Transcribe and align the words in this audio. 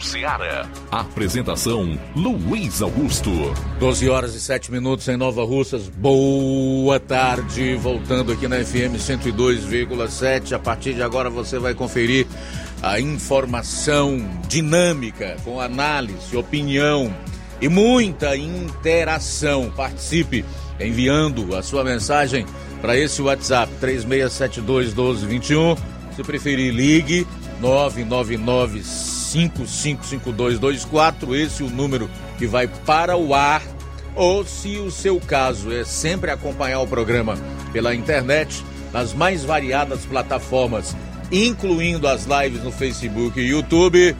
Seara. 0.00 0.66
Apresentação: 0.90 1.98
Luiz 2.14 2.80
Augusto. 2.80 3.30
12 3.78 4.08
horas 4.08 4.34
e 4.34 4.40
7 4.40 4.72
minutos 4.72 5.06
em 5.08 5.18
Nova 5.18 5.44
Russas. 5.44 5.88
Boa 5.88 6.98
tarde. 6.98 7.74
Voltando 7.76 8.32
aqui 8.32 8.48
na 8.48 8.56
FM 8.64 8.96
102,7. 8.96 10.52
A 10.52 10.58
partir 10.58 10.94
de 10.94 11.02
agora 11.02 11.28
você 11.28 11.58
vai 11.58 11.74
conferir 11.74 12.26
a 12.82 12.98
informação 12.98 14.18
dinâmica, 14.48 15.36
com 15.44 15.60
análise, 15.60 16.34
opinião 16.34 17.14
e 17.60 17.68
muita 17.68 18.34
interação. 18.34 19.70
Participe 19.76 20.42
enviando 20.80 21.54
a 21.54 21.62
sua 21.62 21.84
mensagem 21.84 22.46
para 22.80 22.96
esse 22.96 23.20
WhatsApp 23.20 23.70
3672 23.78 24.94
1221. 24.94 25.76
Se 26.14 26.22
preferir, 26.22 26.72
ligue 26.72 27.26
999 27.60 28.82
555224, 29.32 31.34
esse 31.34 31.62
é 31.62 31.66
o 31.66 31.70
número 31.70 32.10
que 32.38 32.46
vai 32.46 32.66
para 32.66 33.16
o 33.16 33.34
ar. 33.34 33.62
Ou 34.14 34.46
se 34.46 34.78
o 34.78 34.90
seu 34.90 35.20
caso 35.20 35.70
é 35.72 35.84
sempre 35.84 36.30
acompanhar 36.30 36.80
o 36.80 36.86
programa 36.86 37.36
pela 37.72 37.94
internet, 37.94 38.64
nas 38.92 39.12
mais 39.12 39.44
variadas 39.44 40.06
plataformas, 40.06 40.96
incluindo 41.30 42.08
as 42.08 42.24
lives 42.24 42.62
no 42.62 42.72
Facebook 42.72 43.38
e 43.38 43.48
YouTube, 43.48 44.16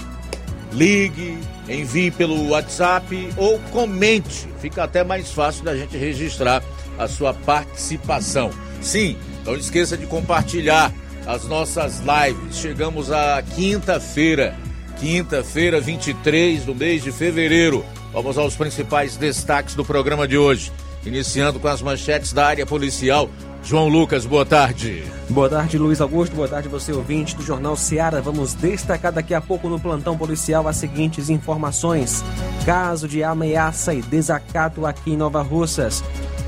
ligue, 0.72 1.38
envie 1.68 2.10
pelo 2.10 2.50
WhatsApp 2.50 3.30
ou 3.36 3.58
comente. 3.70 4.46
Fica 4.60 4.84
até 4.84 5.02
mais 5.02 5.32
fácil 5.32 5.64
da 5.64 5.74
gente 5.76 5.96
registrar 5.96 6.62
a 6.98 7.08
sua 7.08 7.32
participação. 7.32 8.50
Sim, 8.82 9.16
não 9.44 9.54
esqueça 9.54 9.96
de 9.96 10.06
compartilhar 10.06 10.92
as 11.26 11.44
nossas 11.44 12.00
lives. 12.00 12.56
Chegamos 12.56 13.10
à 13.10 13.42
quinta-feira, 13.42 14.54
quinta-feira, 14.96 15.80
23 15.80 16.64
do 16.64 16.74
mês 16.74 17.02
de 17.02 17.12
fevereiro. 17.12 17.84
Vamos 18.12 18.38
aos 18.38 18.56
principais 18.56 19.16
destaques 19.16 19.74
do 19.74 19.84
programa 19.84 20.26
de 20.26 20.36
hoje. 20.36 20.72
Iniciando 21.04 21.60
com 21.60 21.68
as 21.68 21.80
manchetes 21.80 22.32
da 22.32 22.46
área 22.46 22.66
policial. 22.66 23.30
João 23.62 23.88
Lucas, 23.88 24.24
boa 24.24 24.46
tarde. 24.46 25.02
Boa 25.28 25.48
tarde, 25.48 25.76
Luiz 25.76 26.00
Augusto. 26.00 26.34
Boa 26.34 26.48
tarde, 26.48 26.68
você 26.68 26.92
ouvinte 26.92 27.36
do 27.36 27.42
Jornal 27.42 27.76
Seara. 27.76 28.22
Vamos 28.22 28.54
destacar 28.54 29.12
daqui 29.12 29.34
a 29.34 29.40
pouco 29.40 29.68
no 29.68 29.78
plantão 29.78 30.16
policial 30.16 30.66
as 30.68 30.76
seguintes 30.76 31.28
informações: 31.28 32.24
caso 32.64 33.08
de 33.08 33.22
ameaça 33.22 33.92
e 33.92 34.02
desacato 34.02 34.86
aqui 34.86 35.12
em 35.12 35.16
Nova 35.16 35.42
Russas. 35.42 36.02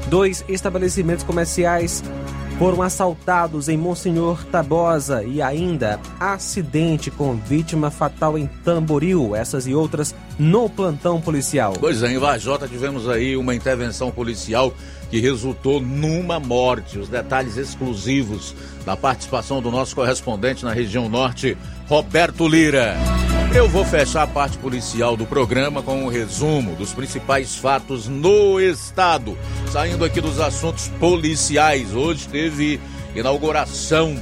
Dois 0.08 0.44
estabelecimentos 0.48 1.24
comerciais 1.24 2.02
foram 2.58 2.82
assaltados 2.82 3.68
em 3.68 3.76
Monsenhor 3.76 4.44
Tabosa 4.46 5.22
e 5.22 5.40
ainda 5.40 6.00
acidente 6.18 7.08
com 7.08 7.36
vítima 7.36 7.88
fatal 7.88 8.36
em 8.36 8.48
Tamboril, 8.64 9.36
essas 9.36 9.68
e 9.68 9.74
outras 9.74 10.12
no 10.36 10.68
plantão 10.68 11.20
policial. 11.20 11.74
Pois 11.78 12.02
é, 12.02 12.10
em 12.10 12.18
Vajota 12.18 12.66
tivemos 12.66 13.08
aí 13.08 13.36
uma 13.36 13.54
intervenção 13.54 14.10
policial 14.10 14.74
que 15.08 15.20
resultou 15.20 15.80
numa 15.80 16.40
morte. 16.40 16.98
Os 16.98 17.08
detalhes 17.08 17.56
exclusivos 17.56 18.56
da 18.84 18.96
participação 18.96 19.62
do 19.62 19.70
nosso 19.70 19.94
correspondente 19.94 20.64
na 20.64 20.72
região 20.72 21.08
norte, 21.08 21.56
Roberto 21.88 22.46
Lira. 22.46 22.94
Eu 23.54 23.66
vou 23.66 23.82
fechar 23.82 24.24
a 24.24 24.26
parte 24.26 24.58
policial 24.58 25.16
do 25.16 25.24
programa 25.24 25.82
com 25.82 26.04
um 26.04 26.08
resumo 26.08 26.76
dos 26.76 26.92
principais 26.92 27.56
fatos 27.56 28.06
no 28.06 28.60
estado. 28.60 29.34
Saindo 29.72 30.04
aqui 30.04 30.20
dos 30.20 30.38
assuntos 30.38 30.88
policiais, 31.00 31.94
hoje 31.94 32.28
teve 32.28 32.78
inauguração 33.16 34.14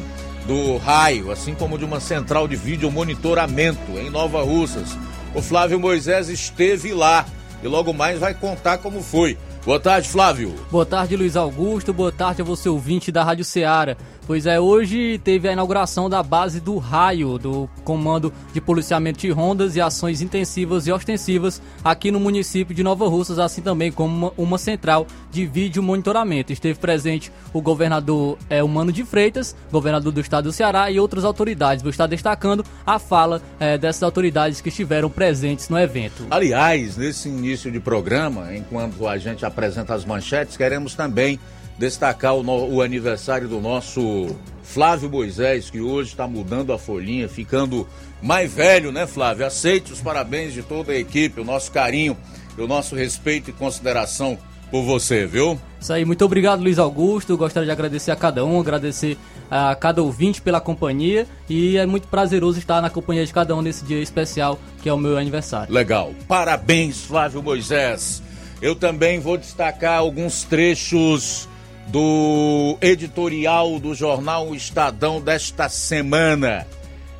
do 0.47 0.77
raio, 0.77 1.33
assim 1.33 1.57
como 1.57 1.77
de 1.77 1.85
uma 1.85 1.99
central 1.99 2.47
de 2.47 2.55
vídeo 2.55 2.89
monitoramento 2.89 3.99
em 3.99 4.11
Nova 4.11 4.45
Russas. 4.45 4.97
O 5.35 5.43
Flávio 5.43 5.81
Moisés 5.81 6.29
esteve 6.29 6.95
lá 6.95 7.27
e 7.65 7.67
logo 7.67 7.93
mais 7.93 8.21
vai 8.21 8.33
contar 8.33 8.79
como 8.79 9.03
foi. 9.03 9.37
Boa 9.65 9.81
tarde, 9.81 10.09
Flávio. 10.09 10.55
Boa 10.71 10.87
tarde, 10.87 11.17
Luiz 11.17 11.37
Augusto. 11.37 11.93
Boa 11.93 12.13
tarde 12.13 12.41
a 12.41 12.45
você, 12.45 12.69
ouvinte 12.69 13.11
da 13.11 13.25
Rádio 13.25 13.45
Ceará. 13.45 13.97
Pois 14.27 14.45
é, 14.45 14.59
hoje 14.59 15.21
teve 15.23 15.49
a 15.49 15.53
inauguração 15.53 16.11
da 16.11 16.21
base 16.21 16.61
do 16.61 16.79
Raio, 16.79 17.39
do 17.39 17.71
Comando 17.85 18.33
de 18.53 18.61
Policiamento 18.61 19.21
de 19.21 19.31
Rondas 19.31 19.77
e 19.77 19.81
Ações 19.81 20.21
Intensivas 20.21 20.89
e 20.89 20.93
Ostensivas 20.93 21.63
aqui 21.85 22.11
no 22.11 22.19
município 22.19 22.75
de 22.75 22.83
Nova 22.83 23.07
Russas, 23.07 23.39
assim 23.39 23.63
também 23.63 23.93
como 23.93 24.17
uma, 24.17 24.33
uma 24.37 24.59
central 24.59 25.07
de 25.31 25.47
vídeo 25.47 25.81
monitoramento. 25.81 26.53
Esteve 26.53 26.77
presente 26.77 27.31
o 27.53 27.63
governador 27.63 28.37
é, 28.51 28.65
Humano 28.65 28.91
de 28.91 29.05
Freitas, 29.05 29.55
governador 29.71 30.13
do 30.13 30.21
estado 30.21 30.47
do 30.47 30.53
Ceará 30.53 30.91
e 30.91 30.99
outras 30.99 31.25
autoridades. 31.25 31.81
Vou 31.81 31.91
estar 31.91 32.09
destacando 32.09 32.65
a 32.85 32.99
fala 32.99 33.41
é, 33.61 33.79
dessas 33.79 34.03
autoridades 34.03 34.61
que 34.61 34.71
estiveram 34.71 35.09
presentes 35.09 35.69
no 35.69 35.79
evento. 35.79 36.27
Aliás, 36.33 36.97
nesse 36.97 37.29
início 37.29 37.71
de 37.71 37.79
programa, 37.79 38.57
enquanto 38.57 39.07
a 39.07 39.19
gente 39.19 39.47
apresenta 39.47 39.95
as 39.95 40.05
manchetes, 40.05 40.57
queremos 40.57 40.97
também 40.97 41.39
destacar 41.79 42.35
o, 42.35 42.43
no, 42.43 42.75
o 42.75 42.83
aniversário 42.83 43.49
do 43.49 43.61
nosso 43.61 44.35
Flávio 44.63 45.09
Moisés, 45.09 45.71
que 45.71 45.81
hoje 45.81 46.11
está 46.11 46.27
mudando 46.27 46.73
a 46.73 46.79
folhinha, 46.79 47.29
ficando 47.29 47.87
mais 48.23 48.53
velho, 48.53 48.91
né, 48.91 49.07
Flávio? 49.07 49.47
Aceite 49.47 49.93
os 49.93 50.01
parabéns 50.01 50.53
de 50.53 50.63
toda 50.63 50.93
a 50.93 50.97
equipe, 50.97 51.41
o 51.41 51.45
nosso 51.45 51.71
carinho, 51.71 52.17
o 52.59 52.67
nosso 52.67 52.95
respeito 52.95 53.51
e 53.51 53.53
consideração 53.53 54.39
por 54.71 54.83
você, 54.83 55.27
viu? 55.27 55.59
Isso 55.81 55.93
aí, 55.93 56.05
muito 56.05 56.25
obrigado, 56.25 56.61
Luiz 56.61 56.79
Augusto. 56.79 57.37
Gostaria 57.37 57.67
de 57.67 57.71
agradecer 57.71 58.11
a 58.11 58.17
cada 58.17 58.45
um, 58.45 58.61
agradecer 58.61 59.17
a 59.49 59.75
cada 59.77 60.03
ouvinte 60.03 60.43
pela 60.43 60.61
companhia 60.61 61.27
e 61.49 61.77
é 61.77 61.87
muito 61.87 62.09
prazeroso 62.09 62.59
estar 62.59 62.83
na 62.83 62.91
companhia 62.91 63.25
de 63.25 63.33
cada 63.33 63.55
um 63.55 63.63
nesse 63.63 63.85
dia 63.85 64.01
especial 64.01 64.59
que 64.83 64.89
é 64.89 64.93
o 64.93 64.99
meu 64.99 65.17
aniversário. 65.17 65.73
Legal. 65.73 66.13
Parabéns, 66.27 67.03
Flávio 67.03 67.43
Moisés. 67.43 68.23
Eu 68.61 68.75
também 68.75 69.21
vou 69.21 69.37
destacar 69.37 69.99
alguns 69.99 70.43
trechos 70.43 71.49
do 71.87 72.77
editorial 72.81 73.79
do 73.79 73.95
jornal 73.95 74.55
Estadão 74.55 75.21
desta 75.21 75.69
semana. 75.69 76.67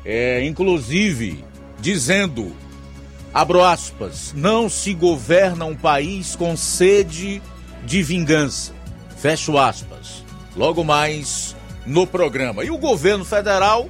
É, 0.03 0.43
inclusive, 0.45 1.43
dizendo, 1.79 2.55
abro 3.33 3.63
aspas, 3.63 4.33
não 4.35 4.69
se 4.69 4.93
governa 4.93 5.65
um 5.65 5.75
país 5.75 6.35
com 6.35 6.55
sede 6.55 7.41
de 7.85 8.03
vingança. 8.03 8.73
Fecho 9.17 9.57
aspas. 9.57 10.23
Logo 10.55 10.83
mais 10.83 11.55
no 11.85 12.05
programa. 12.05 12.63
E 12.63 12.69
o 12.69 12.77
governo 12.77 13.23
federal, 13.23 13.89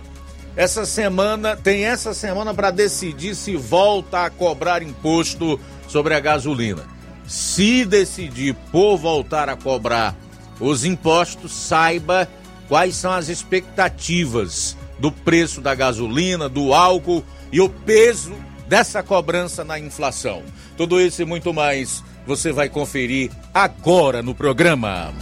essa 0.56 0.86
semana, 0.86 1.56
tem 1.56 1.86
essa 1.86 2.14
semana 2.14 2.54
para 2.54 2.72
decidir 2.72 3.36
se 3.36 3.56
volta 3.56 4.26
a 4.26 4.30
cobrar 4.30 4.82
imposto 4.82 5.60
sobre 5.88 6.14
a 6.14 6.20
gasolina. 6.20 6.84
Se 7.26 7.84
decidir 7.84 8.56
por 8.72 8.98
voltar 8.98 9.50
a 9.50 9.56
cobrar 9.56 10.16
os 10.60 10.86
impostos, 10.86 11.52
saiba 11.52 12.28
quais 12.68 12.96
são 12.96 13.12
as 13.12 13.30
expectativas 13.30 14.78
do 15.00 15.12
preço 15.12 15.62
da 15.62 15.76
gasolina, 15.76 16.50
do 16.50 16.74
álcool 16.74 17.24
e 17.52 17.62
o 17.62 17.70
peso 17.70 18.36
dessa 18.68 19.02
cobrança 19.02 19.64
na 19.64 19.80
inflação. 19.80 20.44
Tudo 20.76 21.00
isso 21.00 21.22
e 21.22 21.26
muito 21.26 21.54
mais 21.54 22.04
você 22.26 22.52
vai 22.52 22.70
conferir 22.70 23.32
agora 23.54 24.22
no 24.22 24.36
programa. 24.36 25.14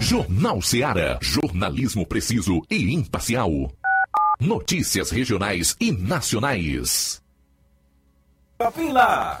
Jornal 0.00 0.62
Seara. 0.62 1.18
Jornalismo 1.20 2.06
preciso 2.06 2.62
e 2.70 2.94
imparcial. 2.94 3.50
Notícias 4.40 5.10
regionais 5.10 5.76
e 5.80 5.90
nacionais. 5.90 7.22
Shopping 8.60 8.92
Lá. 8.92 9.40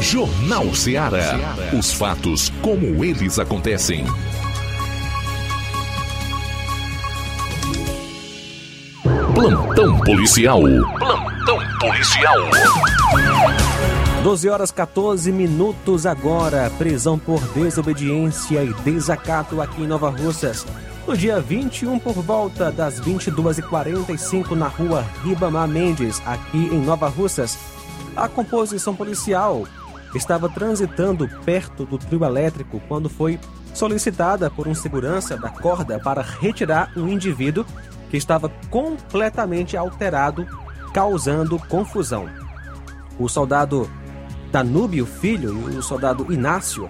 Jornal 0.00 0.74
Ceará. 0.74 1.56
Os 1.76 1.92
fatos 1.92 2.52
como 2.62 3.04
eles 3.04 3.38
acontecem. 3.38 4.04
Plantão 9.34 9.98
policial. 10.00 10.60
Plantão 10.98 11.58
policial. 11.80 12.36
12 14.22 14.48
horas 14.48 14.70
14 14.70 15.32
minutos 15.32 16.06
agora. 16.06 16.70
Prisão 16.78 17.18
por 17.18 17.40
desobediência 17.54 18.62
e 18.62 18.72
desacato 18.74 19.60
aqui 19.60 19.82
em 19.82 19.86
Nova 19.86 20.10
Russas. 20.10 20.66
No 21.06 21.16
dia 21.16 21.40
21, 21.40 21.98
por 21.98 22.14
volta 22.14 22.70
das 22.70 23.00
22h45, 23.00 24.50
na 24.52 24.66
rua 24.66 25.06
Ribamar 25.24 25.68
Mendes, 25.68 26.20
aqui 26.26 26.58
em 26.58 26.80
Nova 26.80 27.08
Russas, 27.08 27.56
a 28.16 28.28
composição 28.28 28.94
policial 28.94 29.64
estava 30.16 30.48
transitando 30.48 31.28
perto 31.44 31.84
do 31.84 31.98
trio 31.98 32.24
elétrico 32.24 32.80
quando 32.88 33.08
foi 33.08 33.38
solicitada 33.74 34.50
por 34.50 34.66
um 34.66 34.74
segurança 34.74 35.36
da 35.36 35.50
corda 35.50 35.98
para 35.98 36.22
retirar 36.22 36.90
um 36.96 37.08
indivíduo 37.08 37.64
que 38.10 38.16
estava 38.16 38.48
completamente 38.70 39.76
alterado, 39.76 40.46
causando 40.92 41.58
confusão. 41.58 42.28
O 43.18 43.28
soldado 43.28 43.90
Danúbio 44.50 45.04
Filho 45.04 45.70
e 45.72 45.76
o 45.76 45.82
soldado 45.82 46.32
Inácio 46.32 46.88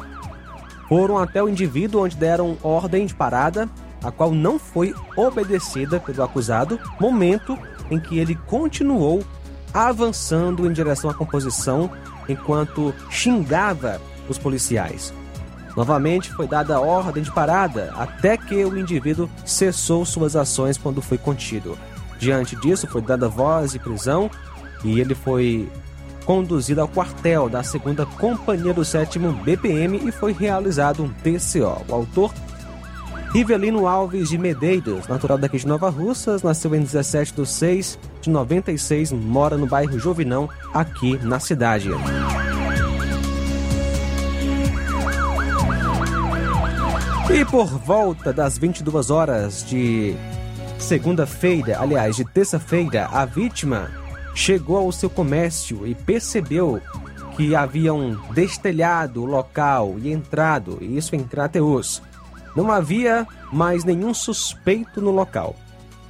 foram 0.89 1.19
até 1.19 1.43
o 1.43 1.49
indivíduo 1.49 2.05
onde 2.05 2.17
deram 2.17 2.57
ordem 2.63 3.07
de 3.07 3.15
parada, 3.15 3.69
a 4.03 4.11
qual 4.11 4.31
não 4.31 4.59
foi 4.59 4.95
obedecida 5.17 5.99
pelo 5.99 6.23
acusado, 6.23 6.79
momento 7.01 7.59
em 7.91 7.99
que 7.99 8.19
ele 8.19 8.37
continuou 8.47 9.25
avançando 9.75 10.67
em 10.67 10.73
direção 10.73 11.11
à 11.11 11.15
composição 11.15 11.91
enquanto 12.29 12.95
xingava 13.11 14.01
os 14.29 14.39
policiais. 14.39 15.13
Novamente 15.77 16.33
foi 16.33 16.47
dada 16.47 16.77
a 16.77 16.81
ordem 16.81 17.23
de 17.23 17.31
parada 17.31 17.93
até 17.97 18.37
que 18.37 18.65
o 18.65 18.79
indivíduo 18.79 19.29
cessou 19.45 20.05
suas 20.07 20.35
ações 20.35 20.79
quando 20.79 21.03
foi 21.03 21.19
contido. 21.19 21.77
Diante 22.19 22.57
disso, 22.57 22.87
foi 22.87 23.03
dada 23.03 23.29
voz 23.29 23.73
de 23.73 23.79
prisão 23.79 24.31
e 24.83 24.99
ele 24.99 25.15
foi 25.15 25.69
conduzido 26.25 26.81
ao 26.81 26.89
quartel 26.89 27.49
da 27.49 27.63
segunda 27.63 28.05
Companhia 28.05 28.73
do 28.73 28.85
7 28.85 29.19
BPM 29.19 30.01
e 30.09 30.11
foi 30.11 30.33
realizado 30.33 31.05
um 31.05 31.09
TCO. 31.09 31.85
O 31.89 31.95
autor, 31.95 32.33
Rivelino 33.37 33.87
Alves 33.87 34.31
de 34.31 34.39
Medeiros, 34.39 35.07
natural 35.09 35.37
daqui 35.37 35.59
de 35.59 35.67
Nova 35.67 35.91
Russas, 35.91 36.43
nasceu 36.43 36.75
em 36.75 36.81
17 36.81 37.35
de 37.35 37.47
6 37.47 37.99
de 38.23 38.31
96, 38.31 39.13
mora 39.13 39.59
no 39.59 39.67
bairro 39.67 39.99
Jovinão, 39.99 40.49
aqui 40.73 41.19
na 41.19 41.39
cidade. 41.39 41.91
E 47.31 47.45
por 47.45 47.67
volta 47.67 48.33
das 48.33 48.57
22 48.57 49.11
horas 49.11 49.63
de 49.69 50.17
segunda-feira, 50.79 51.79
aliás, 51.79 52.17
de 52.17 52.25
terça-feira, 52.25 53.07
a 53.13 53.27
vítima 53.27 53.91
chegou 54.35 54.79
ao 54.79 54.91
seu 54.91 55.11
comércio 55.11 55.87
e 55.87 55.95
percebeu 55.95 56.81
que 57.37 57.55
haviam 57.55 58.19
destelhado 58.33 59.23
o 59.23 59.27
local 59.27 59.97
e 59.99 60.11
entrado, 60.11 60.79
isso 60.81 61.15
em 61.15 61.23
Crateus. 61.23 62.01
Não 62.57 62.73
havia 62.73 63.27
mais 63.53 63.85
nenhum 63.85 64.15
suspeito 64.15 65.01
no 65.01 65.11
local. 65.11 65.55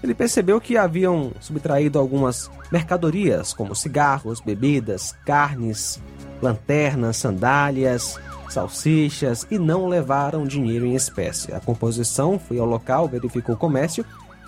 ele 0.03 0.15
percebeu 0.15 0.61
que 0.61 0.77
haviam 0.77 1.33
subtraído 1.41 1.99
algumas 1.99 2.49
mercadorias, 2.71 3.53
como 3.53 3.75
cigarros, 3.75 4.41
bebidas, 4.41 5.17
carnes, 5.25 6.01
lanternas, 6.41 7.17
sandálias, 7.17 8.17
salsichas 8.49 9.47
e 9.51 9.59
não 9.59 9.89
levaram 9.89 10.47
dinheiro 10.47 10.87
em 10.87 10.95
espécie. 10.95 11.53
A 11.53 11.61
composição 11.61 12.39
foi 12.39 12.59
ao 12.59 12.67
local, 12.67 13.09
verificou 13.09 13.55
o 13.55 13.59
comércio 13.59 14.05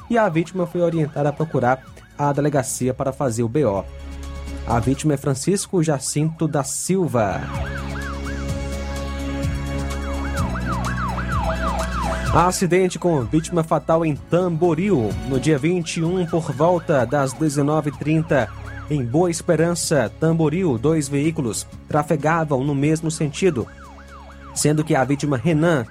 e 0.09 0.17
a 0.17 0.29
vítima 0.29 0.67
foi 0.67 0.81
orientada 0.81 1.31
a 1.31 1.33
procurar 1.33 1.83
a 2.17 2.33
delegacia 2.33 2.95
para 2.95 3.13
fazer 3.13 3.43
o 3.43 3.49
BO. 3.49 3.85
A 4.67 4.79
vítima 4.79 5.15
é 5.15 5.17
Francisco 5.17 5.83
Jacinto 5.83 6.47
da 6.47 6.63
Silva. 6.63 7.41
Acidente 12.35 12.99
com 12.99 13.25
vítima 13.25 13.65
fatal 13.65 14.05
em 14.05 14.15
Tamboril, 14.15 15.09
no 15.29 15.41
dia 15.41 15.59
21, 15.59 16.27
por 16.27 16.53
volta 16.53 17.07
das 17.07 17.33
19h30, 17.33 18.47
em 18.91 19.03
Boa 19.03 19.31
Esperança, 19.31 20.13
Tamboril, 20.21 20.77
dois 20.77 21.09
veículos 21.09 21.67
trafegavam 21.89 22.63
no 22.63 22.75
mesmo 22.75 23.11
sentido, 23.11 23.67
sendo 24.55 24.85
que 24.85 24.95
a 24.95 25.03
vítima 25.05 25.39
Renan, 25.39 25.87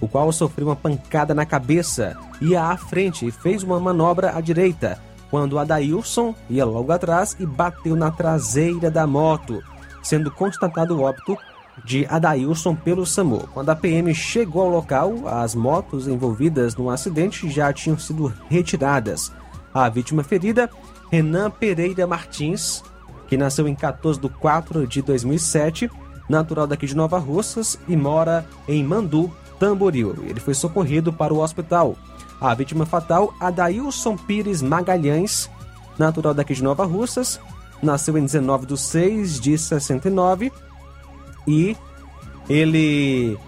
o 0.00 0.06
qual 0.06 0.30
sofreu 0.32 0.68
uma 0.68 0.76
pancada 0.76 1.34
na 1.34 1.44
cabeça, 1.44 2.16
ia 2.40 2.62
à 2.62 2.76
frente 2.76 3.26
e 3.26 3.32
fez 3.32 3.64
uma 3.64 3.80
manobra 3.80 4.36
à 4.36 4.40
direita, 4.40 4.98
quando 5.30 5.58
Adailson 5.58 6.32
ia 6.48 6.64
logo 6.64 6.92
atrás 6.92 7.36
e 7.40 7.44
bateu 7.44 7.96
na 7.96 8.10
traseira 8.10 8.88
da 8.88 9.04
moto, 9.04 9.60
sendo 10.00 10.30
constatado 10.30 10.96
o 10.96 11.02
óbito 11.02 11.36
de 11.84 12.06
Adailson 12.06 12.74
pelo 12.74 13.06
SAMU. 13.06 13.48
Quando 13.52 13.70
a 13.70 13.76
PM 13.76 14.14
chegou 14.14 14.62
ao 14.62 14.70
local, 14.70 15.14
as 15.26 15.54
motos 15.54 16.06
envolvidas 16.06 16.76
no 16.76 16.90
acidente 16.90 17.50
já 17.50 17.72
tinham 17.72 17.98
sido 17.98 18.32
retiradas. 18.48 19.32
A 19.72 19.88
vítima 19.88 20.22
ferida, 20.22 20.70
Renan 21.10 21.50
Pereira 21.50 22.06
Martins, 22.06 22.82
que 23.26 23.36
nasceu 23.36 23.66
em 23.66 23.74
14 23.74 24.20
de 24.20 24.28
4 24.28 24.86
de 24.86 25.00
2007, 25.00 25.90
natural 26.28 26.66
daqui 26.66 26.86
de 26.86 26.94
Nova 26.94 27.18
Russas 27.18 27.78
e 27.88 27.96
mora 27.96 28.46
em 28.68 28.84
Mandu, 28.84 29.30
Tamboril. 29.58 30.14
Ele 30.28 30.40
foi 30.40 30.54
socorrido 30.54 31.12
para 31.12 31.32
o 31.32 31.40
hospital. 31.40 31.96
A 32.40 32.52
vítima 32.54 32.84
fatal, 32.84 33.32
Adailson 33.40 34.16
Pires 34.16 34.60
Magalhães, 34.60 35.48
natural 35.98 36.34
daqui 36.34 36.54
de 36.54 36.62
Nova 36.62 36.84
Russas, 36.84 37.40
nasceu 37.82 38.18
em 38.18 38.24
19 38.24 38.66
de 38.66 38.76
6 38.76 39.40
de 39.40 39.56
69 39.56 40.52
e 41.46 41.76
ele 42.48 43.38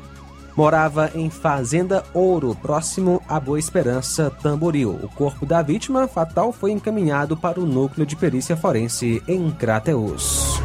morava 0.56 1.10
em 1.14 1.28
Fazenda 1.30 2.04
Ouro, 2.14 2.56
próximo 2.60 3.20
a 3.28 3.40
Boa 3.40 3.58
Esperança, 3.58 4.30
Tamboril. 4.30 4.98
O 5.02 5.08
corpo 5.08 5.44
da 5.44 5.62
vítima 5.62 6.06
fatal 6.06 6.52
foi 6.52 6.70
encaminhado 6.70 7.36
para 7.36 7.60
o 7.60 7.66
núcleo 7.66 8.06
de 8.06 8.14
perícia 8.14 8.56
forense 8.56 9.22
em 9.26 9.50
Crateus. 9.50 10.60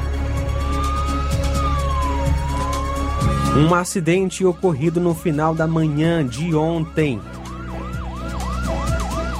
Um 3.57 3.73
acidente 3.73 4.45
ocorrido 4.45 4.99
no 4.99 5.15
final 5.15 5.55
da 5.55 5.65
manhã 5.65 6.25
de 6.25 6.55
ontem 6.55 7.19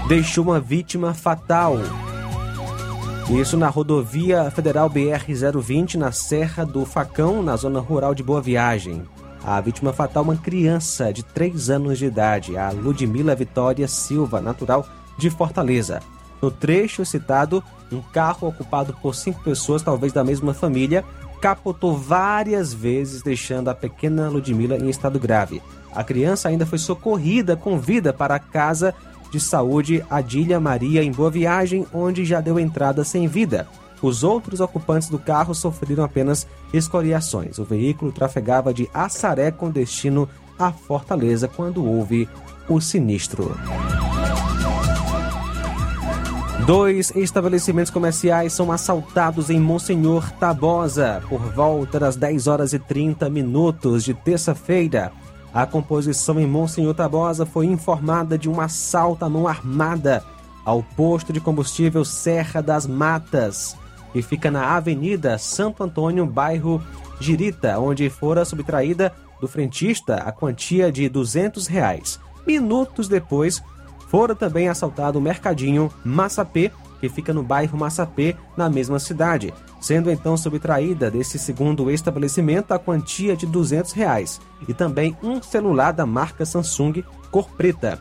deixou 0.07 0.43
uma 0.43 0.59
vítima 0.59 1.13
fatal. 1.13 1.77
Isso 3.29 3.55
na 3.55 3.69
rodovia 3.69 4.49
federal 4.49 4.89
BR-020, 4.89 5.95
na 5.95 6.11
Serra 6.11 6.65
do 6.65 6.83
Facão, 6.83 7.43
na 7.43 7.55
zona 7.55 7.79
rural 7.79 8.15
de 8.15 8.23
Boa 8.23 8.41
Viagem. 8.41 9.03
A 9.43 9.61
vítima 9.61 9.93
fatal, 9.93 10.23
uma 10.23 10.35
criança 10.35 11.13
de 11.13 11.23
3 11.23 11.69
anos 11.69 11.99
de 11.99 12.07
idade, 12.07 12.57
a 12.57 12.71
Ludmila 12.71 13.35
Vitória 13.35 13.87
Silva, 13.87 14.41
natural 14.41 14.85
de 15.17 15.29
Fortaleza. 15.29 16.01
No 16.41 16.49
trecho 16.49 17.05
citado, 17.05 17.63
um 17.91 18.01
carro 18.01 18.47
ocupado 18.47 18.97
por 18.99 19.13
cinco 19.13 19.43
pessoas, 19.43 19.83
talvez 19.83 20.11
da 20.11 20.23
mesma 20.23 20.53
família, 20.53 21.05
capotou 21.39 21.95
várias 21.95 22.73
vezes, 22.73 23.21
deixando 23.21 23.69
a 23.69 23.75
pequena 23.75 24.27
Ludmila 24.27 24.75
em 24.75 24.89
estado 24.89 25.19
grave. 25.19 25.61
A 25.93 26.03
criança 26.03 26.49
ainda 26.49 26.65
foi 26.65 26.79
socorrida 26.79 27.55
com 27.55 27.77
vida 27.77 28.11
para 28.11 28.35
a 28.35 28.39
casa 28.39 28.93
de 29.31 29.39
saúde 29.39 30.03
Adília 30.09 30.59
Maria 30.59 31.03
em 31.03 31.11
Boa 31.11 31.29
Viagem, 31.29 31.85
onde 31.93 32.25
já 32.25 32.41
deu 32.41 32.59
entrada 32.59 33.03
sem 33.03 33.27
vida. 33.27 33.67
Os 34.01 34.23
outros 34.23 34.59
ocupantes 34.59 35.09
do 35.09 35.19
carro 35.19 35.53
sofreram 35.53 36.03
apenas 36.03 36.47
escoriações. 36.73 37.59
O 37.59 37.65
veículo 37.65 38.11
trafegava 38.11 38.73
de 38.73 38.89
Assaré 38.93 39.51
com 39.51 39.69
destino 39.69 40.27
a 40.57 40.71
Fortaleza 40.71 41.47
quando 41.47 41.85
houve 41.85 42.27
o 42.67 42.79
sinistro. 42.79 43.55
Dois 46.65 47.11
estabelecimentos 47.15 47.91
comerciais 47.91 48.53
são 48.53 48.71
assaltados 48.71 49.49
em 49.49 49.59
Monsenhor 49.59 50.29
Tabosa 50.33 51.21
por 51.27 51.39
volta 51.51 51.99
das 51.99 52.15
10 52.15 52.45
horas 52.47 52.73
e 52.73 52.79
30 52.79 53.27
minutos 53.29 54.03
de 54.03 54.13
terça-feira. 54.13 55.11
A 55.53 55.65
composição 55.65 56.39
em 56.39 56.45
Monsenhor 56.45 56.93
Tabosa 56.93 57.45
foi 57.45 57.65
informada 57.65 58.37
de 58.37 58.47
um 58.47 58.61
assalto 58.61 59.25
à 59.25 59.29
mão 59.29 59.47
armada 59.47 60.23
ao 60.63 60.83
posto 60.83 61.33
de 61.33 61.39
combustível 61.39 62.05
Serra 62.05 62.61
das 62.61 62.85
Matas, 62.85 63.75
que 64.13 64.21
fica 64.21 64.51
na 64.51 64.75
Avenida 64.75 65.37
Santo 65.39 65.83
Antônio, 65.83 66.25
bairro 66.25 66.81
Girita, 67.19 67.79
onde 67.79 68.09
fora 68.09 68.45
subtraída 68.45 69.11
do 69.41 69.47
frentista 69.47 70.15
a 70.17 70.31
quantia 70.31 70.91
de 70.91 71.09
200 71.09 71.65
reais. 71.65 72.19
Minutos 72.45 73.07
depois, 73.07 73.63
fora 74.07 74.35
também 74.35 74.69
assaltado 74.69 75.17
o 75.17 75.21
mercadinho 75.21 75.91
Massapê, 76.03 76.71
que 76.99 77.09
fica 77.09 77.33
no 77.33 77.43
bairro 77.43 77.77
Massapê, 77.77 78.35
na 78.57 78.69
mesma 78.69 78.99
cidade, 78.99 79.53
sendo 79.79 80.11
então 80.11 80.35
subtraída 80.35 81.09
desse 81.09 81.39
segundo 81.39 81.89
estabelecimento 81.89 82.73
a 82.73 82.79
quantia 82.79 83.35
de 83.35 83.45
200 83.45 83.93
reais, 83.93 84.41
e 84.67 84.73
também 84.73 85.15
um 85.23 85.41
celular 85.41 85.91
da 85.91 86.05
marca 86.05 86.45
Samsung 86.45 87.03
cor 87.31 87.49
preta. 87.51 87.99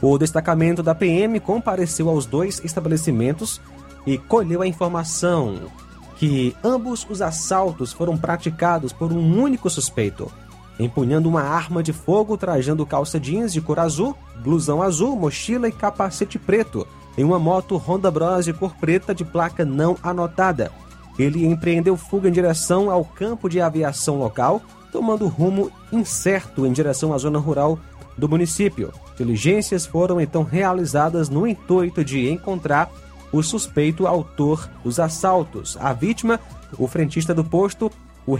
O 0.00 0.16
destacamento 0.16 0.82
da 0.82 0.94
PM 0.94 1.40
compareceu 1.40 2.08
aos 2.08 2.24
dois 2.24 2.60
estabelecimentos 2.64 3.60
e 4.06 4.16
colheu 4.16 4.62
a 4.62 4.66
informação 4.66 5.70
que 6.16 6.54
ambos 6.64 7.06
os 7.08 7.22
assaltos 7.22 7.92
foram 7.92 8.16
praticados 8.16 8.92
por 8.92 9.12
um 9.12 9.40
único 9.40 9.70
suspeito, 9.70 10.30
empunhando 10.78 11.28
uma 11.28 11.42
arma 11.42 11.82
de 11.82 11.92
fogo, 11.92 12.36
trajando 12.36 12.86
calça 12.86 13.18
jeans 13.18 13.52
de 13.52 13.60
cor 13.60 13.78
azul, 13.78 14.16
blusão 14.42 14.82
azul, 14.82 15.16
mochila 15.16 15.68
e 15.68 15.72
capacete 15.72 16.38
preto, 16.38 16.86
em 17.16 17.24
uma 17.24 17.38
moto 17.38 17.76
Honda 17.76 18.10
Bros 18.10 18.44
de 18.44 18.52
cor 18.52 18.74
preta 18.76 19.14
de 19.14 19.24
placa 19.24 19.64
não 19.64 19.96
anotada. 20.02 20.70
Ele 21.18 21.44
empreendeu 21.44 21.96
fuga 21.96 22.28
em 22.28 22.32
direção 22.32 22.90
ao 22.90 23.04
campo 23.04 23.48
de 23.48 23.60
aviação 23.60 24.18
local, 24.18 24.62
tomando 24.92 25.26
rumo 25.26 25.70
incerto 25.92 26.64
em 26.64 26.72
direção 26.72 27.12
à 27.12 27.18
zona 27.18 27.38
rural 27.38 27.78
do 28.16 28.28
município. 28.28 28.92
Diligências 29.16 29.84
foram 29.84 30.20
então 30.20 30.44
realizadas 30.44 31.28
no 31.28 31.46
intuito 31.46 32.04
de 32.04 32.30
encontrar 32.30 32.90
o 33.32 33.42
suspeito 33.42 34.06
autor 34.06 34.68
dos 34.82 34.98
assaltos. 35.00 35.76
A 35.80 35.92
vítima, 35.92 36.40
o 36.78 36.86
frentista 36.86 37.34
do 37.34 37.44
posto, 37.44 37.90
o 38.28 38.36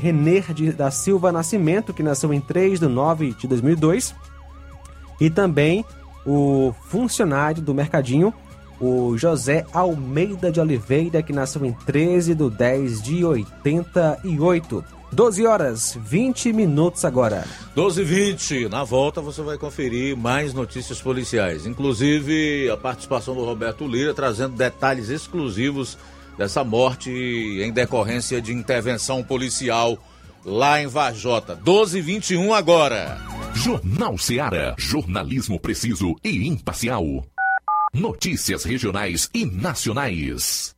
de, 0.55 0.73
da 0.73 0.91
Silva 0.91 1.33
Nascimento, 1.33 1.95
que 1.95 2.03
nasceu 2.03 2.31
em 2.35 2.41
3 2.41 2.79
de 2.79 2.87
9 2.87 3.33
de 3.33 3.49
2002, 3.49 4.15
e 5.19 5.31
também 5.31 5.83
o 6.27 6.75
funcionário 6.89 7.63
do 7.63 7.73
mercadinho, 7.73 8.35
o 8.79 9.17
José 9.17 9.65
Almeida 9.73 10.53
de 10.53 10.61
Oliveira, 10.61 11.23
que 11.23 11.33
nasceu 11.33 11.65
em 11.65 11.73
13 11.73 12.35
de 12.35 12.51
10 12.51 13.03
de 13.03 13.25
88. 13.25 14.85
12 15.11 15.47
horas, 15.47 15.99
20 16.05 16.53
minutos 16.53 17.03
agora. 17.03 17.47
12 17.75 18.03
e 18.03 18.05
20. 18.05 18.69
Na 18.69 18.85
volta 18.85 19.23
você 19.23 19.41
vai 19.41 19.57
conferir 19.57 20.15
mais 20.15 20.53
notícias 20.53 21.01
policiais. 21.01 21.65
Inclusive 21.65 22.69
a 22.69 22.77
participação 22.77 23.35
do 23.35 23.43
Roberto 23.43 23.87
Lira 23.87 24.13
trazendo 24.13 24.55
detalhes 24.55 25.09
exclusivos 25.09 25.97
dessa 26.39 26.63
morte 26.63 27.11
em 27.11 27.73
decorrência 27.73 28.41
de 28.41 28.55
intervenção 28.55 29.25
policial 29.25 29.99
lá 30.45 30.81
em 30.81 30.87
Vajota. 30.87 31.57
12 31.57 31.99
e 31.99 32.01
21 32.01 32.55
agora. 32.55 33.19
Jornal 33.53 34.17
Seara. 34.17 34.75
Jornalismo 34.79 35.59
preciso 35.59 36.15
e 36.23 36.47
imparcial. 36.47 37.05
Notícias 37.93 38.63
regionais 38.65 39.29
e 39.35 39.45
nacionais. 39.45 40.78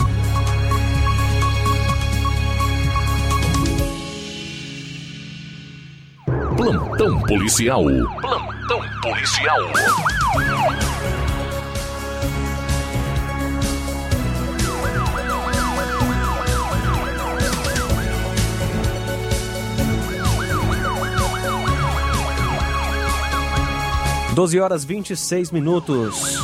Plantão 6.56 7.20
policial. 7.22 7.84
Plantão 8.22 8.82
policial. 9.02 9.60
Doze 24.38 24.60
horas 24.60 24.86
vinte 24.86 25.10
e 25.10 25.18
seis 25.18 25.50
minutos. 25.50 26.38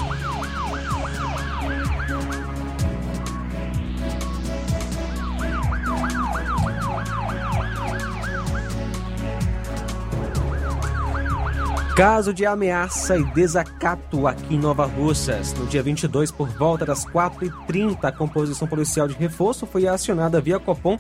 Caso 11.95 12.34
de 12.34 12.47
ameaça 12.47 13.15
e 13.15 13.23
desacato 13.25 14.25
aqui 14.25 14.56
em 14.56 14.58
Nova 14.58 14.88
Russas. 14.88 15.53
No 15.53 15.67
dia 15.67 15.84
22, 15.84 16.32
por 16.32 16.49
volta 16.49 16.88
das 16.88 17.06
4h30, 17.06 18.06
a 18.06 18.12
composição 18.12 18.67
policial 18.67 19.08
de 19.08 19.13
reforço 19.13 19.67
foi 19.67 19.86
acionada 19.86 20.41
via 20.41 20.60
Copom 20.60 20.97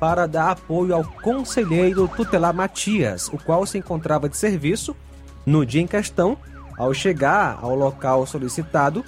para 0.00 0.26
dar 0.26 0.52
apoio 0.52 0.94
ao 0.94 1.04
conselheiro 1.04 2.08
tutelar 2.08 2.54
Matias, 2.54 3.28
o 3.28 3.36
qual 3.36 3.66
se 3.66 3.76
encontrava 3.76 4.30
de 4.30 4.36
serviço 4.38 4.96
no 5.44 5.64
dia 5.64 5.82
em 5.82 5.86
questão. 5.86 6.36
Ao 6.76 6.92
chegar 6.92 7.58
ao 7.60 7.74
local 7.74 8.26
solicitado, 8.26 9.04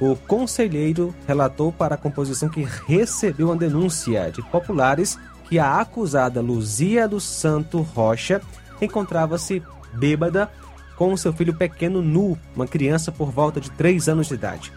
o 0.00 0.16
conselheiro 0.16 1.14
relatou 1.26 1.70
para 1.70 1.94
a 1.94 1.98
composição 1.98 2.48
que 2.48 2.66
recebeu 2.86 3.48
uma 3.48 3.56
denúncia 3.56 4.30
de 4.30 4.42
populares 4.42 5.18
que 5.48 5.58
a 5.58 5.80
acusada 5.80 6.40
Luzia 6.40 7.08
do 7.08 7.20
Santo 7.20 7.80
Rocha 7.82 8.40
encontrava-se 8.80 9.62
bêbada 9.92 10.50
com 10.96 11.16
seu 11.16 11.32
filho 11.32 11.54
pequeno 11.54 12.00
nu, 12.00 12.38
uma 12.54 12.66
criança 12.66 13.10
por 13.10 13.30
volta 13.30 13.60
de 13.60 13.70
3 13.72 14.08
anos 14.08 14.28
de 14.28 14.34
idade. 14.34 14.72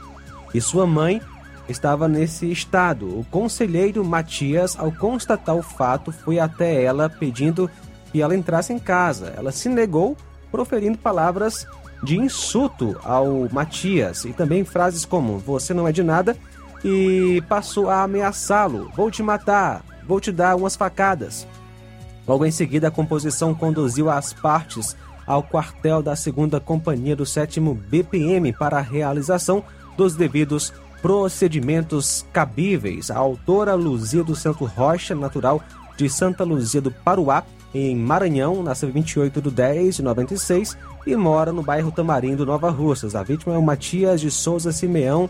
E 0.53 0.59
sua 0.59 0.87
mãe 0.87 1.21
estava 1.67 2.07
nesse 2.07 2.51
estado. 2.51 3.07
O 3.07 3.25
conselheiro 3.29 4.03
Matias, 4.03 4.77
ao 4.77 4.91
constatar 4.91 5.55
o 5.55 5.61
fato, 5.61 6.11
foi 6.11 6.39
até 6.39 6.83
ela 6.83 7.09
pedindo 7.09 7.69
que 8.11 8.21
ela 8.21 8.35
entrasse 8.35 8.73
em 8.73 8.79
casa. 8.79 9.33
Ela 9.37 9.51
se 9.51 9.69
negou, 9.69 10.17
proferindo 10.53 10.99
palavras 10.99 11.65
de 12.03 12.15
insulto 12.15 12.95
ao 13.03 13.49
Matias 13.51 14.23
e 14.23 14.33
também 14.33 14.63
frases 14.63 15.03
como: 15.03 15.39
Você 15.39 15.73
não 15.73 15.87
é 15.87 15.91
de 15.91 16.03
nada, 16.03 16.37
e 16.85 17.41
passou 17.49 17.89
a 17.89 18.03
ameaçá-lo: 18.03 18.91
Vou 18.95 19.09
te 19.09 19.23
matar, 19.23 19.83
vou 20.07 20.19
te 20.19 20.31
dar 20.31 20.55
umas 20.55 20.75
facadas. 20.75 21.47
Logo 22.27 22.45
em 22.45 22.51
seguida, 22.51 22.89
a 22.89 22.91
composição 22.91 23.55
conduziu 23.55 24.11
as 24.11 24.31
partes 24.31 24.95
ao 25.25 25.41
quartel 25.41 26.03
da 26.03 26.13
2 26.13 26.63
Companhia 26.63 27.15
do 27.15 27.25
7 27.25 27.59
BPM 27.59 28.53
para 28.53 28.77
a 28.77 28.81
realização 28.81 29.63
dos 29.97 30.15
devidos 30.15 30.71
procedimentos 31.01 32.25
cabíveis. 32.31 33.09
A 33.09 33.17
autora 33.17 33.73
Luzia 33.73 34.23
do 34.23 34.35
Santo 34.35 34.65
Rocha, 34.65 35.15
natural 35.15 35.61
de 35.97 36.09
Santa 36.09 36.43
Luzia 36.43 36.81
do 36.81 36.91
Paruá, 36.91 37.43
em 37.73 37.95
Maranhão, 37.95 38.61
nasceu 38.61 38.91
28 38.91 39.41
de 39.41 39.49
10 39.49 39.95
de 39.95 40.03
96 40.03 40.77
e 41.07 41.15
mora 41.15 41.51
no 41.51 41.63
bairro 41.63 41.91
Tamarindo, 41.91 42.45
Nova 42.45 42.69
Russas. 42.69 43.15
A 43.15 43.23
vítima 43.23 43.55
é 43.55 43.57
o 43.57 43.63
Matias 43.63 44.21
de 44.21 44.29
Souza 44.29 44.71
Simeão, 44.71 45.29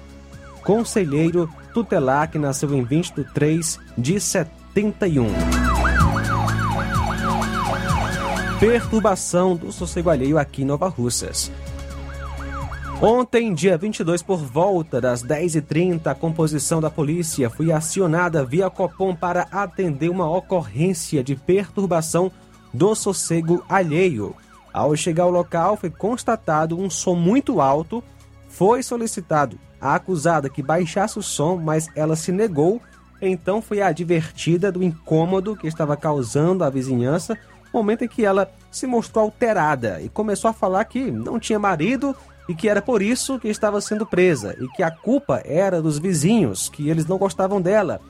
conselheiro 0.63 1.49
tutelar, 1.73 2.30
que 2.30 2.38
nasceu 2.38 2.73
em 2.73 2.84
20 2.84 3.15
de 3.15 3.23
3 3.34 3.80
de 3.97 4.19
71 4.19 5.28
perturbação 8.63 9.58
do 9.58 9.73
sossego 9.73 10.10
alheio 10.10 10.38
aqui 10.38 10.62
em 10.62 10.65
Nova 10.65 10.88
Russas. 10.88 11.52
Ontem, 13.05 13.53
dia 13.53 13.77
22, 13.77 14.23
por 14.23 14.37
volta 14.37 15.01
das 15.01 15.21
10h30, 15.21 16.07
a 16.07 16.15
composição 16.15 16.79
da 16.79 16.89
polícia 16.89 17.49
foi 17.49 17.69
acionada 17.69 18.45
via 18.45 18.69
Copom 18.69 19.13
para 19.13 19.45
atender 19.51 20.07
uma 20.07 20.25
ocorrência 20.31 21.21
de 21.21 21.35
perturbação 21.35 22.31
do 22.73 22.95
sossego 22.95 23.61
alheio. 23.67 24.33
Ao 24.71 24.95
chegar 24.95 25.23
ao 25.23 25.31
local, 25.31 25.75
foi 25.75 25.89
constatado 25.89 26.79
um 26.79 26.89
som 26.89 27.13
muito 27.13 27.59
alto. 27.59 28.01
Foi 28.47 28.81
solicitado 28.81 29.59
a 29.81 29.95
acusada 29.95 30.49
que 30.49 30.63
baixasse 30.63 31.19
o 31.19 31.21
som, 31.21 31.57
mas 31.57 31.89
ela 31.97 32.15
se 32.15 32.31
negou. 32.31 32.81
Então 33.21 33.61
foi 33.61 33.81
advertida 33.81 34.71
do 34.71 34.81
incômodo 34.81 35.57
que 35.57 35.67
estava 35.67 35.97
causando 35.97 36.63
à 36.63 36.69
vizinhança 36.69 37.37
momento 37.73 38.03
em 38.03 38.07
que 38.07 38.23
ela 38.23 38.51
se 38.71 38.85
mostrou 38.85 39.25
alterada 39.25 39.99
e 40.01 40.07
começou 40.07 40.49
a 40.49 40.53
falar 40.53 40.85
que 40.85 41.09
não 41.09 41.39
tinha 41.39 41.57
marido 41.57 42.15
e 42.47 42.53
que 42.53 42.67
era 42.67 42.82
por 42.82 43.01
isso 43.01 43.39
que 43.39 43.47
estava 43.47 43.79
sendo 43.79 44.06
presa 44.06 44.56
e 44.60 44.67
que 44.69 44.84
a 44.84 44.91
culpa 44.91 45.41
era 45.45 45.82
dos 45.82 45.97
vizinhos, 45.97 46.69
que 46.69 46.89
eles 46.89 47.06
não 47.06 47.17
gostavam 47.17 47.62
dela. 47.62 48.01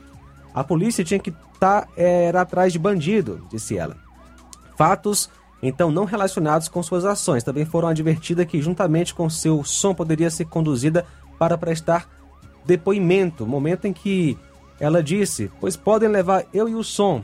A 0.54 0.64
polícia 0.64 1.04
tinha 1.04 1.20
que 1.20 1.30
estar 1.30 1.82
tá, 1.82 1.88
era 1.96 2.42
atrás 2.42 2.74
de 2.74 2.80
bandido, 2.80 3.46
disse 3.52 3.78
ela. 3.78 3.96
Fatos 4.78 5.30
então 5.62 5.90
não 5.90 6.04
relacionados 6.04 6.68
com 6.68 6.84
suas 6.84 7.06
ações 7.06 7.44
também 7.44 7.66
foram 7.66 7.88
advertidas 7.88 8.46
que 8.46 8.62
juntamente 8.62 9.14
com 9.14 9.30
seu 9.30 9.64
som 9.64 9.94
poderia 9.94 10.30
ser 10.30 10.46
conduzida 10.46 11.06
para 11.40 11.58
prestar 11.58 12.10
depoimento, 12.66 13.48
momento 13.48 13.86
em 13.86 13.94
que 13.94 14.38
ela 14.80 15.02
disse: 15.02 15.50
"Pois 15.62 15.78
podem 15.78 16.10
levar 16.10 16.44
eu 16.54 16.68
e 16.68 16.76
o 16.76 16.84
som, 16.84 17.24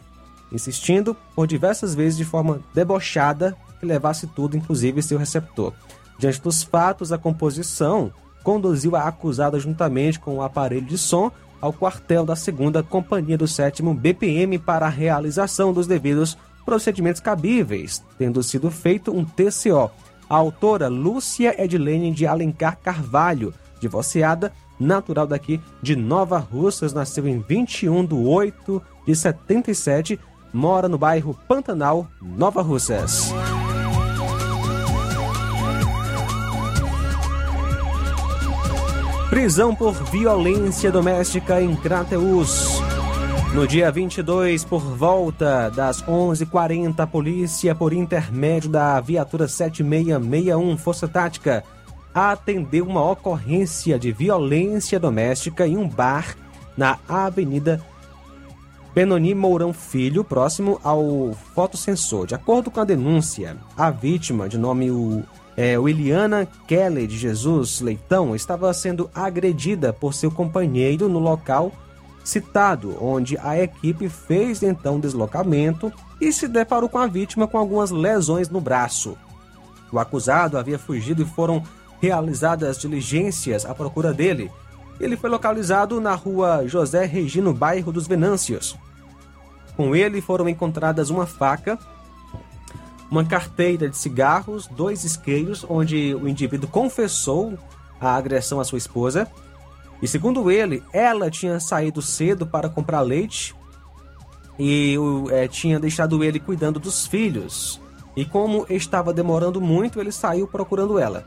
insistindo 0.51 1.15
por 1.35 1.47
diversas 1.47 1.93
vezes 1.93 2.17
de 2.17 2.23
forma 2.23 2.61
debochada 2.73 3.57
que 3.79 3.85
levasse 3.85 4.27
tudo, 4.27 4.57
inclusive 4.57 5.01
seu 5.01 5.17
receptor. 5.17 5.73
Diante 6.19 6.41
dos 6.41 6.61
fatos, 6.61 7.13
a 7.13 7.17
composição 7.17 8.11
conduziu 8.43 8.95
a 8.95 9.07
acusada 9.07 9.57
juntamente 9.57 10.19
com 10.19 10.35
o 10.35 10.41
aparelho 10.41 10.85
de 10.85 10.97
som 10.97 11.31
ao 11.61 11.71
quartel 11.71 12.25
da 12.25 12.35
segunda 12.35 12.83
Companhia 12.83 13.37
do 13.37 13.47
sétimo 13.47 13.93
BPM 13.93 14.59
para 14.59 14.85
a 14.85 14.89
realização 14.89 15.73
dos 15.73 15.87
devidos 15.87 16.37
procedimentos 16.65 17.21
cabíveis, 17.21 18.03
tendo 18.17 18.43
sido 18.43 18.69
feito 18.69 19.11
um 19.11 19.23
TCO. 19.23 19.89
A 20.29 20.35
autora 20.35 20.89
Lúcia 20.89 21.55
Edilene 21.61 22.11
de 22.11 22.27
Alencar 22.27 22.77
Carvalho, 22.77 23.53
divorciada, 23.79 24.51
natural 24.77 25.25
daqui 25.25 25.59
de 25.81 25.95
Nova 25.95 26.37
Russas, 26.37 26.93
nasceu 26.93 27.27
em 27.27 27.39
21 27.39 28.05
de 28.05 28.13
8 28.13 28.81
de 29.07 29.15
77, 29.15 30.19
mora 30.53 30.87
no 30.87 30.97
bairro 30.97 31.33
Pantanal, 31.47 32.07
Nova 32.21 32.61
Russas. 32.61 33.33
Prisão 39.29 39.75
por 39.75 39.93
violência 40.05 40.91
doméstica 40.91 41.61
em 41.61 41.75
Crateus. 41.75 42.81
No 43.53 43.67
dia 43.67 43.91
22, 43.91 44.65
por 44.65 44.81
volta 44.81 45.69
das 45.69 46.01
11h40, 46.01 46.99
a 46.99 47.05
polícia, 47.05 47.75
por 47.75 47.93
intermédio 47.93 48.71
da 48.71 48.99
viatura 48.99 49.47
7661 49.47 50.75
Força 50.77 51.07
Tática, 51.07 51.63
atendeu 52.11 52.87
uma 52.87 53.07
ocorrência 53.07 53.99
de 53.99 54.11
violência 54.11 54.99
doméstica 54.99 55.67
em 55.67 55.77
um 55.77 55.87
bar 55.87 56.35
na 56.75 56.97
Avenida 57.07 57.79
Benoni 58.95 59.35
Mourão 59.35 59.71
Filho, 59.71 60.23
próximo 60.23 60.79
ao 60.83 61.33
fotossensor. 61.53 62.25
De 62.25 62.33
acordo 62.33 62.71
com 62.71 62.79
a 62.79 62.85
denúncia, 62.85 63.57
a 63.77 63.91
vítima, 63.91 64.49
de 64.49 64.57
nome 64.57 64.89
o, 64.89 65.23
é, 65.59 65.77
Williana 65.77 66.47
Kelly 66.65 67.05
de 67.05 67.17
Jesus 67.17 67.81
Leitão, 67.81 68.33
estava 68.33 68.73
sendo 68.73 69.09
agredida 69.13 69.91
por 69.91 70.13
seu 70.13 70.31
companheiro 70.31 71.09
no 71.09 71.19
local 71.19 71.73
citado, 72.23 72.95
onde 73.03 73.37
a 73.39 73.59
equipe 73.59 74.07
fez 74.07 74.63
então 74.63 75.01
deslocamento 75.01 75.91
e 76.21 76.31
se 76.31 76.47
deparou 76.47 76.87
com 76.87 76.97
a 76.97 77.07
vítima 77.07 77.45
com 77.45 77.57
algumas 77.57 77.91
lesões 77.91 78.47
no 78.47 78.61
braço. 78.61 79.17
O 79.91 79.99
acusado 79.99 80.57
havia 80.57 80.79
fugido 80.79 81.23
e 81.23 81.25
foram 81.25 81.61
realizadas 82.01 82.77
diligências 82.77 83.65
à 83.65 83.75
procura 83.75 84.13
dele, 84.13 84.49
ele 84.97 85.17
foi 85.17 85.29
localizado 85.29 85.99
na 85.99 86.15
rua 86.15 86.63
José 86.67 87.03
Regino, 87.03 87.53
bairro 87.53 87.91
dos 87.91 88.07
Venâncios. 88.07 88.77
Com 89.75 89.93
ele 89.93 90.21
foram 90.21 90.47
encontradas 90.47 91.09
uma 91.09 91.25
faca, 91.25 91.77
uma 93.09 93.25
carteira 93.25 93.89
de 93.89 93.97
cigarros, 93.97 94.67
dois 94.67 95.03
isqueiros, 95.03 95.65
onde 95.67 96.13
o 96.15 96.27
indivíduo 96.27 96.69
confessou 96.69 97.57
a 97.99 98.15
agressão 98.15 98.59
à 98.59 98.63
sua 98.63 98.77
esposa. 98.77 99.27
E 100.01 100.07
segundo 100.07 100.49
ele, 100.49 100.83
ela 100.93 101.29
tinha 101.29 101.59
saído 101.59 102.01
cedo 102.01 102.45
para 102.45 102.69
comprar 102.69 103.01
leite 103.01 103.55
e 104.57 104.95
é, 105.31 105.47
tinha 105.47 105.79
deixado 105.79 106.23
ele 106.23 106.39
cuidando 106.39 106.79
dos 106.79 107.07
filhos. 107.07 107.81
E 108.15 108.25
como 108.25 108.65
estava 108.69 109.13
demorando 109.13 109.59
muito, 109.59 109.99
ele 109.99 110.11
saiu 110.11 110.47
procurando 110.47 110.99
ela. 110.99 111.25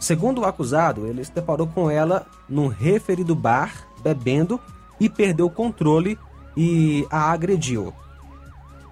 Segundo 0.00 0.42
o 0.42 0.44
acusado, 0.44 1.06
ele 1.06 1.24
se 1.24 1.32
deparou 1.32 1.66
com 1.66 1.90
ela 1.90 2.26
num 2.48 2.68
referido 2.68 3.34
bar, 3.34 3.88
bebendo, 4.02 4.60
e 5.00 5.08
perdeu 5.08 5.46
o 5.46 5.50
controle 5.50 6.18
e 6.56 7.06
a 7.10 7.30
agrediu. 7.30 7.92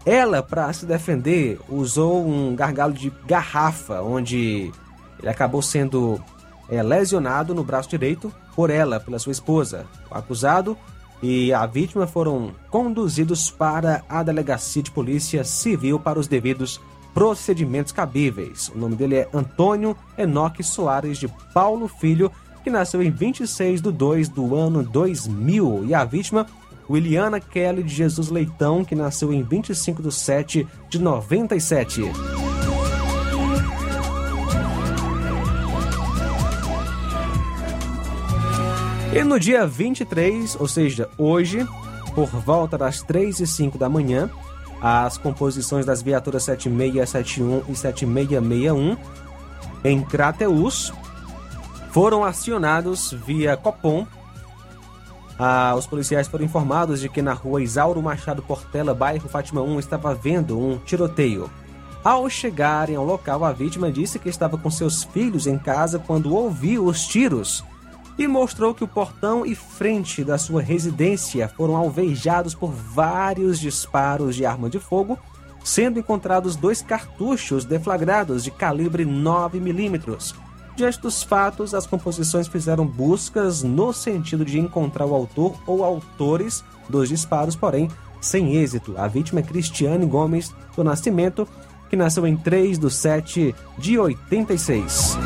Ela, 0.07 0.40
para 0.40 0.73
se 0.73 0.87
defender, 0.87 1.59
usou 1.69 2.25
um 2.25 2.55
gargalo 2.55 2.92
de 2.92 3.12
garrafa, 3.27 4.01
onde 4.03 4.71
ele 5.19 5.29
acabou 5.29 5.61
sendo 5.61 6.23
é, 6.69 6.81
lesionado 6.81 7.53
no 7.53 7.64
braço 7.64 7.88
direito 7.88 8.33
por 8.55 8.71
ela, 8.71 9.01
pela 9.01 9.19
sua 9.19 9.33
esposa. 9.33 9.85
O 10.09 10.14
acusado 10.14 10.79
e 11.21 11.53
a 11.53 11.66
vítima 11.66 12.07
foram 12.07 12.53
conduzidos 12.71 13.51
para 13.51 14.05
a 14.09 14.23
delegacia 14.23 14.81
de 14.81 14.92
polícia 14.92 15.42
civil 15.42 15.99
para 15.99 16.21
os 16.21 16.29
devidos 16.29 16.81
procedimentos 17.12 17.90
cabíveis. 17.90 18.71
O 18.73 18.79
nome 18.79 18.95
dele 18.95 19.16
é 19.16 19.29
Antônio 19.35 19.97
Enoque 20.16 20.62
Soares 20.62 21.19
de 21.19 21.27
Paulo 21.53 21.88
Filho, 21.88 22.31
que 22.62 22.71
nasceu 22.71 23.03
em 23.03 23.11
26 23.11 23.81
de 23.81 23.90
2 23.90 24.29
do 24.29 24.55
ano 24.55 24.85
2000. 24.85 25.87
E 25.87 25.95
a 25.95 26.05
vítima 26.05 26.47
Williana 26.88 27.40
Kelly 27.40 27.83
de 27.83 27.94
Jesus 27.94 28.29
Leitão, 28.29 28.85
que 28.85 28.94
nasceu 28.94 29.33
em 29.33 29.42
25 29.42 30.03
de 30.03 30.12
7 30.12 30.66
de 30.88 30.99
97. 30.99 32.03
E 39.14 39.25
no 39.25 39.40
dia 39.40 39.66
23, 39.66 40.57
ou 40.61 40.68
seja, 40.68 41.09
hoje, 41.16 41.66
por 42.14 42.29
volta 42.29 42.77
das 42.77 43.01
3 43.03 43.40
e 43.40 43.46
5 43.46 43.79
da 43.79 43.88
manhã, 43.88 44.31
as 44.81 45.16
composições 45.16 45.87
das 45.87 46.03
viaturas 46.03 46.42
7671 46.42 47.62
e 47.68 47.75
7661 47.75 48.96
em 49.83 50.03
Crateus 50.03 50.92
foram 51.90 52.25
acionados 52.25 53.12
via 53.25 53.57
Copom 53.57 54.07
ah, 55.38 55.75
os 55.77 55.87
policiais 55.87 56.29
foram 56.29 56.44
informados 56.44 57.01
de 57.01 57.09
que 57.09 57.20
na 57.20 57.35
rua 57.35 57.62
Isauro 57.62 58.03
Machado 58.03 58.42
Portela, 58.42 58.94
bairro 58.94 59.29
Fátima 59.29 59.61
1, 59.61 59.79
estava 59.79 60.11
havendo 60.11 60.59
um 60.59 60.79
tiroteio. 60.79 61.51
Ao 62.03 62.29
chegarem 62.31 62.96
ao 62.96 63.05
local, 63.05 63.44
a 63.44 63.53
vítima 63.53 63.92
disse 63.92 64.18
que 64.18 64.29
estava 64.29 64.57
com 64.57 64.70
seus 64.70 65.05
filhos 65.05 65.46
em 65.46 65.59
casa 65.59 65.99
quando 65.99 66.35
ouviu 66.35 66.87
os 66.87 67.07
tiros 67.07 67.64
e 68.18 68.27
mostrou 68.27 68.72
que 68.72 68.85
o 68.85 68.88
portão 68.88 69.44
e 69.44 69.55
frente 69.55 70.25
da 70.25 70.38
sua 70.38 70.62
residência 70.62 71.49
foram 71.49 71.77
alvejados 71.77 72.55
por 72.55 72.70
vários 72.70 73.61
disparos 73.61 74.35
de 74.35 74.46
arma 74.46 74.70
de 74.70 74.79
fogo, 74.79 75.18
sendo 75.62 75.99
encontrados 75.99 76.57
dois 76.57 76.81
cartuchos 76.81 77.64
deflagrados 77.66 78.42
de 78.42 78.51
calibre 78.51 79.05
9 79.05 79.61
milímetros 79.61 80.35
Diante 80.77 81.01
dos 81.01 81.23
fatos, 81.23 81.73
as 81.73 81.87
composições 81.87 82.47
fizeram 82.47 82.87
buscas 82.87 83.62
no 83.62 83.95
sentido 83.95 84.45
de 84.45 84.59
encontrar 84.59 85.07
o 85.07 85.15
autor 85.15 85.55
ou 85.67 85.83
autores 85.83 86.62
dos 86.87 87.09
disparos, 87.09 87.57
porém 87.57 87.89
sem 88.21 88.57
êxito. 88.57 88.93
A 88.99 89.09
vítima 89.09 89.41
é 89.41 89.43
Cristiane 89.43 90.05
Gomes 90.05 90.55
do 90.77 90.85
Nascimento, 90.85 91.49
que 91.89 91.97
nasceu 91.97 92.27
em 92.27 92.37
3 92.37 92.79
de 92.79 92.91
7 92.91 93.55
de 93.79 93.99
86. 93.99 95.17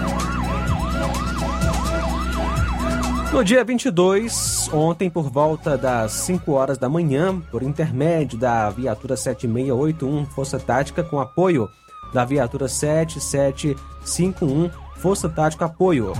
No 3.33 3.43
dia 3.43 3.65
22, 3.65 4.71
ontem 4.73 5.11
por 5.11 5.29
volta 5.31 5.77
das 5.77 6.13
5 6.13 6.53
horas 6.53 6.79
da 6.79 6.89
manhã, 6.89 7.41
por 7.51 7.65
intermédio 7.65 8.39
da 8.39 8.71
viatura 8.71 9.17
7681 9.17 10.27
Força 10.27 10.61
Tática 10.61 11.03
com 11.03 11.19
apoio 11.19 11.69
da 12.13 12.25
viatura 12.25 12.69
7751 12.69 14.71
Força 15.01 15.31
Tática 15.31 15.65
Apoio, 15.65 16.13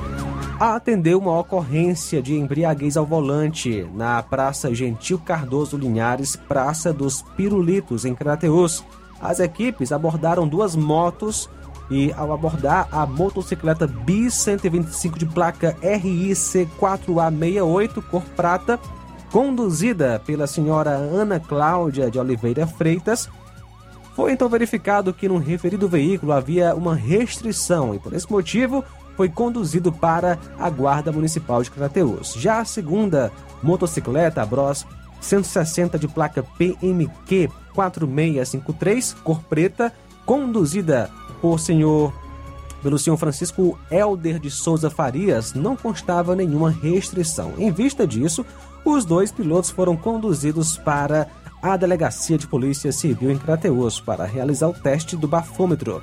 atendeu 0.59 1.19
uma 1.19 1.39
ocorrência 1.39 2.23
de 2.23 2.35
embriaguez 2.35 2.97
ao 2.97 3.05
volante 3.05 3.87
na 3.95 4.23
Praça 4.23 4.75
Gentil 4.75 5.19
Cardoso 5.19 5.77
Linhares, 5.77 6.35
Praça 6.35 6.93
dos 6.93 7.23
Pirulitos, 7.37 8.07
em 8.07 8.15
Crateus. 8.15 8.83
As 9.21 9.39
equipes 9.39 9.93
abordaram 9.93 10.49
duas 10.49 10.75
motos 10.75 11.49
e, 11.91 12.11
ao 12.15 12.33
abordar 12.33 12.89
a 12.91 13.05
motocicleta 13.05 13.87
Bis 13.87 14.33
125 14.35 15.19
de 15.19 15.27
placa 15.27 15.77
RIC 15.83 16.67
4A68, 16.81 18.03
cor 18.11 18.23
prata, 18.35 18.79
conduzida 19.31 20.23
pela 20.25 20.47
senhora 20.47 20.91
Ana 20.91 21.39
Cláudia 21.39 22.11
de 22.11 22.19
Oliveira 22.19 22.67
Freitas, 22.67 23.29
foi 24.21 24.33
então 24.33 24.51
verificado 24.51 25.15
que 25.15 25.27
no 25.27 25.39
referido 25.39 25.89
veículo 25.89 26.33
havia 26.33 26.75
uma 26.75 26.95
restrição 26.95 27.95
e, 27.95 27.99
por 27.99 28.13
esse 28.13 28.31
motivo, 28.31 28.85
foi 29.17 29.31
conduzido 29.31 29.91
para 29.91 30.39
a 30.59 30.69
Guarda 30.69 31.11
Municipal 31.11 31.63
de 31.63 31.71
Crateus. 31.71 32.35
Já 32.35 32.61
a 32.61 32.65
segunda 32.67 33.33
motocicleta, 33.63 34.43
a 34.43 34.45
Bros 34.45 34.85
160 35.23 35.99
de 35.99 36.07
placa 36.07 36.43
PMQ 36.43 37.49
4653, 37.75 39.15
cor 39.25 39.43
preta, 39.45 39.91
conduzida 40.27 41.11
por 41.41 41.59
senhor 41.59 42.13
pelo 42.83 42.99
senhor 42.99 43.17
Francisco 43.17 43.79
Elder 43.91 44.39
de 44.39 44.51
Souza 44.51 44.91
Farias, 44.91 45.55
não 45.55 45.77
constava 45.77 46.37
nenhuma 46.37 46.71
restrição. 46.71 47.55
Em 47.57 47.71
vista 47.71 48.07
disso, 48.07 48.45
os 48.85 49.07
dois 49.07 49.33
pilotos 49.33 49.71
foram 49.71 49.97
conduzidos 49.97 50.77
para 50.77 51.27
à 51.63 51.77
Delegacia 51.77 52.39
de 52.39 52.47
Polícia 52.47 52.93
Civil 52.93 53.31
em 53.31 53.39
Crateus 53.39 54.01
para 54.01 54.25
realizar 54.25 54.69
o 54.69 54.75
teste 54.75 55.17
do 55.17 55.29
bafômetro, 55.29 56.03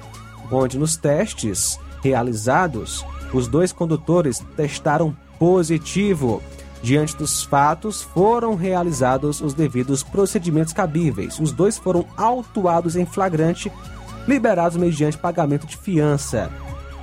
onde 0.52 0.78
nos 0.78 0.96
testes 0.96 1.80
realizados, 2.04 3.06
os 3.34 3.48
dois 3.48 3.72
condutores 3.72 4.44
testaram 4.56 5.16
positivo. 5.40 6.42
Diante 6.82 7.18
dos 7.18 7.44
fatos, 7.44 8.04
foram 8.04 8.56
realizados 8.56 9.42
os 9.42 9.54
devidos 9.54 10.04
procedimentos 10.04 10.74
cabíveis. 10.74 11.40
Os 11.40 11.52
dois 11.52 11.78
foram 11.78 12.06
autuados 12.16 12.96
em 12.96 13.06
flagrante, 13.06 13.72
liberados 14.28 14.78
mediante 14.78 15.18
pagamento 15.18 15.66
de 15.66 15.76
fiança. 15.76 16.52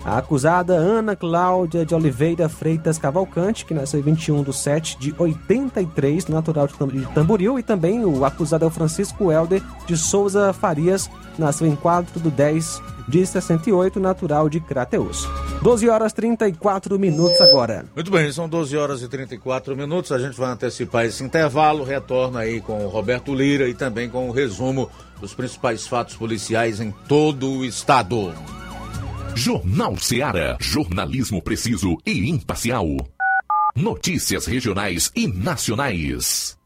A 0.04 0.18
acusada 0.18 0.74
Ana 0.74 1.16
Cláudia 1.16 1.86
de 1.86 1.94
Oliveira 1.94 2.46
Freitas 2.46 2.98
Cavalcante, 2.98 3.64
que 3.64 3.72
nasceu 3.72 4.00
em 4.00 4.02
21 4.02 4.42
de 4.42 4.52
7 4.52 4.98
de 4.98 5.14
83, 5.16 6.26
natural 6.26 6.68
de 6.68 6.74
Tamboril, 7.14 7.58
e 7.58 7.62
também 7.62 8.04
o 8.04 8.22
acusado 8.22 8.66
é 8.66 8.68
o 8.68 8.70
Francisco 8.70 9.32
Helder 9.32 9.62
de 9.86 9.96
Souza 9.96 10.52
Farias, 10.52 11.10
nasceu 11.38 11.66
em 11.66 11.74
4 11.74 12.20
de 12.20 12.30
10 12.30 12.82
de 13.08 13.24
68, 13.26 13.98
natural 13.98 14.48
de 14.48 14.60
Crateus. 14.60 15.26
12 15.62 15.88
horas 15.88 16.12
34 16.12 16.98
minutos 16.98 17.40
agora. 17.40 17.86
Muito 17.94 18.10
bem, 18.10 18.30
são 18.30 18.46
12 18.46 18.76
horas 18.76 19.02
e 19.02 19.08
34 19.08 19.74
minutos. 19.74 20.12
A 20.12 20.18
gente 20.18 20.36
vai 20.36 20.50
antecipar 20.50 21.04
esse 21.06 21.22
intervalo. 21.22 21.84
Retorna 21.84 22.40
aí 22.40 22.60
com 22.60 22.84
o 22.84 22.88
Roberto 22.88 23.34
Lira 23.34 23.68
e 23.68 23.74
também 23.74 24.08
com 24.08 24.28
o 24.28 24.32
resumo 24.32 24.90
dos 25.20 25.34
principais 25.34 25.86
fatos 25.86 26.16
policiais 26.16 26.80
em 26.80 26.92
todo 27.08 27.50
o 27.50 27.64
estado. 27.64 28.32
Jornal 29.36 29.96
Seara. 29.98 30.56
Jornalismo 30.60 31.42
preciso 31.42 31.96
e 32.06 32.30
imparcial. 32.30 32.86
Notícias 33.74 34.46
regionais 34.46 35.10
e 35.14 35.26
nacionais. 35.26 36.56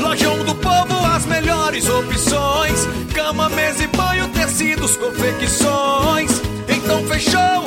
Lojão 0.00 0.44
do 0.44 0.54
Povo, 0.54 1.06
as 1.06 1.26
melhores 1.26 1.88
opções: 1.88 2.86
cama, 3.14 3.48
mesa 3.50 3.84
e 3.84 3.86
banho, 3.88 4.28
tecidos, 4.28 4.96
confecções. 4.96 6.30
Então 6.68 7.04
fechou, 7.06 7.66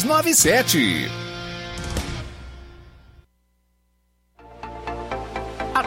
6297. 0.03 1.30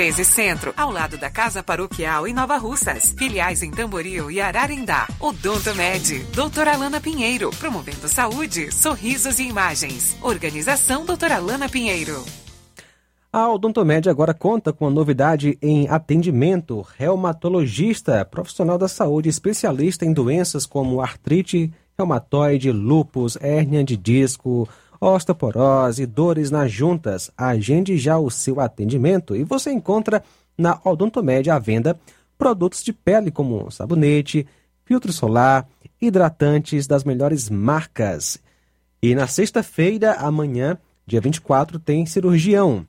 13 0.00 0.24
Centro, 0.24 0.72
ao 0.78 0.90
lado 0.90 1.18
da 1.18 1.28
Casa 1.28 1.62
Paroquial 1.62 2.26
em 2.26 2.32
Nova 2.32 2.56
Russas. 2.56 3.14
Filiais 3.18 3.62
em 3.62 3.70
Tamboril 3.70 4.30
e 4.30 4.40
Ararindá. 4.40 5.06
Odonto 5.20 5.74
Med, 5.74 6.24
doutora 6.34 6.72
Alana 6.72 6.98
Pinheiro, 7.02 7.50
promovendo 7.58 8.08
saúde, 8.08 8.74
sorrisos 8.74 9.38
e 9.38 9.42
imagens. 9.42 10.16
Organização 10.22 11.04
doutora 11.04 11.36
Alana 11.36 11.68
Pinheiro. 11.68 12.24
A 13.30 13.46
Odontomed 13.52 14.08
agora 14.08 14.32
conta 14.32 14.72
com 14.72 14.86
a 14.86 14.90
novidade 14.90 15.58
em 15.60 15.86
atendimento 15.86 16.80
reumatologista, 16.96 18.24
profissional 18.24 18.78
da 18.78 18.88
saúde 18.88 19.28
especialista 19.28 20.06
em 20.06 20.14
doenças 20.14 20.64
como 20.64 21.02
artrite, 21.02 21.70
reumatoide, 21.98 22.72
lúpus, 22.72 23.36
hérnia 23.38 23.84
de 23.84 23.98
disco, 23.98 24.66
osteoporose, 25.00 26.04
dores 26.06 26.50
nas 26.50 26.70
juntas. 26.70 27.30
Agende 27.36 27.96
já 27.96 28.18
o 28.18 28.30
seu 28.30 28.60
atendimento 28.60 29.34
e 29.34 29.42
você 29.42 29.72
encontra 29.72 30.22
na 30.56 30.78
Odontomed 30.84 31.50
à 31.50 31.58
venda 31.58 31.98
produtos 32.36 32.82
de 32.82 32.92
pele 32.92 33.30
como 33.30 33.70
sabonete, 33.70 34.46
filtro 34.84 35.12
solar, 35.12 35.68
hidratantes 36.00 36.86
das 36.86 37.04
melhores 37.04 37.48
marcas. 37.48 38.38
E 39.02 39.14
na 39.14 39.26
sexta-feira, 39.26 40.14
amanhã, 40.14 40.76
dia 41.06 41.20
24, 41.20 41.78
tem 41.78 42.04
cirurgião. 42.04 42.86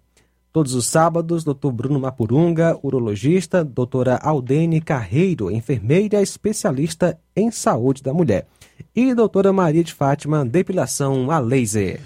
Todos 0.54 0.74
os 0.74 0.86
sábados, 0.86 1.46
Dr. 1.46 1.72
Bruno 1.72 1.98
Mapurunga, 1.98 2.78
urologista, 2.84 3.64
doutora 3.64 4.18
Aldene 4.18 4.82
Carreiro, 4.82 5.50
enfermeira 5.50 6.22
especialista 6.22 7.18
em 7.34 7.50
saúde 7.50 8.04
da 8.04 8.14
mulher 8.14 8.46
e 8.94 9.16
doutora 9.16 9.54
Maria 9.54 9.82
de 9.82 9.94
Fátima, 9.94 10.44
depilação 10.44 11.32
a 11.32 11.40
laser. 11.40 12.02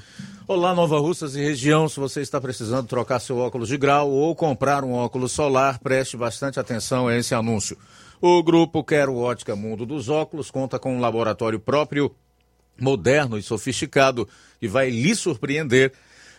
Olá, 0.48 0.76
Nova 0.76 1.00
Russas 1.00 1.36
e 1.36 1.42
região. 1.42 1.90
Se 1.90 2.00
você 2.00 2.22
está 2.22 2.40
precisando 2.40 2.88
trocar 2.88 3.20
seu 3.20 3.38
óculos 3.40 3.68
de 3.68 3.78
grau 3.78 4.12
ou 4.12 4.36
comprar 4.36 4.84
um 4.84 4.94
óculos 4.94 5.32
solar, 5.32 5.80
preste 5.80 6.16
bastante 6.16 6.60
atenção 6.60 7.08
a 7.08 7.18
esse 7.18 7.34
anúncio. 7.34 7.76
O 8.22 8.44
grupo 8.44 8.84
Quero 8.84 9.16
Ótica 9.18 9.56
Mundo 9.56 9.88
dos 9.88 10.08
Óculos 10.08 10.52
conta 10.52 10.78
com 10.78 10.96
um 10.96 11.00
laboratório 11.00 11.60
próprio, 11.60 12.12
moderno 12.80 13.40
e 13.40 13.42
sofisticado, 13.42 14.28
e 14.62 14.68
vai 14.68 14.92
lhe 14.92 15.16
surpreender 15.16 15.92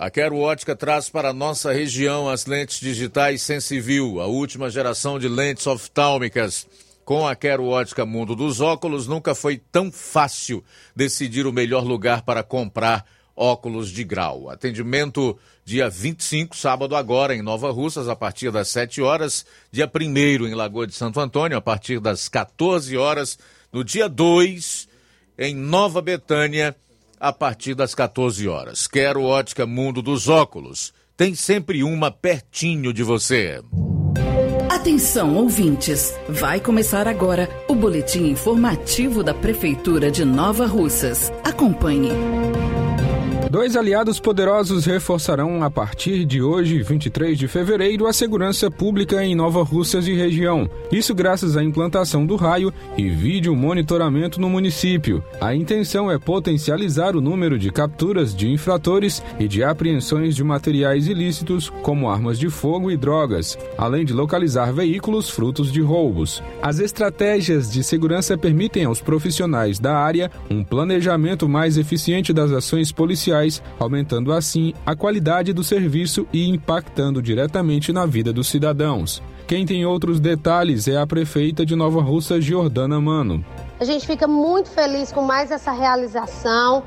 a 0.00 0.10
Quero 0.10 0.38
Ótica 0.38 0.76
traz 0.76 1.08
para 1.08 1.32
nossa 1.32 1.72
região 1.72 2.28
as 2.28 2.46
lentes 2.46 2.80
digitais 2.80 3.42
Sensivil, 3.42 4.20
a 4.20 4.26
última 4.26 4.70
geração 4.70 5.18
de 5.18 5.28
lentes 5.28 5.66
oftálmicas. 5.66 6.66
Com 7.04 7.26
a 7.26 7.34
Quero 7.34 7.66
Ótica 7.66 8.04
Mundo 8.06 8.36
dos 8.36 8.60
Óculos, 8.60 9.06
nunca 9.06 9.34
foi 9.34 9.56
tão 9.56 9.90
fácil 9.90 10.62
decidir 10.94 11.46
o 11.46 11.52
melhor 11.52 11.82
lugar 11.82 12.22
para 12.22 12.42
comprar 12.42 13.04
óculos 13.34 13.90
de 13.90 14.04
grau. 14.04 14.50
Atendimento 14.50 15.38
dia 15.64 15.88
25, 15.88 16.56
sábado 16.56 16.94
agora, 16.94 17.34
em 17.34 17.42
Nova 17.42 17.70
Russas, 17.70 18.08
a 18.08 18.14
partir 18.16 18.50
das 18.50 18.68
7 18.68 19.00
horas. 19.00 19.46
Dia 19.72 19.90
1 19.92 20.46
em 20.46 20.54
Lagoa 20.54 20.86
de 20.86 20.94
Santo 20.94 21.18
Antônio, 21.18 21.56
a 21.56 21.62
partir 21.62 21.98
das 21.98 22.28
14 22.28 22.96
horas. 22.96 23.38
No 23.72 23.82
dia 23.82 24.08
2, 24.08 24.88
em 25.38 25.54
Nova 25.54 26.02
Betânia, 26.02 26.76
a 27.20 27.32
partir 27.32 27.74
das 27.74 27.94
14 27.94 28.46
horas. 28.48 28.86
Quero 28.86 29.22
ótica 29.22 29.66
Mundo 29.66 30.00
dos 30.02 30.28
Óculos. 30.28 30.92
Tem 31.16 31.34
sempre 31.34 31.82
uma 31.82 32.10
pertinho 32.10 32.92
de 32.92 33.02
você. 33.02 33.60
Atenção, 34.70 35.36
ouvintes! 35.36 36.14
Vai 36.28 36.60
começar 36.60 37.08
agora 37.08 37.48
o 37.68 37.74
boletim 37.74 38.28
informativo 38.28 39.24
da 39.24 39.34
Prefeitura 39.34 40.10
de 40.10 40.24
Nova 40.24 40.66
Russas. 40.66 41.32
Acompanhe. 41.42 42.37
Dois 43.50 43.76
aliados 43.76 44.20
poderosos 44.20 44.84
reforçarão 44.84 45.62
a 45.64 45.70
partir 45.70 46.26
de 46.26 46.42
hoje, 46.42 46.82
23 46.82 47.38
de 47.38 47.48
fevereiro, 47.48 48.06
a 48.06 48.12
segurança 48.12 48.70
pública 48.70 49.24
em 49.24 49.34
Nova 49.34 49.62
Russas 49.62 50.06
e 50.06 50.12
região. 50.12 50.68
Isso 50.92 51.14
graças 51.14 51.56
à 51.56 51.64
implantação 51.64 52.26
do 52.26 52.36
raio 52.36 52.70
e 52.94 53.08
vídeo 53.08 53.56
monitoramento 53.56 54.38
no 54.38 54.50
município. 54.50 55.24
A 55.40 55.54
intenção 55.54 56.10
é 56.10 56.18
potencializar 56.18 57.16
o 57.16 57.22
número 57.22 57.58
de 57.58 57.72
capturas 57.72 58.36
de 58.36 58.50
infratores 58.50 59.22
e 59.40 59.48
de 59.48 59.64
apreensões 59.64 60.36
de 60.36 60.44
materiais 60.44 61.08
ilícitos, 61.08 61.70
como 61.82 62.10
armas 62.10 62.38
de 62.38 62.50
fogo 62.50 62.90
e 62.90 62.98
drogas, 62.98 63.56
além 63.78 64.04
de 64.04 64.12
localizar 64.12 64.74
veículos 64.74 65.30
frutos 65.30 65.72
de 65.72 65.80
roubos. 65.80 66.42
As 66.60 66.80
estratégias 66.80 67.72
de 67.72 67.82
segurança 67.82 68.36
permitem 68.36 68.84
aos 68.84 69.00
profissionais 69.00 69.78
da 69.78 69.96
área 69.96 70.30
um 70.50 70.62
planejamento 70.62 71.48
mais 71.48 71.78
eficiente 71.78 72.30
das 72.30 72.52
ações 72.52 72.92
policiais 72.92 73.37
aumentando 73.78 74.32
assim 74.32 74.74
a 74.84 74.96
qualidade 74.96 75.52
do 75.52 75.62
serviço 75.62 76.26
e 76.32 76.48
impactando 76.48 77.22
diretamente 77.22 77.92
na 77.92 78.06
vida 78.06 78.32
dos 78.32 78.48
cidadãos. 78.48 79.22
Quem 79.46 79.64
tem 79.64 79.86
outros 79.86 80.20
detalhes 80.20 80.88
é 80.88 80.98
a 80.98 81.06
prefeita 81.06 81.64
de 81.64 81.74
Nova 81.74 82.02
Russa, 82.02 82.40
Jordana 82.40 83.00
Mano. 83.00 83.44
A 83.80 83.84
gente 83.84 84.06
fica 84.06 84.26
muito 84.26 84.68
feliz 84.68 85.10
com 85.10 85.22
mais 85.22 85.50
essa 85.50 85.72
realização. 85.72 86.82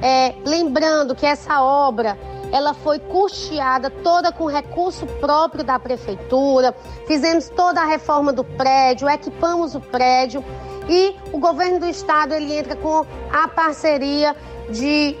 É, 0.00 0.34
lembrando 0.46 1.14
que 1.14 1.26
essa 1.26 1.62
obra 1.62 2.16
ela 2.52 2.72
foi 2.72 2.98
custeada 2.98 3.90
toda 3.90 4.32
com 4.32 4.46
recurso 4.46 5.06
próprio 5.20 5.64
da 5.64 5.78
prefeitura. 5.78 6.74
Fizemos 7.06 7.48
toda 7.50 7.82
a 7.82 7.84
reforma 7.84 8.32
do 8.32 8.44
prédio, 8.44 9.08
equipamos 9.08 9.74
o 9.74 9.80
prédio 9.80 10.44
e 10.88 11.14
o 11.32 11.38
governo 11.38 11.80
do 11.80 11.86
estado 11.86 12.32
ele 12.32 12.52
entra 12.52 12.76
com 12.76 13.04
a 13.32 13.48
parceria 13.48 14.34
de 14.70 15.16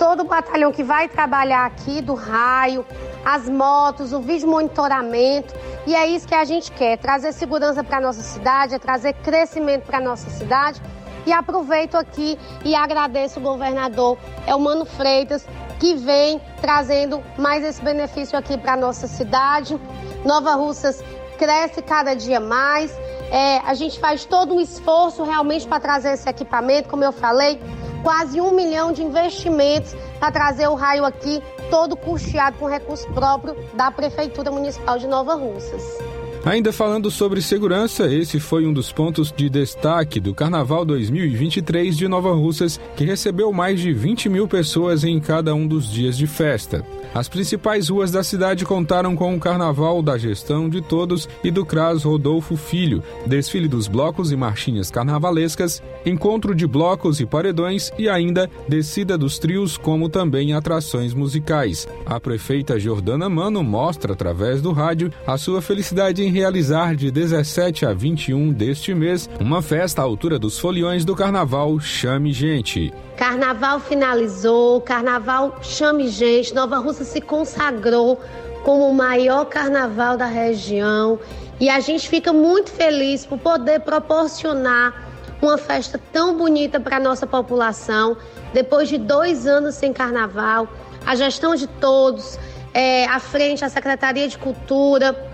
todo 0.00 0.20
o 0.20 0.24
batalhão 0.24 0.72
que 0.72 0.82
vai 0.82 1.08
trabalhar 1.08 1.66
aqui, 1.66 2.00
do 2.00 2.14
raio, 2.14 2.86
as 3.22 3.46
motos, 3.46 4.14
o 4.14 4.20
vídeo 4.20 4.48
monitoramento. 4.48 5.54
E 5.86 5.94
é 5.94 6.06
isso 6.06 6.26
que 6.26 6.34
a 6.34 6.44
gente 6.46 6.72
quer: 6.72 6.96
trazer 6.96 7.32
segurança 7.32 7.84
para 7.84 7.98
a 7.98 8.00
nossa 8.00 8.22
cidade, 8.22 8.74
é 8.74 8.78
trazer 8.78 9.12
crescimento 9.12 9.84
para 9.84 9.98
a 9.98 10.00
nossa 10.00 10.30
cidade. 10.30 10.80
E 11.26 11.32
aproveito 11.32 11.96
aqui 11.96 12.38
e 12.64 12.74
agradeço 12.74 13.38
o 13.38 13.42
governador 13.42 14.16
Elmano 14.46 14.86
Freitas, 14.86 15.46
que 15.78 15.94
vem 15.94 16.40
trazendo 16.62 17.22
mais 17.36 17.62
esse 17.62 17.82
benefício 17.82 18.38
aqui 18.38 18.56
para 18.56 18.72
a 18.72 18.76
nossa 18.76 19.06
cidade. 19.06 19.78
Nova 20.24 20.54
Russas 20.54 21.04
cresce 21.36 21.82
cada 21.82 22.14
dia 22.14 22.40
mais. 22.40 22.90
É, 23.30 23.58
a 23.58 23.74
gente 23.74 24.00
faz 24.00 24.24
todo 24.24 24.54
um 24.54 24.60
esforço 24.60 25.22
realmente 25.22 25.68
para 25.68 25.78
trazer 25.78 26.14
esse 26.14 26.28
equipamento, 26.28 26.88
como 26.88 27.04
eu 27.04 27.12
falei 27.12 27.60
quase 28.02 28.40
um 28.40 28.52
milhão 28.52 28.92
de 28.92 29.02
investimentos 29.02 29.94
para 30.18 30.32
trazer 30.32 30.68
o 30.68 30.74
raio 30.74 31.04
aqui, 31.04 31.42
todo 31.70 31.96
custeado 31.96 32.58
com 32.58 32.66
recurso 32.66 33.06
próprio 33.12 33.56
da 33.74 33.90
Prefeitura 33.90 34.50
Municipal 34.50 34.98
de 34.98 35.06
Nova 35.06 35.34
Russas. 35.34 36.09
Ainda 36.44 36.72
falando 36.72 37.10
sobre 37.10 37.42
segurança, 37.42 38.12
esse 38.12 38.40
foi 38.40 38.66
um 38.66 38.72
dos 38.72 38.90
pontos 38.90 39.30
de 39.30 39.50
destaque 39.50 40.18
do 40.18 40.34
Carnaval 40.34 40.86
2023 40.86 41.94
de 41.94 42.08
Nova 42.08 42.32
Russas, 42.32 42.80
que 42.96 43.04
recebeu 43.04 43.52
mais 43.52 43.78
de 43.78 43.92
20 43.92 44.30
mil 44.30 44.48
pessoas 44.48 45.04
em 45.04 45.20
cada 45.20 45.54
um 45.54 45.66
dos 45.66 45.90
dias 45.90 46.16
de 46.16 46.26
festa. 46.26 46.82
As 47.12 47.28
principais 47.28 47.88
ruas 47.88 48.12
da 48.12 48.22
cidade 48.22 48.64
contaram 48.64 49.16
com 49.16 49.34
o 49.34 49.40
carnaval 49.40 50.00
da 50.00 50.16
gestão 50.16 50.68
de 50.68 50.80
todos 50.80 51.28
e 51.42 51.50
do 51.50 51.66
CRAS 51.66 52.04
Rodolfo 52.04 52.56
Filho, 52.56 53.02
desfile 53.26 53.66
dos 53.66 53.88
blocos 53.88 54.30
e 54.30 54.36
marchinhas 54.36 54.90
carnavalescas, 54.92 55.82
encontro 56.06 56.54
de 56.54 56.68
blocos 56.68 57.20
e 57.20 57.26
paredões 57.26 57.92
e 57.98 58.08
ainda 58.08 58.48
descida 58.68 59.18
dos 59.18 59.40
trios, 59.40 59.76
como 59.76 60.08
também 60.08 60.54
atrações 60.54 61.12
musicais. 61.12 61.88
A 62.06 62.20
prefeita 62.20 62.78
Jordana 62.78 63.28
Mano 63.28 63.62
mostra 63.64 64.12
através 64.12 64.62
do 64.62 64.70
rádio 64.70 65.12
a 65.26 65.36
sua 65.36 65.60
felicidade 65.60 66.22
em 66.22 66.29
realizar 66.30 66.94
de 66.94 67.10
17 67.10 67.84
a 67.84 67.92
21 67.92 68.52
deste 68.52 68.94
mês 68.94 69.28
uma 69.38 69.60
festa 69.60 70.00
à 70.00 70.04
altura 70.04 70.38
dos 70.38 70.58
foliões 70.58 71.04
do 71.04 71.14
carnaval 71.14 71.78
Chame 71.80 72.32
Gente. 72.32 72.92
Carnaval 73.16 73.80
finalizou, 73.80 74.80
Carnaval 74.80 75.58
Chame 75.62 76.08
Gente, 76.08 76.54
Nova 76.54 76.78
Russa 76.78 77.04
se 77.04 77.20
consagrou 77.20 78.20
como 78.62 78.88
o 78.88 78.94
maior 78.94 79.44
carnaval 79.44 80.16
da 80.16 80.26
região 80.26 81.18
e 81.58 81.68
a 81.68 81.80
gente 81.80 82.08
fica 82.08 82.32
muito 82.32 82.70
feliz 82.70 83.26
por 83.26 83.38
poder 83.38 83.80
proporcionar 83.80 85.10
uma 85.42 85.58
festa 85.58 86.00
tão 86.12 86.36
bonita 86.36 86.78
para 86.80 86.96
a 86.96 87.00
nossa 87.00 87.26
população. 87.26 88.16
Depois 88.52 88.88
de 88.88 88.98
dois 88.98 89.46
anos 89.46 89.74
sem 89.74 89.92
carnaval, 89.92 90.68
a 91.04 91.14
gestão 91.14 91.54
de 91.54 91.66
todos, 91.66 92.38
é, 92.72 93.06
à 93.06 93.18
frente, 93.18 93.64
a 93.64 93.68
Secretaria 93.68 94.28
de 94.28 94.38
Cultura, 94.38 95.29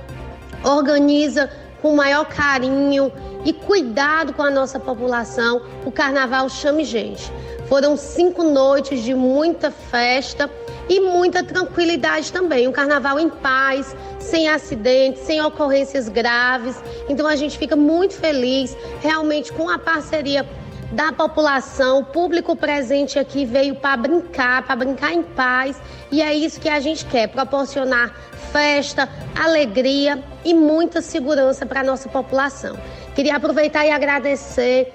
organiza 0.67 1.49
com 1.81 1.93
o 1.93 1.97
maior 1.97 2.27
carinho 2.27 3.13
e 3.45 3.53
cuidado 3.53 4.33
com 4.33 4.43
a 4.43 4.51
nossa 4.51 4.81
população 4.81 5.63
o 5.85 5.93
Carnaval 5.93 6.49
Chame 6.49 6.85
Gente. 6.85 7.33
Foram 7.69 7.97
cinco 7.97 8.43
noites 8.43 9.03
de 9.03 9.15
muita 9.15 9.71
festa 9.71 10.51
e 10.89 11.01
muita 11.01 11.43
tranquilidade 11.43 12.33
também. 12.33 12.67
Um 12.67 12.73
carnaval 12.73 13.19
em 13.19 13.29
paz, 13.29 13.95
sem 14.19 14.49
acidentes, 14.49 15.23
sem 15.23 15.41
ocorrências 15.41 16.09
graves. 16.09 16.77
Então 17.09 17.27
a 17.27 17.37
gente 17.37 17.59
fica 17.59 17.77
muito 17.77 18.15
feliz 18.15 18.77
realmente 19.01 19.53
com 19.53 19.69
a 19.69 19.79
parceria 19.79 20.47
da 20.93 21.13
população, 21.13 21.99
o 21.99 22.05
público 22.05 22.55
presente 22.55 23.19
aqui 23.19 23.45
veio 23.45 23.75
para 23.75 23.97
brincar, 23.97 24.63
para 24.63 24.77
brincar 24.77 25.13
em 25.13 25.23
paz, 25.23 25.77
e 26.11 26.23
é 26.23 26.35
isso 26.35 26.61
que 26.61 26.69
a 26.69 26.81
gente 26.81 27.05
quer, 27.05 27.29
proporcionar 27.29 28.15
festa, 28.53 29.09
alegria 29.35 30.23
e 30.45 30.55
muita 30.55 31.03
segurança 31.03 31.67
para 31.67 31.81
a 31.81 31.85
nossa 31.85 32.09
população. 32.09 32.77
Queria 33.15 33.37
aproveitar 33.37 33.85
e 33.85 33.91
agradecer 33.91 34.93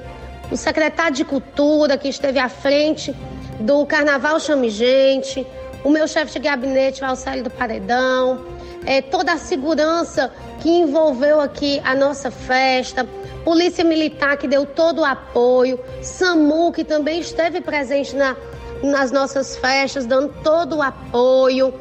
o 0.51 0.57
secretário 0.57 1.16
de 1.16 1.26
Cultura 1.26 1.97
que 1.97 2.07
esteve 2.07 2.39
à 2.39 2.49
frente 2.49 3.16
do 3.59 3.86
Carnaval 3.86 4.39
Chame 4.39 4.70
Gente, 4.70 5.45
o 5.84 5.89
meu 5.89 6.07
chefe 6.07 6.34
de 6.34 6.39
gabinete, 6.39 7.01
Valcélio 7.01 7.43
do 7.43 7.49
Paredão, 7.49 8.45
é, 8.86 9.01
toda 9.01 9.34
a 9.34 9.38
segurança 9.38 10.32
que 10.62 10.70
envolveu 10.70 11.39
aqui 11.39 11.82
a 11.84 11.95
nossa 11.95 12.30
festa, 12.30 13.07
Polícia 13.43 13.84
Militar 13.84 14.38
que 14.38 14.47
deu 14.47 14.66
todo 14.66 15.01
o 15.01 15.05
apoio, 15.05 15.80
SAMU 16.01 16.72
que 16.72 16.84
também 16.84 17.20
esteve 17.20 17.62
presente 17.62 18.16
na, 18.16 18.36
nas 18.84 19.11
nossas 19.11 19.55
festas, 19.55 20.05
dando 20.05 20.34
todo 20.43 20.77
o 20.77 20.82
apoio, 20.82 21.73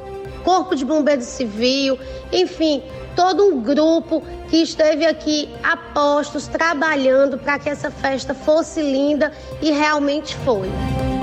Corpo 0.44 0.74
de 0.74 0.84
Bombeiro 0.84 1.22
Civil, 1.22 1.98
enfim, 2.32 2.82
todo 3.14 3.44
um 3.44 3.60
grupo 3.60 4.22
que 4.48 4.58
esteve 4.58 5.06
aqui 5.06 5.48
a 5.62 5.76
postos, 5.76 6.46
trabalhando 6.46 7.38
para 7.38 7.58
que 7.58 7.68
essa 7.68 7.90
festa 7.90 8.34
fosse 8.34 8.80
linda 8.80 9.32
e 9.60 9.70
realmente 9.70 10.36
foi. 10.44 10.68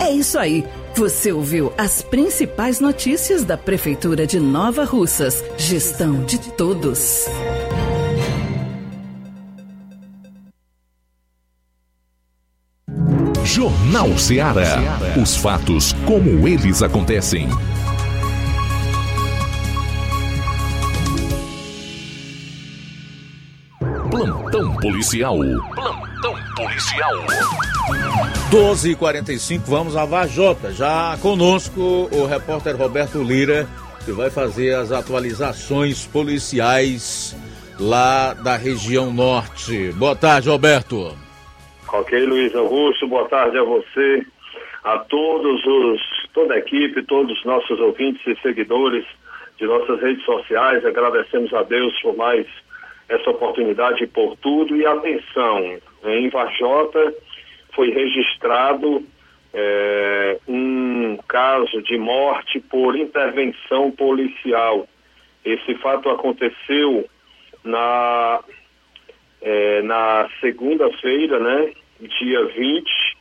É 0.01 0.11
isso 0.11 0.37
aí. 0.37 0.63
Você 0.95 1.31
ouviu 1.31 1.71
as 1.77 2.01
principais 2.01 2.79
notícias 2.79 3.43
da 3.43 3.55
Prefeitura 3.55 4.25
de 4.25 4.39
Nova 4.39 4.83
Russas. 4.83 5.43
Gestão 5.55 6.23
de 6.23 6.39
todos. 6.53 7.27
Jornal 13.67 14.17
Ceará. 14.17 14.77
Os 15.21 15.35
fatos 15.35 15.91
como 16.05 16.47
eles 16.47 16.81
acontecem. 16.81 17.49
Plantão 24.09 24.73
policial. 24.77 25.37
Plantão 25.75 26.35
policial. 26.55 27.13
12 28.49 28.91
h 28.91 28.97
45 28.97 29.69
vamos 29.69 29.97
a 29.97 30.05
Vajota. 30.05 30.71
Já 30.71 31.17
conosco 31.21 32.09
o 32.09 32.25
repórter 32.25 32.77
Roberto 32.77 33.21
Lira, 33.21 33.67
que 34.05 34.13
vai 34.13 34.29
fazer 34.29 34.75
as 34.75 34.93
atualizações 34.93 36.05
policiais 36.05 37.35
lá 37.77 38.33
da 38.33 38.55
região 38.55 39.11
norte. 39.11 39.91
Boa 39.97 40.15
tarde, 40.15 40.47
Roberto. 40.47 41.26
Ok, 41.93 42.25
Luiz 42.25 42.53
Augusto, 42.53 43.07
boa 43.07 43.29
tarde 43.29 43.57
a 43.57 43.63
você, 43.63 44.25
a 44.83 44.99
todos 44.99 45.65
os, 45.65 46.01
toda 46.33 46.53
a 46.53 46.57
equipe, 46.57 47.01
todos 47.03 47.37
os 47.37 47.45
nossos 47.45 47.79
ouvintes 47.79 48.21
e 48.27 48.35
seguidores 48.41 49.05
de 49.57 49.65
nossas 49.65 50.01
redes 50.01 50.23
sociais. 50.25 50.85
Agradecemos 50.85 51.53
a 51.53 51.63
Deus 51.63 51.97
por 52.01 52.15
mais 52.17 52.45
essa 53.07 53.29
oportunidade 53.29 54.05
por 54.07 54.35
tudo. 54.37 54.75
E 54.75 54.85
atenção, 54.85 55.79
em 56.03 56.29
Vajota 56.29 57.13
foi 57.73 57.89
registrado 57.91 59.01
é, 59.53 60.39
um 60.45 61.17
caso 61.25 61.81
de 61.83 61.97
morte 61.97 62.59
por 62.59 62.97
intervenção 62.97 63.91
policial. 63.91 64.85
Esse 65.45 65.73
fato 65.75 66.09
aconteceu 66.09 67.07
na 67.63 68.41
é, 69.47 69.81
na 69.81 70.27
segunda-feira, 70.41 71.39
né, 71.39 71.71
dia 72.01 72.43
20, 72.47 73.17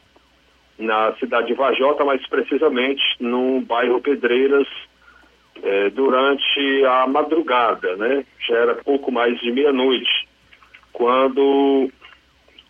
na 0.77 1.15
cidade 1.21 1.47
de 1.47 1.55
Vajota, 1.55 2.05
mais 2.05 2.27
precisamente 2.27 3.03
no 3.21 3.61
bairro 3.61 4.01
Pedreiras, 4.01 4.67
eh, 5.63 5.89
durante 5.91 6.85
a 6.85 7.07
madrugada, 7.07 7.97
né? 7.97 8.27
Já 8.47 8.57
era 8.57 8.75
pouco 8.75 9.11
mais 9.11 9.41
de 9.41 9.51
meia-noite, 9.53 10.29
quando, 10.93 11.91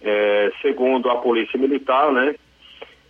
eh, 0.03 0.53
segundo 0.63 1.11
a 1.11 1.17
Polícia 1.17 1.59
Militar, 1.59 2.13
né? 2.13 2.37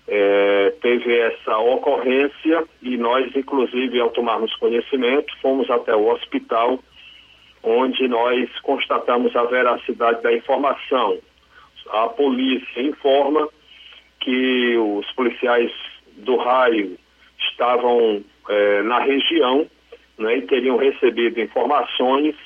eh, 0.08 0.72
teve 0.80 1.18
essa 1.18 1.58
ocorrência 1.58 2.64
e 2.80 2.96
nós, 2.96 3.34
inclusive, 3.34 4.00
ao 4.00 4.10
tomarmos 4.10 4.54
conhecimento, 4.56 5.34
fomos 5.42 5.68
até 5.70 5.94
o 5.94 6.08
hospital, 6.08 6.78
onde 7.66 8.06
nós 8.06 8.48
constatamos 8.60 9.34
a 9.34 9.42
veracidade 9.42 10.22
da 10.22 10.32
informação. 10.32 11.18
A 11.90 12.08
polícia 12.08 12.80
informa 12.80 13.48
que 14.20 14.76
os 14.76 15.10
policiais 15.12 15.72
do 16.18 16.36
raio 16.36 16.96
estavam 17.50 18.24
eh, 18.48 18.82
na 18.82 19.00
região 19.00 19.66
né, 20.16 20.38
e 20.38 20.42
teriam 20.42 20.76
recebido 20.76 21.40
informações 21.40 22.36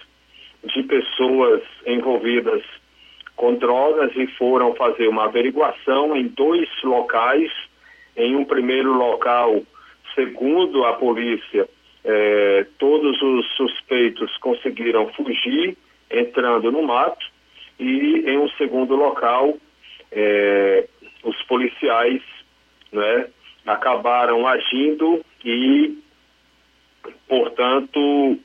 de 0.64 0.82
pessoas 0.84 1.62
envolvidas 1.86 2.62
com 3.36 3.54
drogas 3.54 4.10
e 4.16 4.26
foram 4.38 4.74
fazer 4.74 5.06
uma 5.08 5.24
averiguação 5.24 6.16
em 6.16 6.28
dois 6.28 6.68
locais. 6.82 7.50
Em 8.16 8.36
um 8.36 8.44
primeiro 8.44 8.92
local, 8.92 9.62
segundo 10.14 10.84
a 10.84 10.94
polícia, 10.94 11.68
eh, 12.05 12.66
todos 12.78 13.20
os 13.22 13.46
suspeitos 13.57 14.36
conseguiram 14.38 15.09
fugir 15.12 15.76
entrando 16.11 16.72
no 16.72 16.82
mato 16.82 17.26
e 17.78 18.24
em 18.26 18.38
um 18.38 18.48
segundo 18.51 18.94
local 18.96 19.57
eh, 20.12 20.88
os 21.22 21.40
policiais 21.42 22.22
né, 22.92 23.26
acabaram 23.66 24.46
agindo 24.46 25.24
e, 25.44 25.98
portanto, 27.28 28.38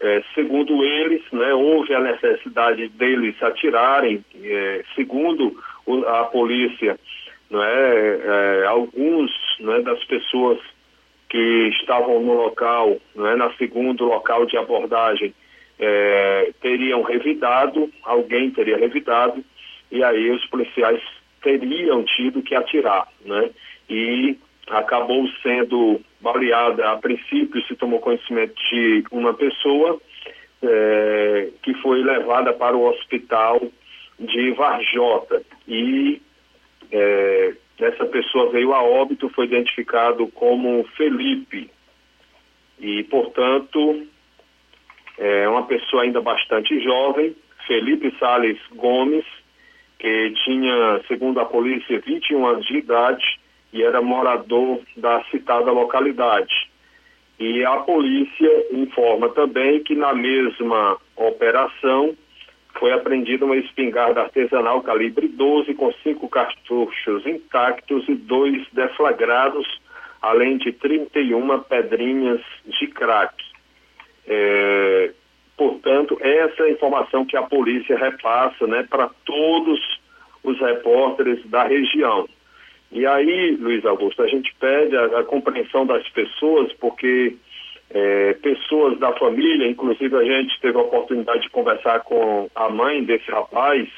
é, 0.00 0.22
segundo 0.34 0.82
eles, 0.82 1.22
né, 1.32 1.54
houve 1.54 1.94
a 1.94 2.00
necessidade 2.00 2.88
deles 2.88 3.40
atirarem, 3.42 4.24
é, 4.42 4.84
segundo 4.94 5.56
a 6.06 6.24
polícia, 6.24 6.98
né, 7.50 7.60
é, 7.62 8.66
alguns 8.66 9.30
né, 9.60 9.80
das 9.82 10.02
pessoas 10.04 10.58
que 11.32 11.68
estavam 11.80 12.20
no 12.20 12.34
local, 12.34 12.98
né, 13.14 13.34
na 13.36 13.50
segundo 13.54 14.04
local 14.04 14.44
de 14.44 14.58
abordagem, 14.58 15.32
é, 15.78 16.52
teriam 16.60 17.00
revidado, 17.00 17.90
alguém 18.02 18.50
teria 18.50 18.76
revidado, 18.76 19.42
e 19.90 20.04
aí 20.04 20.30
os 20.30 20.44
policiais 20.48 21.00
teriam 21.40 22.04
tido 22.04 22.42
que 22.42 22.54
atirar, 22.54 23.08
né? 23.24 23.48
E 23.88 24.36
acabou 24.68 25.26
sendo 25.42 26.02
baleada, 26.20 26.90
a 26.90 26.98
princípio 26.98 27.62
se 27.62 27.74
tomou 27.76 27.98
conhecimento 27.98 28.54
de 28.70 29.02
uma 29.10 29.32
pessoa 29.32 29.98
é, 30.62 31.48
que 31.62 31.72
foi 31.80 32.02
levada 32.02 32.52
para 32.52 32.76
o 32.76 32.86
hospital 32.90 33.58
de 34.20 34.50
Varjota 34.50 35.42
e 35.66 36.20
é, 36.92 37.54
essa 37.82 38.04
pessoa 38.06 38.50
veio 38.50 38.72
a 38.72 38.82
óbito, 38.82 39.28
foi 39.30 39.46
identificado 39.46 40.26
como 40.28 40.84
Felipe 40.96 41.70
e, 42.78 43.02
portanto, 43.04 44.06
é 45.18 45.48
uma 45.48 45.64
pessoa 45.64 46.02
ainda 46.02 46.20
bastante 46.20 46.80
jovem, 46.80 47.36
Felipe 47.66 48.14
Sales 48.18 48.58
Gomes, 48.74 49.24
que 49.98 50.32
tinha, 50.44 51.00
segundo 51.06 51.38
a 51.38 51.44
polícia, 51.44 52.00
21 52.00 52.46
anos 52.46 52.66
de 52.66 52.78
idade 52.78 53.38
e 53.72 53.82
era 53.82 54.02
morador 54.02 54.80
da 54.96 55.22
citada 55.30 55.70
localidade. 55.70 56.70
E 57.38 57.64
a 57.64 57.76
polícia 57.78 58.66
informa 58.72 59.28
também 59.30 59.82
que 59.82 59.94
na 59.94 60.12
mesma 60.12 60.98
operação 61.16 62.16
foi 62.78 62.92
apreendida 62.92 63.44
uma 63.44 63.56
espingarda 63.56 64.22
artesanal 64.22 64.82
calibre 64.82 65.28
12 65.28 65.74
com 65.74 65.92
cinco 66.02 66.28
cartuchos 66.28 67.26
intactos 67.26 68.08
e 68.08 68.14
dois 68.14 68.66
deflagrados, 68.72 69.66
além 70.20 70.56
de 70.56 70.72
31 70.72 71.60
pedrinhas 71.60 72.40
de 72.66 72.86
crack. 72.88 73.34
É, 74.26 75.12
portanto, 75.56 76.18
essa 76.20 76.62
é 76.62 76.66
a 76.66 76.70
informação 76.72 77.24
que 77.24 77.36
a 77.36 77.42
polícia 77.42 77.96
repassa 77.96 78.66
né, 78.66 78.86
para 78.88 79.10
todos 79.24 79.80
os 80.42 80.58
repórteres 80.60 81.44
da 81.46 81.64
região. 81.64 82.28
E 82.90 83.06
aí, 83.06 83.56
Luiz 83.58 83.84
Augusto, 83.86 84.22
a 84.22 84.28
gente 84.28 84.54
pede 84.60 84.96
a, 84.96 85.20
a 85.20 85.24
compreensão 85.24 85.86
das 85.86 86.06
pessoas, 86.10 86.72
porque 86.74 87.36
é, 87.94 88.32
pessoas 88.34 88.98
da 88.98 89.12
família, 89.12 89.68
inclusive 89.68 90.16
a 90.16 90.24
gente 90.24 90.58
teve 90.60 90.78
a 90.78 90.82
oportunidade 90.82 91.42
de 91.42 91.50
conversar 91.50 92.00
com 92.00 92.48
a 92.54 92.68
mãe 92.70 93.04
desse 93.04 93.30
rapaz, 93.30 93.88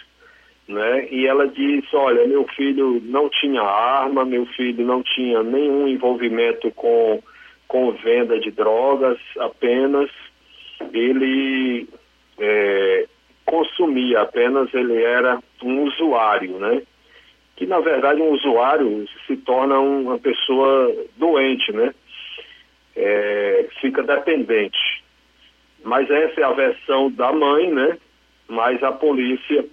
né? 0.66 1.08
E 1.10 1.26
ela 1.26 1.46
disse, 1.46 1.94
olha, 1.94 2.26
meu 2.26 2.44
filho 2.56 3.00
não 3.04 3.28
tinha 3.28 3.62
arma, 3.62 4.24
meu 4.24 4.46
filho 4.46 4.84
não 4.84 5.02
tinha 5.02 5.42
nenhum 5.42 5.86
envolvimento 5.86 6.70
com, 6.72 7.22
com 7.68 7.92
venda 7.92 8.40
de 8.40 8.50
drogas, 8.50 9.18
apenas 9.38 10.10
ele 10.92 11.86
é, 12.38 13.06
consumia, 13.44 14.22
apenas 14.22 14.72
ele 14.74 15.02
era 15.02 15.38
um 15.62 15.84
usuário, 15.84 16.58
né? 16.58 16.82
Que 17.56 17.66
na 17.66 17.78
verdade 17.78 18.20
um 18.20 18.32
usuário 18.32 19.06
se 19.26 19.36
torna 19.36 19.78
uma 19.78 20.18
pessoa 20.18 20.92
doente, 21.16 21.72
né? 21.72 21.94
É, 22.96 23.68
fica 23.80 24.02
dependente. 24.02 25.04
Mas 25.82 26.10
essa 26.10 26.40
é 26.40 26.44
a 26.44 26.52
versão 26.52 27.10
da 27.10 27.32
mãe, 27.32 27.70
né? 27.70 27.98
Mas 28.48 28.82
a 28.82 28.92
polícia 28.92 29.64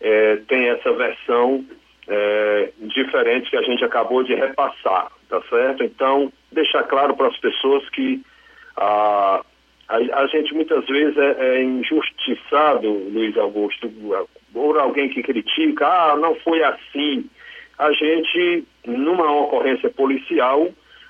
é, 0.00 0.36
tem 0.48 0.68
essa 0.68 0.92
versão 0.92 1.64
é, 2.06 2.72
diferente 2.80 3.50
que 3.50 3.56
a 3.56 3.62
gente 3.62 3.84
acabou 3.84 4.22
de 4.22 4.34
repassar, 4.34 5.12
tá 5.28 5.42
certo? 5.48 5.84
Então, 5.84 6.32
deixar 6.50 6.82
claro 6.84 7.14
para 7.14 7.28
as 7.28 7.36
pessoas 7.36 7.88
que 7.90 8.22
a, 8.76 9.42
a, 9.88 9.96
a 9.96 10.26
gente 10.28 10.54
muitas 10.54 10.86
vezes 10.86 11.16
é, 11.16 11.36
é, 11.38 11.62
injustiçado, 11.62 12.88
Luiz 12.88 13.36
Augusto, 13.36 13.92
por 14.52 14.78
alguém 14.78 15.08
que 15.08 15.22
critica, 15.22 15.86
ah, 15.86 16.16
não 16.16 16.34
foi 16.36 16.62
assim. 16.62 17.28
A 17.78 17.92
gente, 17.92 18.64
numa 18.86 19.30
ocorrência 19.30 19.90
policial, 19.90 20.68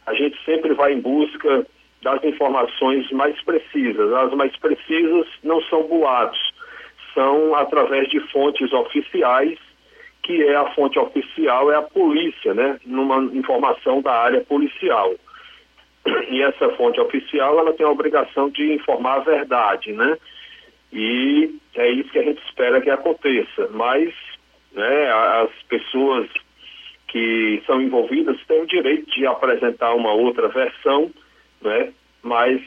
a 0.09 0.15
gente 0.15 0.37
sempre 0.45 0.75
vai 0.75 0.93
em 0.93 1.01
busca 1.01 1.67
das 2.03 2.23
informações 2.25 3.11
mais 3.11 3.41
precisas. 3.43 4.13
As 4.13 4.33
mais 4.33 4.57
precisas 4.57 5.27
não 5.43 5.61
são 5.63 5.83
boatos, 5.85 6.39
são 7.15 7.55
através 7.55 8.09
de 8.09 8.21
fontes 8.31 8.73
oficiais, 8.73 9.59
que 10.23 10.43
é 10.43 10.57
a 10.57 10.71
fonte 10.75 10.99
oficial, 10.99 11.71
é 11.71 11.77
a 11.77 11.83
polícia, 11.83 12.55
né? 12.55 12.79
Numa 12.85 13.19
informação 13.35 14.01
da 14.01 14.13
área 14.13 14.41
policial 14.43 15.15
e 16.31 16.43
essa 16.43 16.69
fonte 16.71 17.01
oficial 17.01 17.59
ela 17.59 17.73
tem 17.73 17.85
a 17.85 17.91
obrigação 17.91 18.49
de 18.51 18.73
informar 18.73 19.17
a 19.17 19.21
verdade, 19.21 19.93
né? 19.93 20.17
E 20.93 21.55
é 21.75 21.91
isso 21.91 22.11
que 22.11 22.19
a 22.19 22.23
gente 22.23 22.43
espera 22.45 22.81
que 22.81 22.91
aconteça. 22.91 23.69
Mas 23.73 24.15
né, 24.73 25.11
as 25.11 25.51
pessoas 25.69 26.29
que 27.09 27.63
são 27.67 27.81
envolvidas 27.81 28.39
têm 28.47 28.63
o 28.63 28.67
direito 28.67 29.11
de 29.11 29.27
apresentar 29.27 29.95
uma 29.95 30.13
outra 30.13 30.49
versão, 30.49 31.11
né? 31.61 31.93
Mas 32.23 32.61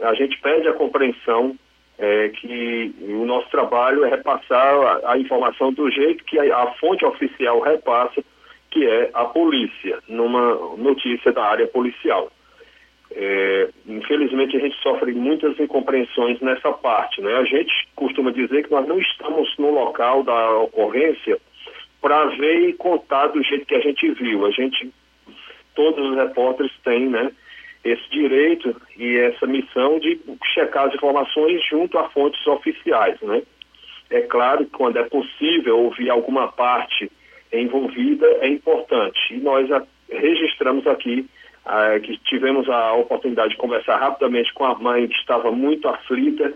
a 0.00 0.14
gente 0.14 0.38
pede 0.40 0.68
a 0.68 0.74
compreensão 0.74 1.56
é, 1.98 2.28
que 2.28 2.94
o 3.00 3.24
nosso 3.24 3.48
trabalho 3.50 4.04
é 4.04 4.10
repassar 4.10 4.74
a, 5.04 5.12
a 5.12 5.18
informação 5.18 5.72
do 5.72 5.90
jeito 5.90 6.24
que 6.24 6.38
a, 6.38 6.56
a 6.62 6.72
fonte 6.74 7.04
oficial 7.04 7.60
repassa, 7.60 8.22
que 8.70 8.86
é 8.86 9.10
a 9.14 9.24
polícia, 9.24 9.98
numa 10.06 10.76
notícia 10.76 11.32
da 11.32 11.44
área 11.44 11.66
policial. 11.66 12.30
É, 13.12 13.70
infelizmente 13.86 14.56
a 14.56 14.60
gente 14.60 14.76
sofre 14.82 15.12
muitas 15.14 15.58
incompreensões 15.58 16.38
nessa 16.40 16.70
parte, 16.72 17.22
né? 17.22 17.34
A 17.36 17.44
gente 17.44 17.72
costuma 17.94 18.30
dizer 18.30 18.64
que 18.64 18.70
nós 18.70 18.86
não 18.86 18.98
estamos 18.98 19.56
no 19.56 19.70
local 19.70 20.22
da 20.22 20.50
ocorrência 20.58 21.38
para 22.06 22.26
ver 22.36 22.68
e 22.68 22.72
contar 22.74 23.26
do 23.26 23.42
jeito 23.42 23.66
que 23.66 23.74
a 23.74 23.80
gente 23.80 24.08
viu. 24.12 24.46
A 24.46 24.52
gente, 24.52 24.92
todos 25.74 26.08
os 26.08 26.14
repórteres 26.14 26.70
têm, 26.84 27.08
né? 27.08 27.32
Esse 27.82 28.08
direito 28.10 28.80
e 28.96 29.16
essa 29.16 29.44
missão 29.44 29.98
de 29.98 30.16
checar 30.54 30.86
as 30.86 30.94
informações 30.94 31.60
junto 31.68 31.98
a 31.98 32.08
fontes 32.10 32.46
oficiais, 32.46 33.20
né? 33.22 33.42
É 34.08 34.20
claro 34.20 34.66
que 34.66 34.70
quando 34.70 34.98
é 34.98 35.02
possível 35.02 35.80
ouvir 35.80 36.08
alguma 36.08 36.46
parte 36.46 37.10
envolvida 37.52 38.24
é 38.40 38.46
importante 38.46 39.34
e 39.34 39.38
nós 39.38 39.68
registramos 40.08 40.86
aqui 40.86 41.28
que 42.04 42.18
tivemos 42.18 42.68
a 42.68 42.92
oportunidade 42.92 43.50
de 43.50 43.56
conversar 43.56 43.96
rapidamente 43.96 44.54
com 44.54 44.64
a 44.64 44.76
mãe 44.76 45.08
que 45.08 45.16
estava 45.16 45.50
muito 45.50 45.88
aflita, 45.88 46.54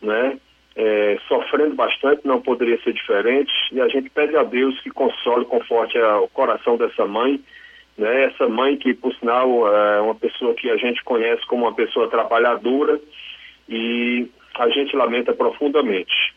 né? 0.00 0.38
É, 0.74 1.18
sofrendo 1.28 1.74
bastante, 1.74 2.26
não 2.26 2.40
poderia 2.40 2.80
ser 2.82 2.94
diferente, 2.94 3.52
e 3.72 3.80
a 3.80 3.88
gente 3.88 4.08
pede 4.08 4.34
a 4.36 4.42
Deus 4.42 4.80
que 4.80 4.90
console, 4.90 5.44
conforte 5.44 5.98
o 5.98 6.28
coração 6.28 6.78
dessa 6.78 7.04
mãe 7.06 7.42
né? 7.96 8.24
Essa 8.24 8.48
mãe 8.48 8.76
que, 8.76 8.94
por 8.94 9.14
sinal, 9.14 9.68
é 9.72 10.00
uma 10.00 10.14
pessoa 10.14 10.54
que 10.54 10.70
a 10.70 10.76
gente 10.76 11.02
conhece 11.04 11.44
como 11.46 11.64
uma 11.64 11.74
pessoa 11.74 12.08
trabalhadora 12.08 13.00
e 13.68 14.28
a 14.54 14.68
gente 14.68 14.96
lamenta 14.96 15.32
profundamente. 15.32 16.34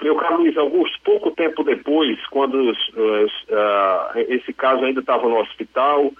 Meu 0.00 0.14
caro 0.16 0.38
Luiz 0.38 0.56
Augusto, 0.56 0.96
pouco 1.02 1.30
tempo 1.32 1.64
depois, 1.64 2.24
quando 2.28 2.70
uh, 2.70 4.18
esse 4.28 4.52
caso 4.52 4.84
ainda 4.84 5.00
estava 5.00 5.28
no 5.28 5.40
hospital, 5.40 6.12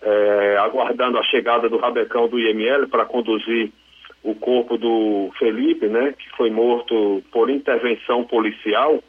é, 0.00 0.56
aguardando 0.56 1.18
a 1.18 1.22
chegada 1.24 1.68
do 1.68 1.76
rabecão 1.76 2.26
do 2.26 2.38
IML 2.38 2.88
para 2.88 3.04
conduzir 3.04 3.70
o 4.22 4.34
corpo 4.34 4.76
do 4.76 5.30
Felipe, 5.38 5.86
né, 5.86 6.14
que 6.18 6.28
foi 6.36 6.50
morto 6.50 7.22
por 7.32 7.48
intervenção 7.48 8.24
policial, 8.24 9.02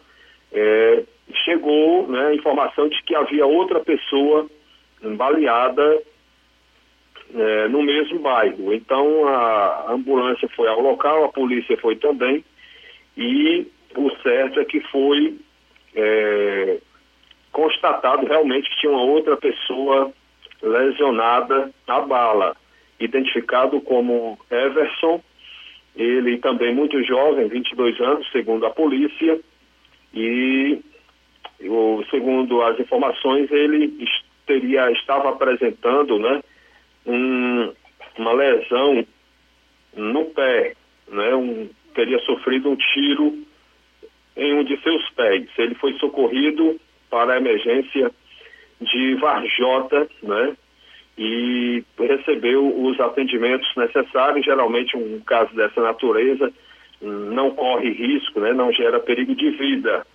é, 0.51 1.03
chegou 1.43 2.07
né, 2.07 2.27
a 2.27 2.35
informação 2.35 2.87
de 2.87 3.01
que 3.03 3.15
havia 3.15 3.45
outra 3.45 3.79
pessoa 3.79 4.47
baleada 5.17 6.01
é, 7.33 7.67
no 7.67 7.81
mesmo 7.81 8.19
bairro. 8.19 8.73
Então 8.73 9.27
a 9.27 9.91
ambulância 9.91 10.47
foi 10.55 10.67
ao 10.67 10.81
local, 10.81 11.25
a 11.25 11.29
polícia 11.29 11.77
foi 11.77 11.95
também, 11.95 12.43
e 13.17 13.67
o 13.95 14.09
certo 14.21 14.59
é 14.59 14.65
que 14.65 14.79
foi 14.81 15.37
é, 15.95 16.77
constatado 17.51 18.25
realmente 18.25 18.69
que 18.69 18.79
tinha 18.81 18.91
uma 18.91 19.03
outra 19.03 19.35
pessoa 19.37 20.11
lesionada 20.61 21.71
à 21.87 22.01
bala, 22.01 22.55
identificado 23.05 23.81
como 23.81 24.39
Everson, 24.49 25.21
ele 25.95 26.37
também 26.37 26.73
muito 26.73 27.03
jovem, 27.03 27.47
22 27.47 27.99
anos, 27.99 28.31
segundo 28.31 28.65
a 28.65 28.69
polícia, 28.69 29.39
e 30.13 30.79
o, 31.61 32.03
segundo 32.09 32.61
as 32.61 32.79
informações, 32.79 33.51
ele 33.51 34.07
teria, 34.45 34.91
estava 34.91 35.29
apresentando 35.29 36.17
né, 36.19 36.41
um, 37.05 37.73
uma 38.17 38.33
lesão 38.33 39.05
no 39.95 40.25
pé, 40.25 40.73
né, 41.09 41.35
um, 41.35 41.69
teria 41.93 42.19
sofrido 42.19 42.69
um 42.69 42.75
tiro 42.75 43.45
em 44.35 44.53
um 44.53 44.63
de 44.63 44.81
seus 44.81 45.09
pés. 45.11 45.47
Ele 45.57 45.75
foi 45.75 45.93
socorrido 45.97 46.79
para 47.09 47.33
a 47.33 47.37
emergência 47.37 48.11
de 48.79 49.15
Varjota, 49.15 50.07
né? 50.23 50.55
E 51.17 51.83
recebeu 51.99 52.65
os 52.83 52.99
atendimentos 52.99 53.69
necessários. 53.75 54.45
Geralmente, 54.45 54.95
um 54.97 55.19
caso 55.19 55.53
dessa 55.55 55.81
natureza 55.81 56.51
não 57.01 57.51
corre 57.51 57.91
risco, 57.91 58.39
né? 58.39 58.53
Não 58.53 58.71
gera 58.71 58.99
perigo 58.99 59.35
de 59.35 59.49
vida. 59.51 60.05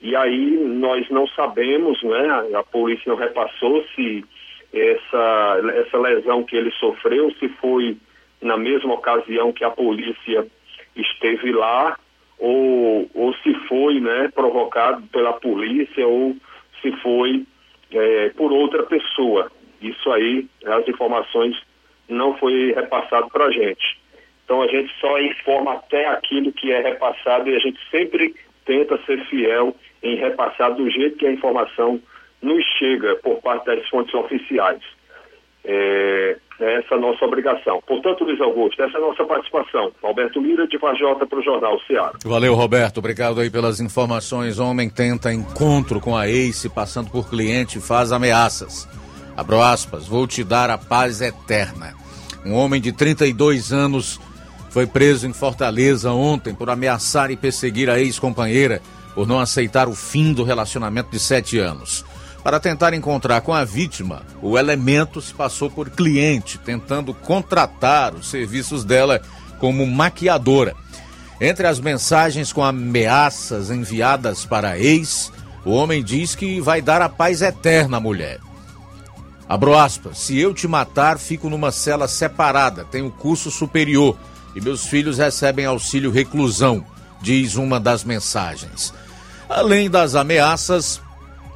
E 0.00 0.14
aí 0.14 0.50
nós 0.56 1.08
não 1.10 1.26
sabemos, 1.28 2.02
né? 2.02 2.54
A 2.54 2.62
polícia 2.62 3.10
não 3.10 3.16
repassou 3.16 3.84
se 3.94 4.24
essa, 4.72 5.60
essa 5.76 5.98
lesão 5.98 6.42
que 6.42 6.56
ele 6.56 6.70
sofreu, 6.72 7.30
se 7.38 7.48
foi 7.60 7.96
na 8.42 8.56
mesma 8.56 8.94
ocasião 8.94 9.52
que 9.52 9.64
a 9.64 9.70
polícia 9.70 10.46
esteve 10.94 11.52
lá, 11.52 11.96
ou, 12.38 13.08
ou 13.14 13.34
se 13.36 13.54
foi 13.66 14.00
né, 14.00 14.30
provocado 14.34 15.02
pela 15.06 15.32
polícia, 15.32 16.06
ou 16.06 16.36
se 16.82 16.92
foi 16.98 17.44
é, 17.90 18.28
por 18.30 18.52
outra 18.52 18.82
pessoa. 18.82 19.50
Isso 19.84 20.10
aí, 20.10 20.46
as 20.64 20.88
informações 20.88 21.56
não 22.08 22.36
foi 22.38 22.72
repassado 22.72 23.28
para 23.28 23.46
a 23.46 23.50
gente. 23.50 23.98
Então 24.44 24.62
a 24.62 24.66
gente 24.66 24.92
só 25.00 25.18
informa 25.20 25.74
até 25.74 26.06
aquilo 26.06 26.52
que 26.52 26.72
é 26.72 26.80
repassado 26.80 27.48
e 27.48 27.56
a 27.56 27.58
gente 27.58 27.78
sempre 27.90 28.34
tenta 28.64 28.98
ser 29.04 29.24
fiel 29.26 29.74
em 30.02 30.16
repassar 30.16 30.74
do 30.74 30.88
jeito 30.90 31.16
que 31.16 31.26
a 31.26 31.32
informação 31.32 32.00
nos 32.42 32.64
chega 32.78 33.16
por 33.16 33.40
parte 33.40 33.66
das 33.66 33.86
fontes 33.88 34.14
oficiais. 34.14 34.82
É, 35.64 36.36
é 36.60 36.74
essa 36.74 36.94
a 36.94 36.98
nossa 36.98 37.24
obrigação. 37.24 37.82
Portanto, 37.86 38.22
Luiz 38.22 38.38
Augusto, 38.40 38.82
essa 38.82 38.98
é 38.98 39.00
a 39.00 39.06
nossa 39.06 39.24
participação. 39.24 39.90
Alberto 40.02 40.40
Lira, 40.40 40.66
de 40.66 40.76
Vajota, 40.76 41.26
para 41.26 41.38
o 41.38 41.42
Jornal 41.42 41.80
Ceará. 41.86 42.12
Valeu, 42.24 42.54
Roberto. 42.54 42.98
Obrigado 42.98 43.40
aí 43.40 43.50
pelas 43.50 43.80
informações. 43.80 44.58
Homem 44.58 44.90
tenta 44.90 45.32
encontro 45.32 46.00
com 46.00 46.14
a 46.14 46.28
Ace, 46.28 46.68
passando 46.68 47.10
por 47.10 47.30
cliente, 47.30 47.80
faz 47.80 48.12
ameaças. 48.12 48.86
Abro 49.36 49.60
aspas, 49.60 50.06
vou 50.06 50.26
te 50.26 50.44
dar 50.44 50.70
a 50.70 50.78
paz 50.78 51.20
eterna. 51.20 51.94
Um 52.44 52.54
homem 52.54 52.80
de 52.80 52.92
32 52.92 53.72
anos 53.72 54.20
foi 54.70 54.86
preso 54.86 55.26
em 55.26 55.32
Fortaleza 55.32 56.12
ontem 56.12 56.54
por 56.54 56.70
ameaçar 56.70 57.30
e 57.30 57.36
perseguir 57.36 57.88
a 57.88 57.98
ex-companheira 57.98 58.82
por 59.14 59.26
não 59.26 59.38
aceitar 59.38 59.88
o 59.88 59.94
fim 59.94 60.32
do 60.32 60.44
relacionamento 60.44 61.10
de 61.10 61.18
sete 61.18 61.58
anos. 61.58 62.04
Para 62.42 62.60
tentar 62.60 62.92
encontrar 62.92 63.40
com 63.40 63.54
a 63.54 63.64
vítima, 63.64 64.22
o 64.42 64.58
elemento 64.58 65.20
se 65.22 65.32
passou 65.32 65.70
por 65.70 65.88
cliente, 65.88 66.58
tentando 66.58 67.14
contratar 67.14 68.14
os 68.14 68.28
serviços 68.28 68.84
dela 68.84 69.22
como 69.58 69.86
maquiadora. 69.86 70.74
Entre 71.40 71.66
as 71.66 71.80
mensagens 71.80 72.52
com 72.52 72.62
ameaças 72.62 73.70
enviadas 73.70 74.44
para 74.44 74.70
a 74.70 74.78
ex, 74.78 75.32
o 75.64 75.70
homem 75.70 76.02
diz 76.02 76.34
que 76.34 76.60
vai 76.60 76.82
dar 76.82 77.00
a 77.00 77.08
paz 77.08 77.40
eterna 77.40 77.96
à 77.96 78.00
mulher. 78.00 78.38
Abro 79.48 79.76
aspas, 79.76 80.18
se 80.18 80.38
eu 80.38 80.54
te 80.54 80.66
matar, 80.66 81.18
fico 81.18 81.50
numa 81.50 81.70
cela 81.70 82.08
separada, 82.08 82.84
tenho 82.84 83.10
curso 83.10 83.50
superior 83.50 84.16
e 84.56 84.60
meus 84.60 84.86
filhos 84.86 85.18
recebem 85.18 85.66
auxílio 85.66 86.10
reclusão, 86.10 86.84
diz 87.20 87.56
uma 87.56 87.78
das 87.78 88.04
mensagens. 88.04 88.94
Além 89.48 89.90
das 89.90 90.14
ameaças, 90.14 91.00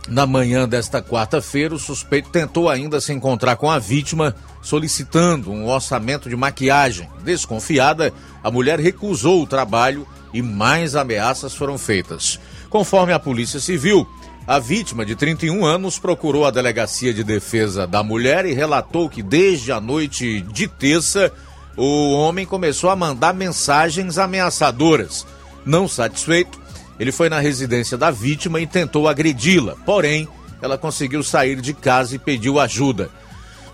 na 0.08 0.26
manhã 0.26 0.68
desta 0.68 1.02
quarta-feira, 1.02 1.74
o 1.74 1.78
suspeito 1.78 2.30
tentou 2.30 2.68
ainda 2.68 3.00
se 3.00 3.12
encontrar 3.12 3.56
com 3.56 3.70
a 3.70 3.78
vítima, 3.78 4.34
solicitando 4.62 5.50
um 5.50 5.66
orçamento 5.66 6.28
de 6.28 6.36
maquiagem. 6.36 7.08
Desconfiada, 7.22 8.12
a 8.42 8.50
mulher 8.50 8.80
recusou 8.80 9.42
o 9.42 9.46
trabalho 9.46 10.06
e 10.32 10.42
mais 10.42 10.96
ameaças 10.96 11.54
foram 11.54 11.78
feitas. 11.78 12.40
Conforme 12.70 13.12
a 13.12 13.18
Polícia 13.18 13.60
Civil, 13.60 14.08
a 14.48 14.58
vítima 14.58 15.04
de 15.04 15.14
31 15.14 15.62
anos 15.66 15.98
procurou 15.98 16.46
a 16.46 16.50
Delegacia 16.50 17.12
de 17.12 17.22
Defesa 17.22 17.86
da 17.86 18.02
Mulher 18.02 18.46
e 18.46 18.54
relatou 18.54 19.06
que 19.06 19.22
desde 19.22 19.70
a 19.70 19.78
noite 19.78 20.40
de 20.40 20.66
terça 20.66 21.30
o 21.76 22.14
homem 22.14 22.46
começou 22.46 22.88
a 22.88 22.96
mandar 22.96 23.34
mensagens 23.34 24.16
ameaçadoras. 24.16 25.26
Não 25.66 25.86
satisfeito, 25.86 26.58
ele 26.98 27.12
foi 27.12 27.28
na 27.28 27.40
residência 27.40 27.98
da 27.98 28.10
vítima 28.10 28.58
e 28.58 28.66
tentou 28.66 29.06
agredi-la, 29.06 29.76
porém, 29.84 30.26
ela 30.62 30.78
conseguiu 30.78 31.22
sair 31.22 31.60
de 31.60 31.74
casa 31.74 32.16
e 32.16 32.18
pediu 32.18 32.58
ajuda. 32.58 33.10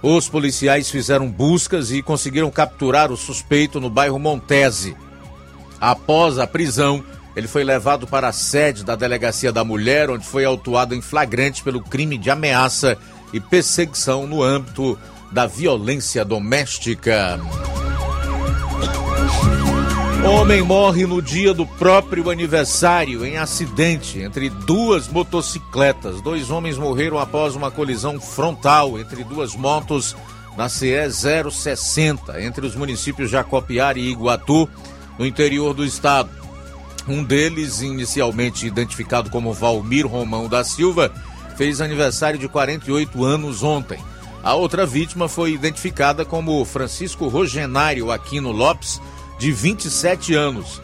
Os 0.03 0.29
policiais 0.29 0.91
fizeram 0.91 1.31
buscas 1.31 1.93
e 1.93 2.03
conseguiram 2.03 2.51
capturar 2.51 3.13
o 3.13 3.17
suspeito 3.17 3.79
no 3.79 3.89
bairro 3.89 4.19
Montese. 4.19 4.97
Após 5.81 6.37
a 6.37 6.49
prisão, 6.49 7.05
ele 7.37 7.49
foi 7.49 7.65
levado 7.65 8.07
para 8.07 8.29
a 8.29 8.33
sede 8.33 8.85
da 8.85 8.95
Delegacia 8.95 9.53
da 9.53 9.65
Mulher, 9.65 10.11
onde 10.11 10.27
foi 10.27 10.45
autuado 10.45 10.95
em 10.95 11.03
flagrante 11.03 11.63
pelo 11.63 11.81
crime 11.81 12.17
de 12.17 12.31
ameaça 12.31 12.97
e 13.33 13.41
perseguição 13.41 14.27
no 14.27 14.43
âmbito 14.43 14.99
da 15.33 15.47
violência 15.47 16.25
doméstica. 16.25 17.41
Homem 20.25 20.63
morre 20.63 21.05
no 21.07 21.21
dia 21.21 21.53
do 21.53 21.67
próprio 21.67 22.31
aniversário 22.31 23.27
em 23.27 23.37
acidente 23.37 24.21
entre 24.21 24.49
duas 24.49 25.07
motocicletas. 25.07 26.23
Dois 26.23 26.51
homens 26.51 26.79
morreram 26.79 27.19
após 27.19 27.55
uma 27.55 27.71
colisão 27.71 28.19
frontal 28.19 28.99
entre 28.99 29.23
duas 29.23 29.55
motos 29.55 30.17
na 30.57 30.69
CE 30.69 31.11
060, 31.11 32.41
entre 32.41 32.65
os 32.65 32.75
municípios 32.75 33.29
Jacopiara 33.29 33.99
e 33.99 34.09
Iguatu, 34.09 34.69
no 35.19 35.27
interior 35.27 35.75
do 35.75 35.85
estado. 35.85 36.44
Um 37.07 37.23
deles, 37.23 37.83
inicialmente 37.83 38.67
identificado 38.67 39.31
como 39.31 39.53
Valmir 39.53 40.07
Romão 40.07 40.49
da 40.49 40.65
Silva, 40.65 41.13
fez 41.57 41.81
aniversário 41.81 42.39
de 42.39 42.49
48 42.49 43.25
anos 43.25 43.63
ontem. 43.63 43.99
A 44.43 44.55
outra 44.55 44.85
vítima 44.85 45.29
foi 45.29 45.53
identificada 45.53 46.25
como 46.25 46.65
Francisco 46.65 47.29
Rogenário 47.29 48.11
Aquino 48.11 48.53
Lopes, 48.53 49.01
de 49.39 49.53
27 49.53 50.35
anos. 50.35 50.81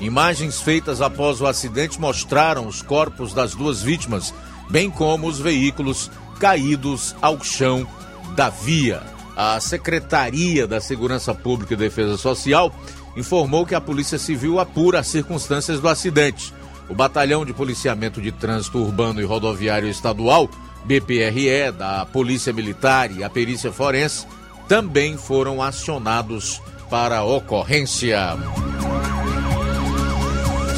Imagens 0.00 0.60
feitas 0.60 1.00
após 1.00 1.40
o 1.40 1.46
acidente 1.46 2.00
mostraram 2.00 2.66
os 2.66 2.82
corpos 2.82 3.34
das 3.34 3.54
duas 3.54 3.82
vítimas, 3.82 4.32
bem 4.70 4.90
como 4.90 5.26
os 5.26 5.38
veículos 5.38 6.10
caídos 6.38 7.14
ao 7.20 7.42
chão 7.44 7.86
da 8.34 8.48
via. 8.48 9.02
A 9.36 9.60
Secretaria 9.60 10.66
da 10.66 10.80
Segurança 10.80 11.34
Pública 11.34 11.74
e 11.74 11.76
Defesa 11.76 12.16
Social 12.16 12.74
informou 13.16 13.66
que 13.66 13.74
a 13.74 13.80
Polícia 13.80 14.18
Civil 14.18 14.58
apura 14.58 15.00
as 15.00 15.08
circunstâncias 15.08 15.80
do 15.80 15.88
acidente. 15.88 16.52
O 16.88 16.94
Batalhão 16.94 17.44
de 17.44 17.52
Policiamento 17.52 18.20
de 18.20 18.32
Trânsito 18.32 18.78
Urbano 18.78 19.20
e 19.20 19.24
Rodoviário 19.24 19.88
Estadual, 19.88 20.48
BPRE, 20.84 21.72
da 21.76 22.04
Polícia 22.06 22.52
Militar 22.52 23.10
e 23.10 23.22
a 23.22 23.30
Perícia 23.30 23.72
Forense 23.72 24.26
também 24.68 25.16
foram 25.16 25.62
acionados 25.62 26.60
para 26.88 27.18
a 27.18 27.24
ocorrência. 27.24 28.36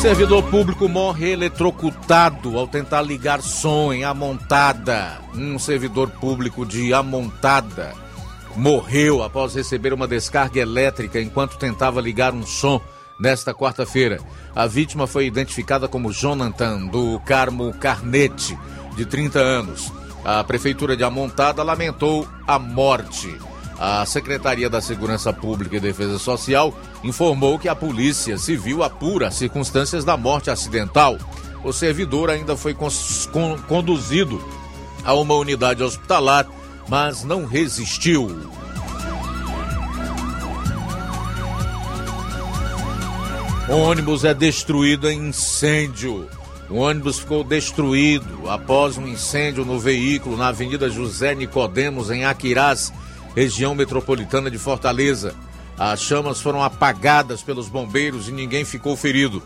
Servidor 0.01 0.43
público 0.45 0.89
morre 0.89 1.31
eletrocutado 1.31 2.59
ao 2.59 2.67
tentar 2.67 3.03
ligar 3.03 3.41
som 3.41 3.93
em 3.93 4.03
Amontada. 4.03 5.21
Um 5.35 5.59
servidor 5.59 6.11
público 6.11 6.67
de 6.67 6.93
Amontada 6.93 8.02
morreu 8.57 9.23
após 9.23 9.55
receber 9.55 9.93
uma 9.93 10.07
descarga 10.07 10.61
elétrica 10.61 11.21
enquanto 11.21 11.59
tentava 11.59 12.01
ligar 12.01 12.35
um 12.35 12.47
som 12.47 12.81
nesta 13.19 13.55
quarta-feira. 13.55 14.21
A 14.55 14.67
vítima 14.67 15.07
foi 15.07 15.27
identificada 15.27 15.89
como 15.89 16.13
Jonathan 16.13 16.87
do 16.87 17.21
Carmo 17.21 17.73
Carnete, 17.75 18.59
de 18.97 19.07
30 19.07 19.39
anos. 19.39 19.93
A 20.25 20.45
prefeitura 20.45 20.97
de 20.97 21.05
Amontada 21.05 21.63
lamentou 21.63 22.29
a 22.47 22.59
morte. 22.59 23.35
A 23.79 24.07
Secretaria 24.07 24.71
da 24.71 24.81
Segurança 24.81 25.33
Pública 25.33 25.77
e 25.77 25.81
Defesa 25.81 26.19
Social 26.19 26.73
informou 27.03 27.59
que 27.59 27.69
a 27.69 27.75
Polícia 27.75 28.39
Civil 28.39 28.83
apura 28.83 29.29
as 29.29 29.35
circunstâncias 29.35 30.05
da 30.05 30.17
morte 30.17 30.51
acidental. 30.51 31.19
O 31.65 31.73
servidor 31.73 32.31
ainda 32.31 32.57
foi 32.57 32.75
con 32.75 32.89
conduzido 33.67 34.41
a 35.05 35.15
uma 35.15 35.35
unidade 35.35 35.83
hospitalar, 35.83 36.47
mas 36.89 37.25
não 37.25 37.47
resistiu. 37.47 38.51
O 43.69 43.75
ônibus 43.75 44.25
é 44.25 44.35
destruído 44.35 45.09
em 45.09 45.29
incêndio. 45.29 46.29
O 46.69 46.77
ônibus 46.77 47.19
ficou 47.21 47.45
destruído 47.45 48.51
após 48.51 48.99
um 48.99 49.07
incêndio 49.07 49.65
no 49.65 49.79
veículo 49.79 50.37
na 50.37 50.49
Avenida 50.49 50.91
José 50.91 51.35
Nicodemos, 51.35 52.11
em 52.11 52.25
Aquirás, 52.25 52.93
região 53.35 53.75
metropolitana 53.75 54.51
de 54.51 54.59
Fortaleza. 54.59 55.35
As 55.79 56.01
chamas 56.01 56.41
foram 56.41 56.63
apagadas 56.63 57.43
pelos 57.43 57.69
bombeiros 57.69 58.29
e 58.29 58.33
ninguém 58.33 58.65
ficou 58.65 58.97
ferido. 58.97 59.43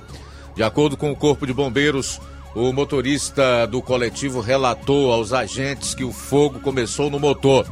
De 0.54 0.62
acordo 0.62 0.96
com 0.96 1.12
o 1.12 1.16
Corpo 1.16 1.46
de 1.46 1.52
Bombeiros, 1.52 2.20
o 2.56 2.72
motorista 2.72 3.66
do 3.66 3.82
coletivo 3.82 4.40
relatou 4.40 5.12
aos 5.12 5.34
agentes 5.34 5.94
que 5.94 6.02
o 6.02 6.10
fogo 6.10 6.58
começou 6.58 7.10
no 7.10 7.20
motor. 7.20 7.66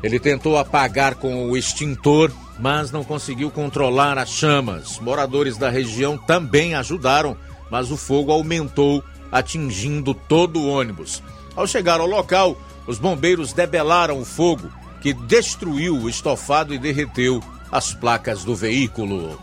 Ele 0.00 0.20
tentou 0.20 0.56
apagar 0.56 1.16
com 1.16 1.50
o 1.50 1.56
extintor, 1.56 2.30
mas 2.56 2.92
não 2.92 3.02
conseguiu 3.02 3.50
controlar 3.50 4.16
as 4.16 4.30
chamas. 4.30 5.00
Moradores 5.00 5.56
da 5.56 5.68
região 5.68 6.16
também 6.16 6.76
ajudaram, 6.76 7.36
mas 7.68 7.90
o 7.90 7.96
fogo 7.96 8.30
aumentou, 8.30 9.02
atingindo 9.32 10.14
todo 10.14 10.60
o 10.60 10.68
ônibus. 10.68 11.20
Ao 11.56 11.66
chegar 11.66 11.98
ao 11.98 12.06
local, 12.06 12.56
os 12.86 12.96
bombeiros 12.96 13.52
debelaram 13.52 14.20
o 14.20 14.24
fogo 14.24 14.70
que 15.00 15.12
destruiu 15.12 15.96
o 15.96 16.08
estofado 16.08 16.72
e 16.72 16.78
derreteu 16.78 17.42
as 17.72 17.92
placas 17.92 18.44
do 18.44 18.54
veículo. 18.54 19.36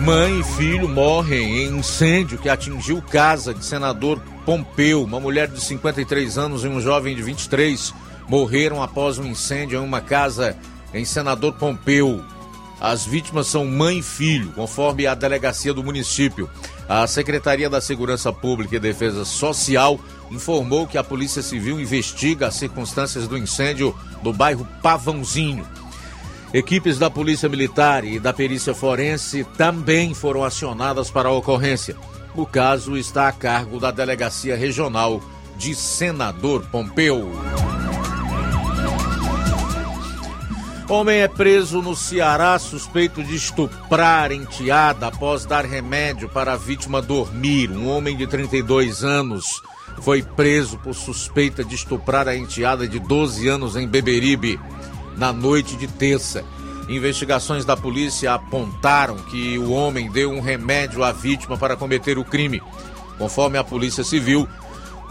Mãe 0.00 0.40
e 0.40 0.42
filho 0.42 0.88
morrem 0.88 1.58
em 1.58 1.78
incêndio 1.78 2.38
que 2.38 2.48
atingiu 2.48 3.02
casa 3.02 3.52
de 3.52 3.62
senador 3.62 4.18
Pompeu. 4.46 5.04
Uma 5.04 5.20
mulher 5.20 5.46
de 5.46 5.60
53 5.60 6.38
anos 6.38 6.64
e 6.64 6.68
um 6.68 6.80
jovem 6.80 7.14
de 7.14 7.22
23 7.22 7.92
morreram 8.26 8.82
após 8.82 9.18
um 9.18 9.26
incêndio 9.26 9.78
em 9.78 9.84
uma 9.84 10.00
casa 10.00 10.56
em 10.94 11.04
Senador 11.04 11.52
Pompeu. 11.52 12.24
As 12.80 13.04
vítimas 13.04 13.48
são 13.48 13.66
mãe 13.66 13.98
e 13.98 14.02
filho, 14.02 14.52
conforme 14.52 15.06
a 15.06 15.14
delegacia 15.14 15.74
do 15.74 15.84
município. 15.84 16.48
A 16.88 17.06
Secretaria 17.06 17.68
da 17.68 17.80
Segurança 17.80 18.32
Pública 18.32 18.76
e 18.76 18.80
Defesa 18.80 19.26
Social 19.26 20.00
informou 20.30 20.86
que 20.86 20.96
a 20.96 21.04
Polícia 21.04 21.42
Civil 21.42 21.78
investiga 21.78 22.46
as 22.46 22.54
circunstâncias 22.54 23.28
do 23.28 23.36
incêndio 23.36 23.94
do 24.22 24.32
bairro 24.32 24.66
Pavãozinho. 24.82 25.66
Equipes 26.52 26.98
da 26.98 27.08
Polícia 27.08 27.48
Militar 27.48 28.04
e 28.04 28.18
da 28.18 28.32
Perícia 28.32 28.74
Forense 28.74 29.44
também 29.56 30.12
foram 30.14 30.42
acionadas 30.42 31.08
para 31.08 31.28
a 31.28 31.32
ocorrência. 31.32 31.96
O 32.34 32.44
caso 32.44 32.96
está 32.96 33.28
a 33.28 33.32
cargo 33.32 33.78
da 33.78 33.92
Delegacia 33.92 34.56
Regional 34.56 35.22
de 35.56 35.76
Senador 35.76 36.66
Pompeu. 36.66 37.30
Homem 40.88 41.20
é 41.20 41.28
preso 41.28 41.80
no 41.80 41.94
Ceará 41.94 42.58
suspeito 42.58 43.22
de 43.22 43.36
estuprar 43.36 44.32
enteada 44.32 45.06
após 45.06 45.44
dar 45.44 45.64
remédio 45.64 46.28
para 46.28 46.54
a 46.54 46.56
vítima 46.56 47.00
dormir. 47.00 47.70
Um 47.70 47.88
homem 47.88 48.16
de 48.16 48.26
32 48.26 49.04
anos 49.04 49.62
foi 50.02 50.20
preso 50.20 50.78
por 50.78 50.94
suspeita 50.94 51.62
de 51.62 51.76
estuprar 51.76 52.26
a 52.26 52.34
enteada 52.34 52.88
de 52.88 52.98
12 52.98 53.46
anos 53.46 53.76
em 53.76 53.86
Beberibe 53.86 54.58
na 55.16 55.32
noite 55.32 55.76
de 55.76 55.86
terça. 55.86 56.44
Investigações 56.88 57.64
da 57.64 57.76
polícia 57.76 58.34
apontaram 58.34 59.16
que 59.16 59.58
o 59.58 59.70
homem 59.70 60.10
deu 60.10 60.30
um 60.30 60.40
remédio 60.40 61.04
à 61.04 61.12
vítima 61.12 61.56
para 61.56 61.76
cometer 61.76 62.18
o 62.18 62.24
crime. 62.24 62.62
Conforme 63.16 63.58
a 63.58 63.64
Polícia 63.64 64.02
Civil, 64.02 64.48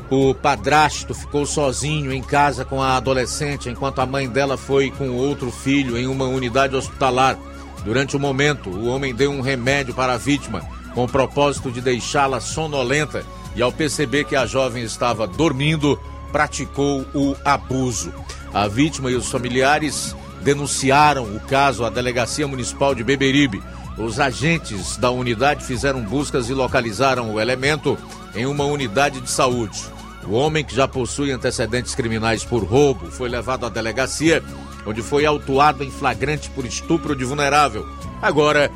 o 0.10 0.34
padrasto 0.34 1.14
ficou 1.14 1.46
sozinho 1.46 2.12
em 2.12 2.22
casa 2.22 2.66
com 2.66 2.82
a 2.82 2.98
adolescente 2.98 3.70
enquanto 3.70 4.00
a 4.00 4.06
mãe 4.06 4.28
dela 4.28 4.58
foi 4.58 4.90
com 4.90 5.10
outro 5.12 5.52
filho 5.52 5.98
em 5.98 6.08
uma 6.08 6.26
unidade 6.26 6.76
hospitalar. 6.76 7.38
Durante 7.86 8.18
o 8.18 8.20
momento, 8.20 8.70
o 8.70 8.88
homem 8.88 9.14
deu 9.14 9.32
um 9.32 9.42
remédio 9.42 9.94
para 9.94 10.14
a 10.14 10.18
vítima 10.18 10.62
com 10.94 11.04
o 11.06 11.08
propósito 11.08 11.72
de 11.72 11.80
deixá-la 11.80 12.40
sonolenta 12.40 13.24
e, 13.56 13.62
ao 13.62 13.72
perceber 13.72 14.26
que 14.26 14.36
a 14.36 14.46
jovem 14.46 14.84
estava 14.84 15.28
dormindo, 15.28 16.00
praticou 16.32 17.06
o 17.14 17.36
abuso. 17.44 18.14
A 18.54 18.68
vítima 18.68 19.12
e 19.12 19.16
os 19.16 19.30
familiares 19.30 20.16
denunciaram 20.42 21.24
o 21.24 21.40
caso 21.40 21.86
à 21.86 21.90
Delegacia 21.90 22.48
Municipal 22.48 22.96
de 22.96 23.04
Beberibe. 23.04 23.62
Os 23.98 24.20
agentes 24.20 24.98
da 24.98 25.12
unidade 25.12 25.64
fizeram 25.64 26.02
buscas 26.02 26.50
e 26.50 26.54
localizaram 26.54 27.34
o 27.34 27.40
elemento 27.40 27.98
em 28.34 28.46
uma 28.46 28.64
unidade 28.64 29.20
de 29.20 29.30
saúde. 29.30 29.84
O 30.26 30.34
homem, 30.34 30.64
que 30.64 30.76
já 30.76 30.88
possui 30.88 31.32
antecedentes 31.32 31.96
criminais 31.96 32.44
por 32.44 32.64
roubo, 32.64 33.10
foi 33.12 33.28
levado 33.28 33.66
à 33.66 33.70
delegacia, 33.70 34.44
onde 34.86 35.02
foi 35.02 35.26
autuado 35.26 35.84
em 35.84 35.92
flagrante 35.92 36.50
por 36.52 36.66
estupro 36.66 37.16
de 37.16 37.26
vulnerável. 37.26 37.88
Agora, 38.22 38.72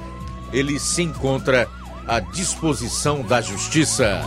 ele 0.51 0.79
se 0.79 1.03
encontra 1.03 1.67
à 2.07 2.19
disposição 2.19 3.21
da 3.21 3.41
justiça. 3.41 4.21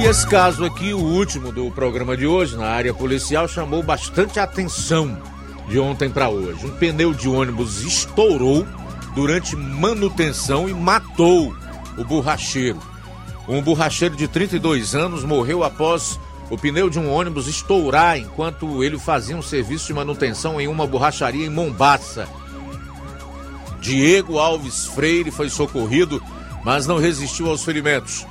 E 0.00 0.04
esse 0.04 0.26
caso 0.26 0.64
aqui, 0.64 0.94
o 0.94 0.98
último 0.98 1.52
do 1.52 1.70
programa 1.70 2.16
de 2.16 2.26
hoje, 2.26 2.56
na 2.56 2.68
área 2.68 2.94
policial, 2.94 3.46
chamou 3.46 3.82
bastante 3.82 4.40
atenção 4.40 5.20
de 5.68 5.78
ontem 5.78 6.08
para 6.08 6.30
hoje. 6.30 6.64
Um 6.64 6.70
pneu 6.70 7.12
de 7.12 7.28
ônibus 7.28 7.82
estourou 7.82 8.66
durante 9.14 9.54
manutenção 9.54 10.66
e 10.70 10.72
matou 10.72 11.54
o 11.98 12.02
borracheiro. 12.02 12.80
Um 13.46 13.60
borracheiro 13.60 14.16
de 14.16 14.26
32 14.26 14.94
anos 14.94 15.22
morreu 15.22 15.62
após 15.62 16.18
o 16.48 16.56
pneu 16.56 16.88
de 16.88 16.98
um 16.98 17.12
ônibus 17.12 17.46
estourar 17.46 18.16
enquanto 18.16 18.82
ele 18.82 18.98
fazia 18.98 19.36
um 19.36 19.42
serviço 19.42 19.88
de 19.88 19.92
manutenção 19.92 20.58
em 20.58 20.66
uma 20.66 20.86
borracharia 20.86 21.44
em 21.44 21.50
Mombaça. 21.50 22.26
Diego 23.82 24.38
Alves 24.38 24.86
Freire 24.86 25.30
foi 25.30 25.50
socorrido, 25.50 26.22
mas 26.64 26.86
não 26.86 26.96
resistiu 26.96 27.50
aos 27.50 27.62
ferimentos. 27.62 28.26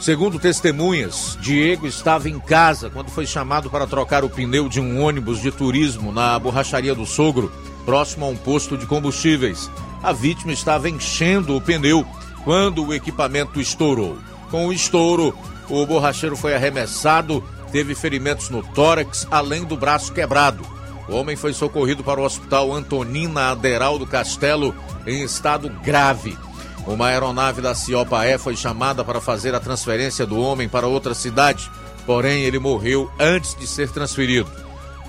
Segundo 0.00 0.38
testemunhas, 0.38 1.36
Diego 1.40 1.84
estava 1.84 2.28
em 2.28 2.38
casa 2.38 2.88
quando 2.88 3.10
foi 3.10 3.26
chamado 3.26 3.68
para 3.68 3.86
trocar 3.86 4.22
o 4.22 4.30
pneu 4.30 4.68
de 4.68 4.80
um 4.80 5.02
ônibus 5.02 5.42
de 5.42 5.50
turismo 5.50 6.12
na 6.12 6.38
borracharia 6.38 6.94
do 6.94 7.04
Sogro, 7.04 7.52
próximo 7.84 8.24
a 8.24 8.28
um 8.28 8.36
posto 8.36 8.78
de 8.78 8.86
combustíveis. 8.86 9.68
A 10.00 10.12
vítima 10.12 10.52
estava 10.52 10.88
enchendo 10.88 11.56
o 11.56 11.60
pneu 11.60 12.06
quando 12.44 12.86
o 12.86 12.94
equipamento 12.94 13.60
estourou. 13.60 14.16
Com 14.52 14.68
o 14.68 14.72
estouro, 14.72 15.36
o 15.68 15.84
borracheiro 15.84 16.36
foi 16.36 16.54
arremessado, 16.54 17.42
teve 17.72 17.94
ferimentos 17.96 18.50
no 18.50 18.62
tórax, 18.62 19.26
além 19.30 19.64
do 19.64 19.76
braço 19.76 20.12
quebrado. 20.12 20.64
O 21.08 21.16
homem 21.16 21.34
foi 21.34 21.52
socorrido 21.52 22.04
para 22.04 22.20
o 22.20 22.24
hospital 22.24 22.72
Antonina 22.72 23.50
Aderal 23.50 23.98
do 23.98 24.06
Castelo 24.06 24.74
em 25.06 25.24
estado 25.24 25.68
grave. 25.82 26.38
Uma 26.86 27.08
aeronave 27.08 27.60
da 27.60 27.74
Ciopaé 27.74 28.38
foi 28.38 28.56
chamada 28.56 29.04
para 29.04 29.20
fazer 29.20 29.54
a 29.54 29.60
transferência 29.60 30.24
do 30.24 30.38
homem 30.38 30.68
para 30.68 30.86
outra 30.86 31.14
cidade, 31.14 31.70
porém 32.06 32.42
ele 32.42 32.58
morreu 32.58 33.10
antes 33.20 33.54
de 33.54 33.66
ser 33.66 33.90
transferido. 33.90 34.50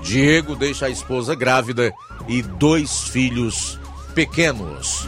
Diego 0.02 0.56
deixa 0.56 0.88
a 0.88 0.90
esposa 0.90 1.36
grávida 1.36 1.94
e 2.28 2.42
dois 2.42 3.04
filhos 3.04 3.79
pequenos. 4.14 5.08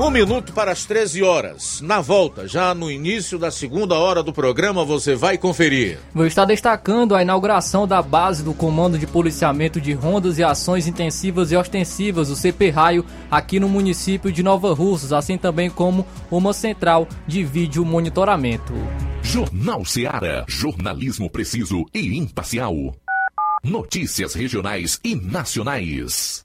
Um 0.00 0.10
minuto 0.10 0.52
para 0.52 0.72
as 0.72 0.84
13 0.84 1.22
horas. 1.22 1.80
Na 1.80 2.00
volta, 2.00 2.48
já 2.48 2.74
no 2.74 2.90
início 2.90 3.38
da 3.38 3.48
segunda 3.48 3.94
hora 3.94 4.24
do 4.24 4.32
programa, 4.32 4.84
você 4.84 5.14
vai 5.14 5.38
conferir. 5.38 6.00
Vou 6.12 6.26
estar 6.26 6.44
destacando 6.44 7.14
a 7.14 7.22
inauguração 7.22 7.86
da 7.86 8.02
base 8.02 8.42
do 8.42 8.52
Comando 8.52 8.98
de 8.98 9.06
Policiamento 9.06 9.80
de 9.80 9.92
Rondas 9.92 10.36
e 10.36 10.42
Ações 10.42 10.88
Intensivas 10.88 11.52
e 11.52 11.56
Ostensivas, 11.56 12.28
o 12.28 12.34
CP 12.34 12.70
Raio, 12.70 13.04
aqui 13.30 13.60
no 13.60 13.68
município 13.68 14.32
de 14.32 14.42
Nova 14.42 14.74
Russas, 14.74 15.12
assim 15.12 15.38
também 15.38 15.70
como 15.70 16.04
uma 16.28 16.52
central 16.52 17.06
de 17.24 17.44
vídeo 17.44 17.84
monitoramento. 17.84 18.72
Jornal 19.22 19.84
Seara. 19.84 20.44
Jornalismo 20.48 21.30
preciso 21.30 21.84
e 21.94 22.18
imparcial. 22.18 22.74
Notícias 23.62 24.34
regionais 24.34 24.98
e 25.04 25.14
nacionais. 25.14 26.44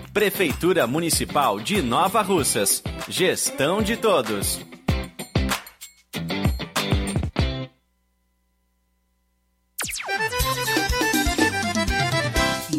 Prefeitura 0.13 0.85
Municipal 0.85 1.57
de 1.61 1.81
Nova 1.81 2.21
Russas. 2.21 2.83
Gestão 3.07 3.81
de 3.81 3.95
todos. 3.95 4.59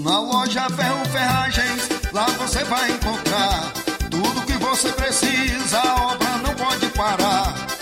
Na 0.04 0.20
loja 0.20 0.68
Ferro 0.68 1.04
Ferragens, 1.06 1.88
lá 2.12 2.26
você 2.26 2.62
vai 2.64 2.90
encontrar 2.90 3.72
tudo 4.10 4.46
que 4.46 4.52
você 4.58 4.92
precisa, 4.92 5.80
a 5.80 6.12
obra 6.12 6.36
não 6.36 6.54
pode 6.54 6.86
parar. 6.90 7.81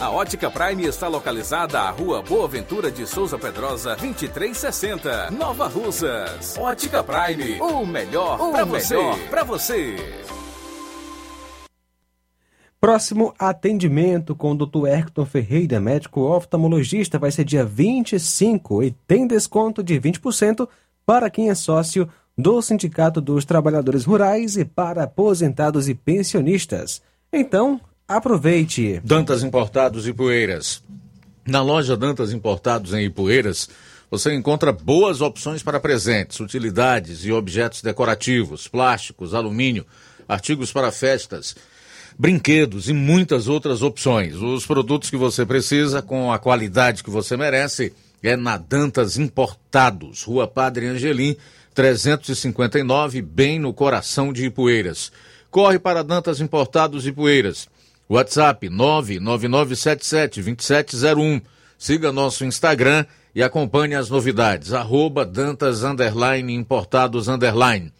A 0.00 0.10
Ótica 0.10 0.50
Prime 0.50 0.86
está 0.86 1.06
localizada 1.06 1.78
à 1.82 1.90
Rua 1.90 2.22
Boa 2.22 2.48
Ventura 2.48 2.90
de 2.90 3.06
Souza 3.06 3.38
Pedrosa, 3.38 3.94
2360, 3.94 5.30
Nova 5.32 5.68
Russas. 5.68 6.56
Ótica 6.56 7.04
Prime, 7.04 7.60
o 7.60 7.84
melhor 7.84 8.38
para 8.50 8.64
você. 8.64 8.96
Pra 9.28 9.44
você. 9.44 9.96
Próximo 12.80 13.34
atendimento 13.38 14.34
com 14.34 14.52
o 14.52 14.54
Dr. 14.56 14.86
Erkton 14.86 15.26
Ferreira, 15.26 15.78
médico 15.78 16.22
oftalmologista, 16.22 17.18
vai 17.18 17.30
ser 17.30 17.44
dia 17.44 17.66
25 17.66 18.82
e 18.82 18.92
tem 19.06 19.26
desconto 19.26 19.82
de 19.82 20.00
20% 20.00 20.66
para 21.04 21.28
quem 21.28 21.50
é 21.50 21.54
sócio 21.54 22.08
do 22.36 22.62
Sindicato 22.62 23.20
dos 23.20 23.44
Trabalhadores 23.44 24.06
Rurais 24.06 24.56
e 24.56 24.64
para 24.64 25.02
aposentados 25.02 25.86
e 25.86 25.94
pensionistas. 25.94 27.02
Então, 27.30 27.78
aproveite. 28.08 29.02
Dantas 29.04 29.42
Importados 29.42 30.08
e 30.08 30.14
Poeiras. 30.14 30.82
Na 31.46 31.60
loja 31.60 31.94
Dantas 31.94 32.32
Importados 32.32 32.94
em 32.94 33.04
Ipueiras, 33.04 33.68
você 34.10 34.34
encontra 34.34 34.72
boas 34.72 35.20
opções 35.20 35.62
para 35.62 35.78
presentes, 35.78 36.40
utilidades 36.40 37.26
e 37.26 37.32
objetos 37.32 37.82
decorativos, 37.82 38.66
plásticos, 38.66 39.34
alumínio, 39.34 39.84
artigos 40.26 40.72
para 40.72 40.90
festas, 40.90 41.54
brinquedos 42.18 42.88
e 42.88 42.94
muitas 42.94 43.46
outras 43.46 43.82
opções. 43.82 44.36
Os 44.36 44.66
produtos 44.66 45.10
que 45.10 45.16
você 45.16 45.44
precisa 45.44 46.00
com 46.00 46.32
a 46.32 46.38
qualidade 46.38 47.04
que 47.04 47.10
você 47.10 47.36
merece 47.36 47.92
é 48.22 48.36
na 48.36 48.56
Dantas 48.56 49.18
Importados, 49.18 50.22
Rua 50.22 50.48
Padre 50.48 50.86
Angelim, 50.86 51.36
359, 51.74 53.20
bem 53.20 53.58
no 53.58 53.74
coração 53.74 54.32
de 54.32 54.46
Ipueiras. 54.46 55.12
Corre 55.50 55.78
para 55.78 56.02
Dantas 56.02 56.40
Importados 56.40 57.06
e 57.06 57.12
Poeiras. 57.12 57.68
WhatsApp 58.08 58.68
999772701. 58.68 61.42
Siga 61.76 62.10
nosso 62.10 62.44
Instagram 62.44 63.04
e 63.34 63.42
acompanhe 63.42 63.94
as 63.94 64.08
novidades. 64.08 64.72
Arroba 64.72 65.26
Dantas 65.26 65.84
Underline 65.84 66.54
Importados 66.54 67.28
Underline. 67.28 67.92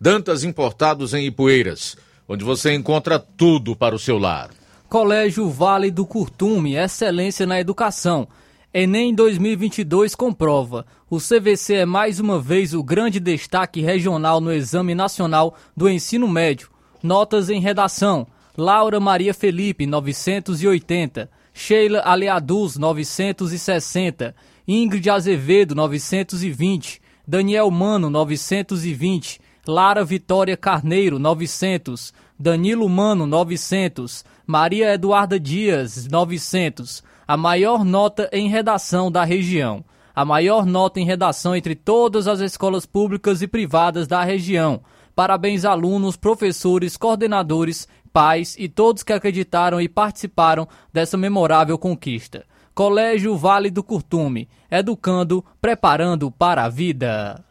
Dantas 0.00 0.44
Importados 0.44 1.12
em 1.14 1.26
Ipueiras, 1.26 1.96
onde 2.28 2.44
você 2.44 2.72
encontra 2.72 3.18
tudo 3.18 3.74
para 3.74 3.94
o 3.94 3.98
seu 3.98 4.18
lar. 4.18 4.50
Colégio 4.88 5.50
Vale 5.50 5.90
do 5.90 6.06
Curtume, 6.06 6.76
excelência 6.76 7.44
na 7.44 7.58
educação. 7.58 8.28
Enem 8.72 9.12
2022 9.14 10.14
comprova. 10.14 10.86
O 11.08 11.18
CVC 11.18 11.76
é 11.76 11.86
mais 11.86 12.20
uma 12.20 12.38
vez 12.38 12.74
o 12.74 12.84
grande 12.84 13.18
destaque 13.18 13.80
regional 13.80 14.40
no 14.40 14.52
Exame 14.52 14.94
Nacional 14.94 15.56
do 15.76 15.88
Ensino 15.88 16.28
Médio. 16.28 16.68
Notas 17.02 17.48
em 17.48 17.60
redação: 17.60 18.26
Laura 18.56 18.98
Maria 18.98 19.34
Felipe, 19.34 19.86
980. 19.86 21.28
Sheila 21.52 22.00
Aleaduz, 22.00 22.76
960. 22.76 24.34
Ingrid 24.66 25.10
Azevedo, 25.10 25.74
920. 25.74 27.02
Daniel 27.26 27.70
Mano, 27.70 28.08
920. 28.08 29.40
Lara 29.66 30.04
Vitória 30.04 30.56
Carneiro, 30.56 31.18
900. 31.18 32.14
Danilo 32.38 32.88
Mano, 32.88 33.26
900. 33.26 34.24
Maria 34.46 34.94
Eduarda 34.94 35.38
Dias, 35.38 36.06
900. 36.06 37.02
A 37.28 37.36
maior 37.36 37.84
nota 37.84 38.28
em 38.32 38.48
redação 38.48 39.10
da 39.10 39.24
região. 39.24 39.84
A 40.14 40.24
maior 40.24 40.64
nota 40.64 40.98
em 40.98 41.04
redação 41.04 41.54
entre 41.54 41.74
todas 41.74 42.26
as 42.26 42.40
escolas 42.40 42.86
públicas 42.86 43.42
e 43.42 43.46
privadas 43.46 44.06
da 44.06 44.24
região. 44.24 44.80
Parabéns, 45.14 45.64
alunos, 45.64 46.16
professores, 46.16 46.96
coordenadores, 46.96 47.88
pais 48.16 48.56
e 48.58 48.66
todos 48.66 49.02
que 49.02 49.12
acreditaram 49.12 49.78
e 49.78 49.86
participaram 49.86 50.66
dessa 50.90 51.18
memorável 51.18 51.76
conquista. 51.76 52.46
Colégio 52.74 53.36
Vale 53.36 53.70
do 53.70 53.82
Curtume, 53.82 54.48
educando, 54.70 55.44
preparando 55.60 56.30
para 56.30 56.64
a 56.64 56.68
vida. 56.70 57.44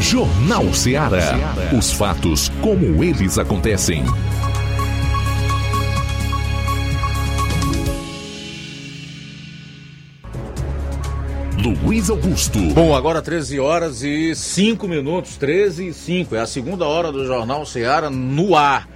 Jornal 0.00 0.74
Ceará. 0.74 1.38
Os 1.78 1.92
fatos 1.92 2.48
como 2.60 3.04
eles 3.04 3.38
acontecem. 3.38 4.02
Luiz 11.84 12.10
Augusto. 12.10 12.58
Bom, 12.74 12.96
agora 12.96 13.22
13 13.22 13.60
horas 13.60 14.02
e 14.02 14.34
5 14.34 14.88
minutos, 14.88 15.36
13 15.36 15.86
e 15.86 15.94
5. 15.94 16.34
É 16.34 16.40
a 16.40 16.46
segunda 16.48 16.84
hora 16.84 17.12
do 17.12 17.24
Jornal 17.24 17.64
Ceará 17.64 18.10
no 18.10 18.56
ar. 18.56 18.88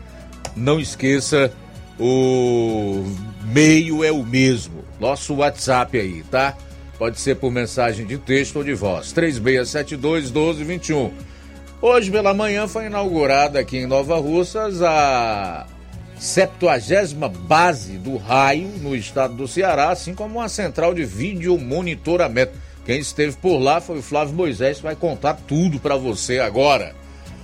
não 0.56 0.80
esqueça, 0.80 1.52
o 2.00 3.04
meio 3.46 4.04
é 4.04 4.12
o 4.12 4.24
mesmo. 4.24 4.84
Nosso 5.00 5.36
WhatsApp 5.36 5.98
aí, 5.98 6.24
tá? 6.24 6.56
Pode 6.98 7.20
ser 7.20 7.36
por 7.36 7.52
mensagem 7.52 8.06
de 8.06 8.18
texto 8.18 8.58
ou 8.58 8.64
de 8.64 8.74
voz. 8.74 9.12
3672 9.12 10.32
1221. 10.32 11.12
Hoje 11.80 12.10
pela 12.10 12.34
manhã 12.34 12.68
foi 12.68 12.88
inaugurada 12.88 13.60
aqui 13.60 13.78
em 13.78 13.86
Nova 13.86 14.18
Russas 14.18 14.82
a 14.82 15.68
70 16.20 17.30
base 17.30 17.94
do 18.00 18.18
raio 18.18 18.68
no 18.82 18.96
estado 18.96 19.36
do 19.36 19.48
Ceará, 19.48 19.90
assim 19.90 20.16
como 20.16 20.40
uma 20.40 20.50
central 20.50 20.94
de 20.96 21.06
vídeo 21.06 21.58
monitoramento. 21.58 22.54
Quem 22.88 23.00
esteve 23.00 23.36
por 23.36 23.60
lá 23.60 23.82
foi 23.82 24.00
o 24.00 24.02
Flávio 24.02 24.34
Moisés, 24.34 24.78
que 24.78 24.84
vai 24.84 24.96
contar 24.96 25.34
tudo 25.34 25.78
para 25.78 25.98
você 25.98 26.40
agora. 26.40 26.96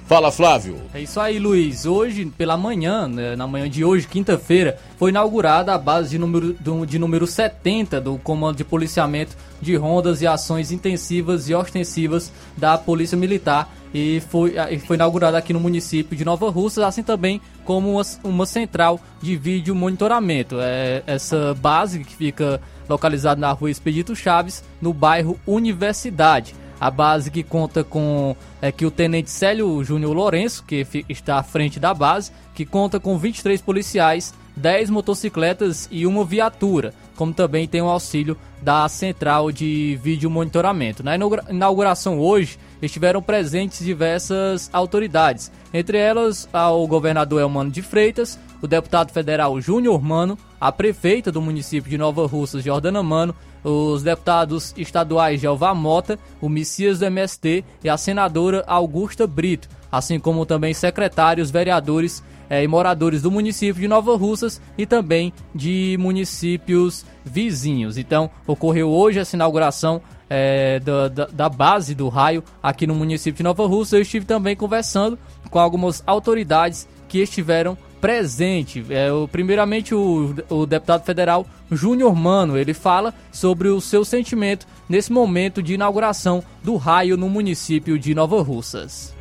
Fala, 0.08 0.32
Flávio. 0.32 0.78
É 0.94 1.02
isso 1.02 1.20
aí, 1.20 1.38
Luiz. 1.38 1.86
Hoje, 1.86 2.26
pela 2.38 2.56
manhã, 2.56 3.10
né, 3.10 3.36
na 3.36 3.46
manhã 3.46 3.70
de 3.70 3.84
hoje, 3.84 4.08
quinta-feira, 4.08 4.80
foi 4.98 5.10
inaugurada 5.10 5.74
a 5.74 5.78
base 5.78 6.12
de 6.12 6.18
número, 6.18 6.56
de 6.88 6.98
número 6.98 7.28
70 7.28 8.00
do 8.00 8.18
Comando 8.20 8.56
de 8.56 8.64
Policiamento 8.64 9.36
de 9.62 9.76
Rondas 9.76 10.22
e 10.22 10.28
Ações 10.28 10.72
Intensivas 10.72 11.50
e 11.50 11.54
Ostensivas 11.54 12.32
da 12.56 12.78
Polícia 12.78 13.18
Militar 13.18 13.70
e 13.94 14.22
foi, 14.30 14.56
foi 14.88 14.96
inaugurada 14.96 15.38
aqui 15.38 15.54
no 15.54 15.60
município 15.60 16.18
de 16.18 16.26
Nova 16.26 16.50
Russa, 16.50 16.88
assim 16.88 17.04
também 17.04 17.40
como 17.64 17.92
uma, 17.92 18.02
uma 18.24 18.46
central 18.46 19.00
de 19.22 19.36
vídeo 19.36 19.76
monitoramento. 19.76 20.58
É, 20.60 21.04
essa 21.06 21.54
base 21.54 22.00
que 22.00 22.16
fica 22.16 22.60
localizada 22.88 23.40
na 23.40 23.52
rua 23.52 23.72
Expedito 23.72 24.16
Chaves, 24.16 24.64
no 24.82 24.94
bairro 24.94 25.40
Universidade. 25.46 26.56
A 26.80 26.92
base 26.92 27.32
que 27.32 27.44
conta 27.44 27.84
com 27.84 28.36
é 28.62 28.72
que 28.72 28.86
o 28.86 28.92
tenente 28.92 29.30
Célio 29.30 29.84
Júnior 29.84 30.14
Lourenço, 30.14 30.64
que 30.66 30.86
está 31.08 31.38
à 31.38 31.44
frente 31.44 31.80
da 31.80 31.94
base, 31.94 32.32
que 32.54 32.66
conta 32.66 33.00
com 33.00 33.18
23 33.18 33.62
policiais, 33.62 34.34
10 34.56 34.90
motocicletas 34.90 35.88
e 35.90 36.06
uma 36.06 36.26
viatura, 36.26 36.94
como 37.16 37.34
também 37.34 37.68
tem 37.68 37.82
o 37.82 37.88
auxílio 37.88 38.38
da 38.62 38.88
central 38.90 39.52
de 39.52 39.98
vídeo 40.04 40.30
monitoramento. 40.30 41.04
Na 41.04 41.16
inauguração 41.16 42.20
hoje 42.20 42.60
estiveram 42.82 43.22
presentes 43.22 43.80
diversas 43.80 44.70
autoridades, 44.74 45.52
entre 45.74 45.98
elas 45.98 46.50
o 46.54 46.86
governador 46.86 47.40
Elmano 47.42 47.72
de 47.72 47.82
Freitas, 47.82 48.38
o 48.64 48.68
deputado 48.68 49.12
federal 49.12 49.60
Júnior 49.60 50.02
Mano, 50.02 50.38
a 50.60 50.72
prefeita 50.72 51.30
do 51.30 51.42
município 51.42 51.90
de 51.90 51.98
Nova 51.98 52.26
Russas, 52.26 52.64
Jordana 52.64 53.04
Mano, 53.04 53.36
os 53.62 54.04
deputados 54.04 54.74
estaduais 54.78 55.42
Jeová 55.42 55.76
Mota, 55.76 56.18
o 56.40 56.48
Messias 56.48 57.00
do 57.00 57.06
MST 57.06 57.66
e 57.84 57.90
a 57.90 57.98
senadora 57.98 58.64
Augusta 58.66 59.28
Brito, 59.28 59.68
assim 59.92 60.18
como 60.18 60.46
também 60.46 60.74
secretários, 60.74 61.52
vereadores 61.52 62.24
eh, 62.50 62.64
e 62.64 62.68
moradores 62.68 63.22
do 63.22 63.30
município 63.30 63.82
de 63.82 63.88
Nova 63.88 64.16
Russas 64.16 64.62
e 64.78 64.86
também 64.86 65.34
de 65.54 65.98
municípios 66.00 67.06
vizinhos. 67.26 67.98
Então, 67.98 68.30
ocorreu 68.48 68.90
hoje 68.90 69.20
essa 69.20 69.36
inauguração 69.36 70.02
é, 70.30 70.80
da, 70.80 71.10
da, 71.10 71.26
da, 71.26 71.50
base 71.50 71.94
do 71.94 72.08
raio 72.08 72.42
aqui 72.62 72.88
no 72.88 72.96
município 72.96 73.38
de 73.38 73.44
Nova 73.44 73.68
Russa. 73.68 73.98
Eu 73.98 74.02
estive 74.02 74.26
também 74.26 74.56
conversando 74.56 75.20
com 75.50 75.60
algumas 75.60 76.02
autoridades 76.08 76.88
que 77.10 77.20
estiveram 77.20 77.78
presente. 78.04 78.86
É, 78.90 79.14
o, 79.14 79.30
primeiramente, 79.30 79.96
o, 79.96 80.36
o 80.50 80.66
deputado 80.66 81.06
federal 81.06 81.48
Júnior 81.72 82.14
Mano, 82.14 82.58
ele 82.58 82.74
fala 82.74 83.14
sobre 83.32 83.70
o 83.70 83.80
seu 83.80 84.04
sentimento 84.04 84.68
nesse 84.90 85.10
momento 85.10 85.64
de 85.64 85.76
inauguração 85.76 86.44
do 86.62 86.76
raio 86.76 87.16
no 87.16 87.30
município 87.30 87.98
de 87.98 88.14
Nova 88.14 88.42
Russas 88.44 89.13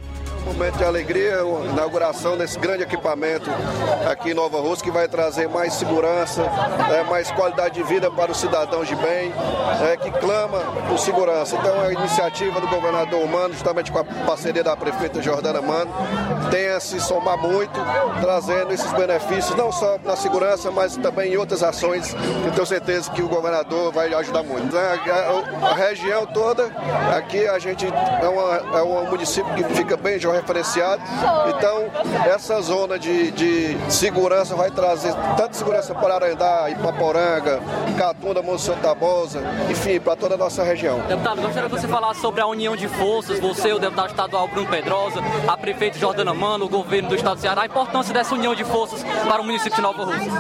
momento 0.45 0.77
de 0.77 0.85
alegria, 0.85 1.41
a 1.41 1.67
inauguração 1.71 2.37
desse 2.37 2.59
grande 2.59 2.83
equipamento 2.83 3.51
aqui 4.11 4.31
em 4.31 4.35
Nova 4.35 4.61
Rússia, 4.61 4.85
que 4.85 4.91
vai 4.91 5.09
trazer 5.09 5.49
mais 5.49 5.75
segurança, 5.75 6.43
é, 6.93 7.03
mais 7.05 7.31
qualidade 7.31 7.75
de 7.75 7.83
vida 7.83 8.11
para 8.11 8.33
os 8.33 8.39
cidadãos 8.39 8.89
de 8.89 8.95
bem, 8.97 9.33
é, 9.91 9.97
que 9.97 10.11
clama 10.11 10.59
por 10.89 10.99
segurança. 10.99 11.57
Então, 11.57 11.81
a 11.81 11.93
iniciativa 11.93 12.61
do 12.61 12.67
governador 12.69 13.27
Mano, 13.29 13.55
justamente 13.55 13.93
com 13.93 13.99
a 13.99 14.05
parceria 14.05 14.65
da 14.65 14.77
prefeita 14.77 15.23
Jordana 15.23 15.63
Mano, 15.63 15.93
tem 16.51 16.69
a 16.69 16.81
se 16.81 17.01
somar 17.01 17.39
muito, 17.39 17.81
trazendo 18.21 18.73
esses 18.73 18.93
benefícios, 18.93 19.57
não 19.57 19.71
só 19.71 19.99
na 20.05 20.17
segurança, 20.17 20.71
mas 20.71 20.97
também 20.97 21.33
em 21.33 21.37
outras 21.37 21.63
ações, 21.63 22.13
que 22.13 22.51
tenho 22.53 22.67
certeza 22.67 23.11
que 23.11 23.23
o 23.23 23.29
governador 23.29 23.93
vai 23.93 24.13
ajudar 24.13 24.43
muito. 24.43 24.77
A, 24.77 25.67
a, 25.67 25.71
a 25.71 25.75
região 25.75 26.27
toda, 26.27 26.71
aqui 27.17 27.47
a 27.47 27.59
gente 27.59 27.87
é, 27.87 28.29
uma, 28.29 28.79
é 28.79 28.83
um 28.83 29.11
município 29.11 29.53
que 29.55 29.65
fica 29.75 29.97
bem 29.97 30.19
referenciado. 30.33 31.03
Então, 31.49 31.85
essa 32.27 32.61
zona 32.61 32.99
de, 32.99 33.31
de 33.33 33.77
segurança 33.91 34.55
vai 34.55 34.71
trazer 34.71 35.15
tanto 35.37 35.57
segurança 35.57 35.95
para 35.95 36.15
Arandá, 36.15 36.71
Ipaporanga, 36.71 37.61
Catunda, 37.97 38.43
Monsenhor 38.43 38.79
Tabosa, 38.81 39.43
enfim, 39.71 40.01
para 40.01 40.17
toda 40.17 40.35
a 40.35 40.39
nossa 40.39 40.63
região. 40.63 41.01
Deputado, 41.01 41.43
gostaria 41.43 41.69
que 41.69 41.81
você 41.81 41.89
falasse 41.89 42.21
sobre 42.21 42.41
a 42.41 42.47
união 42.47 42.77
de 42.77 42.89
forças, 42.89 43.39
você, 43.39 43.73
o 43.73 43.79
deputado 43.79 44.11
estadual 44.11 44.49
Bruno 44.49 44.69
Pedrosa, 44.69 45.21
a 45.47 45.57
prefeita 45.57 45.99
Jordana 45.99 46.35
Mano, 46.35 46.67
o 46.67 46.69
governo 46.69 47.09
do 47.11 47.15
estado 47.15 47.37
do 47.37 47.41
Ceará, 47.41 47.63
a 47.63 47.67
importância 47.67 48.13
dessa 48.13 48.35
união 48.35 48.55
de 48.55 48.65
forças 48.65 49.03
para 49.03 49.41
o 49.41 49.45
município 49.45 49.77
de 49.77 49.83
Nova 49.83 50.05
Rússia. 50.05 50.31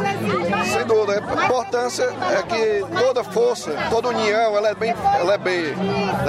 Sem 0.73 0.87
dúvida, 0.87 1.23
a 1.27 1.45
importância 1.45 2.05
é 2.05 2.43
que 2.43 2.85
toda 2.99 3.25
força, 3.25 3.73
toda 3.91 4.09
união, 4.09 4.57
ela 4.57 4.69
é 4.69 4.75
bem, 4.75 4.95
ela 5.19 5.35
é 5.35 5.39
bem, 5.39 5.65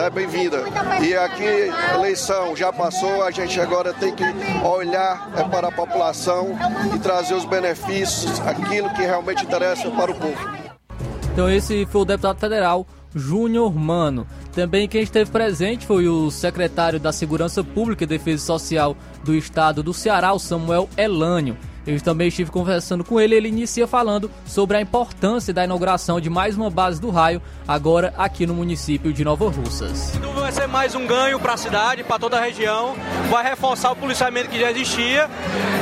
é 0.05 0.09
bem-vinda. 0.09 0.63
E 1.01 1.15
aqui, 1.15 1.71
eleição 1.95 2.55
já 2.55 2.71
passou, 2.71 3.23
a 3.23 3.31
gente 3.31 3.52
gente 3.53 3.61
agora 3.61 3.93
tem 3.93 4.15
que 4.15 4.23
olhar 4.65 5.31
é, 5.37 5.43
para 5.43 5.67
a 5.67 5.71
população 5.71 6.57
e 6.95 6.97
trazer 6.97 7.35
os 7.35 7.45
benefícios, 7.45 8.39
aquilo 8.39 8.89
que 8.95 9.03
realmente 9.03 9.45
interessa 9.45 9.91
para 9.91 10.11
o 10.11 10.15
povo. 10.15 10.37
Então 11.31 11.47
esse 11.47 11.85
foi 11.85 12.01
o 12.01 12.05
deputado 12.05 12.39
federal 12.39 12.87
Júnior 13.13 13.75
Mano. 13.75 14.25
Também 14.53 14.87
quem 14.87 15.03
esteve 15.03 15.29
presente 15.29 15.85
foi 15.85 16.07
o 16.07 16.31
secretário 16.31 16.99
da 16.99 17.11
Segurança 17.11 17.63
Pública 17.63 18.05
e 18.05 18.07
Defesa 18.07 18.43
Social 18.43 18.97
do 19.23 19.35
Estado 19.35 19.83
do 19.83 19.93
Ceará, 19.93 20.33
o 20.33 20.39
Samuel 20.39 20.89
Elânio. 20.97 21.55
Eu 21.85 21.99
também 22.01 22.29
estive 22.29 22.49
conversando 22.49 23.03
com 23.03 23.19
ele. 23.19 23.35
Ele 23.35 23.49
inicia 23.49 23.85
falando 23.85 24.31
sobre 24.45 24.77
a 24.77 24.81
importância 24.81 25.53
da 25.53 25.63
inauguração 25.63 26.19
de 26.19 26.29
mais 26.29 26.55
uma 26.55 26.69
base 26.69 26.99
do 26.99 27.09
raio, 27.09 27.41
agora 27.67 28.13
aqui 28.17 28.45
no 28.45 28.53
município 28.53 29.11
de 29.11 29.23
Nova 29.23 29.49
Russas. 29.49 30.13
Vai 30.35 30.51
ser 30.51 30.67
mais 30.67 30.95
um 30.95 31.05
ganho 31.05 31.39
para 31.39 31.53
a 31.53 31.57
cidade, 31.57 32.03
para 32.03 32.19
toda 32.19 32.37
a 32.37 32.41
região. 32.41 32.95
Vai 33.29 33.43
reforçar 33.43 33.91
o 33.91 33.95
policiamento 33.95 34.49
que 34.49 34.59
já 34.59 34.71
existia 34.71 35.29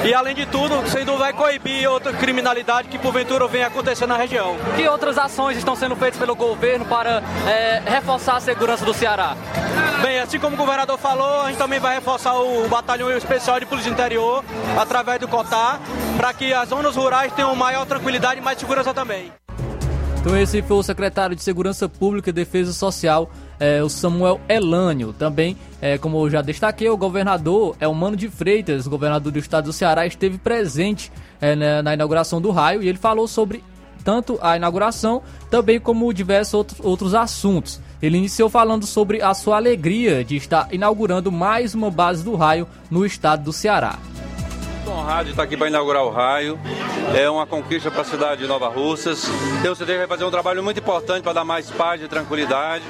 e, 0.03 0.13
além 0.13 0.33
de 0.33 0.45
tudo, 0.45 0.75
sem 0.89 1.05
dúvida 1.05 1.21
vai 1.21 1.33
coibir 1.33 1.89
outra 1.89 2.13
criminalidade 2.13 2.87
que 2.87 2.97
porventura 2.97 3.47
venha 3.47 3.67
acontecer 3.67 4.07
na 4.07 4.17
região. 4.17 4.55
Que 4.75 4.87
outras 4.87 5.17
ações 5.17 5.57
estão 5.57 5.75
sendo 5.75 5.95
feitas 5.95 6.19
pelo 6.19 6.35
governo 6.35 6.85
para 6.85 7.21
é, 7.47 7.81
reforçar 7.85 8.37
a 8.37 8.39
segurança 8.39 8.83
do 8.85 8.93
Ceará? 8.93 9.35
Bem, 10.01 10.19
assim 10.19 10.39
como 10.39 10.55
o 10.55 10.57
governador 10.57 10.97
falou, 10.97 11.41
a 11.41 11.47
gente 11.49 11.57
também 11.57 11.79
vai 11.79 11.93
reforçar 11.95 12.33
o 12.33 12.67
batalhão 12.67 13.11
especial 13.15 13.59
de 13.59 13.67
polícia 13.67 13.89
interior 13.89 14.43
através 14.79 15.19
do 15.19 15.27
COTAR, 15.27 15.79
para 16.17 16.33
que 16.33 16.53
as 16.53 16.69
zonas 16.69 16.95
rurais 16.95 17.33
tenham 17.33 17.55
maior 17.55 17.85
tranquilidade 17.85 18.39
e 18.39 18.43
mais 18.43 18.57
segurança 18.57 18.93
também. 18.93 19.31
Então 20.21 20.37
esse 20.37 20.61
foi 20.61 20.77
o 20.77 20.83
secretário 20.83 21.35
de 21.35 21.41
Segurança 21.41 21.89
Pública 21.89 22.29
e 22.29 22.33
Defesa 22.33 22.71
Social, 22.73 23.31
é, 23.59 23.81
o 23.81 23.89
Samuel 23.89 24.39
Elânio. 24.47 25.13
Também, 25.13 25.57
é, 25.81 25.97
como 25.97 26.23
eu 26.23 26.29
já 26.29 26.43
destaquei, 26.43 26.87
o 26.89 26.95
governador 26.95 27.75
Elmano 27.79 28.15
de 28.15 28.29
Freitas, 28.29 28.85
governador 28.85 29.31
do 29.31 29.39
estado 29.39 29.65
do 29.65 29.73
Ceará, 29.73 30.05
esteve 30.05 30.37
presente 30.37 31.11
é, 31.41 31.55
na, 31.55 31.81
na 31.81 31.93
inauguração 31.95 32.39
do 32.39 32.51
raio 32.51 32.83
e 32.83 32.87
ele 32.87 32.99
falou 32.99 33.27
sobre 33.27 33.63
tanto 34.03 34.37
a 34.43 34.55
inauguração, 34.55 35.23
também 35.49 35.79
como 35.79 36.13
diversos 36.13 36.53
outros, 36.53 36.79
outros 36.81 37.15
assuntos. 37.15 37.79
Ele 37.99 38.17
iniciou 38.17 38.47
falando 38.47 38.85
sobre 38.85 39.23
a 39.23 39.33
sua 39.33 39.55
alegria 39.55 40.23
de 40.23 40.35
estar 40.35 40.67
inaugurando 40.71 41.31
mais 41.31 41.73
uma 41.73 41.89
base 41.89 42.23
do 42.23 42.35
raio 42.35 42.67
no 42.91 43.03
estado 43.07 43.43
do 43.43 43.51
Ceará 43.53 43.97
honrado 44.89 45.25
de 45.25 45.29
estar 45.31 45.43
aqui 45.43 45.55
para 45.55 45.67
inaugurar 45.67 46.03
o 46.03 46.09
raio. 46.09 46.59
É 47.15 47.29
uma 47.29 47.45
conquista 47.45 47.91
para 47.91 48.01
a 48.01 48.05
cidade 48.05 48.41
de 48.41 48.47
Nova 48.47 48.69
Russas. 48.69 49.29
Tenho 49.61 49.75
certeza 49.75 49.93
que 49.93 50.07
vai 50.07 50.07
fazer 50.07 50.25
um 50.25 50.31
trabalho 50.31 50.63
muito 50.63 50.79
importante 50.79 51.23
para 51.23 51.33
dar 51.33 51.43
mais 51.43 51.69
paz 51.69 52.01
e 52.01 52.07
tranquilidade. 52.07 52.83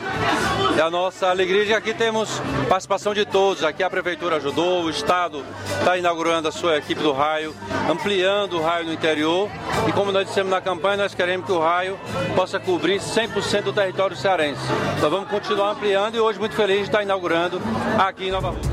E 0.75 0.79
a 0.79 0.89
nossa 0.89 1.27
alegria 1.27 1.63
é 1.63 1.65
que 1.65 1.73
aqui 1.73 1.93
temos 1.93 2.41
participação 2.69 3.13
de 3.13 3.25
todos. 3.25 3.63
Aqui 3.63 3.83
a 3.83 3.89
Prefeitura 3.89 4.37
ajudou, 4.37 4.83
o 4.83 4.89
Estado 4.89 5.43
está 5.79 5.97
inaugurando 5.97 6.47
a 6.47 6.51
sua 6.51 6.77
equipe 6.77 7.01
do 7.01 7.11
raio, 7.11 7.53
ampliando 7.89 8.57
o 8.57 8.61
raio 8.61 8.85
no 8.85 8.93
interior. 8.93 9.49
E 9.87 9.91
como 9.91 10.11
nós 10.11 10.27
dissemos 10.27 10.51
na 10.51 10.61
campanha, 10.61 10.97
nós 10.97 11.13
queremos 11.13 11.45
que 11.45 11.51
o 11.51 11.59
raio 11.59 11.99
possa 12.35 12.59
cobrir 12.59 12.99
100% 12.99 13.63
do 13.63 13.73
território 13.73 14.15
cearense. 14.15 14.61
Nós 15.01 15.11
vamos 15.11 15.29
continuar 15.29 15.71
ampliando 15.71 16.15
e 16.15 16.19
hoje 16.19 16.39
muito 16.39 16.55
feliz 16.55 16.77
de 16.77 16.83
estar 16.83 17.03
inaugurando 17.03 17.61
aqui 17.97 18.27
em 18.27 18.31
Nova 18.31 18.51
Russas. 18.51 18.70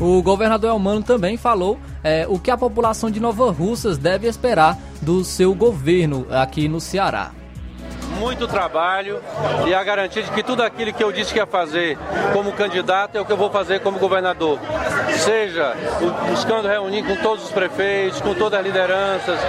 O 0.00 0.22
governador 0.22 0.70
Elmano 0.70 1.02
também 1.02 1.36
falou 1.36 1.78
é, 2.02 2.26
o 2.28 2.38
que 2.38 2.50
a 2.50 2.56
população 2.56 3.10
de 3.10 3.20
Nova 3.20 3.50
Russas 3.50 3.98
deve 3.98 4.26
esperar 4.26 4.78
do 5.00 5.24
seu 5.24 5.54
governo 5.54 6.26
aqui 6.30 6.68
no 6.68 6.80
Ceará 6.80 7.32
muito 8.22 8.46
trabalho 8.46 9.20
e 9.66 9.74
a 9.74 9.82
garantia 9.82 10.22
de 10.22 10.30
que 10.30 10.44
tudo 10.44 10.62
aquilo 10.62 10.92
que 10.92 11.02
eu 11.02 11.10
disse 11.10 11.32
que 11.32 11.40
ia 11.40 11.46
fazer 11.46 11.98
como 12.32 12.52
candidato 12.52 13.16
é 13.16 13.20
o 13.20 13.24
que 13.24 13.32
eu 13.32 13.36
vou 13.36 13.50
fazer 13.50 13.80
como 13.80 13.98
governador. 13.98 14.60
Seja 15.18 15.74
buscando 16.30 16.68
reunir 16.68 17.02
com 17.02 17.16
todos 17.16 17.44
os 17.44 17.50
prefeitos, 17.50 18.20
com 18.20 18.32
todas 18.32 18.60
as 18.60 18.64
lideranças, 18.64 19.40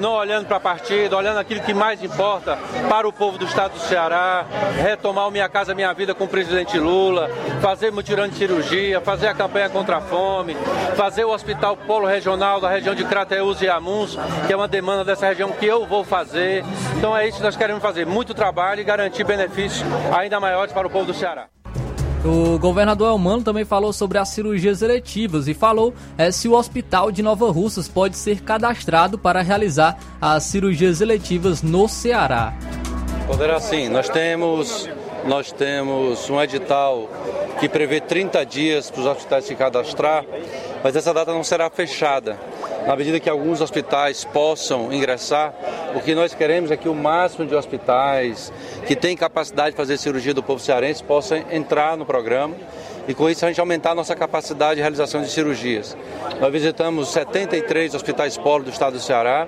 não 0.00 0.12
olhando 0.12 0.46
para 0.46 0.56
a 0.56 0.60
partida, 0.60 1.14
olhando 1.14 1.38
aquilo 1.38 1.60
que 1.60 1.74
mais 1.74 2.02
importa 2.02 2.58
para 2.88 3.06
o 3.06 3.12
povo 3.12 3.36
do 3.36 3.44
estado 3.44 3.72
do 3.72 3.80
Ceará, 3.80 4.46
retomar 4.82 5.28
o 5.28 5.30
Minha 5.30 5.48
Casa 5.48 5.74
Minha 5.74 5.92
Vida 5.92 6.14
com 6.14 6.24
o 6.24 6.28
presidente 6.28 6.78
Lula, 6.78 7.30
fazer 7.60 7.92
mutirão 7.92 8.26
de 8.26 8.36
cirurgia, 8.36 8.98
fazer 8.98 9.28
a 9.28 9.34
campanha 9.34 9.68
contra 9.68 9.98
a 9.98 10.00
fome, 10.00 10.56
fazer 10.96 11.24
o 11.24 11.34
hospital 11.34 11.76
polo 11.76 12.06
regional 12.06 12.62
da 12.62 12.70
região 12.70 12.94
de 12.94 13.04
Crateús 13.04 13.60
e 13.60 13.68
Amuns, 13.68 14.16
que 14.46 14.52
é 14.54 14.56
uma 14.56 14.68
demanda 14.68 15.04
dessa 15.04 15.26
região 15.26 15.50
que 15.50 15.66
eu 15.66 15.84
vou 15.86 16.02
fazer. 16.02 16.64
Então 16.96 17.14
é 17.14 17.28
isso 17.28 17.36
que 17.38 17.44
nós 17.44 17.56
queremos 17.56 17.82
fazer 17.82 18.05
fazer 18.06 18.10
muito 18.10 18.32
trabalho 18.32 18.80
e 18.80 18.84
garantir 18.84 19.24
benefícios 19.24 19.84
ainda 20.16 20.38
maiores 20.38 20.72
para 20.72 20.86
o 20.86 20.90
povo 20.90 21.06
do 21.06 21.14
Ceará. 21.14 21.48
O 22.24 22.58
governador 22.58 23.08
Elmano 23.08 23.42
também 23.42 23.64
falou 23.64 23.92
sobre 23.92 24.18
as 24.18 24.30
cirurgias 24.30 24.82
eletivas 24.82 25.46
e 25.46 25.54
falou 25.54 25.94
é, 26.18 26.30
se 26.30 26.48
o 26.48 26.54
hospital 26.54 27.12
de 27.12 27.22
Nova 27.22 27.50
Russas 27.52 27.86
pode 27.86 28.16
ser 28.16 28.40
cadastrado 28.40 29.18
para 29.18 29.42
realizar 29.42 29.96
as 30.20 30.44
cirurgias 30.44 31.00
eletivas 31.00 31.62
no 31.62 31.86
Ceará. 31.86 32.52
Poderá 33.28 33.60
sim, 33.60 33.88
nós 33.88 34.08
temos, 34.08 34.88
nós 35.26 35.50
temos 35.50 36.30
um 36.30 36.40
edital 36.40 37.08
que 37.58 37.68
prevê 37.68 38.00
30 38.00 38.44
dias 38.46 38.90
para 38.90 39.00
os 39.00 39.06
hospitais 39.06 39.44
se 39.44 39.54
cadastrar, 39.54 40.24
mas 40.82 40.94
essa 40.94 41.12
data 41.12 41.32
não 41.32 41.42
será 41.42 41.68
fechada. 41.68 42.38
Na 42.86 42.94
medida 42.94 43.18
que 43.18 43.28
alguns 43.28 43.60
hospitais 43.60 44.24
possam 44.24 44.92
ingressar, 44.92 45.52
o 45.94 46.00
que 46.00 46.14
nós 46.14 46.34
queremos 46.34 46.70
é 46.70 46.76
que 46.76 46.88
o 46.88 46.94
máximo 46.94 47.46
de 47.46 47.54
hospitais 47.54 48.52
que 48.86 48.94
têm 48.94 49.16
capacidade 49.16 49.70
de 49.70 49.76
fazer 49.76 49.98
cirurgia 49.98 50.32
do 50.32 50.42
povo 50.42 50.60
cearense 50.60 51.02
possam 51.02 51.42
entrar 51.50 51.96
no 51.96 52.06
programa 52.06 52.54
e 53.08 53.14
com 53.14 53.28
isso 53.28 53.44
a 53.44 53.48
gente 53.48 53.60
aumentar 53.60 53.92
a 53.92 53.94
nossa 53.94 54.14
capacidade 54.14 54.76
de 54.76 54.80
realização 54.80 55.22
de 55.22 55.30
cirurgias. 55.30 55.96
Nós 56.40 56.52
visitamos 56.52 57.08
73 57.08 57.94
hospitais 57.94 58.36
polo 58.36 58.64
do 58.64 58.70
estado 58.70 58.94
do 58.94 59.00
Ceará, 59.00 59.46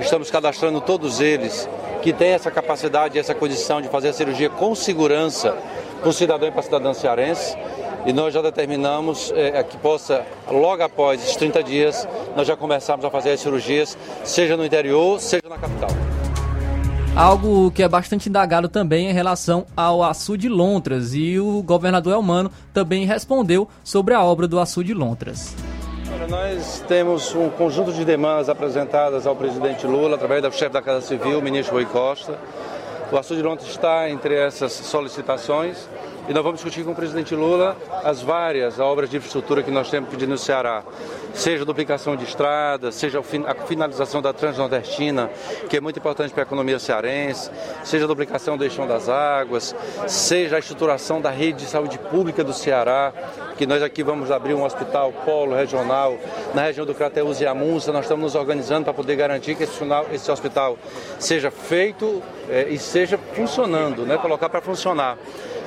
estamos 0.00 0.30
cadastrando 0.30 0.80
todos 0.80 1.20
eles 1.20 1.68
que 2.02 2.12
têm 2.12 2.30
essa 2.30 2.50
capacidade 2.50 3.16
e 3.16 3.20
essa 3.20 3.34
condição 3.34 3.80
de 3.80 3.88
fazer 3.88 4.08
a 4.08 4.12
cirurgia 4.12 4.50
com 4.50 4.74
segurança 4.74 5.56
para 6.00 6.08
o 6.08 6.12
cidadão 6.12 6.48
e 6.48 6.50
para 6.50 6.60
a 6.60 6.64
cidadã 6.64 6.94
cearense 6.94 7.56
e 8.06 8.12
nós 8.12 8.32
já 8.32 8.40
determinamos 8.40 9.32
é, 9.34 9.62
que 9.64 9.76
possa, 9.76 10.24
logo 10.48 10.80
após 10.82 11.20
esses 11.20 11.34
30 11.34 11.62
dias, 11.64 12.08
nós 12.36 12.46
já 12.46 12.56
começarmos 12.56 13.04
a 13.04 13.10
fazer 13.10 13.32
as 13.32 13.40
cirurgias, 13.40 13.98
seja 14.22 14.56
no 14.56 14.64
interior, 14.64 15.20
seja 15.20 15.42
na 15.48 15.58
capital. 15.58 15.90
Algo 17.16 17.70
que 17.70 17.82
é 17.82 17.88
bastante 17.88 18.28
indagado 18.28 18.68
também 18.68 19.08
em 19.08 19.12
relação 19.12 19.64
ao 19.74 20.02
açude 20.02 20.50
Lontras 20.50 21.14
e 21.14 21.40
o 21.40 21.62
governador 21.62 22.12
Elmano 22.12 22.50
também 22.74 23.06
respondeu 23.06 23.66
sobre 23.82 24.12
a 24.12 24.22
obra 24.22 24.46
do 24.46 24.60
açude 24.60 24.92
Lontras. 24.92 25.56
Nós 26.28 26.84
temos 26.86 27.34
um 27.34 27.48
conjunto 27.48 27.90
de 27.90 28.04
demandas 28.04 28.50
apresentadas 28.50 29.26
ao 29.26 29.34
presidente 29.34 29.86
Lula 29.86 30.16
através 30.16 30.42
do 30.42 30.52
chefe 30.52 30.74
da 30.74 30.82
Casa 30.82 31.00
Civil, 31.06 31.38
o 31.38 31.42
ministro 31.42 31.76
Rui 31.76 31.86
Costa. 31.86 32.38
O 33.10 33.16
açude 33.16 33.40
Lontras 33.40 33.70
está 33.70 34.10
entre 34.10 34.34
essas 34.34 34.72
solicitações 34.72 35.88
e 36.28 36.32
nós 36.32 36.42
vamos 36.42 36.60
discutir 36.60 36.84
com 36.84 36.90
o 36.90 36.94
presidente 36.94 37.34
Lula 37.34 37.76
as 38.02 38.20
várias 38.20 38.80
obras 38.80 39.08
de 39.08 39.16
infraestrutura 39.16 39.62
que 39.62 39.70
nós 39.70 39.88
temos 39.88 40.10
pedindo 40.10 40.30
no 40.30 40.38
Ceará, 40.38 40.82
seja 41.32 41.64
duplicação 41.64 42.16
de 42.16 42.24
estradas, 42.24 42.96
seja 42.96 43.20
a 43.20 43.54
finalização 43.66 44.20
da 44.20 44.32
Transnordestina, 44.32 45.30
que 45.68 45.76
é 45.76 45.80
muito 45.80 45.98
importante 45.98 46.32
para 46.32 46.42
a 46.42 46.46
economia 46.46 46.78
cearense, 46.78 47.50
seja 47.84 48.04
a 48.04 48.08
duplicação 48.08 48.56
do 48.56 48.64
eixão 48.64 48.86
das 48.88 49.08
águas, 49.08 49.74
seja 50.08 50.56
a 50.56 50.58
estruturação 50.58 51.20
da 51.20 51.30
rede 51.30 51.64
de 51.64 51.66
saúde 51.66 51.98
pública 51.98 52.42
do 52.42 52.52
Ceará, 52.52 53.12
que 53.56 53.66
nós 53.66 53.82
aqui 53.82 54.02
vamos 54.02 54.30
abrir 54.30 54.54
um 54.54 54.64
hospital 54.64 55.12
polo 55.24 55.54
regional 55.54 56.18
na 56.54 56.62
região 56.62 56.84
do 56.84 56.94
Crateus 56.94 57.40
e 57.40 57.46
Amunça, 57.46 57.92
nós 57.92 58.04
estamos 58.04 58.24
nos 58.24 58.34
organizando 58.34 58.84
para 58.84 58.94
poder 58.94 59.14
garantir 59.14 59.54
que 59.54 59.62
esse 59.62 60.30
hospital 60.30 60.76
seja 61.18 61.50
feito 61.50 62.20
é, 62.48 62.66
e 62.68 62.78
seja 62.78 63.16
funcionando, 63.16 64.04
né, 64.04 64.18
colocar 64.18 64.48
para 64.48 64.60
funcionar 64.60 65.16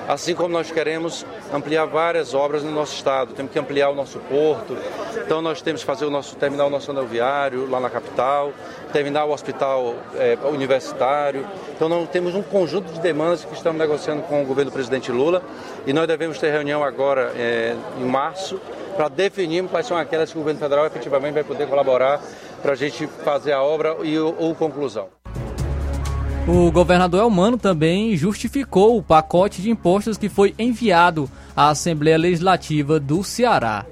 assim 0.09 0.33
como 0.33 0.49
nós 0.49 0.71
queremos 0.71 1.23
ampliar 1.53 1.85
várias 1.85 2.33
obras 2.33 2.63
no 2.63 2.71
nosso 2.71 2.95
estado. 2.95 3.35
Temos 3.35 3.51
que 3.51 3.59
ampliar 3.59 3.91
o 3.91 3.95
nosso 3.95 4.17
porto, 4.17 4.75
então 5.23 5.39
nós 5.39 5.61
temos 5.61 5.81
que 5.81 5.85
fazer 5.85 6.05
o 6.05 6.09
nosso 6.09 6.35
terminal 6.35 6.67
nacional 6.67 7.05
viário 7.05 7.69
lá 7.69 7.79
na 7.79 7.91
capital, 7.91 8.51
terminar 8.91 9.25
o 9.25 9.31
hospital 9.31 9.93
é, 10.15 10.35
universitário. 10.45 11.45
Então 11.75 11.87
nós 11.87 12.09
temos 12.09 12.33
um 12.33 12.41
conjunto 12.41 12.91
de 12.91 12.99
demandas 12.99 13.45
que 13.45 13.53
estamos 13.53 13.79
negociando 13.79 14.23
com 14.23 14.41
o 14.41 14.45
governo 14.45 14.71
do 14.71 14.73
presidente 14.73 15.11
Lula 15.11 15.43
e 15.85 15.93
nós 15.93 16.07
devemos 16.07 16.39
ter 16.39 16.51
reunião 16.51 16.83
agora 16.83 17.31
é, 17.35 17.75
em 17.99 18.05
março 18.05 18.59
para 18.97 19.09
definirmos 19.09 19.69
quais 19.69 19.85
são 19.85 19.95
aquelas 19.95 20.31
que 20.31 20.37
o 20.37 20.41
governo 20.41 20.59
federal 20.59 20.87
efetivamente 20.87 21.35
vai 21.35 21.43
poder 21.43 21.67
colaborar 21.67 22.19
para 22.63 22.71
a 22.71 22.75
gente 22.75 23.05
fazer 23.23 23.53
a 23.53 23.61
obra 23.61 23.95
e 24.01 24.17
ou 24.17 24.55
conclusão. 24.55 25.07
O 26.51 26.71
governador 26.71 27.21
Elmano 27.21 27.59
também 27.59 28.17
justificou 28.17 28.97
o 28.97 29.03
pacote 29.03 29.61
de 29.61 29.69
impostos 29.69 30.17
que 30.17 30.27
foi 30.27 30.55
enviado 30.57 31.29
à 31.55 31.69
Assembleia 31.69 32.17
Legislativa 32.17 32.99
do 32.99 33.23
Ceará. 33.23 33.85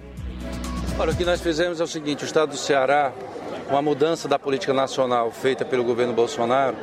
Olha, 0.98 1.12
o 1.12 1.16
que 1.16 1.24
nós 1.24 1.40
fizemos 1.40 1.80
é 1.80 1.84
o 1.84 1.88
seguinte: 1.88 2.24
o 2.24 2.26
Estado 2.26 2.50
do 2.50 2.58
Ceará, 2.58 3.14
com 3.70 3.78
a 3.78 3.82
mudança 3.84 4.28
da 4.28 4.40
política 4.40 4.74
nacional 4.74 5.30
feita 5.30 5.64
pelo 5.64 5.84
governo 5.84 6.14
Bolsonaro, 6.14 6.76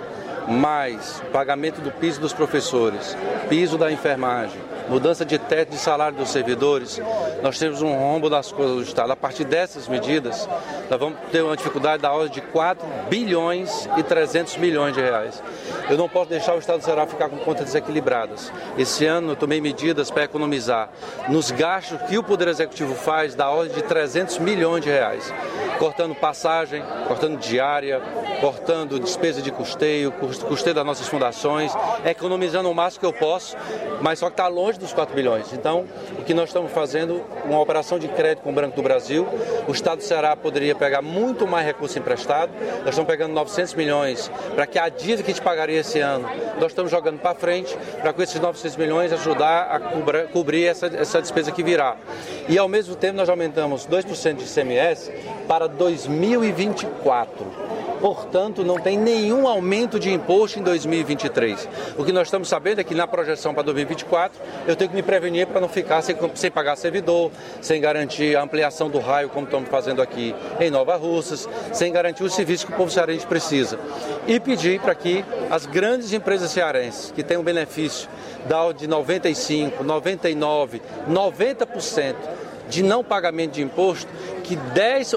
mais 0.46 1.20
pagamento 1.32 1.80
do 1.80 1.90
piso 1.90 2.20
dos 2.20 2.32
professores, 2.32 3.16
piso 3.48 3.76
da 3.76 3.90
enfermagem, 3.90 4.60
mudança 4.88 5.24
de 5.24 5.38
teto 5.38 5.70
de 5.70 5.78
salário 5.78 6.16
dos 6.16 6.30
servidores, 6.30 7.00
nós 7.42 7.58
temos 7.58 7.82
um 7.82 7.92
rombo 7.92 8.28
das 8.28 8.52
coisas 8.52 8.76
do 8.76 8.82
Estado. 8.82 9.12
A 9.12 9.16
partir 9.16 9.44
dessas 9.44 9.88
medidas, 9.88 10.48
nós 10.90 11.00
vamos 11.00 11.18
ter 11.30 11.42
uma 11.42 11.56
dificuldade 11.56 12.02
da 12.02 12.12
ordem 12.12 12.32
de 12.32 12.40
4 12.40 12.86
bilhões 13.08 13.88
e 13.96 14.02
300 14.02 14.56
milhões 14.56 14.94
de 14.94 15.00
reais. 15.00 15.42
Eu 15.88 15.96
não 15.96 16.08
posso 16.08 16.30
deixar 16.30 16.54
o 16.54 16.58
Estado 16.58 16.78
do 16.78 16.84
Ceará 16.84 17.06
ficar 17.06 17.28
com 17.28 17.36
contas 17.38 17.66
desequilibradas. 17.66 18.52
Esse 18.78 19.06
ano 19.06 19.32
eu 19.32 19.36
tomei 19.36 19.60
medidas 19.60 20.10
para 20.10 20.24
economizar 20.24 20.90
nos 21.28 21.50
gastos 21.50 22.00
que 22.02 22.18
o 22.18 22.22
Poder 22.22 22.48
Executivo 22.48 22.94
faz 22.94 23.34
da 23.34 23.50
ordem 23.50 23.74
de 23.74 23.82
300 23.82 24.38
milhões 24.38 24.82
de 24.82 24.90
reais, 24.90 25.32
cortando 25.78 26.14
passagem, 26.14 26.82
cortando 27.06 27.38
diária, 27.38 28.00
cortando 28.40 28.98
despesa 28.98 29.40
de 29.40 29.50
custeio, 29.50 30.12
custeio 30.12 30.74
das 30.74 30.84
nossas 30.84 31.08
fundações, 31.08 31.72
economizando 32.04 32.70
o 32.70 32.74
máximo 32.74 33.00
que 33.00 33.06
eu 33.06 33.12
posso, 33.12 33.56
mas 34.00 34.18
só 34.18 34.26
que 34.26 34.32
está 34.32 34.48
longe 34.48 34.73
dos 34.78 34.92
4 34.92 35.14
bilhões. 35.14 35.52
Então, 35.52 35.84
o 36.18 36.22
que 36.22 36.34
nós 36.34 36.48
estamos 36.48 36.72
fazendo, 36.72 37.22
uma 37.44 37.60
operação 37.60 37.98
de 37.98 38.08
crédito 38.08 38.42
com 38.42 38.50
o 38.50 38.52
Banco 38.52 38.76
do 38.76 38.82
Brasil, 38.82 39.26
o 39.68 39.72
Estado 39.72 39.98
do 39.98 40.04
Ceará 40.04 40.36
poderia 40.36 40.74
pegar 40.74 41.02
muito 41.02 41.46
mais 41.46 41.66
recurso 41.66 41.98
emprestado, 41.98 42.52
nós 42.80 42.90
estamos 42.90 43.06
pegando 43.06 43.32
900 43.32 43.74
milhões 43.74 44.30
para 44.54 44.66
que 44.66 44.78
a 44.78 44.88
dívida 44.88 45.22
que 45.22 45.30
a 45.30 45.34
gente 45.34 45.42
pagaria 45.42 45.80
esse 45.80 46.00
ano, 46.00 46.28
nós 46.60 46.72
estamos 46.72 46.90
jogando 46.90 47.18
para 47.18 47.34
frente, 47.34 47.76
para 48.00 48.12
com 48.12 48.22
esses 48.22 48.40
900 48.40 48.76
milhões 48.76 49.12
ajudar 49.12 49.68
a 49.70 49.80
cobrir, 49.80 50.28
cobrir 50.28 50.66
essa, 50.66 50.86
essa 50.86 51.20
despesa 51.20 51.50
que 51.50 51.62
virá. 51.62 51.96
E 52.48 52.58
ao 52.58 52.68
mesmo 52.68 52.94
tempo 52.94 53.16
nós 53.16 53.28
aumentamos 53.28 53.86
2% 53.86 54.36
de 54.36 54.44
ICMS 54.44 55.12
para 55.46 55.66
2024. 55.66 57.83
Portanto, 58.04 58.62
não 58.62 58.78
tem 58.78 58.98
nenhum 58.98 59.48
aumento 59.48 59.98
de 59.98 60.12
imposto 60.12 60.58
em 60.58 60.62
2023. 60.62 61.66
O 61.96 62.04
que 62.04 62.12
nós 62.12 62.26
estamos 62.26 62.50
sabendo 62.50 62.82
é 62.82 62.84
que 62.84 62.94
na 62.94 63.06
projeção 63.06 63.54
para 63.54 63.62
2024 63.62 64.38
eu 64.66 64.76
tenho 64.76 64.90
que 64.90 64.96
me 64.96 65.02
prevenir 65.02 65.46
para 65.46 65.58
não 65.58 65.70
ficar 65.70 66.02
sem, 66.02 66.14
sem 66.34 66.50
pagar 66.50 66.76
servidor, 66.76 67.30
sem 67.62 67.80
garantir 67.80 68.36
a 68.36 68.42
ampliação 68.42 68.90
do 68.90 68.98
raio, 68.98 69.30
como 69.30 69.46
estamos 69.46 69.70
fazendo 69.70 70.02
aqui 70.02 70.34
em 70.60 70.68
Nova 70.68 70.96
Russas, 70.96 71.48
sem 71.72 71.90
garantir 71.90 72.22
o 72.22 72.28
serviço 72.28 72.66
que 72.66 72.74
o 72.74 72.76
povo 72.76 72.90
cearense 72.90 73.26
precisa. 73.26 73.78
E 74.26 74.38
pedir 74.38 74.80
para 74.80 74.94
que 74.94 75.24
as 75.50 75.64
grandes 75.64 76.12
empresas 76.12 76.50
cearenses, 76.50 77.10
que 77.10 77.22
têm 77.22 77.38
um 77.38 77.42
benefício 77.42 78.06
da 78.46 78.70
de 78.70 78.86
95, 78.86 79.82
99, 79.82 80.82
90%, 81.08 82.14
de 82.68 82.82
não 82.82 83.04
pagamento 83.04 83.52
de 83.52 83.62
imposto, 83.62 84.10
que 84.42 84.56
10, 84.56 85.14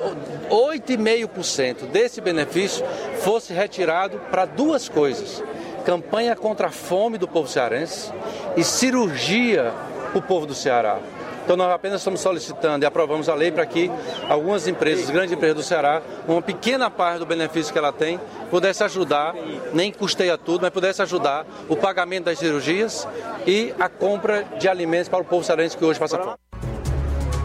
8,5% 0.49 1.87
desse 1.91 2.21
benefício 2.21 2.85
fosse 3.19 3.53
retirado 3.53 4.19
para 4.31 4.45
duas 4.45 4.87
coisas: 4.89 5.43
campanha 5.85 6.35
contra 6.35 6.67
a 6.67 6.71
fome 6.71 7.17
do 7.17 7.27
povo 7.27 7.47
cearense 7.47 8.11
e 8.55 8.63
cirurgia 8.63 9.73
para 10.11 10.19
o 10.19 10.21
povo 10.21 10.45
do 10.45 10.55
Ceará. 10.55 10.99
Então 11.47 11.55
nós 11.55 11.71
apenas 11.71 12.01
estamos 12.01 12.19
solicitando 12.19 12.83
e 12.83 12.85
aprovamos 12.85 13.29
a 13.29 13.33
lei 13.33 13.53
para 13.53 13.65
que 13.65 13.89
algumas 14.27 14.67
empresas, 14.67 15.09
grandes 15.09 15.31
empresas 15.31 15.55
do 15.55 15.63
Ceará, 15.63 16.01
uma 16.27 16.41
pequena 16.41 16.91
parte 16.91 17.19
do 17.19 17.25
benefício 17.25 17.71
que 17.71 17.79
ela 17.79 17.93
tem, 17.93 18.19
pudesse 18.51 18.83
ajudar, 18.83 19.33
nem 19.73 19.89
custeia 19.89 20.37
tudo, 20.37 20.63
mas 20.63 20.71
pudesse 20.71 21.01
ajudar 21.01 21.45
o 21.69 21.77
pagamento 21.77 22.25
das 22.25 22.37
cirurgias 22.37 23.07
e 23.45 23.73
a 23.79 23.87
compra 23.87 24.43
de 24.59 24.67
alimentos 24.67 25.07
para 25.07 25.21
o 25.21 25.25
povo 25.25 25.41
cearense 25.41 25.77
que 25.77 25.85
hoje 25.85 25.97
passa 25.97 26.17
fome. 26.17 26.46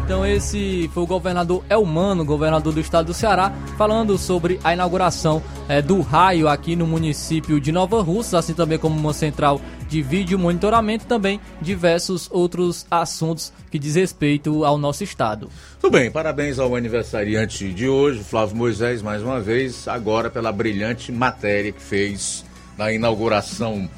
Então 0.04 0.26
esse 0.26 0.90
foi 0.92 1.04
o 1.04 1.06
governador 1.06 1.64
Elmano, 1.70 2.24
governador 2.24 2.72
do 2.72 2.80
estado 2.80 3.06
do 3.06 3.14
Ceará, 3.14 3.52
falando 3.78 4.18
sobre 4.18 4.58
a 4.64 4.72
inauguração 4.72 5.42
é, 5.68 5.80
do 5.80 6.00
raio 6.00 6.48
aqui 6.48 6.74
no 6.74 6.86
município 6.86 7.60
de 7.60 7.70
Nova 7.70 8.02
Russa, 8.02 8.38
assim 8.38 8.52
também 8.52 8.78
como 8.78 8.98
uma 8.98 9.12
central 9.14 9.60
de 9.88 10.02
vídeo 10.02 10.38
monitoramento, 10.38 11.06
também 11.06 11.40
diversos 11.60 12.28
outros 12.32 12.84
assuntos 12.90 13.52
que 13.70 13.78
diz 13.78 13.94
respeito 13.94 14.64
ao 14.64 14.76
nosso 14.76 15.04
estado. 15.04 15.48
Tudo 15.80 15.92
bem, 15.92 16.10
parabéns 16.10 16.58
ao 16.58 16.74
aniversariante 16.74 17.72
de 17.72 17.88
hoje, 17.88 18.24
Flávio 18.24 18.56
Moisés, 18.56 19.02
mais 19.02 19.22
uma 19.22 19.40
vez, 19.40 19.86
agora 19.86 20.28
pela 20.28 20.50
brilhante 20.50 21.12
matéria 21.12 21.72
que 21.72 21.82
fez 21.82 22.44
na 22.76 22.92
inauguração 22.92 23.88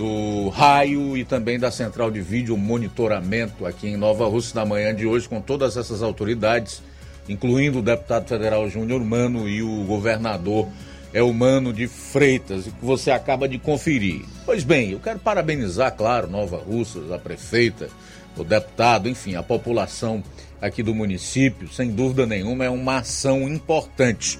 do 0.00 0.48
raio 0.48 1.14
e 1.14 1.26
também 1.26 1.58
da 1.58 1.70
central 1.70 2.10
de 2.10 2.22
vídeo 2.22 2.56
monitoramento 2.56 3.66
aqui 3.66 3.86
em 3.86 3.98
Nova 3.98 4.26
Rússia 4.26 4.58
na 4.58 4.64
manhã 4.64 4.94
de 4.94 5.04
hoje 5.04 5.28
com 5.28 5.42
todas 5.42 5.76
essas 5.76 6.02
autoridades, 6.02 6.82
incluindo 7.28 7.80
o 7.80 7.82
deputado 7.82 8.26
federal 8.26 8.66
Júnior 8.66 9.04
Mano 9.04 9.46
e 9.46 9.62
o 9.62 9.84
governador 9.84 10.66
Elmano 11.12 11.70
de 11.70 11.86
Freitas, 11.86 12.64
que 12.64 12.82
você 12.82 13.10
acaba 13.10 13.46
de 13.46 13.58
conferir. 13.58 14.24
Pois 14.46 14.64
bem, 14.64 14.92
eu 14.92 15.00
quero 15.00 15.18
parabenizar, 15.18 15.94
claro, 15.94 16.30
Nova 16.30 16.56
Russas, 16.56 17.12
a 17.12 17.18
prefeita, 17.18 17.90
o 18.38 18.42
deputado, 18.42 19.06
enfim, 19.06 19.34
a 19.34 19.42
população 19.42 20.24
aqui 20.62 20.82
do 20.82 20.94
município, 20.94 21.70
sem 21.70 21.90
dúvida 21.90 22.24
nenhuma, 22.24 22.64
é 22.64 22.70
uma 22.70 23.00
ação 23.00 23.42
importante. 23.42 24.38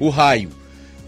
O 0.00 0.08
raio 0.08 0.50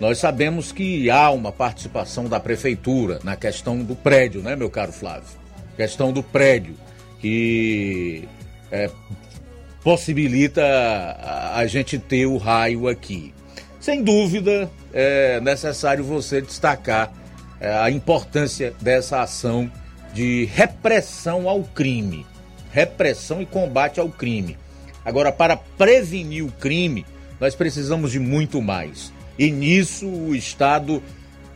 nós 0.00 0.18
sabemos 0.18 0.70
que 0.70 1.10
há 1.10 1.30
uma 1.30 1.50
participação 1.50 2.28
da 2.28 2.38
prefeitura 2.38 3.18
na 3.24 3.36
questão 3.36 3.78
do 3.78 3.96
prédio, 3.96 4.42
né, 4.42 4.54
meu 4.54 4.70
caro 4.70 4.92
Flávio? 4.92 5.28
Questão 5.76 6.12
do 6.12 6.22
prédio, 6.22 6.74
que 7.20 8.28
é, 8.70 8.90
possibilita 9.82 10.62
a, 10.64 11.58
a 11.58 11.66
gente 11.66 11.98
ter 11.98 12.26
o 12.26 12.36
raio 12.36 12.86
aqui. 12.86 13.34
Sem 13.80 14.02
dúvida, 14.02 14.70
é 14.92 15.40
necessário 15.40 16.04
você 16.04 16.40
destacar 16.40 17.12
é, 17.60 17.72
a 17.76 17.90
importância 17.90 18.74
dessa 18.80 19.20
ação 19.20 19.70
de 20.12 20.44
repressão 20.46 21.48
ao 21.48 21.62
crime. 21.62 22.24
Repressão 22.70 23.42
e 23.42 23.46
combate 23.46 23.98
ao 23.98 24.08
crime. 24.08 24.56
Agora, 25.04 25.32
para 25.32 25.56
prevenir 25.56 26.44
o 26.44 26.52
crime, 26.52 27.04
nós 27.40 27.54
precisamos 27.54 28.12
de 28.12 28.20
muito 28.20 28.60
mais. 28.60 29.12
E 29.38 29.50
nisso 29.50 30.06
o 30.06 30.34
Estado, 30.34 31.02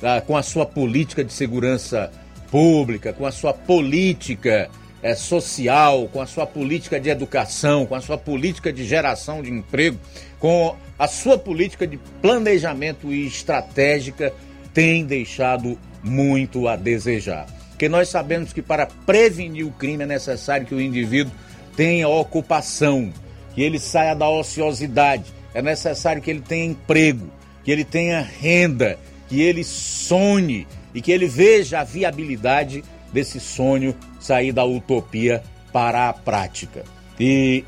ah, 0.03 0.21
com 0.21 0.37
a 0.37 0.43
sua 0.43 0.65
política 0.65 1.25
de 1.25 1.33
segurança 1.33 2.11
pública, 2.51 3.13
com 3.13 3.27
a 3.27 3.33
sua 3.33 3.53
política 3.53 4.71
eh, 5.03 5.15
social, 5.17 6.09
com 6.13 6.21
a 6.21 6.27
sua 6.27 6.47
política 6.47 7.01
de 7.01 7.09
educação, 7.09 7.85
com 7.87 7.95
a 7.95 8.01
sua 8.01 8.17
política 8.17 8.73
de 8.73 8.85
geração 8.85 9.43
de 9.43 9.51
emprego, 9.51 9.99
com 10.39 10.77
a 10.99 11.09
sua 11.09 11.37
política 11.37 11.87
de 11.87 11.99
planejamento 12.21 13.13
e 13.13 13.27
estratégica, 13.27 14.33
tem 14.73 15.05
deixado 15.05 15.79
muito 16.05 16.69
a 16.69 16.77
desejar. 16.77 17.47
Porque 17.71 17.89
nós 17.89 18.09
sabemos 18.09 18.53
que 18.53 18.63
para 18.63 18.87
prevenir 18.87 19.67
o 19.67 19.73
crime 19.73 20.05
é 20.05 20.07
necessário 20.07 20.67
que 20.67 20.75
o 20.75 20.81
indivíduo 20.81 21.33
tenha 21.75 22.09
ocupação, 22.09 23.13
que 23.55 23.63
ele 23.63 23.79
saia 23.79 24.15
da 24.15 24.29
ociosidade, 24.29 25.25
é 25.53 25.61
necessário 25.61 26.23
que 26.23 26.31
ele 26.31 26.41
tenha 26.41 26.65
emprego, 26.65 27.29
que 27.64 27.70
ele 27.70 27.84
tenha 27.84 28.20
renda, 28.20 28.98
que 29.28 29.40
ele 29.40 29.64
sonhe 29.64 30.66
e 30.94 31.01
que 31.01 31.12
ele 31.12 31.26
veja 31.26 31.80
a 31.80 31.84
viabilidade 31.84 32.84
desse 33.12 33.40
sonho 33.40 33.94
sair 34.20 34.52
da 34.52 34.64
utopia 34.64 35.43
para 35.72 36.09
a 36.09 36.12
prática. 36.12 36.84
E 37.18 37.64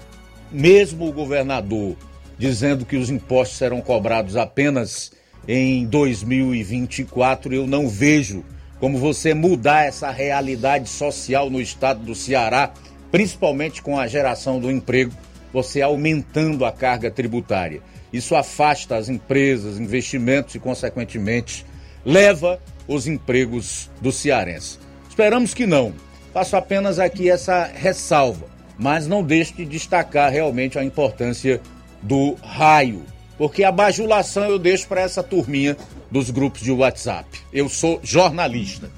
mesmo 0.51 1.09
o 1.09 1.13
governador 1.13 1.97
dizendo 2.39 2.85
que 2.85 2.97
os 2.97 3.11
impostos 3.11 3.59
serão 3.59 3.81
cobrados 3.81 4.37
apenas 4.37 5.13
em 5.47 5.87
2024, 5.87 7.55
eu 7.55 7.67
não 7.67 7.89
vejo 7.89 8.45
como 8.81 8.99
você 8.99 9.35
mudar 9.35 9.85
essa 9.85 10.11
realidade 10.11 10.89
social 10.89 11.49
no 11.49 11.61
estado 11.61 12.01
do 12.05 12.15
Ceará, 12.15 12.73
principalmente 13.11 13.81
com 13.81 13.99
a 13.99 14.07
geração 14.07 14.59
do 14.59 14.71
emprego, 14.71 15.13
você 15.55 15.81
aumentando 15.81 16.65
a 16.65 16.73
carga 16.73 17.13
tributária. 17.13 17.81
Isso 18.13 18.35
afasta 18.35 18.97
as 18.97 19.09
empresas, 19.09 19.79
investimentos 19.79 20.57
e, 20.57 20.59
consequentemente, 20.59 21.65
leva 22.05 22.61
os 22.89 23.07
empregos 23.07 23.89
do 24.01 24.11
cearense. 24.11 24.81
Esperamos 25.09 25.55
que 25.55 25.65
não. 25.65 25.95
Faço 26.33 26.57
apenas 26.57 26.99
aqui 26.99 27.31
essa 27.31 27.71
ressalva, 27.73 28.47
mas 28.77 29.07
não 29.07 29.23
deixe 29.23 29.53
de 29.53 29.65
destacar 29.65 30.33
realmente 30.33 30.77
a 30.77 30.85
importância 30.85 31.61
do 32.03 32.35
raio, 32.43 33.05
porque 33.39 33.63
a 33.63 33.71
bajulação 33.71 34.47
eu 34.47 34.59
deixo 34.59 34.89
para 34.89 35.03
essa 35.03 35.23
turminha 35.23 35.77
dos 36.11 36.31
grupos 36.31 36.63
de 36.63 36.73
WhatsApp. 36.73 37.29
Eu 37.53 37.69
sou 37.69 38.01
jornalista. 38.03 38.91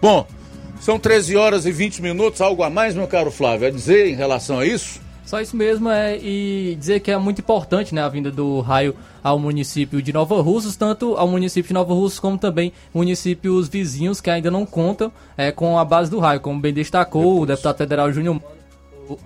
Bom, 0.00 0.24
são 0.80 0.96
13 0.96 1.36
horas 1.36 1.66
e 1.66 1.72
20 1.72 2.00
minutos, 2.00 2.40
algo 2.40 2.62
a 2.62 2.70
mais, 2.70 2.94
meu 2.94 3.08
caro 3.08 3.32
Flávio, 3.32 3.66
a 3.66 3.70
dizer 3.70 4.06
em 4.06 4.14
relação 4.14 4.60
a 4.60 4.66
isso? 4.66 5.03
Só 5.34 5.40
isso 5.40 5.56
mesmo 5.56 5.90
é 5.90 6.16
e 6.16 6.76
dizer 6.78 7.00
que 7.00 7.10
é 7.10 7.18
muito 7.18 7.40
importante 7.40 7.92
né, 7.92 8.00
a 8.00 8.08
vinda 8.08 8.30
do 8.30 8.60
raio 8.60 8.94
ao 9.20 9.36
município 9.36 10.00
de 10.00 10.12
Nova 10.12 10.40
Russas, 10.40 10.76
tanto 10.76 11.16
ao 11.16 11.26
município 11.26 11.66
de 11.66 11.74
Nova 11.74 11.92
Russas 11.92 12.20
como 12.20 12.38
também 12.38 12.72
municípios 12.94 13.66
vizinhos 13.66 14.20
que 14.20 14.30
ainda 14.30 14.48
não 14.48 14.64
contam 14.64 15.10
é, 15.36 15.50
com 15.50 15.76
a 15.76 15.84
base 15.84 16.08
do 16.08 16.20
raio, 16.20 16.38
como 16.38 16.60
bem 16.60 16.72
destacou 16.72 17.40
o 17.40 17.46
deputado 17.46 17.78
federal 17.78 18.12
Júnior 18.12 18.40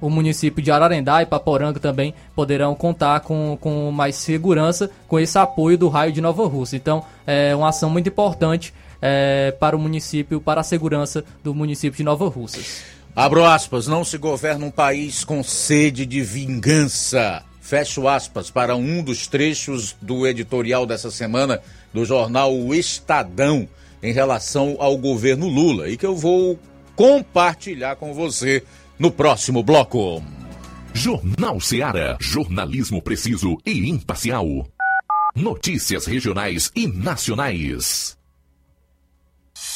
o 0.00 0.08
município 0.08 0.62
de 0.62 0.70
Ararendá 0.70 1.20
e 1.20 1.26
Paporanga 1.26 1.78
também 1.78 2.14
poderão 2.34 2.74
contar 2.74 3.20
com, 3.20 3.58
com 3.60 3.90
mais 3.92 4.16
segurança 4.16 4.90
com 5.06 5.20
esse 5.20 5.38
apoio 5.38 5.76
do 5.76 5.88
raio 5.88 6.10
de 6.10 6.22
Nova 6.22 6.46
Rússia. 6.48 6.78
Então, 6.78 7.04
é 7.26 7.54
uma 7.54 7.68
ação 7.68 7.90
muito 7.90 8.08
importante 8.08 8.72
é, 9.02 9.54
para 9.60 9.76
o 9.76 9.78
município, 9.78 10.40
para 10.40 10.62
a 10.62 10.64
segurança 10.64 11.22
do 11.44 11.54
município 11.54 11.98
de 11.98 12.02
Nova 12.02 12.26
Russas. 12.28 12.97
Abro 13.18 13.44
aspas, 13.44 13.88
não 13.88 14.04
se 14.04 14.16
governa 14.16 14.64
um 14.64 14.70
país 14.70 15.24
com 15.24 15.42
sede 15.42 16.06
de 16.06 16.22
vingança. 16.22 17.42
Fecho 17.60 18.06
aspas 18.06 18.48
para 18.48 18.76
um 18.76 19.02
dos 19.02 19.26
trechos 19.26 19.96
do 20.00 20.24
editorial 20.24 20.86
dessa 20.86 21.10
semana 21.10 21.60
do 21.92 22.04
jornal 22.04 22.54
O 22.56 22.72
Estadão 22.72 23.68
em 24.00 24.12
relação 24.12 24.76
ao 24.78 24.96
governo 24.96 25.48
Lula 25.48 25.88
e 25.88 25.96
que 25.96 26.06
eu 26.06 26.14
vou 26.14 26.60
compartilhar 26.94 27.96
com 27.96 28.14
você 28.14 28.62
no 28.96 29.10
próximo 29.10 29.64
bloco. 29.64 30.22
Jornal 30.94 31.60
Seara. 31.60 32.16
Jornalismo 32.20 33.02
preciso 33.02 33.58
e 33.66 33.90
imparcial. 33.90 34.64
Notícias 35.34 36.06
regionais 36.06 36.70
e 36.72 36.86
nacionais. 36.86 38.17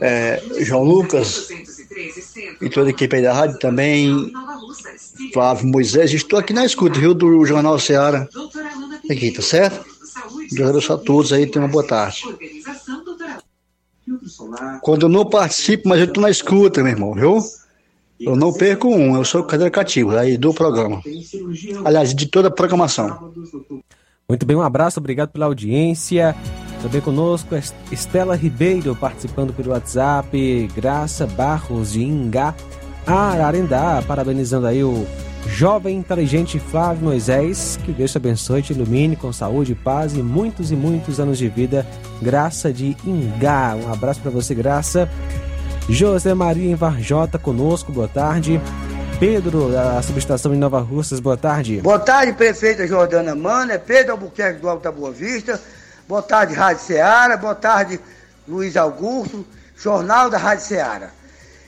é, 0.00 0.42
João 0.60 0.84
Lucas 0.84 1.50
e 2.62 2.70
toda 2.70 2.86
a 2.86 2.90
equipe 2.92 3.14
aí 3.14 3.22
da 3.22 3.34
rádio 3.34 3.58
também, 3.58 4.32
Flávio 5.34 5.68
Moisés. 5.68 6.14
Estou 6.14 6.38
aqui 6.38 6.54
na 6.54 6.64
escuta, 6.64 6.98
viu, 6.98 7.12
do 7.12 7.44
Jornal 7.44 7.78
Ceará. 7.78 8.26
Aqui, 9.10 9.30
tá 9.30 9.42
certo? 9.42 9.84
Deus 10.50 10.70
abençoe 10.70 10.96
a 10.96 10.98
todos 10.98 11.30
aí, 11.30 11.46
tenham 11.46 11.66
uma 11.66 11.70
boa 11.70 11.86
tarde. 11.86 12.22
Quando 14.80 15.02
eu 15.02 15.10
não 15.10 15.26
participo, 15.26 15.90
mas 15.90 15.98
eu 15.98 16.06
estou 16.06 16.22
na 16.22 16.30
escuta, 16.30 16.82
meu 16.82 16.92
irmão, 16.92 17.12
viu? 17.12 17.38
Eu 18.20 18.36
não 18.36 18.52
perco 18.52 18.88
um, 18.88 19.16
eu 19.16 19.24
sou 19.24 19.44
cadeira 19.44 19.70
cativo 19.70 20.16
aí 20.16 20.36
do 20.36 20.52
programa. 20.52 21.00
Aliás, 21.84 22.14
de 22.14 22.26
toda 22.26 22.48
a 22.48 22.50
programação. 22.50 23.32
Muito 24.28 24.44
bem, 24.44 24.56
um 24.56 24.62
abraço, 24.62 25.00
obrigado 25.00 25.30
pela 25.30 25.46
audiência. 25.46 26.34
Também 26.82 27.00
conosco 27.00 27.54
Estela 27.90 28.36
Ribeiro 28.36 28.94
participando 28.94 29.52
pelo 29.52 29.70
WhatsApp, 29.70 30.68
Graça 30.74 31.26
Barros 31.26 31.92
de 31.92 32.02
Ingá, 32.02 32.54
Ararendá, 33.06 34.02
parabenizando 34.06 34.66
aí 34.66 34.84
o 34.84 35.06
jovem 35.46 35.96
inteligente 35.96 36.58
Flávio 36.58 37.04
Moisés, 37.04 37.78
que 37.84 37.90
Deus 37.90 38.12
te 38.12 38.18
abençoe, 38.18 38.62
te 38.62 38.72
ilumine 38.72 39.16
com 39.16 39.32
saúde, 39.32 39.74
paz 39.74 40.14
e 40.14 40.22
muitos 40.22 40.70
e 40.70 40.76
muitos 40.76 41.18
anos 41.18 41.38
de 41.38 41.48
vida. 41.48 41.86
Graça 42.20 42.72
de 42.72 42.96
Ingá. 43.04 43.76
Um 43.76 43.92
abraço 43.92 44.20
para 44.20 44.30
você, 44.30 44.54
Graça. 44.54 45.08
José 45.88 46.34
Maria 46.34 46.70
em 46.70 46.74
Varjota 46.74 47.38
conosco, 47.38 47.90
boa 47.90 48.06
tarde. 48.06 48.60
Pedro, 49.18 49.72
da 49.72 50.02
subestação 50.02 50.54
em 50.54 50.58
Nova 50.58 50.80
Russas, 50.80 51.18
boa 51.18 51.36
tarde. 51.36 51.80
Boa 51.80 51.98
tarde, 51.98 52.34
prefeita 52.34 52.86
Jordana 52.86 53.34
Mana, 53.34 53.72
é 53.72 53.78
Pedro 53.78 54.12
Albuquerque 54.12 54.60
do 54.60 54.68
Alto 54.68 54.82
da 54.82 54.92
Boa 54.92 55.10
Vista. 55.10 55.58
Boa 56.06 56.20
tarde, 56.20 56.52
Rádio 56.52 56.84
Ceará. 56.84 57.36
Boa 57.38 57.54
tarde, 57.54 57.98
Luiz 58.46 58.76
Augusto, 58.76 59.46
Jornal 59.78 60.28
da 60.28 60.36
Rádio 60.36 60.66
Ceará. 60.66 61.10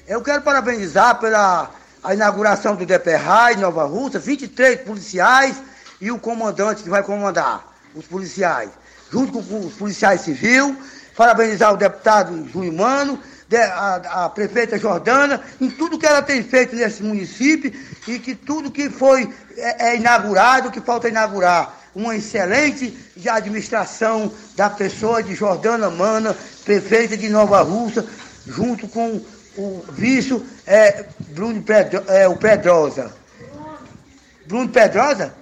Eu 0.07 0.21
quero 0.21 0.43
parabenizar 0.43 1.19
pela 1.19 1.71
a 2.03 2.15
inauguração 2.15 2.77
do 2.77 2.85
DPRAI 2.85 3.55
em 3.55 3.59
Nova 3.59 3.85
Russa, 3.85 4.19
23 4.19 4.83
policiais 4.83 5.57
e 5.99 6.11
o 6.11 6.19
comandante 6.19 6.83
que 6.83 6.91
vai 6.91 7.03
comandar 7.03 7.67
os 7.95 8.05
policiais, 8.05 8.71
junto 9.11 9.43
com 9.43 9.61
os 9.61 9.73
policiais 9.73 10.21
civis. 10.21 10.75
Parabenizar 11.17 11.73
o 11.73 11.77
deputado 11.77 12.49
Júlio 12.49 12.73
Mano, 12.73 13.19
a, 13.57 14.25
a, 14.25 14.29
prefeita 14.31 14.79
Jordana, 14.79 15.41
em 15.61 15.71
tudo 15.71 15.99
que 15.99 16.07
ela 16.07 16.23
tem 16.23 16.43
feito 16.43 16.77
nesse 16.77 17.03
município 17.03 17.73
e 18.07 18.19
que 18.19 18.35
tudo 18.35 18.71
que 18.71 18.89
foi 18.89 19.33
é, 19.57 19.91
é 19.91 19.97
inaugurado, 19.97 20.71
que 20.71 20.81
falta 20.81 21.09
inaugurar. 21.09 21.79
Uma 21.93 22.15
excelente 22.15 22.97
administração 23.29 24.33
da 24.55 24.71
pessoa 24.71 25.23
de 25.23 25.35
Jordana 25.35 25.91
Mana, 25.91 26.37
prefeita 26.65 27.17
de 27.17 27.29
Nova 27.29 27.61
Russa, 27.63 28.07
junto 28.47 28.87
com 28.87 29.21
o 29.57 29.85
vice 29.91 30.41
é 30.67 31.05
Bruno 31.31 31.61
Pedro, 31.63 32.05
é, 32.07 32.29
o 32.29 32.37
Pedrosa. 32.37 33.13
Bruno 34.47 34.69
Pedrosa? 34.69 35.35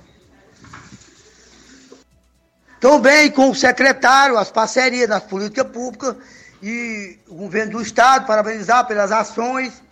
Também 2.81 3.31
com 3.31 3.51
o 3.51 3.55
secretário, 3.55 4.39
as 4.39 4.51
parcerias 4.51 5.09
das 5.09 5.23
políticas 5.25 5.67
públicas 5.67 6.17
e 6.63 7.19
o 7.29 7.35
governo 7.35 7.73
do 7.73 7.83
Estado, 7.83 8.27
parabenizar 8.27 8.87
pelas 8.87 9.13
ações 9.13 9.83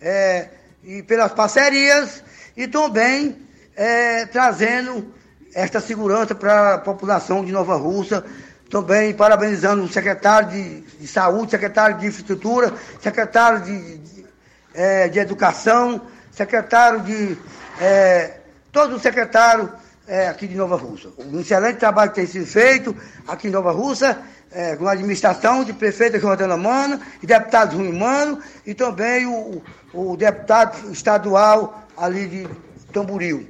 é, 0.00 0.48
e 0.82 1.02
pelas 1.02 1.32
parcerias 1.32 2.22
e 2.56 2.66
também 2.66 3.36
é, 3.76 4.26
trazendo 4.26 5.14
esta 5.54 5.80
segurança 5.80 6.34
para 6.34 6.74
a 6.74 6.78
população 6.78 7.44
de 7.44 7.52
Nova 7.52 7.76
Rússia. 7.76 8.24
Também 8.70 9.14
parabenizando 9.14 9.82
o 9.82 9.88
secretário 9.88 10.50
de, 10.50 10.80
de 10.80 11.06
Saúde, 11.06 11.52
secretário 11.52 11.96
de 11.96 12.06
Infraestrutura, 12.06 12.74
secretário 13.00 13.62
de, 13.62 13.96
de, 13.96 14.26
é, 14.74 15.08
de 15.08 15.18
Educação, 15.18 16.02
secretário 16.30 17.00
de. 17.00 17.38
É, 17.80 18.40
todos 18.70 18.96
os 18.96 19.02
secretários 19.02 19.70
é, 20.06 20.28
aqui 20.28 20.46
de 20.46 20.54
Nova 20.54 20.76
Rússia. 20.76 21.08
Um 21.18 21.40
excelente 21.40 21.78
trabalho 21.78 22.10
que 22.10 22.16
tem 22.16 22.26
sido 22.26 22.44
feito 22.44 22.94
aqui 23.26 23.48
em 23.48 23.50
Nova 23.50 23.72
Rússia 23.72 24.18
é, 24.52 24.76
com 24.76 24.86
a 24.86 24.92
administração 24.92 25.64
de 25.64 25.72
prefeita 25.72 26.18
Jordana 26.18 26.56
Mano 26.56 27.00
e 27.22 27.26
deputado 27.26 27.76
Rui 27.76 27.92
Mano 27.92 28.38
e 28.66 28.74
também 28.74 29.26
o, 29.26 29.62
o 29.92 30.16
deputado 30.16 30.90
estadual 30.90 31.82
ali 31.96 32.26
de 32.26 32.48
Tamboril. 32.92 33.46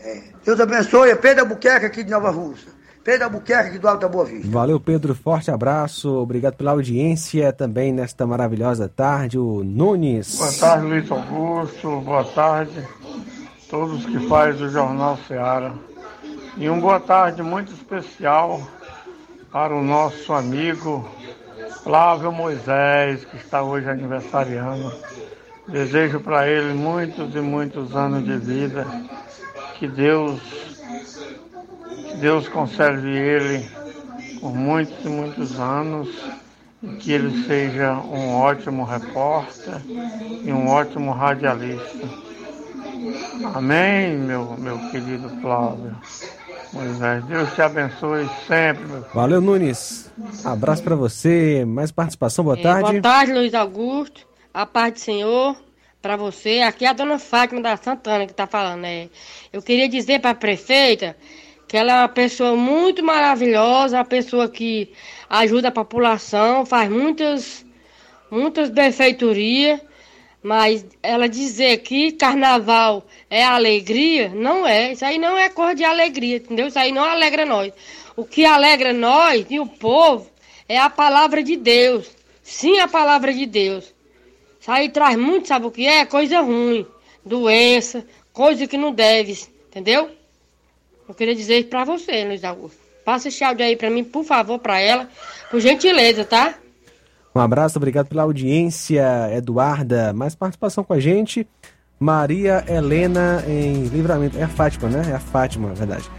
É, 0.00 0.22
Deus 0.44 0.60
abençoe, 0.60 1.10
é 1.10 1.16
Pedro 1.16 1.44
Albuquerque 1.44 1.86
aqui 1.86 2.04
de 2.04 2.10
Nova 2.10 2.30
Rússia. 2.30 2.74
Pedro 3.04 3.24
Albuquerque 3.24 3.70
aqui 3.70 3.78
do 3.78 3.88
Alto 3.88 4.00
da 4.00 4.08
Boa 4.08 4.24
Vista. 4.24 4.48
Valeu, 4.50 4.80
Pedro. 4.80 5.14
Forte 5.14 5.48
abraço. 5.48 6.10
Obrigado 6.10 6.54
pela 6.54 6.72
audiência 6.72 7.52
também 7.52 7.92
nesta 7.92 8.26
maravilhosa 8.26 8.88
tarde. 8.88 9.38
O 9.38 9.62
Nunes. 9.62 10.36
Boa 10.36 10.52
tarde, 10.52 10.86
Luiz 10.86 11.10
Augusto. 11.10 12.00
Boa 12.00 12.24
tarde 12.24 12.84
todos 13.68 14.04
que 14.06 14.18
fazem 14.28 14.66
o 14.66 14.70
Jornal 14.70 15.18
Seara. 15.26 15.72
E 16.56 16.68
uma 16.68 16.80
boa 16.80 17.00
tarde 17.00 17.42
muito 17.42 17.72
especial 17.72 18.66
para 19.50 19.74
o 19.74 19.82
nosso 19.82 20.32
amigo 20.32 21.08
Flávio 21.82 22.32
Moisés, 22.32 23.24
que 23.24 23.36
está 23.36 23.62
hoje 23.62 23.88
aniversariando. 23.88 24.92
Desejo 25.68 26.20
para 26.20 26.48
ele 26.48 26.74
muitos 26.74 27.34
e 27.34 27.40
muitos 27.40 27.94
anos 27.94 28.24
de 28.24 28.36
vida. 28.36 28.86
Que 29.78 29.88
Deus, 29.88 30.40
que 32.10 32.16
Deus 32.18 32.48
conserve 32.48 33.08
ele 33.08 33.68
por 34.40 34.54
muitos 34.54 35.04
e 35.04 35.08
muitos 35.08 35.58
anos 35.58 36.08
e 36.82 36.88
que 36.96 37.12
ele 37.12 37.44
seja 37.44 37.94
um 37.94 38.34
ótimo 38.34 38.84
repórter 38.84 39.80
e 39.86 40.52
um 40.52 40.68
ótimo 40.68 41.12
radialista. 41.12 42.08
Amém, 43.54 44.16
meu, 44.16 44.56
meu 44.58 44.78
querido 44.90 45.28
Flávio. 45.40 45.96
Moisés. 46.72 47.24
Deus 47.24 47.54
te 47.54 47.62
abençoe 47.62 48.28
sempre, 48.46 48.84
meu 48.86 49.02
filho. 49.02 49.14
Valeu, 49.14 49.40
Nunes. 49.40 50.10
Abraço 50.44 50.82
para 50.82 50.94
você. 50.96 51.64
Mais 51.66 51.90
participação, 51.90 52.44
boa 52.44 52.58
É, 52.58 52.62
tarde. 52.62 52.90
boa 52.90 53.02
tarde, 53.02 53.32
Luiz 53.32 53.54
Augusto. 53.54 54.26
A 54.52 54.64
paz 54.66 54.92
do 54.94 55.00
Senhor 55.00 55.56
para 56.00 56.16
você. 56.16 56.60
Aqui 56.62 56.84
é 56.84 56.88
a 56.88 56.92
dona 56.92 57.18
Fátima 57.18 57.60
da 57.60 57.76
Santana 57.76 58.26
que 58.26 58.32
está 58.32 58.46
falando. 58.46 58.80
né? 58.80 59.08
Eu 59.52 59.60
queria 59.62 59.88
dizer 59.88 60.20
para 60.20 60.30
a 60.30 60.34
prefeita 60.34 61.16
que 61.68 61.76
ela 61.76 61.92
é 61.92 61.98
uma 62.02 62.08
pessoa 62.08 62.54
muito 62.56 63.02
maravilhosa, 63.02 63.98
uma 63.98 64.04
pessoa 64.04 64.48
que 64.48 64.92
ajuda 65.28 65.68
a 65.68 65.72
população, 65.72 66.64
faz 66.64 66.88
muitas, 66.88 67.66
muitas 68.30 68.70
benfeitorias. 68.70 69.80
Mas 70.46 70.86
ela 71.02 71.28
dizer 71.28 71.78
que 71.78 72.12
carnaval 72.12 73.04
é 73.28 73.42
alegria, 73.42 74.28
não 74.28 74.64
é. 74.64 74.92
Isso 74.92 75.04
aí 75.04 75.18
não 75.18 75.36
é 75.36 75.48
cor 75.48 75.74
de 75.74 75.82
alegria, 75.82 76.36
entendeu? 76.36 76.68
Isso 76.68 76.78
aí 76.78 76.92
não 76.92 77.02
alegra 77.02 77.44
nós. 77.44 77.72
O 78.14 78.24
que 78.24 78.44
alegra 78.44 78.92
nós 78.92 79.44
e 79.50 79.58
o 79.58 79.66
povo 79.66 80.30
é 80.68 80.78
a 80.78 80.88
palavra 80.88 81.42
de 81.42 81.56
Deus. 81.56 82.08
Sim, 82.44 82.78
a 82.78 82.86
palavra 82.86 83.34
de 83.34 83.44
Deus. 83.44 83.92
Isso 84.60 84.70
aí 84.70 84.88
traz 84.88 85.16
muito, 85.16 85.48
sabe 85.48 85.66
o 85.66 85.70
que 85.72 85.84
é? 85.84 86.06
Coisa 86.06 86.40
ruim. 86.42 86.86
Doença, 87.24 88.06
coisa 88.32 88.68
que 88.68 88.76
não 88.76 88.92
deve, 88.92 89.36
entendeu? 89.68 90.12
Eu 91.08 91.14
queria 91.16 91.34
dizer 91.34 91.58
isso 91.58 91.68
pra 91.70 91.82
você, 91.82 92.22
Luiz 92.22 92.44
Augusto. 92.44 92.78
Passa 93.04 93.26
esse 93.26 93.42
áudio 93.42 93.66
aí 93.66 93.74
pra 93.74 93.90
mim, 93.90 94.04
por 94.04 94.22
favor, 94.22 94.60
pra 94.60 94.78
ela. 94.78 95.10
Por 95.50 95.58
gentileza, 95.58 96.24
tá? 96.24 96.56
Um 97.36 97.38
abraço, 97.38 97.78
obrigado 97.78 98.06
pela 98.06 98.22
audiência, 98.22 99.04
Eduarda. 99.30 100.10
Mais 100.14 100.34
participação 100.34 100.82
com 100.82 100.94
a 100.94 100.98
gente. 100.98 101.46
Maria 102.00 102.64
Helena 102.66 103.44
em 103.46 103.82
Livramento. 103.88 104.38
É 104.38 104.44
a 104.44 104.48
Fátima, 104.48 104.88
né? 104.88 105.02
É 105.10 105.16
a 105.16 105.20
Fátima, 105.20 105.68
na 105.68 105.74
verdade. 105.74 106.10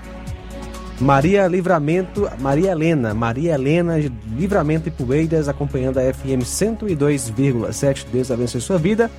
Maria 1.02 1.48
Livramento, 1.48 2.30
Maria 2.40 2.70
Helena, 2.70 3.16
Maria 3.16 3.56
Helena 3.56 4.00
de 4.00 4.14
Livramento 4.38 4.90
e 4.90 4.92
Poeiras, 4.92 5.50
acompanhando 5.50 5.98
a 5.98 6.04
FM 6.14 6.46
102,7. 6.46 8.06
Deus 8.14 8.30
abençoe 8.30 8.62
sua 8.62 8.78
vida. 8.78 9.10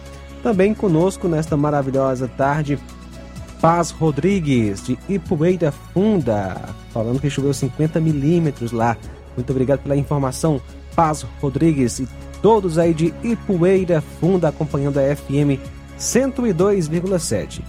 Também 0.41 0.75
conosco 0.75 1.27
nesta 1.27 1.57
maravilhosa 1.57 2.29
tarde, 2.29 2.79
Paz 3.61 3.91
Rodrigues, 3.91 4.85
de 4.85 4.97
Ipueira 5.09 5.73
Funda, 5.73 6.61
falando 6.93 7.21
que 7.21 7.29
choveu 7.29 7.53
50 7.53 7.99
milímetros 7.99 8.71
lá. 8.71 8.97
Muito 9.37 9.51
obrigado 9.51 9.81
pela 9.81 9.97
informação, 9.97 10.61
Paz 10.99 11.25
Rodrigues 11.41 12.01
e 12.01 12.09
todos 12.43 12.77
aí 12.77 12.93
de 12.93 13.15
Ipueira 13.23 14.01
Funda 14.01 14.49
acompanhando 14.49 14.99
a 14.99 15.15
FM 15.15 15.63
102,7. 15.97 17.61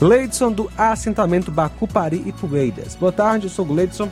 Gleidson 0.00 0.50
do 0.50 0.68
assentamento 0.76 1.52
Bacupari 1.52 2.34
Poeiras. 2.40 2.96
Boa 2.96 3.12
tarde, 3.12 3.48
sou 3.48 3.64
Gleidson. 3.64 4.10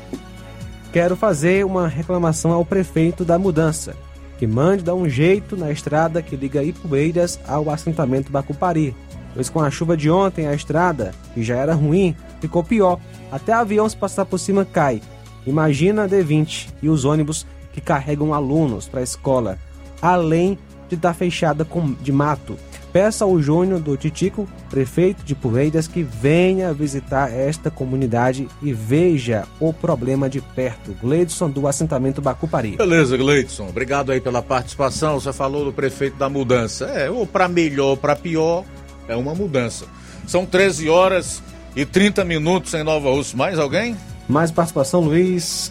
Quero 0.93 1.16
fazer 1.16 1.66
uma 1.66 1.89
reclamação 1.89 2.52
ao 2.52 2.65
prefeito 2.65 3.24
da 3.24 3.40
mudança. 3.40 3.97
que 4.39 4.47
mande 4.47 4.85
dar 4.85 4.94
um 4.94 5.09
jeito 5.09 5.56
na 5.56 5.73
estrada 5.73 6.23
que 6.23 6.36
liga 6.36 6.62
Ipueiras 6.62 7.40
ao 7.44 7.69
assentamento 7.69 8.31
Bacupari, 8.31 8.94
pois 9.35 9.51
com 9.51 9.59
a 9.59 9.69
chuva 9.69 9.97
de 9.97 10.09
ontem 10.09 10.47
a 10.47 10.55
estrada, 10.55 11.10
que 11.35 11.43
já 11.43 11.56
era 11.56 11.74
ruim, 11.74 12.15
ficou 12.40 12.62
pior. 12.62 13.01
Até 13.32 13.52
avião 13.52 13.89
se 13.89 13.97
passar 13.97 14.24
por 14.24 14.39
cima 14.39 14.65
cai. 14.65 15.02
Imagina 15.44 16.05
a 16.05 16.09
D20 16.09 16.69
e 16.81 16.89
os 16.89 17.05
ônibus 17.05 17.44
que 17.79 17.87
carregam 17.87 18.35
alunos 18.35 18.89
para 18.89 19.01
a 19.01 19.05
escola, 19.05 19.59
além 20.03 20.59
de 20.89 20.95
estar 20.95 21.15
fechada 21.15 21.65
com, 21.65 21.93
de 21.93 22.11
mato. 22.11 22.57
Peça 22.93 23.25
ao 23.25 23.41
Júnior 23.41 23.81
do 23.81 23.97
Titico, 23.97 24.49
prefeito 24.71 25.23
de 25.23 25.35
Poeiras, 25.35 25.87
que 25.87 26.03
venha 26.03 26.73
visitar 26.73 27.31
esta 27.31 27.71
comunidade 27.71 28.49
e 28.63 28.73
veja 28.73 29.47
o 29.61 29.73
problema 29.75 30.29
de 30.29 30.41
perto. 30.41 30.97
Gleidson 31.01 31.51
do 31.51 31.69
assentamento 31.69 32.23
Bacupari. 32.23 32.77
Beleza, 32.77 33.17
Gleidson. 33.17 33.69
Obrigado 33.69 34.11
aí 34.11 34.21
pela 34.21 34.41
participação. 34.41 35.21
Você 35.21 35.33
falou 35.35 35.67
do 35.67 35.73
prefeito 35.73 36.17
da 36.17 36.31
mudança. 36.31 36.87
É, 36.87 37.11
ou 37.11 37.27
para 37.27 37.47
melhor 37.47 37.91
ou 37.91 37.97
para 37.97 38.17
pior, 38.17 38.65
é 39.07 39.15
uma 39.15 39.35
mudança. 39.35 39.85
São 40.27 40.47
13 40.47 40.89
horas 40.89 41.43
e 41.77 41.85
30 41.85 42.25
minutos 42.25 42.73
em 42.73 42.83
Nova 42.83 43.11
Rússia. 43.11 43.37
Mais 43.37 43.59
alguém? 43.59 43.97
Mais 44.27 44.51
participação, 44.51 45.01
Luiz. 45.01 45.71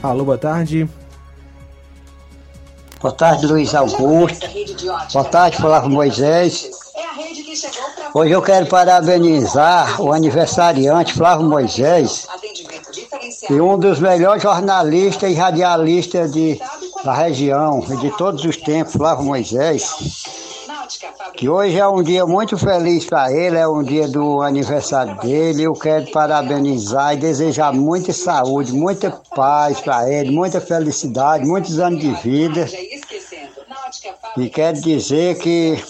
Alô, 0.00 0.24
boa 0.24 0.38
tarde. 0.38 0.88
Boa 3.02 3.12
tarde, 3.12 3.46
Luiz 3.48 3.74
Augusto. 3.74 4.46
Boa 5.12 5.24
tarde, 5.24 5.56
Flávio 5.56 5.90
Moisés. 5.90 6.70
Hoje 8.14 8.30
eu 8.30 8.40
quero 8.40 8.66
parabenizar 8.66 10.00
o 10.00 10.12
aniversariante 10.12 11.12
Flávio 11.12 11.48
Moisés 11.48 12.28
e 13.50 13.60
um 13.60 13.76
dos 13.76 13.98
melhores 13.98 14.40
jornalistas 14.40 15.32
e 15.32 15.34
radialistas 15.34 16.30
de, 16.30 16.60
da 17.02 17.12
região 17.12 17.84
e 17.90 17.96
de 17.96 18.16
todos 18.16 18.44
os 18.44 18.56
tempos, 18.56 18.92
Flávio 18.92 19.24
Moisés. 19.24 20.22
Que 21.36 21.48
hoje 21.48 21.78
é 21.78 21.88
um 21.88 22.02
dia 22.02 22.26
muito 22.26 22.58
feliz 22.58 23.04
para 23.06 23.32
ele, 23.32 23.56
é 23.56 23.66
um 23.66 23.82
dia 23.82 24.06
do 24.06 24.42
aniversário 24.42 25.16
dele. 25.20 25.62
Eu 25.62 25.72
quero 25.72 26.10
parabenizar 26.10 27.14
e 27.14 27.16
desejar 27.16 27.72
muita 27.72 28.12
saúde, 28.12 28.72
muita 28.72 29.10
paz 29.34 29.80
para 29.80 30.10
ele, 30.10 30.30
muita 30.30 30.60
felicidade, 30.60 31.44
muitos 31.44 31.78
anos 31.78 32.00
de 32.00 32.12
vida. 32.22 32.68
E 34.36 34.48
quero 34.48 34.80
dizer 34.80 35.38
que 35.38 35.82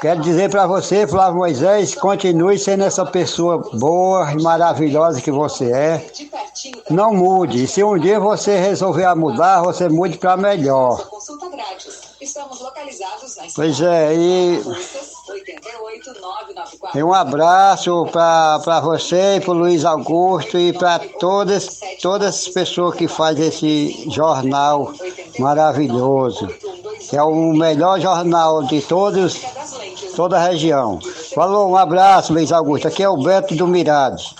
Quero 0.00 0.20
dizer 0.20 0.50
para 0.50 0.66
você, 0.66 1.06
Flávio 1.06 1.38
Moisés, 1.38 1.94
continue 1.94 2.58
sendo 2.58 2.84
essa 2.84 3.04
pessoa 3.04 3.58
boa 3.78 4.30
e 4.32 4.42
maravilhosa 4.42 5.22
que 5.22 5.30
você 5.30 5.72
é. 5.72 6.06
Não 6.90 7.14
mude. 7.14 7.64
E 7.64 7.66
se 7.66 7.82
um 7.82 7.98
dia 7.98 8.20
você 8.20 8.58
resolver 8.58 9.14
mudar, 9.14 9.62
você 9.62 9.88
mude 9.88 10.18
para 10.18 10.36
melhor. 10.36 11.08
Pois 13.54 13.80
é, 13.80 14.14
e. 14.14 14.62
E 16.94 17.02
um 17.02 17.12
abraço 17.12 18.06
para 18.12 18.80
você 18.80 19.36
e 19.36 19.40
para 19.40 19.50
o 19.50 19.58
Luiz 19.58 19.84
Augusto 19.84 20.58
e 20.58 20.72
para 20.72 20.98
todas, 20.98 21.80
todas 22.00 22.28
as 22.28 22.48
pessoas 22.48 22.94
que 22.94 23.08
fazem 23.08 23.48
esse 23.48 24.10
jornal 24.10 24.92
maravilhoso. 25.38 26.48
Que 27.08 27.16
é 27.16 27.22
o 27.22 27.52
melhor 27.52 28.00
jornal 28.00 28.64
de 28.64 28.80
todos, 28.82 29.40
toda 30.14 30.36
a 30.36 30.48
região. 30.48 30.98
Falou, 31.34 31.70
um 31.70 31.76
abraço, 31.76 32.32
Luiz 32.32 32.50
Augusto. 32.50 32.88
Aqui 32.88 33.02
é 33.02 33.08
o 33.08 33.16
Beto 33.16 33.54
do 33.54 33.66
Mirados. 33.66 34.34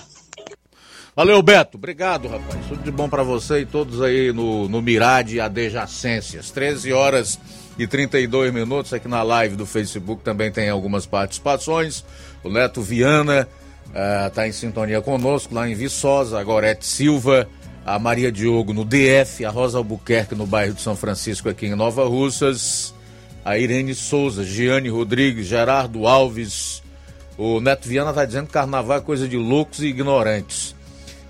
Valeu, 1.14 1.40
Beto. 1.43 1.78
Obrigado, 1.78 2.28
rapaz. 2.28 2.66
Tudo 2.68 2.82
de 2.82 2.90
bom 2.90 3.09
para 3.09 3.23
você 3.23 3.60
e 3.60 3.66
todos 3.66 4.02
aí 4.02 4.32
no, 4.32 4.68
no 4.68 4.82
Mirade 4.82 5.40
Adjacências. 5.40 6.51
13 6.51 6.93
horas 6.93 7.39
e 7.78 7.86
32 7.86 8.53
minutos 8.53 8.93
aqui 8.93 9.09
na 9.09 9.23
live 9.23 9.57
do 9.57 9.66
Facebook 9.66 10.23
também 10.23 10.51
tem 10.51 10.69
algumas 10.69 11.07
participações. 11.07 12.05
O 12.43 12.48
Neto 12.48 12.81
Viana 12.81 13.48
está 14.27 14.43
uh, 14.43 14.47
em 14.47 14.53
sintonia 14.53 15.01
conosco 15.01 15.55
lá 15.55 15.69
em 15.69 15.74
Viçosa, 15.74 16.39
a 16.39 16.44
Gorete 16.44 16.86
Silva, 16.86 17.48
a 17.85 17.98
Maria 17.98 18.32
Diogo 18.32 18.73
no 18.73 18.85
DF, 18.85 19.44
a 19.44 19.51
Rosa 19.51 19.78
Albuquerque 19.78 20.35
no 20.35 20.47
bairro 20.47 20.74
de 20.74 20.81
São 20.81 20.97
Francisco 20.97 21.48
aqui 21.48 21.66
em 21.66 21.74
Nova 21.74 22.05
Russas, 22.05 22.94
a 23.44 23.57
Irene 23.57 23.94
Souza, 23.94 24.44
Giane 24.44 24.89
Rodrigues, 24.89 25.47
Gerardo 25.47 26.07
Alves. 26.07 26.82
O 27.39 27.61
Neto 27.61 27.86
Viana 27.86 28.11
está 28.11 28.24
dizendo 28.24 28.47
que 28.47 28.53
carnaval 28.53 28.98
é 28.98 29.01
coisa 29.01 29.28
de 29.28 29.36
loucos 29.36 29.81
e 29.81 29.86
ignorantes. 29.86 30.74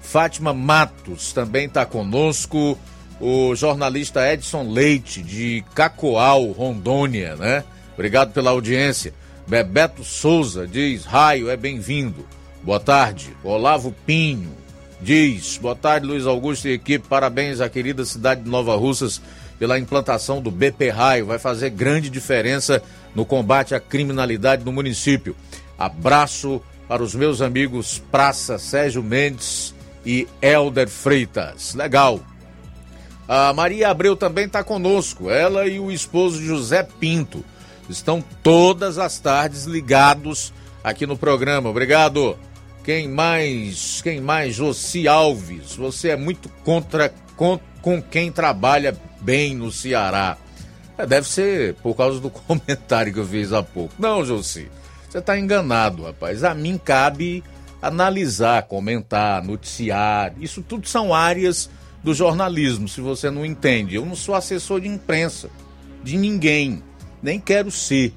Fátima 0.01 0.55
Matos 0.55 1.33
também 1.33 1.67
está 1.67 1.85
conosco. 1.85 2.79
O 3.21 3.55
jornalista 3.55 4.31
Edson 4.31 4.71
Leite, 4.71 5.23
de 5.23 5.65
Cacoal, 5.75 6.45
Rondônia, 6.53 7.35
né? 7.37 7.65
Obrigado 7.95 8.33
pela 8.33 8.51
audiência. 8.51 9.15
Bebeto 9.47 10.05
Souza 10.05 10.67
diz: 10.67 11.05
Raio 11.05 11.49
é 11.49 11.57
bem-vindo. 11.57 12.27
Boa 12.63 12.79
tarde. 12.81 13.35
Olavo 13.43 13.95
Pinho 14.05 14.53
diz: 15.01 15.57
Boa 15.57 15.75
tarde, 15.75 16.07
Luiz 16.07 16.27
Augusto 16.27 16.69
e 16.69 16.73
equipe. 16.73 17.09
Parabéns 17.09 17.61
à 17.61 17.69
querida 17.71 18.05
cidade 18.05 18.43
de 18.43 18.51
Nova 18.51 18.77
Russas 18.77 19.21
pela 19.59 19.79
implantação 19.79 20.43
do 20.43 20.51
BP 20.51 20.91
Raio. 20.91 21.27
Vai 21.27 21.39
fazer 21.39 21.71
grande 21.71 22.11
diferença 22.11 22.83
no 23.15 23.25
combate 23.25 23.75
à 23.75 23.81
criminalidade 23.81 24.63
no 24.63 24.73
município. 24.73 25.35
Abraço 25.79 26.61
para 26.87 27.03
os 27.03 27.15
meus 27.15 27.41
amigos 27.41 28.03
Praça 28.11 28.59
Sérgio 28.59 29.03
Mendes 29.03 29.75
e 30.05 30.29
Elder 30.43 30.89
Freitas. 30.89 31.75
Legal. 31.75 32.21
A 33.29 33.53
Maria 33.53 33.91
Abreu 33.91 34.17
também 34.17 34.47
está 34.47 34.63
conosco. 34.63 35.31
Ela 35.31 35.67
e 35.67 35.81
o 35.81 35.91
esposo 35.91 36.43
José 36.43 36.83
Pinto 36.83 37.45
estão 37.89 38.23
todas 38.43 38.99
as 38.99 39.19
tardes 39.19 39.65
ligados 39.65 40.53
aqui 40.83 41.07
no 41.07 41.17
programa. 41.17 41.69
Obrigado. 41.69 42.37
Quem 42.85 43.09
mais? 43.09 44.01
Quem 44.01 44.21
mais? 44.21 44.55
Josi 44.55 45.09
Alves. 45.09 45.75
Você 45.75 46.11
é 46.11 46.17
muito 46.17 46.49
contra 46.65 47.13
com, 47.37 47.59
com 47.83 48.01
quem 48.01 48.31
trabalha 48.31 48.97
bem 49.21 49.57
no 49.57 49.73
Ceará. 49.73 50.37
É, 50.97 51.05
deve 51.05 51.29
ser 51.29 51.75
por 51.75 51.97
causa 51.97 52.21
do 52.21 52.31
comentário 52.31 53.13
que 53.13 53.19
eu 53.19 53.27
fiz 53.27 53.53
há 53.53 53.63
pouco. 53.63 53.93
Não, 53.99 54.25
Josi. 54.25 54.71
Você 55.09 55.19
está 55.19 55.39
enganado, 55.39 56.05
rapaz. 56.05 56.45
A 56.45 56.55
mim 56.55 56.79
cabe 56.79 57.43
analisar, 57.83 58.63
comentar, 58.63 59.43
noticiar. 59.43 60.33
Isso 60.41 60.63
tudo 60.63 60.89
são 60.89 61.13
áreas 61.13 61.69
do 62.07 62.15
jornalismo, 62.15 62.87
se 62.87 63.01
você 63.01 63.33
não 63.33 63.45
entende. 63.45 63.97
Eu 63.97 64.07
não 64.07 64.15
sou 64.15 64.37
assessor 64.37 64.81
de 64.81 64.87
imprensa 64.87 65.51
de 66.05 66.17
ninguém, 66.17 66.81
nem 67.21 67.41
quero 67.41 67.69
ser. 67.69 68.15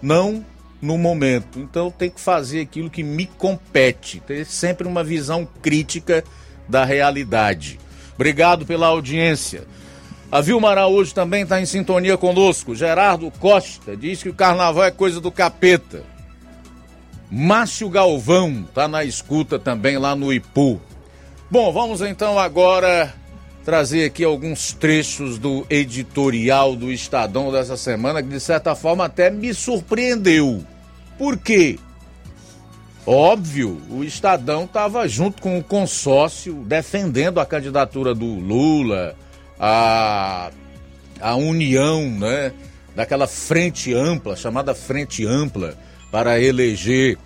Não 0.00 0.42
no 0.80 0.96
momento. 0.96 1.58
Então 1.58 1.90
tem 1.90 2.08
que 2.08 2.22
fazer 2.22 2.62
aquilo 2.62 2.88
que 2.88 3.02
me 3.02 3.26
compete, 3.26 4.18
ter 4.20 4.46
sempre 4.46 4.88
uma 4.88 5.04
visão 5.04 5.46
crítica 5.60 6.24
da 6.66 6.86
realidade. 6.86 7.78
Obrigado 8.14 8.64
pela 8.64 8.86
audiência. 8.86 9.64
A 10.32 10.40
Vilma 10.40 10.70
Araújo 10.70 11.12
também 11.12 11.42
está 11.42 11.60
em 11.60 11.66
sintonia 11.66 12.16
conosco. 12.16 12.74
Gerardo 12.74 13.30
Costa 13.32 13.94
diz 13.94 14.22
que 14.22 14.30
o 14.30 14.34
carnaval 14.34 14.84
é 14.84 14.90
coisa 14.90 15.20
do 15.20 15.30
capeta. 15.30 16.02
Márcio 17.30 17.90
Galvão 17.90 18.64
está 18.66 18.88
na 18.88 19.04
escuta 19.04 19.58
também 19.58 19.98
lá 19.98 20.16
no 20.16 20.32
Ipu. 20.32 20.80
Bom, 21.50 21.72
vamos 21.72 22.02
então 22.02 22.38
agora 22.38 23.14
trazer 23.64 24.04
aqui 24.04 24.22
alguns 24.22 24.74
trechos 24.74 25.38
do 25.38 25.66
editorial 25.70 26.76
do 26.76 26.92
Estadão 26.92 27.50
dessa 27.50 27.74
semana 27.74 28.22
que 28.22 28.28
de 28.28 28.38
certa 28.38 28.74
forma 28.74 29.06
até 29.06 29.30
me 29.30 29.54
surpreendeu. 29.54 30.62
Por 31.16 31.38
quê? 31.38 31.78
Óbvio, 33.06 33.80
o 33.88 34.04
Estadão 34.04 34.64
estava 34.64 35.08
junto 35.08 35.40
com 35.40 35.58
o 35.58 35.64
consórcio 35.64 36.52
defendendo 36.66 37.40
a 37.40 37.46
candidatura 37.46 38.14
do 38.14 38.26
Lula, 38.26 39.16
a, 39.58 40.50
a 41.18 41.34
união, 41.34 42.10
né, 42.10 42.52
daquela 42.94 43.26
frente 43.26 43.94
ampla, 43.94 44.36
chamada 44.36 44.74
frente 44.74 45.24
ampla, 45.24 45.78
para 46.10 46.38
eleger 46.38 47.16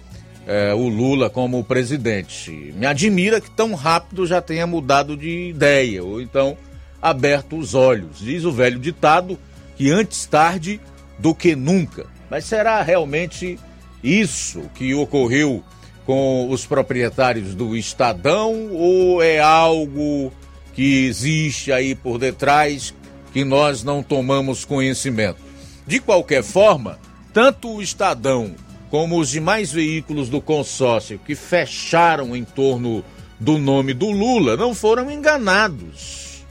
é, 0.52 0.74
o 0.74 0.86
Lula 0.86 1.30
como 1.30 1.64
presidente. 1.64 2.74
Me 2.76 2.84
admira 2.84 3.40
que 3.40 3.50
tão 3.50 3.72
rápido 3.72 4.26
já 4.26 4.42
tenha 4.42 4.66
mudado 4.66 5.16
de 5.16 5.48
ideia, 5.48 6.04
ou 6.04 6.20
então 6.20 6.58
aberto 7.00 7.56
os 7.56 7.74
olhos. 7.74 8.18
Diz 8.18 8.44
o 8.44 8.52
velho 8.52 8.78
ditado 8.78 9.38
que 9.76 9.90
antes 9.90 10.26
tarde 10.26 10.78
do 11.18 11.34
que 11.34 11.56
nunca. 11.56 12.04
Mas 12.28 12.44
será 12.44 12.82
realmente 12.82 13.58
isso 14.04 14.70
que 14.74 14.92
ocorreu 14.92 15.64
com 16.04 16.50
os 16.50 16.66
proprietários 16.66 17.54
do 17.54 17.74
Estadão 17.74 18.68
ou 18.72 19.22
é 19.22 19.40
algo 19.40 20.30
que 20.74 21.06
existe 21.06 21.72
aí 21.72 21.94
por 21.94 22.18
detrás 22.18 22.92
que 23.32 23.42
nós 23.42 23.82
não 23.82 24.02
tomamos 24.02 24.66
conhecimento? 24.66 25.40
De 25.86 25.98
qualquer 25.98 26.42
forma, 26.42 26.98
tanto 27.32 27.70
o 27.70 27.82
Estadão 27.82 28.54
como 28.92 29.18
os 29.18 29.30
demais 29.30 29.72
veículos 29.72 30.28
do 30.28 30.38
consórcio 30.38 31.18
que 31.18 31.34
fecharam 31.34 32.36
em 32.36 32.44
torno 32.44 33.02
do 33.40 33.56
nome 33.56 33.94
do 33.94 34.10
Lula 34.10 34.54
não 34.54 34.74
foram 34.74 35.10
enganados. 35.10 36.44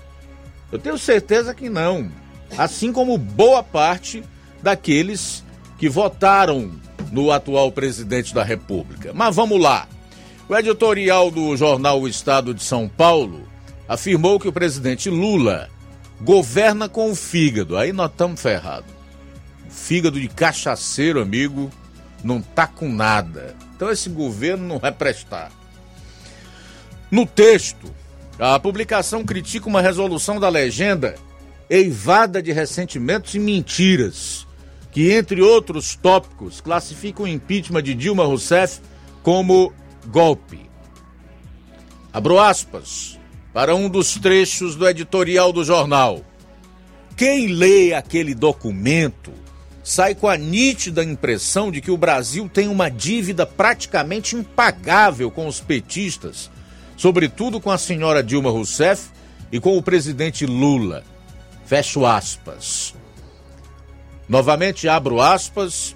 Eu 0.71 0.79
tenho 0.79 0.97
certeza 0.97 1.53
que 1.53 1.69
não. 1.69 2.11
assim 2.57 2.91
como 2.91 3.15
boa 3.15 3.61
parte 3.61 4.23
daqueles 4.59 5.43
que 5.77 5.87
votaram 5.87 6.71
no 7.11 7.31
atual 7.31 7.71
presidente 7.71 8.33
da 8.33 8.43
República. 8.43 9.11
Mas 9.13 9.35
vamos 9.35 9.61
lá. 9.61 9.87
O 10.49 10.57
editorial 10.57 11.29
do 11.29 11.55
jornal 11.55 12.01
O 12.01 12.07
Estado 12.07 12.55
de 12.55 12.63
São 12.63 12.89
Paulo 12.89 13.47
afirmou 13.87 14.39
que 14.39 14.47
o 14.47 14.51
presidente 14.51 15.11
Lula 15.11 15.69
governa 16.19 16.89
com 16.89 17.11
o 17.11 17.15
fígado. 17.15 17.77
Aí 17.77 17.93
nós 17.93 18.09
estamos 18.09 18.41
ferrados. 18.41 18.89
Fígado 19.69 20.19
de 20.19 20.27
cachaceiro, 20.27 21.21
amigo, 21.21 21.71
não 22.23 22.41
tá 22.41 22.67
com 22.67 22.91
nada. 22.91 23.55
Então 23.75 23.89
esse 23.89 24.09
governo 24.09 24.67
não 24.67 24.79
vai 24.79 24.91
prestar. 24.91 25.51
No 27.09 27.25
texto, 27.25 27.93
a 28.39 28.59
publicação 28.59 29.25
critica 29.25 29.67
uma 29.67 29.81
resolução 29.81 30.39
da 30.39 30.49
legenda 30.49 31.15
eivada 31.69 32.41
de 32.41 32.51
ressentimentos 32.51 33.33
e 33.33 33.39
mentiras, 33.39 34.45
que, 34.91 35.11
entre 35.11 35.41
outros 35.41 35.95
tópicos, 35.95 36.59
classifica 36.59 37.23
o 37.23 37.27
impeachment 37.27 37.83
de 37.83 37.93
Dilma 37.93 38.25
Rousseff 38.25 38.81
como 39.23 39.73
golpe. 40.07 40.69
Abro 42.11 42.39
aspas 42.39 43.17
para 43.53 43.75
um 43.75 43.87
dos 43.87 44.15
trechos 44.15 44.75
do 44.75 44.87
editorial 44.87 45.53
do 45.53 45.63
jornal. 45.63 46.21
Quem 47.15 47.47
lê 47.47 47.93
aquele 47.93 48.33
documento 48.33 49.31
sai 49.83 50.13
com 50.13 50.27
a 50.27 50.37
nítida 50.37 51.03
impressão 51.03 51.71
de 51.71 51.81
que 51.81 51.91
o 51.91 51.97
Brasil 51.97 52.49
tem 52.51 52.67
uma 52.67 52.89
dívida 52.89 53.45
praticamente 53.45 54.35
impagável 54.35 55.31
com 55.31 55.47
os 55.47 55.59
petistas, 55.59 56.49
sobretudo 56.95 57.59
com 57.59 57.71
a 57.71 57.77
senhora 57.77 58.23
Dilma 58.23 58.51
Rousseff 58.51 59.09
e 59.51 59.59
com 59.59 59.77
o 59.77 59.83
presidente 59.83 60.45
Lula. 60.45 61.03
Fecho 61.65 62.05
aspas. 62.05 62.93
Novamente 64.27 64.87
abro 64.87 65.19
aspas. 65.19 65.95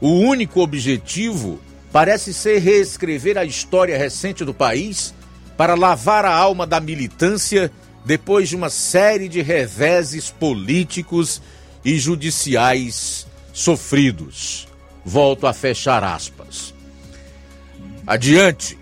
O 0.00 0.10
único 0.10 0.60
objetivo 0.60 1.60
parece 1.92 2.32
ser 2.32 2.58
reescrever 2.58 3.36
a 3.36 3.44
história 3.44 3.98
recente 3.98 4.44
do 4.44 4.54
país 4.54 5.14
para 5.56 5.74
lavar 5.74 6.24
a 6.24 6.32
alma 6.32 6.66
da 6.66 6.80
militância 6.80 7.70
depois 8.04 8.48
de 8.48 8.56
uma 8.56 8.70
série 8.70 9.28
de 9.28 9.42
reveses 9.42 10.30
políticos 10.30 11.42
e 11.84 11.98
judiciais 11.98 13.26
sofridos. 13.52 14.68
Volto 15.04 15.46
a 15.46 15.52
fechar 15.52 16.04
aspas. 16.04 16.74
Adiante, 18.06 18.78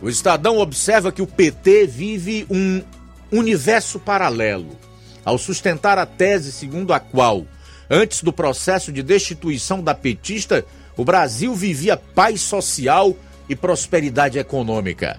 o 0.00 0.08
Estadão 0.08 0.58
observa 0.58 1.10
que 1.10 1.22
o 1.22 1.26
PT 1.26 1.86
vive 1.86 2.46
um 2.50 2.82
universo 3.30 3.98
paralelo 3.98 4.76
ao 5.24 5.36
sustentar 5.36 5.98
a 5.98 6.06
tese 6.06 6.50
segundo 6.50 6.92
a 6.92 7.00
qual, 7.00 7.44
antes 7.90 8.22
do 8.22 8.32
processo 8.32 8.90
de 8.90 9.02
destituição 9.02 9.82
da 9.82 9.94
petista, 9.94 10.64
o 10.96 11.04
Brasil 11.04 11.54
vivia 11.54 11.96
paz 11.96 12.40
social 12.40 13.14
e 13.48 13.54
prosperidade 13.54 14.38
econômica. 14.38 15.18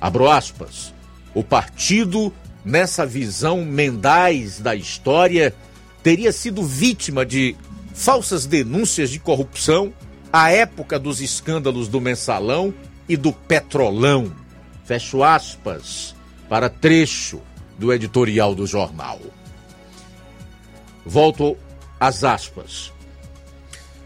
Abro 0.00 0.28
aspas. 0.28 0.94
O 1.34 1.44
partido, 1.44 2.32
nessa 2.64 3.04
visão 3.04 3.64
mendais 3.64 4.58
da 4.58 4.74
história, 4.74 5.54
teria 6.02 6.32
sido 6.32 6.62
vítima 6.62 7.24
de 7.24 7.56
falsas 7.94 8.46
denúncias 8.46 9.10
de 9.10 9.18
corrupção 9.18 9.92
à 10.32 10.50
época 10.50 10.98
dos 10.98 11.20
escândalos 11.20 11.88
do 11.88 12.00
mensalão 12.00 12.72
e 13.08 13.16
do 13.16 13.32
petrolão. 13.32 14.32
Fecho 14.84 15.22
aspas 15.22 16.14
para 16.48 16.68
trecho 16.68 17.40
do 17.78 17.92
editorial 17.92 18.54
do 18.54 18.66
jornal. 18.66 19.20
Volto 21.04 21.56
às 21.98 22.24
aspas 22.24 22.92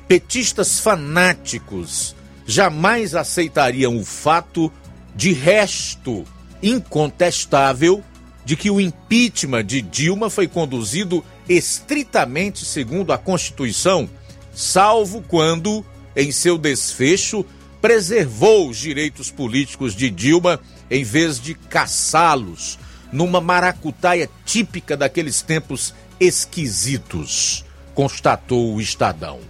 petistas 0.07 0.81
fanáticos 0.81 2.15
jamais 2.47 3.15
aceitariam 3.15 3.97
o 3.97 4.05
fato 4.05 4.73
de 5.15 5.33
resto 5.33 6.25
incontestável 6.63 8.03
de 8.45 8.57
que 8.57 8.71
o 8.71 8.81
impeachment 8.81 9.65
de 9.65 9.81
Dilma 9.81 10.29
foi 10.29 10.47
conduzido 10.47 11.25
estritamente 11.49 12.65
segundo 12.65 13.13
a 13.13 13.19
Constituição, 13.19 14.09
salvo 14.53 15.23
quando, 15.23 15.85
em 16.15 16.31
seu 16.31 16.59
desfecho, 16.59 17.45
preservou 17.81 18.69
os 18.69 18.79
direitos 18.79 19.31
políticos 19.31 19.95
de 19.95 20.11
Dilma 20.11 20.61
em 20.91 21.05
vez 21.05 21.41
de 21.41 21.55
caçá-los 21.55 22.79
numa 23.13 23.41
maracutaia 23.41 24.29
típica 24.45 24.97
daqueles 24.97 25.41
tempos 25.41 25.95
esquisitos, 26.19 27.65
constatou 27.95 28.75
o 28.75 28.81
Estadão. 28.81 29.41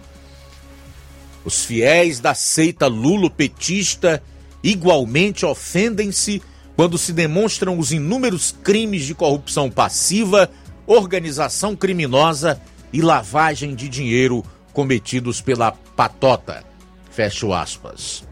Os 1.44 1.64
fiéis 1.64 2.20
da 2.20 2.34
seita 2.34 2.86
lulopetista 2.86 4.22
igualmente 4.62 5.44
ofendem-se 5.44 6.42
quando 6.76 6.98
se 6.98 7.12
demonstram 7.12 7.78
os 7.78 7.92
inúmeros 7.92 8.54
crimes 8.62 9.04
de 9.04 9.14
corrupção 9.14 9.70
passiva, 9.70 10.50
organização 10.86 11.76
criminosa 11.76 12.60
e 12.92 13.00
lavagem 13.00 13.74
de 13.74 13.88
dinheiro 13.88 14.44
cometidos 14.72 15.40
pela 15.40 15.72
patota. 15.72 16.64
Fecho 17.10 17.52
aspas. 17.52 18.24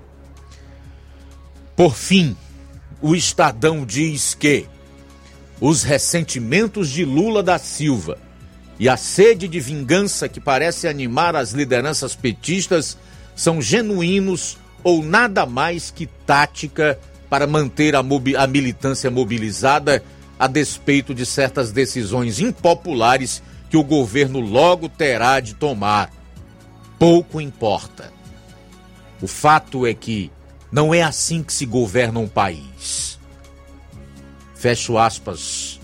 Por 1.76 1.94
fim, 1.94 2.36
o 3.00 3.14
Estadão 3.14 3.86
diz 3.86 4.34
que 4.34 4.66
os 5.60 5.84
ressentimentos 5.84 6.90
de 6.90 7.04
Lula 7.04 7.42
da 7.42 7.58
Silva 7.58 8.18
e 8.78 8.88
a 8.88 8.96
sede 8.96 9.46
de 9.46 9.60
vingança 9.60 10.28
que 10.28 10.40
parece 10.40 10.88
animar 10.88 11.36
as 11.36 11.52
lideranças 11.52 12.16
petistas 12.16 12.98
são 13.34 13.62
genuínos 13.62 14.58
ou 14.82 15.04
nada 15.04 15.46
mais 15.46 15.90
que 15.90 16.06
tática 16.06 16.98
para 17.32 17.46
manter 17.46 17.96
a, 17.96 18.00
a 18.00 18.46
militância 18.46 19.10
mobilizada 19.10 20.04
a 20.38 20.46
despeito 20.46 21.14
de 21.14 21.24
certas 21.24 21.72
decisões 21.72 22.38
impopulares 22.40 23.42
que 23.70 23.76
o 23.78 23.82
governo 23.82 24.38
logo 24.38 24.86
terá 24.86 25.40
de 25.40 25.54
tomar. 25.54 26.10
Pouco 26.98 27.40
importa. 27.40 28.12
O 29.22 29.26
fato 29.26 29.86
é 29.86 29.94
que 29.94 30.30
não 30.70 30.92
é 30.92 31.02
assim 31.02 31.42
que 31.42 31.54
se 31.54 31.64
governa 31.64 32.20
um 32.20 32.28
país. 32.28 33.18
Fecho 34.54 34.98
aspas 34.98 35.80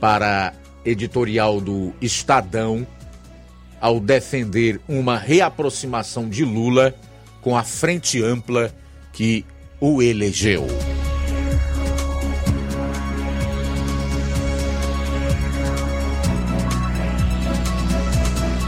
para 0.00 0.54
editorial 0.84 1.60
do 1.60 1.94
Estadão 2.00 2.84
ao 3.80 4.00
defender 4.00 4.80
uma 4.88 5.16
reaproximação 5.16 6.28
de 6.28 6.44
Lula 6.44 6.92
com 7.40 7.56
a 7.56 7.62
frente 7.62 8.20
ampla 8.20 8.74
que 9.12 9.46
o 9.86 10.00
elegeu. 10.00 10.66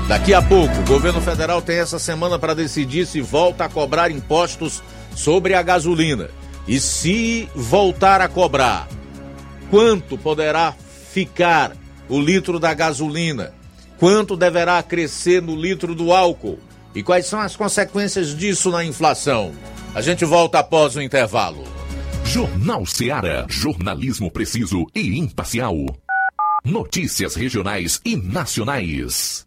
Daqui 0.06 0.34
a 0.34 0.42
pouco, 0.42 0.78
o 0.78 0.84
governo 0.84 1.22
federal 1.22 1.62
tem 1.62 1.78
essa 1.78 1.98
semana 1.98 2.38
para 2.38 2.54
decidir 2.54 3.06
se 3.06 3.22
volta 3.22 3.64
a 3.64 3.68
cobrar 3.68 4.10
impostos 4.10 4.82
sobre 5.14 5.54
a 5.54 5.62
gasolina. 5.62 6.28
E 6.68 6.78
se 6.78 7.48
voltar 7.54 8.20
a 8.20 8.28
cobrar, 8.28 8.86
quanto 9.70 10.18
poderá 10.18 10.74
ficar 11.12 11.74
o 12.10 12.20
litro 12.20 12.60
da 12.60 12.74
gasolina? 12.74 13.54
Quanto 13.98 14.36
deverá 14.36 14.82
crescer 14.82 15.40
no 15.40 15.56
litro 15.56 15.94
do 15.94 16.12
álcool? 16.12 16.58
E 16.94 17.02
quais 17.02 17.24
são 17.24 17.40
as 17.40 17.56
consequências 17.56 18.36
disso 18.36 18.70
na 18.70 18.84
inflação? 18.84 19.54
A 19.96 20.02
gente 20.02 20.26
volta 20.26 20.58
após 20.58 20.94
o 20.94 21.00
intervalo. 21.00 21.64
Jornal 22.26 22.84
Seara. 22.84 23.46
Jornalismo 23.48 24.30
preciso 24.30 24.84
e 24.94 25.18
imparcial. 25.18 25.74
Notícias 26.62 27.34
regionais 27.34 27.98
e 28.04 28.14
nacionais. 28.14 29.46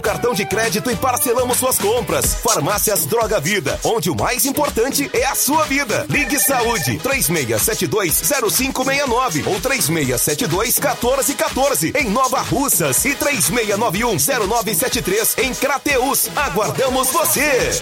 cartão 0.00 0.34
de 0.34 0.44
crédito 0.44 0.90
e 0.90 0.96
parcelamos 0.96 1.58
suas 1.58 1.78
compras. 1.78 2.34
Farmácias 2.34 3.06
Droga 3.06 3.38
Vida, 3.40 3.78
onde 3.84 4.10
o 4.10 4.16
mais 4.16 4.44
importante 4.46 5.10
é 5.12 5.26
a 5.26 5.34
sua 5.34 5.64
vida. 5.64 6.06
Ligue 6.08 6.38
Saúde 6.38 6.98
36720569 6.98 9.46
ou 9.46 9.60
36721414 9.60 11.96
em 11.96 12.08
Nova 12.10 12.40
Russas 12.40 13.04
e 13.04 13.14
36910973 13.14 15.38
em 15.38 15.54
Crateus. 15.54 16.28
Aguardamos 16.36 17.08
você. 17.08 17.80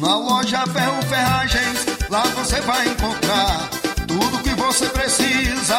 Na 0.00 0.16
loja 0.18 0.64
Ferro 0.66 1.02
Ferragens, 1.08 1.86
lá 2.10 2.22
você 2.36 2.60
vai 2.60 2.86
encontrar 2.88 3.70
tudo 4.06 4.42
que 4.42 4.50
você 4.50 4.86
precisa, 4.90 5.78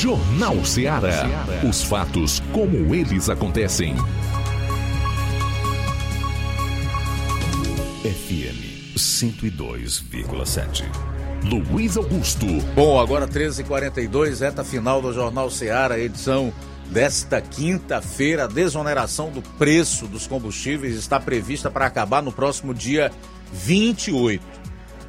Jornal 0.00 0.64
Ceará. 0.64 1.26
Os 1.68 1.82
fatos 1.82 2.40
como 2.52 2.94
eles 2.94 3.28
acontecem. 3.28 3.96
FM 8.04 8.94
102,7. 8.96 10.84
Luiz 11.42 11.96
Augusto. 11.96 12.46
Bom, 12.76 13.00
agora 13.00 13.26
13h42, 13.26 14.38
reta 14.38 14.62
final 14.62 15.02
do 15.02 15.12
Jornal 15.12 15.50
Ceará, 15.50 15.98
edição 15.98 16.52
desta 16.92 17.40
quinta-feira. 17.40 18.44
A 18.44 18.46
desoneração 18.46 19.32
do 19.32 19.42
preço 19.42 20.06
dos 20.06 20.28
combustíveis 20.28 20.94
está 20.94 21.18
prevista 21.18 21.72
para 21.72 21.86
acabar 21.86 22.22
no 22.22 22.30
próximo 22.30 22.72
dia 22.72 23.10
28. 23.52 24.44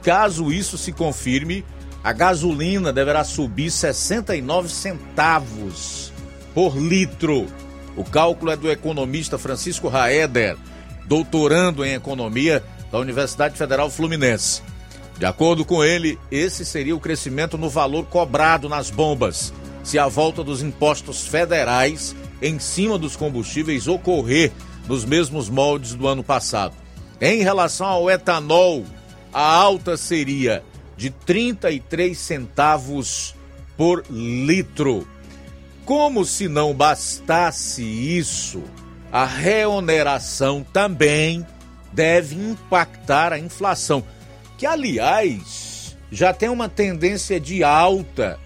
Caso 0.02 0.52
isso 0.52 0.80
se 0.80 0.92
confirme, 0.92 1.64
a 2.10 2.14
gasolina 2.14 2.92
deverá 2.92 3.24
subir 3.24 3.70
69 3.70 4.68
centavos 4.68 6.12
por 6.56 6.76
litro. 6.76 7.46
O 7.96 8.04
cálculo 8.04 8.52
é 8.52 8.56
do 8.56 8.68
economista 8.68 9.38
Francisco 9.38 9.88
Raeder, 9.88 10.58
doutorando 11.06 11.86
em 11.86 11.94
economia 11.94 12.64
da 12.92 12.98
Universidade 12.98 13.56
Federal 13.56 13.92
Fluminense. 13.92 14.64
De 15.20 15.26
acordo 15.28 15.64
com 15.64 15.84
ele, 15.84 16.18
esse 16.32 16.66
seria 16.66 16.96
o 16.96 17.00
crescimento 17.00 17.60
no 17.60 17.70
valor 17.70 18.06
cobrado 18.06 18.68
nas 18.68 18.90
bombas, 18.90 19.54
se 19.84 20.00
a 20.00 20.08
volta 20.08 20.44
dos 20.44 20.64
impostos 20.64 21.28
federais 21.28 22.16
em 22.42 22.58
cima 22.58 22.98
dos 22.98 23.16
combustíveis 23.16 23.88
ocorrer 23.88 24.52
nos 24.88 25.06
mesmos 25.06 25.48
moldes 25.48 25.94
do 25.94 26.08
ano 26.08 26.24
passado. 26.24 26.74
Em 27.22 27.44
relação 27.44 27.86
ao 27.86 28.10
etanol, 28.10 28.84
a 29.32 29.44
alta 29.44 29.96
seria 29.96 30.64
de 31.00 31.10
33 31.10 32.18
centavos 32.18 33.34
por 33.78 34.04
litro. 34.10 35.08
Como 35.86 36.26
se 36.26 36.50
não 36.50 36.74
bastasse 36.74 37.82
isso, 37.82 38.62
a 39.10 39.24
reoneração 39.24 40.62
também 40.62 41.48
deve 41.94 42.36
impactar 42.36 43.32
a 43.32 43.40
inflação 43.40 44.04
que 44.58 44.66
aliás 44.66 45.96
já 46.12 46.34
tem 46.34 46.50
uma 46.50 46.68
tendência 46.68 47.40
de 47.40 47.64
alta 47.64 48.38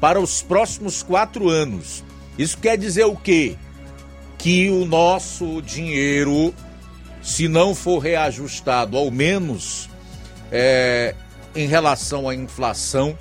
para 0.00 0.18
os 0.18 0.42
próximos 0.42 1.04
quatro 1.04 1.48
anos. 1.48 2.02
Isso 2.36 2.58
quer 2.58 2.76
dizer 2.76 3.04
o 3.04 3.14
quê? 3.14 3.56
Que 4.36 4.68
o 4.70 4.84
nosso 4.84 5.62
dinheiro, 5.62 6.52
se 7.22 7.46
não 7.46 7.76
for 7.76 8.00
reajustado, 8.00 8.96
ao 8.96 9.08
menos 9.08 9.88
é, 10.50 11.14
em 11.54 11.66
relação 11.66 12.28
à 12.28 12.34
inflação, 12.34 13.16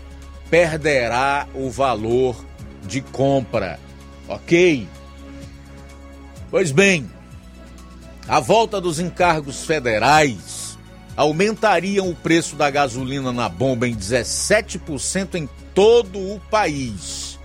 perderá 0.49 1.47
o 1.53 1.69
valor 1.69 2.45
de 2.83 3.01
compra. 3.01 3.79
Ok? 4.27 4.87
Pois 6.49 6.71
bem, 6.71 7.09
a 8.27 8.39
volta 8.39 8.79
dos 8.79 8.99
encargos 8.99 9.65
federais 9.65 10.77
aumentariam 11.15 12.09
o 12.09 12.15
preço 12.15 12.55
da 12.55 12.69
gasolina 12.69 13.31
na 13.31 13.49
bomba 13.49 13.87
em 13.87 13.95
17% 13.95 15.35
em 15.35 15.49
todo 15.73 16.19
o 16.19 16.39
país. 16.49 17.39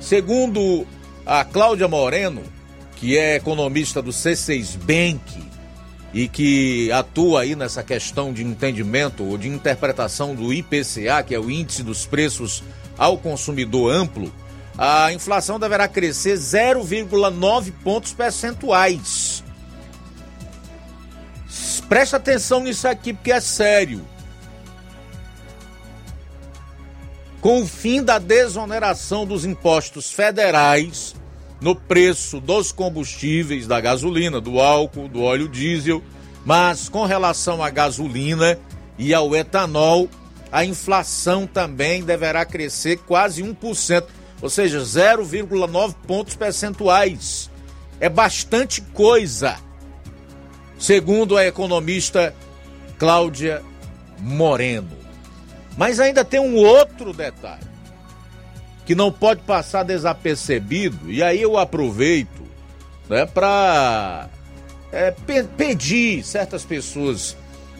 Segundo 0.00 0.86
a 1.24 1.44
Cláudia 1.44 1.88
Moreno, 1.88 2.42
que 2.96 3.16
é 3.16 3.36
economista 3.36 4.00
do 4.00 4.10
C6 4.10 4.76
Bank 4.78 5.41
e 6.12 6.28
que 6.28 6.90
atua 6.92 7.42
aí 7.42 7.56
nessa 7.56 7.82
questão 7.82 8.32
de 8.32 8.44
entendimento 8.44 9.24
ou 9.24 9.38
de 9.38 9.48
interpretação 9.48 10.34
do 10.34 10.52
IPCA, 10.52 11.22
que 11.26 11.34
é 11.34 11.38
o 11.38 11.50
índice 11.50 11.82
dos 11.82 12.04
preços 12.06 12.62
ao 12.98 13.16
consumidor 13.16 13.92
amplo, 13.92 14.32
a 14.76 15.12
inflação 15.12 15.58
deverá 15.58 15.88
crescer 15.88 16.36
0,9 16.36 17.72
pontos 17.82 18.12
percentuais 18.12 19.42
Presta 21.92 22.16
atenção 22.16 22.60
nisso 22.60 22.88
aqui 22.88 23.12
porque 23.12 23.30
é 23.30 23.38
sério. 23.38 24.02
Com 27.38 27.60
o 27.60 27.66
fim 27.66 28.02
da 28.02 28.18
desoneração 28.18 29.26
dos 29.26 29.44
impostos 29.44 30.10
federais 30.10 31.14
no 31.62 31.76
preço 31.76 32.40
dos 32.40 32.72
combustíveis, 32.72 33.68
da 33.68 33.80
gasolina, 33.80 34.40
do 34.40 34.60
álcool, 34.60 35.08
do 35.08 35.22
óleo 35.22 35.48
diesel, 35.48 36.02
mas 36.44 36.88
com 36.88 37.04
relação 37.04 37.62
à 37.62 37.70
gasolina 37.70 38.58
e 38.98 39.14
ao 39.14 39.34
etanol, 39.34 40.08
a 40.50 40.64
inflação 40.64 41.46
também 41.46 42.02
deverá 42.02 42.44
crescer 42.44 42.98
quase 43.06 43.42
1%, 43.42 44.04
ou 44.42 44.50
seja, 44.50 44.80
0,9 44.80 45.94
pontos 46.04 46.34
percentuais. 46.34 47.48
É 48.00 48.08
bastante 48.08 48.80
coisa. 48.80 49.56
segundo 50.76 51.36
a 51.36 51.46
economista 51.46 52.34
Cláudia 52.98 53.62
Moreno. 54.18 54.90
Mas 55.76 56.00
ainda 56.00 56.24
tem 56.24 56.40
um 56.40 56.56
outro 56.56 57.12
detalhe 57.12 57.71
que 58.84 58.94
não 58.94 59.12
pode 59.12 59.42
passar 59.42 59.84
desapercebido, 59.84 61.10
e 61.10 61.22
aí 61.22 61.40
eu 61.40 61.56
aproveito 61.56 62.42
né, 63.08 63.26
para 63.26 64.28
é, 64.90 65.10
pe 65.10 65.44
pedir 65.44 66.24
certas 66.24 66.64
pessoas 66.64 67.36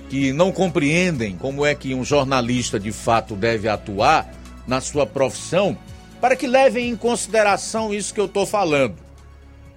que 0.09 0.33
não 0.33 0.53
compreendem 0.53 1.37
como 1.37 1.65
é 1.65 1.75
que 1.75 1.95
um 1.95 2.05
jornalista 2.05 2.79
de 2.79 2.93
fato 2.93 3.35
deve 3.35 3.69
atuar 3.69 4.31
na 4.67 4.81
sua 4.81 5.07
profissão, 5.07 5.77
para 6.21 6.37
que 6.37 6.47
levem 6.47 6.91
em 6.91 6.97
consideração 6.97 7.93
isso 7.93 8.15
que 8.15 8.21
eu 8.21 8.27
estou 8.27 8.47
falando. 8.47 8.97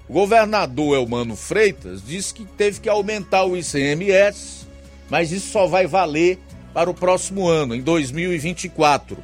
O 0.07 0.13
governador 0.13 0.95
Elmano 0.95 1.35
Freitas 1.35 2.03
disse 2.05 2.33
que 2.33 2.45
teve 2.45 2.79
que 2.79 2.89
aumentar 2.89 3.45
o 3.45 3.57
ICMS, 3.57 4.67
mas 5.09 5.31
isso 5.31 5.51
só 5.51 5.65
vai 5.65 5.87
valer 5.87 6.37
para 6.73 6.89
o 6.89 6.93
próximo 6.93 7.47
ano, 7.47 7.73
em 7.73 7.81
2024. 7.81 9.17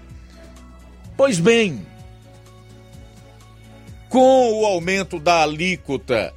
Pois 1.16 1.40
bem, 1.40 1.86
com 4.12 4.60
o 4.60 4.66
aumento 4.66 5.18
da 5.18 5.42
alíquota 5.42 6.34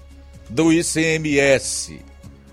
do 0.49 0.73
ICMS 0.73 2.01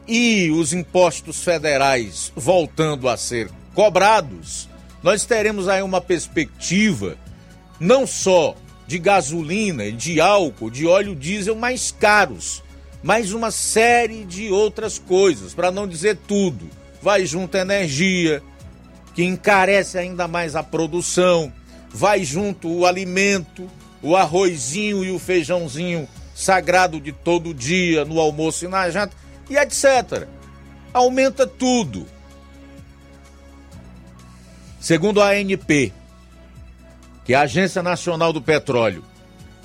e 0.07 0.49
os 0.49 0.73
impostos 0.73 1.43
federais 1.43 2.33
voltando 2.35 3.07
a 3.07 3.15
ser 3.15 3.47
cobrados, 3.75 4.67
nós 5.03 5.23
teremos 5.23 5.67
aí 5.67 5.83
uma 5.83 6.01
perspectiva 6.01 7.17
não 7.79 8.07
só 8.07 8.55
de 8.87 8.97
gasolina, 8.97 9.91
de 9.91 10.19
álcool, 10.19 10.71
de 10.71 10.87
óleo 10.87 11.15
diesel 11.15 11.55
mais 11.55 11.91
caros, 11.91 12.63
mas 13.03 13.31
uma 13.31 13.51
série 13.51 14.25
de 14.25 14.49
outras 14.49 14.97
coisas, 14.97 15.53
para 15.53 15.69
não 15.69 15.87
dizer 15.87 16.17
tudo. 16.27 16.67
Vai 16.99 17.27
junto 17.27 17.57
a 17.57 17.61
energia, 17.61 18.41
que 19.13 19.23
encarece 19.23 19.99
ainda 19.99 20.27
mais 20.27 20.55
a 20.55 20.63
produção, 20.63 21.53
vai 21.93 22.23
junto 22.23 22.67
o 22.67 22.87
alimento, 22.87 23.69
o 24.01 24.15
arrozinho 24.15 25.03
e 25.03 25.11
o 25.11 25.19
feijãozinho 25.19 26.07
sagrado 26.33 26.99
de 26.99 27.11
todo 27.11 27.53
dia, 27.53 28.03
no 28.05 28.19
almoço 28.19 28.65
e 28.65 28.67
na 28.67 28.89
janta, 28.89 29.15
e 29.49 29.57
etc. 29.57 30.27
Aumenta 30.93 31.45
tudo. 31.45 32.07
Segundo 34.79 35.21
a 35.21 35.29
ANP, 35.29 35.93
que 37.23 37.33
é 37.33 37.37
a 37.37 37.41
Agência 37.41 37.83
Nacional 37.83 38.33
do 38.33 38.41
Petróleo, 38.41 39.03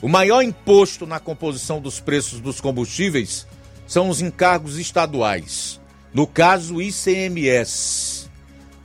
o 0.03 0.09
maior 0.09 0.43
imposto 0.43 1.07
na 1.07 1.19
composição 1.19 1.81
dos 1.81 1.99
preços 1.99 2.41
dos 2.41 2.61
combustíveis 2.61 3.47
são 3.87 4.11
os 4.11 4.21
encargos 4.21 4.79
estaduais, 4.79 5.81
no 6.13 6.27
caso 6.27 6.83
ICMS. 6.83 8.29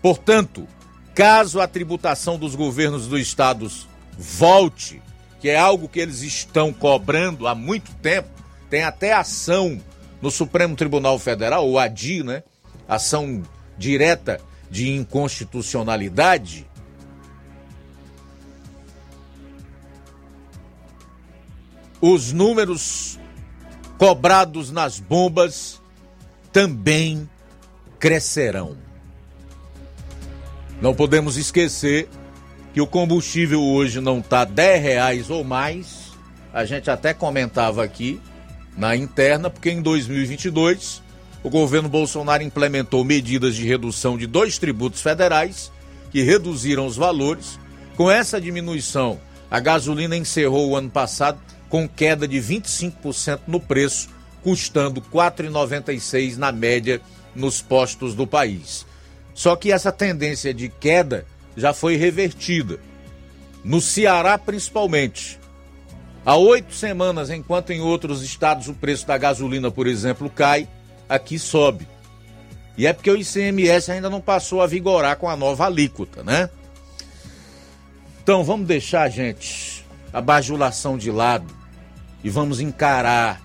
Portanto, 0.02 0.66
caso 1.14 1.60
a 1.60 1.68
tributação 1.68 2.38
dos 2.38 2.56
governos 2.56 3.08
dos 3.08 3.20
estados 3.20 3.88
volte 4.18 5.02
que 5.42 5.50
é 5.50 5.58
algo 5.58 5.90
que 5.90 6.00
eles 6.00 6.22
estão 6.22 6.72
cobrando 6.72 7.48
há 7.48 7.56
muito 7.56 7.92
tempo, 7.96 8.30
tem 8.70 8.84
até 8.84 9.12
ação 9.12 9.82
no 10.22 10.30
Supremo 10.30 10.76
Tribunal 10.76 11.18
Federal, 11.18 11.68
o 11.68 11.80
ADI, 11.80 12.22
né? 12.22 12.44
Ação 12.88 13.42
direta 13.76 14.40
de 14.70 14.92
inconstitucionalidade. 14.92 16.68
Os 22.00 22.32
números 22.32 23.20
cobrados 23.98 24.72
nas 24.72 25.00
bombas 25.00 25.82
também 26.54 27.28
crescerão. 28.00 28.78
Não 30.80 30.94
podemos 30.94 31.36
esquecer 31.36 32.08
que 32.74 32.82
o 32.82 32.88
combustível 32.88 33.62
hoje 33.62 34.00
não 34.00 34.20
está 34.20 34.46
10 34.46 34.82
reais 34.82 35.30
ou 35.30 35.44
mais. 35.44 36.12
A 36.54 36.66
gente 36.66 36.90
até 36.90 37.14
comentava 37.14 37.84
aqui 37.84 38.20
na 38.78 38.96
interna, 38.96 39.50
porque 39.50 39.70
em 39.70 39.82
2022 39.82 41.02
o 41.44 41.50
governo 41.50 41.90
Bolsonaro 41.90 42.44
implementou 42.44 43.04
medidas 43.04 43.56
de 43.56 43.66
redução 43.66 44.18
de 44.18 44.28
dois 44.28 44.58
tributos 44.58 45.02
federais 45.02 45.72
que 46.12 46.22
reduziram 46.22 46.86
os 46.86 46.96
valores. 46.96 47.60
Com 47.96 48.10
essa 48.10 48.40
diminuição, 48.40 49.20
a 49.50 49.60
gasolina 49.60 50.16
encerrou 50.16 50.70
o 50.70 50.76
ano 50.76 50.90
passado 50.90 51.40
com 51.68 51.88
queda 51.88 52.28
de 52.28 52.38
25% 52.38 53.42
no 53.48 53.60
preço, 53.60 54.10
custando 54.44 55.02
R$ 55.02 55.08
4,96 55.12 56.38
na 56.38 56.52
média 56.52 57.02
nos 57.36 57.62
postos 57.62 58.14
do 58.14 58.28
país. 58.28 58.86
Só 59.34 59.56
que 59.56 59.72
essa 59.72 59.92
tendência 59.92 60.54
de 60.54 60.68
queda 60.68 61.26
já 61.62 61.74
foi 61.74 61.96
revertida. 61.96 62.80
No 63.64 63.80
Ceará, 63.80 64.38
principalmente. 64.38 65.40
Há 66.26 66.36
oito 66.36 66.74
semanas, 66.74 67.30
enquanto 67.30 67.72
em 67.72 67.82
outros 67.82 68.24
estados 68.24 68.68
o 68.68 68.74
preço 68.74 69.06
da 69.08 69.18
gasolina, 69.18 69.70
por 69.70 69.88
exemplo, 69.88 70.30
cai, 70.30 70.68
aqui 71.08 71.38
sobe. 71.38 71.88
E 72.78 72.88
é 72.88 72.94
porque 72.94 73.12
o 73.12 73.18
ICMS 73.18 73.92
ainda 73.92 74.10
não 74.10 74.20
passou 74.20 74.62
a 74.62 74.68
vigorar 74.68 75.18
com 75.18 75.30
a 75.30 75.36
nova 75.36 75.66
alíquota, 75.66 76.24
né? 76.24 76.50
Então 78.24 78.44
vamos 78.44 78.68
deixar, 78.68 79.10
gente, 79.10 79.86
a 80.12 80.22
bajulação 80.22 80.98
de 80.98 81.12
lado 81.12 81.54
e 82.24 82.30
vamos 82.30 82.60
encarar 82.60 83.42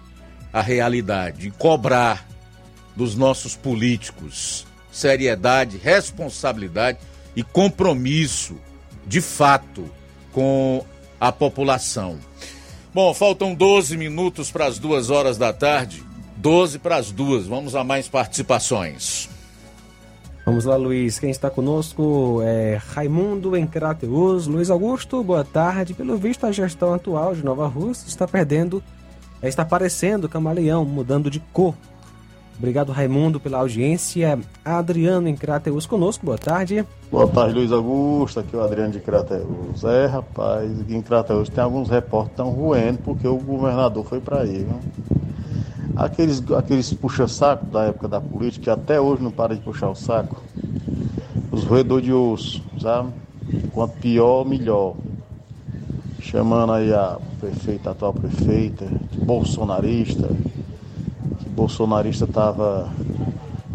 a 0.53 0.63
realidade 0.63 1.49
e 1.49 1.51
cobrar 1.51 2.27
dos 2.95 3.15
nossos 3.15 3.55
políticos 3.57 4.67
seriedade, 4.91 5.77
responsabilidade 5.77 6.99
e 7.37 7.45
compromisso, 7.45 8.57
de 9.07 9.21
fato, 9.21 9.89
com 10.33 10.85
a 11.21 11.31
população. 11.31 12.19
Bom, 12.95 13.13
faltam 13.13 13.55
12 13.55 13.97
minutos 13.97 14.51
para 14.51 14.67
as 14.67 14.79
duas 14.79 15.11
horas 15.11 15.37
da 15.37 15.53
tarde. 15.53 16.03
12 16.39 16.79
para 16.79 16.97
as 16.97 17.13
duas. 17.13 17.47
Vamos 17.47 17.75
a 17.75 17.85
mais 17.85 18.09
participações. 18.09 19.29
Vamos 20.47 20.65
lá, 20.65 20.77
Luiz. 20.77 21.19
Quem 21.19 21.29
está 21.29 21.51
conosco 21.51 22.41
é 22.43 22.81
Raimundo 22.95 23.57
em 23.57 23.67
Crateus. 23.67 24.47
Luiz 24.47 24.71
Augusto, 24.71 25.23
boa 25.23 25.45
tarde. 25.45 25.93
Pelo 25.93 26.17
visto, 26.17 26.47
a 26.47 26.53
gestão 26.53 26.95
atual 26.95 27.35
de 27.35 27.45
Nova 27.45 27.67
Rússia 27.67 28.07
está 28.07 28.29
perdendo, 28.29 28.83
está 29.43 29.65
parecendo 29.65 30.29
camaleão, 30.29 30.85
mudando 30.85 31.31
de 31.31 31.41
cor. 31.53 31.75
Obrigado, 32.59 32.91
Raimundo, 32.91 33.39
pela 33.39 33.59
audiência. 33.59 34.39
Adriano 34.65 35.29
em 35.29 35.37
Crateus 35.37 35.85
conosco, 35.85 36.25
boa 36.25 36.39
tarde. 36.39 36.87
Boa 37.11 37.29
tarde, 37.29 37.55
Luiz 37.55 37.71
Augusto. 37.71 38.41
Aqui 38.41 38.57
é 38.57 38.59
o 38.59 38.63
Adriano 38.63 38.93
de 38.93 39.01
Crateus. 39.01 39.85
É, 39.85 40.07
rapaz, 40.07 40.71
em 40.89 41.03
Crateus 41.03 41.51
tem 41.51 41.63
alguns 41.63 41.91
repórteres 41.91 42.37
tão 42.37 42.49
ruendo 42.49 42.99
porque 43.05 43.29
o 43.29 43.37
governador 43.37 44.05
foi 44.07 44.21
para 44.21 44.41
aí, 44.41 44.65
viu? 44.65 44.81
Aqueles, 45.95 46.43
aqueles 46.53 46.93
puxa-saco 46.95 47.67
da 47.67 47.85
época 47.85 48.09
da 48.09 48.21
política, 48.21 48.65
que 48.65 48.71
até 48.71 48.99
hoje 49.01 49.23
não 49.23 49.31
para 49.31 49.55
de 49.55 49.61
puxar 49.61 49.91
o 49.91 49.95
saco. 49.95 50.43
Os 51.53 51.65
roedores 51.65 52.07
de 52.07 52.13
osso, 52.13 52.63
sabe? 52.81 53.11
Quanto 53.73 53.97
pior, 53.99 54.47
melhor. 54.47 54.95
Chamando 56.21 56.73
aí 56.73 56.93
a 56.93 57.19
prefeita, 57.39 57.91
a 57.91 57.93
atual 57.93 58.13
prefeita, 58.13 58.87
bolsonarista, 59.23 60.29
bolsonarista 61.57 62.27
estava 62.27 62.93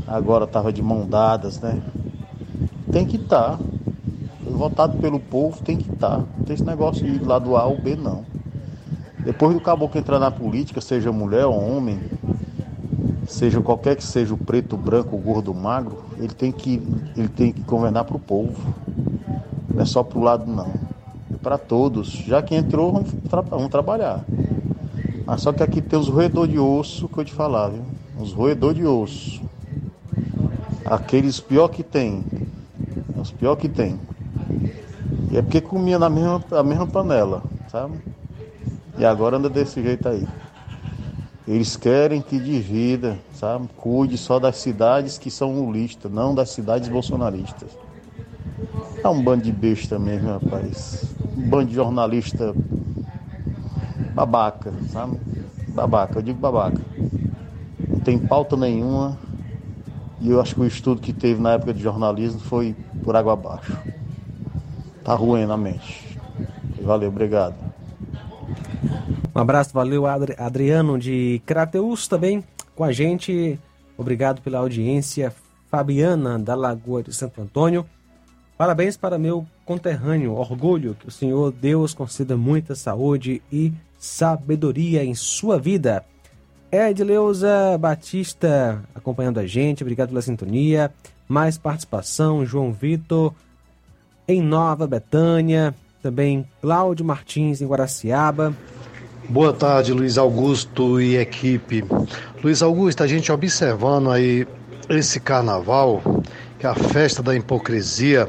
agora 0.07 0.45
estava 0.45 0.71
de 0.71 0.83
mão 0.83 1.07
dadas, 1.07 1.59
né? 1.59 1.81
Tem 2.91 3.05
que 3.05 3.15
estar. 3.17 3.57
Tá. 3.57 3.59
Votado 4.45 4.99
pelo 4.99 5.19
povo 5.19 5.61
tem 5.63 5.77
que 5.77 5.91
estar. 5.91 6.17
Tá. 6.17 6.23
Não 6.37 6.45
tem 6.45 6.53
esse 6.53 6.63
negócio 6.63 7.03
de 7.03 7.25
lado 7.25 7.57
A 7.57 7.65
ou 7.65 7.81
B 7.81 7.95
não. 7.95 8.23
Depois 9.19 9.53
do 9.53 9.59
caboclo 9.59 9.99
entrar 9.99 10.19
na 10.19 10.29
política, 10.29 10.79
seja 10.81 11.11
mulher 11.11 11.45
ou 11.45 11.55
homem, 11.55 11.99
seja 13.27 13.61
qualquer 13.61 13.95
que 13.95 14.03
seja 14.03 14.33
o 14.33 14.37
preto, 14.37 14.75
branco, 14.75 15.17
gordo, 15.17 15.53
magro, 15.53 16.03
ele 16.17 16.33
tem 16.33 16.51
que, 16.51 16.81
ele 17.15 17.27
tem 17.27 17.51
que 17.51 17.61
governar 17.61 18.03
para 18.03 18.17
o 18.17 18.19
povo. 18.19 18.73
Não 19.73 19.81
é 19.81 19.85
só 19.85 20.03
para 20.03 20.19
o 20.19 20.23
lado 20.23 20.51
não. 20.51 20.71
É 21.33 21.37
para 21.41 21.57
todos. 21.57 22.09
Já 22.09 22.41
que 22.41 22.53
entrou, 22.55 22.91
vamos, 22.91 23.11
tra 23.29 23.41
vamos 23.41 23.69
trabalhar. 23.69 24.23
Ah, 25.31 25.37
só 25.37 25.53
que 25.53 25.63
aqui 25.63 25.81
tem 25.81 25.97
os 25.97 26.09
roedores 26.09 26.51
de 26.51 26.59
osso 26.59 27.07
que 27.07 27.17
eu 27.17 27.23
te 27.23 27.31
falar, 27.31 27.69
viu? 27.69 27.83
Os 28.19 28.33
roedores 28.33 28.75
de 28.75 28.85
osso. 28.85 29.41
Aqueles 30.85 31.39
pior 31.39 31.69
que 31.69 31.83
tem. 31.83 32.21
Os 33.15 33.31
pior 33.31 33.55
que 33.55 33.69
tem. 33.69 33.97
E 35.31 35.37
é 35.37 35.41
porque 35.41 35.61
comia 35.61 35.97
na 35.97 36.09
mesma, 36.09 36.43
na 36.51 36.63
mesma 36.63 36.85
panela, 36.85 37.43
sabe? 37.69 37.93
E 38.97 39.05
agora 39.05 39.37
anda 39.37 39.49
desse 39.49 39.81
jeito 39.81 40.09
aí. 40.09 40.27
Eles 41.47 41.77
querem 41.77 42.21
que 42.21 42.37
divida, 42.37 43.17
sabe? 43.33 43.69
Cuide 43.77 44.17
só 44.17 44.37
das 44.37 44.57
cidades 44.57 45.17
que 45.17 45.31
são 45.31 45.57
lulistas, 45.57 46.11
não 46.11 46.35
das 46.35 46.49
cidades 46.49 46.89
bolsonaristas. 46.89 47.69
É 49.01 49.07
um 49.07 49.23
bando 49.23 49.45
de 49.45 49.51
besta 49.53 49.97
mesmo, 49.97 50.27
rapaz. 50.27 51.05
Um 51.37 51.47
bando 51.47 51.67
de 51.67 51.75
jornalista 51.75 52.53
babaca, 54.13 54.73
sabe? 54.91 55.19
Babaca, 55.69 56.19
eu 56.19 56.21
digo 56.21 56.39
babaca. 56.39 56.81
Não 57.87 57.99
tem 57.99 58.17
pauta 58.17 58.55
nenhuma, 58.55 59.17
E 60.19 60.29
eu 60.29 60.39
acho 60.39 60.53
que 60.53 60.61
o 60.61 60.65
estudo 60.67 61.01
que 61.01 61.13
teve 61.13 61.41
na 61.41 61.53
época 61.53 61.73
de 61.73 61.81
jornalismo 61.81 62.39
foi 62.39 62.75
por 63.03 63.15
água 63.15 63.33
abaixo. 63.33 63.75
Tá 65.03 65.15
ruim 65.15 65.49
a 65.49 65.57
mente. 65.57 66.19
Valeu, 66.81 67.09
obrigado. 67.09 67.55
Um 69.33 69.39
abraço, 69.39 69.73
valeu 69.73 70.05
Adri 70.05 70.35
Adriano 70.37 70.99
de 70.99 71.41
Crateus 71.45 72.07
também 72.07 72.43
com 72.75 72.83
a 72.83 72.91
gente. 72.91 73.59
Obrigado 73.97 74.41
pela 74.41 74.59
audiência. 74.59 75.33
Fabiana 75.71 76.37
da 76.37 76.53
Lagoa 76.53 77.01
de 77.01 77.13
Santo 77.13 77.41
Antônio. 77.41 77.85
Parabéns 78.57 78.97
para 78.97 79.17
meu 79.17 79.47
conterrâneo. 79.65 80.33
Orgulho 80.33 80.95
que 80.95 81.07
o 81.07 81.11
Senhor 81.11 81.51
Deus 81.51 81.93
conceda 81.93 82.35
muita 82.35 82.75
saúde 82.75 83.41
e 83.49 83.71
sabedoria 84.01 85.03
em 85.03 85.13
sua 85.13 85.59
vida. 85.59 86.03
Edileuza 86.71 87.77
Batista 87.79 88.83
acompanhando 88.95 89.39
a 89.39 89.45
gente. 89.45 89.83
Obrigado 89.83 90.09
pela 90.09 90.23
sintonia. 90.23 90.91
Mais 91.27 91.55
participação. 91.55 92.43
João 92.43 92.73
Vitor 92.73 93.31
em 94.27 94.41
Nova 94.41 94.87
Betânia. 94.87 95.75
Também 96.01 96.47
Cláudio 96.59 97.05
Martins 97.05 97.61
em 97.61 97.67
Guaraciaba. 97.67 98.55
Boa 99.29 99.53
tarde, 99.53 99.93
Luiz 99.93 100.17
Augusto 100.17 100.99
e 100.99 101.15
equipe. 101.15 101.85
Luiz 102.43 102.63
Augusto, 102.63 103.03
a 103.03 103.07
gente 103.07 103.31
observando 103.31 104.09
aí 104.09 104.47
esse 104.89 105.19
carnaval, 105.19 106.01
que 106.57 106.65
é 106.65 106.69
a 106.69 106.73
festa 106.73 107.21
da 107.21 107.35
hipocrisia, 107.35 108.27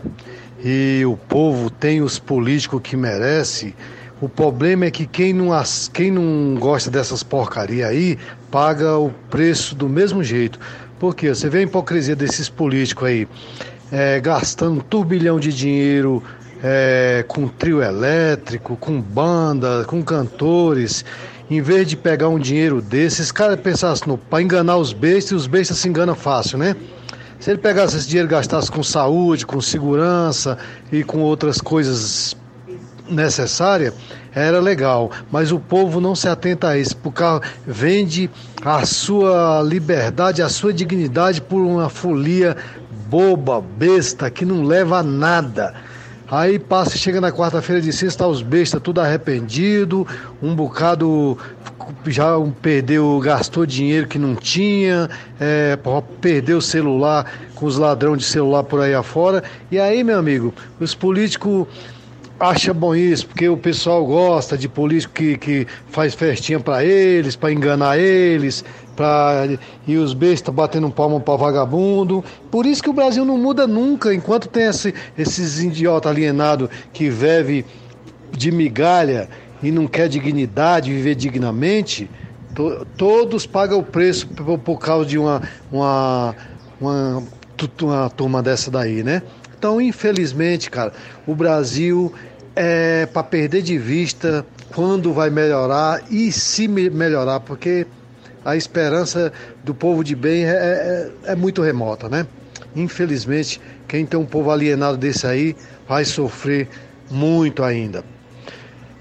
e 0.62 1.02
o 1.06 1.16
povo 1.16 1.70
tem 1.70 2.02
os 2.02 2.18
políticos 2.18 2.82
que 2.82 2.94
merece. 2.94 3.74
O 4.22 4.28
problema 4.28 4.84
é 4.84 4.90
que 4.92 5.04
quem 5.04 5.32
não, 5.32 5.48
quem 5.92 6.08
não 6.08 6.54
gosta 6.56 6.88
dessas 6.88 7.24
porcarias 7.24 7.90
aí 7.90 8.16
paga 8.52 8.96
o 8.96 9.10
preço 9.28 9.74
do 9.74 9.88
mesmo 9.88 10.22
jeito. 10.22 10.60
Porque 11.00 11.30
você 11.30 11.48
vê 11.48 11.58
a 11.58 11.62
hipocrisia 11.62 12.14
desses 12.14 12.48
políticos 12.48 13.08
aí, 13.08 13.26
é, 13.90 14.20
gastando 14.20 14.76
um 14.76 14.78
turbilhão 14.78 15.40
de 15.40 15.52
dinheiro 15.52 16.22
é, 16.62 17.24
com 17.26 17.48
trio 17.48 17.82
elétrico, 17.82 18.76
com 18.76 19.00
banda, 19.00 19.84
com 19.88 20.00
cantores. 20.04 21.04
Em 21.50 21.60
vez 21.60 21.88
de 21.88 21.96
pegar 21.96 22.28
um 22.28 22.38
dinheiro 22.38 22.80
desses, 22.80 23.32
cara 23.32 23.56
pensasse 23.56 24.06
no 24.06 24.16
para 24.16 24.40
enganar 24.40 24.76
os 24.76 24.92
bestas, 24.92 25.32
e 25.32 25.34
os 25.34 25.48
bestas 25.48 25.78
se 25.78 25.88
enganam 25.88 26.14
fácil, 26.14 26.58
né? 26.58 26.76
Se 27.40 27.50
ele 27.50 27.58
pegasse 27.58 27.96
esse 27.96 28.06
dinheiro 28.06 28.28
e 28.28 28.30
gastasse 28.30 28.70
com 28.70 28.84
saúde, 28.84 29.44
com 29.44 29.60
segurança 29.60 30.56
e 30.92 31.02
com 31.02 31.18
outras 31.18 31.60
coisas 31.60 32.36
necessárias, 33.12 33.94
era 34.34 34.60
legal. 34.60 35.10
Mas 35.30 35.52
o 35.52 35.58
povo 35.58 36.00
não 36.00 36.14
se 36.14 36.28
atenta 36.28 36.68
a 36.68 36.78
isso, 36.78 36.96
porque 36.96 37.22
vende 37.66 38.30
a 38.64 38.84
sua 38.84 39.62
liberdade, 39.62 40.42
a 40.42 40.48
sua 40.48 40.72
dignidade 40.72 41.40
por 41.40 41.60
uma 41.60 41.88
folia 41.88 42.56
boba, 43.08 43.60
besta, 43.60 44.30
que 44.30 44.44
não 44.44 44.62
leva 44.62 44.98
a 44.98 45.02
nada. 45.02 45.74
Aí 46.30 46.58
passa, 46.58 46.96
chega 46.96 47.20
na 47.20 47.30
quarta-feira 47.30 47.78
de 47.78 47.92
cinza, 47.92 48.16
tá 48.16 48.26
os 48.26 48.40
bestas 48.40 48.80
tudo 48.80 49.02
arrependido, 49.02 50.06
um 50.42 50.54
bocado 50.54 51.36
já 52.06 52.32
perdeu, 52.62 53.20
gastou 53.20 53.66
dinheiro 53.66 54.08
que 54.08 54.18
não 54.18 54.34
tinha, 54.34 55.10
é, 55.38 55.78
perdeu 56.22 56.56
o 56.56 56.62
celular 56.62 57.30
com 57.54 57.66
os 57.66 57.76
ladrões 57.76 58.20
de 58.20 58.24
celular 58.24 58.64
por 58.64 58.80
aí 58.80 58.94
afora. 58.94 59.44
E 59.70 59.78
aí, 59.78 60.02
meu 60.02 60.18
amigo, 60.18 60.54
os 60.80 60.94
políticos 60.94 61.66
acham 62.42 62.74
bom 62.74 62.92
isso, 62.92 63.28
porque 63.28 63.48
o 63.48 63.56
pessoal 63.56 64.04
gosta 64.04 64.58
de 64.58 64.68
político 64.68 65.14
que, 65.14 65.38
que 65.38 65.66
faz 65.90 66.12
festinha 66.12 66.58
para 66.58 66.84
eles, 66.84 67.36
para 67.36 67.52
enganar 67.52 67.96
eles, 67.96 68.64
pra, 68.96 69.46
e 69.86 69.96
os 69.96 70.12
bestas 70.12 70.52
batendo 70.52 70.90
palma 70.90 71.20
para 71.20 71.36
vagabundo. 71.36 72.24
Por 72.50 72.66
isso 72.66 72.82
que 72.82 72.90
o 72.90 72.92
Brasil 72.92 73.24
não 73.24 73.38
muda 73.38 73.64
nunca, 73.64 74.12
enquanto 74.12 74.48
tem 74.48 74.64
esse, 74.64 74.92
esses 75.16 75.62
idiotas 75.62 76.10
alienados 76.10 76.68
que 76.92 77.08
vivem 77.08 77.64
de 78.32 78.50
migalha 78.50 79.28
e 79.62 79.70
não 79.70 79.86
quer 79.86 80.08
dignidade, 80.08 80.92
viver 80.92 81.14
dignamente, 81.14 82.10
to, 82.56 82.84
todos 82.96 83.46
pagam 83.46 83.78
o 83.78 83.84
preço 83.84 84.26
por, 84.26 84.58
por 84.58 84.78
causa 84.80 85.06
de 85.08 85.16
uma, 85.16 85.42
uma, 85.70 86.34
uma, 86.80 87.22
uma 87.80 88.10
turma 88.10 88.42
dessa 88.42 88.68
daí, 88.68 89.04
né? 89.04 89.22
Então, 89.56 89.80
infelizmente, 89.80 90.68
cara, 90.68 90.92
o 91.24 91.36
Brasil 91.36 92.12
é 92.54 93.06
para 93.06 93.22
perder 93.22 93.62
de 93.62 93.78
vista 93.78 94.44
quando 94.74 95.12
vai 95.12 95.30
melhorar 95.30 96.02
e 96.10 96.30
se 96.32 96.66
melhorar, 96.68 97.40
porque 97.40 97.86
a 98.44 98.56
esperança 98.56 99.32
do 99.62 99.74
povo 99.74 100.02
de 100.02 100.14
bem 100.14 100.44
é, 100.44 100.50
é, 100.50 101.32
é, 101.32 101.36
muito 101.36 101.62
remota, 101.62 102.08
né? 102.08 102.26
Infelizmente, 102.74 103.60
quem 103.86 104.06
tem 104.06 104.18
um 104.18 104.24
povo 104.24 104.50
alienado 104.50 104.96
desse 104.96 105.26
aí 105.26 105.54
vai 105.86 106.04
sofrer 106.04 106.68
muito 107.10 107.62
ainda. 107.62 108.04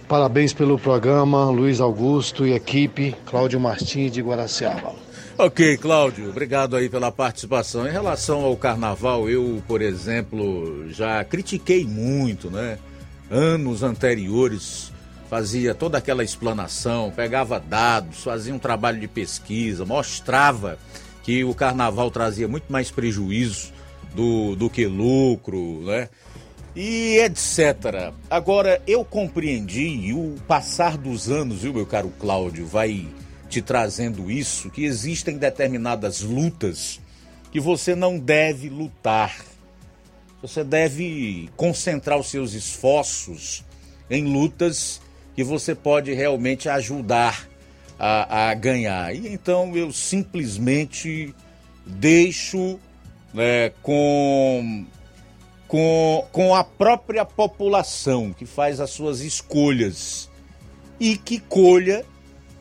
Parabéns 0.07 0.53
pelo 0.53 0.77
programa, 0.77 1.49
Luiz 1.49 1.79
Augusto 1.79 2.45
e 2.45 2.53
equipe, 2.53 3.15
Cláudio 3.25 3.59
Martins 3.59 4.11
de 4.11 4.21
Guaraciaba. 4.21 4.93
Ok, 5.37 5.77
Cláudio, 5.77 6.29
obrigado 6.29 6.75
aí 6.75 6.89
pela 6.89 7.11
participação. 7.11 7.87
Em 7.87 7.91
relação 7.91 8.43
ao 8.43 8.55
carnaval, 8.57 9.29
eu, 9.29 9.63
por 9.67 9.81
exemplo, 9.81 10.85
já 10.89 11.23
critiquei 11.23 11.85
muito, 11.85 12.51
né? 12.51 12.77
Anos 13.31 13.81
anteriores 13.81 14.91
fazia 15.29 15.73
toda 15.73 15.97
aquela 15.97 16.25
explanação, 16.25 17.09
pegava 17.15 17.57
dados, 17.57 18.23
fazia 18.23 18.53
um 18.53 18.59
trabalho 18.59 18.99
de 18.99 19.07
pesquisa, 19.07 19.85
mostrava 19.85 20.77
que 21.23 21.41
o 21.45 21.55
carnaval 21.55 22.11
trazia 22.11 22.49
muito 22.49 22.69
mais 22.69 22.91
prejuízo 22.91 23.71
do, 24.13 24.57
do 24.57 24.69
que 24.69 24.85
lucro, 24.85 25.81
né? 25.85 26.09
E 26.75 27.17
etc. 27.19 28.13
Agora, 28.29 28.81
eu 28.85 29.05
compreendi, 29.05 29.87
e 29.87 30.13
o 30.13 30.35
passar 30.45 30.97
dos 30.97 31.29
anos, 31.29 31.61
viu, 31.61 31.73
meu 31.73 31.85
caro 31.85 32.11
Cláudio, 32.19 32.65
vai 32.65 33.07
te 33.49 33.61
trazendo 33.61 34.29
isso, 34.29 34.69
que 34.69 34.83
existem 34.83 35.37
determinadas 35.37 36.21
lutas 36.21 36.99
que 37.51 37.59
você 37.59 37.95
não 37.95 38.19
deve 38.19 38.69
lutar. 38.69 39.50
Você 40.41 40.63
deve 40.63 41.49
concentrar 41.55 42.17
os 42.17 42.27
seus 42.27 42.53
esforços 42.53 43.63
em 44.09 44.25
lutas 44.25 45.01
que 45.35 45.43
você 45.43 45.75
pode 45.75 46.13
realmente 46.13 46.67
ajudar 46.67 47.47
a, 47.97 48.49
a 48.49 48.53
ganhar. 48.55 49.15
E 49.15 49.27
então 49.27 49.75
eu 49.77 49.93
simplesmente 49.93 51.33
deixo 51.85 52.79
né, 53.33 53.71
com, 53.81 54.85
com, 55.67 56.27
com 56.31 56.55
a 56.55 56.63
própria 56.63 57.23
população 57.23 58.33
que 58.33 58.45
faz 58.45 58.79
as 58.79 58.89
suas 58.89 59.21
escolhas 59.21 60.29
e 60.99 61.17
que 61.17 61.39
colha 61.39 62.05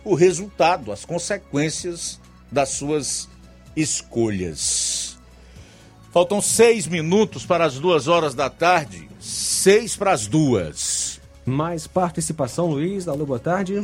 o 0.04 0.14
resultado, 0.14 0.92
as 0.92 1.04
consequências 1.04 2.20
das 2.50 2.70
suas 2.70 3.28
escolhas. 3.76 4.89
Faltam 6.10 6.42
seis 6.42 6.88
minutos 6.88 7.46
para 7.46 7.64
as 7.64 7.78
duas 7.78 8.08
horas 8.08 8.34
da 8.34 8.50
tarde, 8.50 9.08
seis 9.20 9.96
para 9.96 10.10
as 10.10 10.26
duas. 10.26 11.20
Mais 11.46 11.86
participação, 11.86 12.66
Luiz. 12.66 13.06
Alô, 13.06 13.24
boa 13.24 13.38
tarde. 13.38 13.80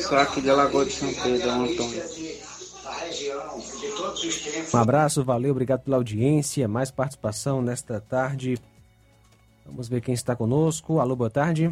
Sou 0.00 0.16
aqui 0.16 0.40
de 0.40 0.50
Lagoa 0.50 0.86
de 0.86 0.92
São 0.92 1.12
Pedro, 1.12 1.50
Antônio. 1.50 2.02
Um 4.72 4.78
abraço, 4.78 5.22
valeu, 5.22 5.50
obrigado 5.50 5.80
pela 5.80 5.98
audiência. 5.98 6.66
Mais 6.66 6.90
participação 6.90 7.60
nesta 7.60 8.00
tarde. 8.00 8.58
Vamos 9.66 9.88
ver 9.88 10.00
quem 10.00 10.14
está 10.14 10.34
conosco. 10.34 11.00
Alô, 11.00 11.14
boa 11.14 11.30
tarde. 11.30 11.70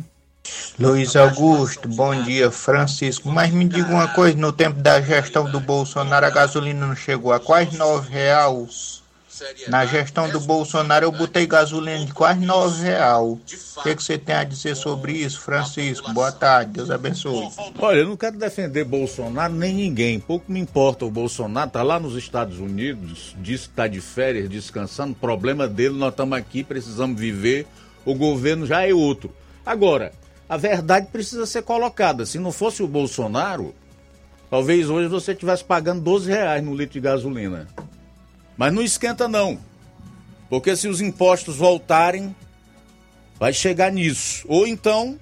Luiz 0.78 1.16
Augusto, 1.16 1.89
bom 1.89 2.23
dia, 2.23 2.51
Francisco. 2.51 3.31
Mas 3.31 3.51
me 3.51 3.65
diga 3.65 3.89
uma 3.89 4.09
coisa, 4.09 4.36
no 4.36 4.53
tempo 4.53 4.82
da 4.82 5.01
gestão 5.01 5.51
do 5.51 5.59
Bolsonaro 5.59 6.27
a 6.27 6.31
gasolina 6.31 6.86
não 6.86 6.95
chegou 6.95 7.32
a 7.32 7.41
quase 7.41 7.78
nove 7.78 8.11
reais. 8.11 9.04
Na 9.69 9.85
gestão 9.85 10.28
do 10.28 10.39
Bolsonaro 10.40 11.06
eu 11.06 11.12
botei 11.12 11.47
gasolina 11.47 12.05
de 12.05 12.12
quase 12.12 12.44
nove 12.44 12.82
real. 12.82 13.32
O 13.32 13.82
que, 13.82 13.97
que 13.97 14.02
você 14.02 14.16
tem 14.16 14.35
a 14.35 14.44
dizer 14.44 14.77
sobre 14.77 15.12
isso, 15.12 15.40
Francisco? 15.40 16.12
Boa 16.12 16.31
tarde, 16.31 16.73
Deus 16.73 16.90
abençoe. 16.90 17.48
Olha, 17.78 17.98
eu 17.98 18.09
não 18.09 18.16
quero 18.16 18.39
defender 18.39 18.85
Bolsonaro 18.85 19.52
nem 19.52 19.74
ninguém. 19.74 20.20
Pouco 20.20 20.51
me 20.52 20.61
importa 20.61 21.05
o 21.05 21.11
Bolsonaro, 21.11 21.70
tá 21.70 21.82
lá 21.82 21.98
nos 21.98 22.15
Estados 22.15 22.59
Unidos, 22.59 23.35
diz 23.40 23.66
que 23.66 23.74
tá 23.74 23.89
de 23.89 24.01
férias, 24.01 24.48
descansando. 24.48 25.15
Problema 25.15 25.66
dele, 25.66 25.94
nós 25.94 26.11
estamos 26.11 26.39
aqui, 26.39 26.62
precisamos 26.62 27.19
viver. 27.19 27.66
O 28.05 28.15
governo 28.15 28.66
já 28.66 28.86
é 28.86 28.93
outro. 28.93 29.35
Agora, 29.65 30.12
a 30.48 30.56
verdade 30.56 31.09
precisa 31.11 31.47
ser 31.47 31.62
colocada. 31.62 32.27
Se 32.27 32.39
não 32.39 32.52
fosse 32.52 32.82
o 32.82 32.89
Bolsonaro, 32.89 33.74
talvez 34.51 34.89
hoje 34.90 35.09
você 35.09 35.32
estivesse 35.32 35.65
pagando 35.65 36.02
12 36.02 36.31
reais 36.31 36.62
no 36.62 36.74
litro 36.74 36.93
de 36.93 37.01
gasolina. 37.01 37.66
Mas 38.57 38.73
não 38.73 38.83
esquenta 38.83 39.27
não. 39.29 39.59
Porque 40.49 40.77
se 40.77 40.89
os 40.89 41.01
impostos 41.01 41.57
voltarem, 41.57 42.35
vai 43.39 43.53
chegar 43.53 43.91
nisso. 43.91 44.45
Ou 44.49 44.67
então, 44.67 45.19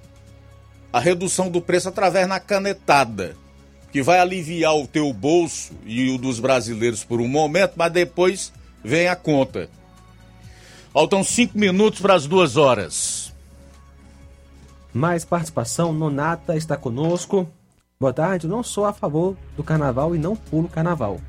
a 0.91 0.99
redução 0.99 1.49
do 1.49 1.61
preço 1.61 1.89
através 1.89 2.27
na 2.27 2.39
canetada. 2.39 3.35
que 3.91 4.01
vai 4.01 4.19
aliviar 4.19 4.75
o 4.75 4.87
teu 4.87 5.13
bolso 5.13 5.71
e 5.85 6.09
o 6.09 6.17
dos 6.17 6.39
brasileiros 6.39 7.03
por 7.03 7.21
um 7.21 7.27
momento, 7.27 7.73
mas 7.75 7.91
depois 7.91 8.51
vem 8.83 9.07
a 9.07 9.15
conta. 9.15 9.69
Faltam 10.91 11.23
cinco 11.23 11.55
minutos 11.57 12.01
para 12.01 12.15
as 12.15 12.25
duas 12.25 12.57
horas. 12.57 13.31
Mais 14.91 15.23
participação, 15.23 15.93
Nonata 15.93 16.55
está 16.55 16.75
conosco. 16.75 17.47
Boa 17.99 18.11
tarde, 18.11 18.47
não 18.47 18.63
sou 18.63 18.85
a 18.85 18.93
favor 18.93 19.37
do 19.55 19.63
carnaval 19.63 20.15
e 20.15 20.19
não 20.19 20.35
pulo 20.35 20.67
carnaval. 20.67 21.21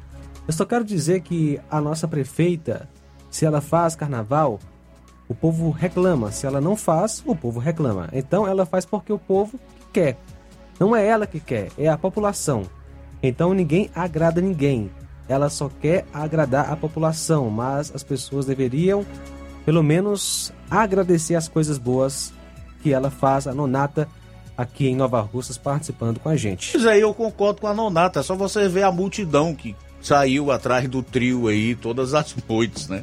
Eu 0.46 0.52
só 0.52 0.64
quero 0.64 0.84
dizer 0.84 1.20
que 1.20 1.60
a 1.70 1.80
nossa 1.80 2.06
prefeita, 2.06 2.88
se 3.30 3.46
ela 3.46 3.60
faz 3.60 3.96
carnaval, 3.96 4.58
o 5.28 5.34
povo 5.34 5.70
reclama. 5.70 6.30
Se 6.30 6.46
ela 6.46 6.60
não 6.60 6.76
faz, 6.76 7.22
o 7.24 7.34
povo 7.34 7.58
reclama. 7.58 8.08
Então 8.12 8.46
ela 8.46 8.66
faz 8.66 8.84
porque 8.84 9.12
o 9.12 9.18
povo 9.18 9.58
quer. 9.92 10.18
Não 10.78 10.94
é 10.94 11.06
ela 11.06 11.26
que 11.26 11.40
quer, 11.40 11.70
é 11.78 11.88
a 11.88 11.96
população. 11.96 12.64
Então 13.22 13.54
ninguém 13.54 13.90
agrada 13.94 14.40
ninguém. 14.40 14.90
Ela 15.28 15.48
só 15.48 15.70
quer 15.80 16.04
agradar 16.12 16.70
a 16.70 16.76
população, 16.76 17.48
mas 17.48 17.90
as 17.94 18.02
pessoas 18.02 18.44
deveriam, 18.44 19.06
pelo 19.64 19.82
menos, 19.82 20.52
agradecer 20.70 21.34
as 21.34 21.48
coisas 21.48 21.78
boas 21.78 22.32
que 22.82 22.92
ela 22.92 23.10
faz, 23.10 23.46
a 23.46 23.54
Nonata, 23.54 24.06
aqui 24.54 24.88
em 24.88 24.94
Nova 24.94 25.22
Russas, 25.22 25.56
participando 25.56 26.20
com 26.20 26.28
a 26.28 26.36
gente. 26.36 26.72
Pois 26.72 26.86
aí 26.86 27.00
eu 27.00 27.14
concordo 27.14 27.62
com 27.62 27.66
a 27.66 27.72
Nonata, 27.72 28.20
é 28.20 28.22
só 28.22 28.36
você 28.36 28.68
ver 28.68 28.82
a 28.82 28.92
multidão 28.92 29.54
que 29.54 29.74
saiu 30.04 30.50
atrás 30.50 30.86
do 30.86 31.02
trio 31.02 31.48
aí 31.48 31.74
todas 31.74 32.12
as 32.12 32.36
noites, 32.46 32.88
né? 32.88 33.02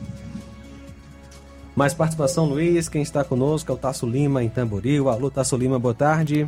Mais 1.76 1.94
participação, 1.96 2.46
Luiz. 2.46 2.88
Quem 2.88 3.02
está 3.02 3.24
conosco 3.24 3.72
é 3.72 3.76
o 3.76 3.78
Tasso 3.78 4.06
Lima, 4.06 4.44
em 4.44 4.50
Tamboril. 4.50 5.10
Alô, 5.10 5.32
Tasso 5.32 5.58
Lima, 5.58 5.80
boa 5.80 5.96
tarde. 5.96 6.48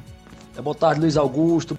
É, 0.55 0.61
boa 0.61 0.75
tarde, 0.75 1.01
Luiz 1.01 1.17
Augusto. 1.17 1.77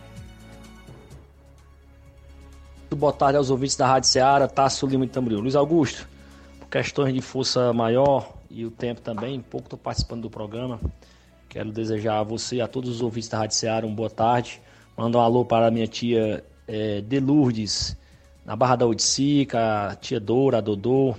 Boa 2.90 3.12
tarde 3.12 3.36
aos 3.36 3.50
ouvintes 3.50 3.76
da 3.76 3.86
Rádio 3.86 4.08
Ceará, 4.08 4.48
Tasso 4.48 4.86
Lima, 4.86 5.04
em 5.04 5.08
Tamboril. 5.08 5.40
Luiz 5.40 5.54
Augusto, 5.54 6.08
por 6.58 6.68
questões 6.68 7.14
de 7.14 7.20
força 7.20 7.72
maior 7.72 8.32
e 8.50 8.64
o 8.64 8.70
tempo 8.70 9.00
também, 9.00 9.40
pouco 9.40 9.66
estou 9.66 9.78
participando 9.78 10.22
do 10.22 10.30
programa. 10.30 10.80
Quero 11.48 11.70
desejar 11.70 12.18
a 12.18 12.22
você, 12.22 12.60
a 12.60 12.66
todos 12.66 12.90
os 12.90 13.02
ouvintes 13.02 13.28
da 13.28 13.38
Rádio 13.38 13.56
Ceará, 13.56 13.86
uma 13.86 13.94
boa 13.94 14.10
tarde. 14.10 14.60
Manda 14.96 15.18
um 15.18 15.20
alô 15.20 15.44
para 15.44 15.68
a 15.68 15.70
minha 15.70 15.86
tia 15.86 16.44
é, 16.66 17.00
De 17.00 17.20
Lourdes, 17.20 17.96
na 18.44 18.54
Barra 18.54 18.76
da 18.76 18.86
Oiticica, 18.86 19.88
a 19.88 19.96
tia 19.96 20.20
Dora, 20.20 20.58
a 20.58 20.60
Dodô, 20.60 21.14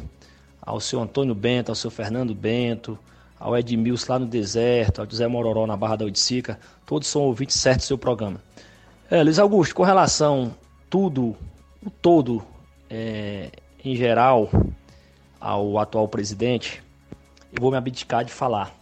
ao 0.61 0.79
seu 0.79 1.01
Antônio 1.01 1.33
Bento, 1.33 1.69
ao 1.69 1.75
seu 1.75 1.89
Fernando 1.89 2.33
Bento, 2.33 2.97
ao 3.39 3.57
Edmilson 3.57 4.13
lá 4.13 4.19
no 4.19 4.25
deserto, 4.25 5.01
ao 5.01 5.09
José 5.09 5.27
Mororó 5.27 5.67
na 5.67 5.75
Barra 5.75 5.97
da 5.97 6.05
Oiticica, 6.05 6.59
todos 6.85 7.07
são 7.07 7.21
ouvintes 7.23 7.55
certos 7.55 7.85
do 7.85 7.87
seu 7.89 7.97
programa. 7.97 8.41
É, 9.09 9.23
Luiz 9.23 9.39
Augusto, 9.39 9.75
com 9.75 9.83
relação 9.83 10.55
tudo, 10.89 11.35
o 11.85 11.89
todo, 11.89 12.43
é, 12.89 13.51
em 13.83 13.95
geral, 13.95 14.49
ao 15.39 15.77
atual 15.77 16.07
presidente, 16.07 16.83
eu 17.53 17.61
vou 17.61 17.71
me 17.71 17.77
abdicar 17.77 18.25
de 18.25 18.31
falar, 18.31 18.75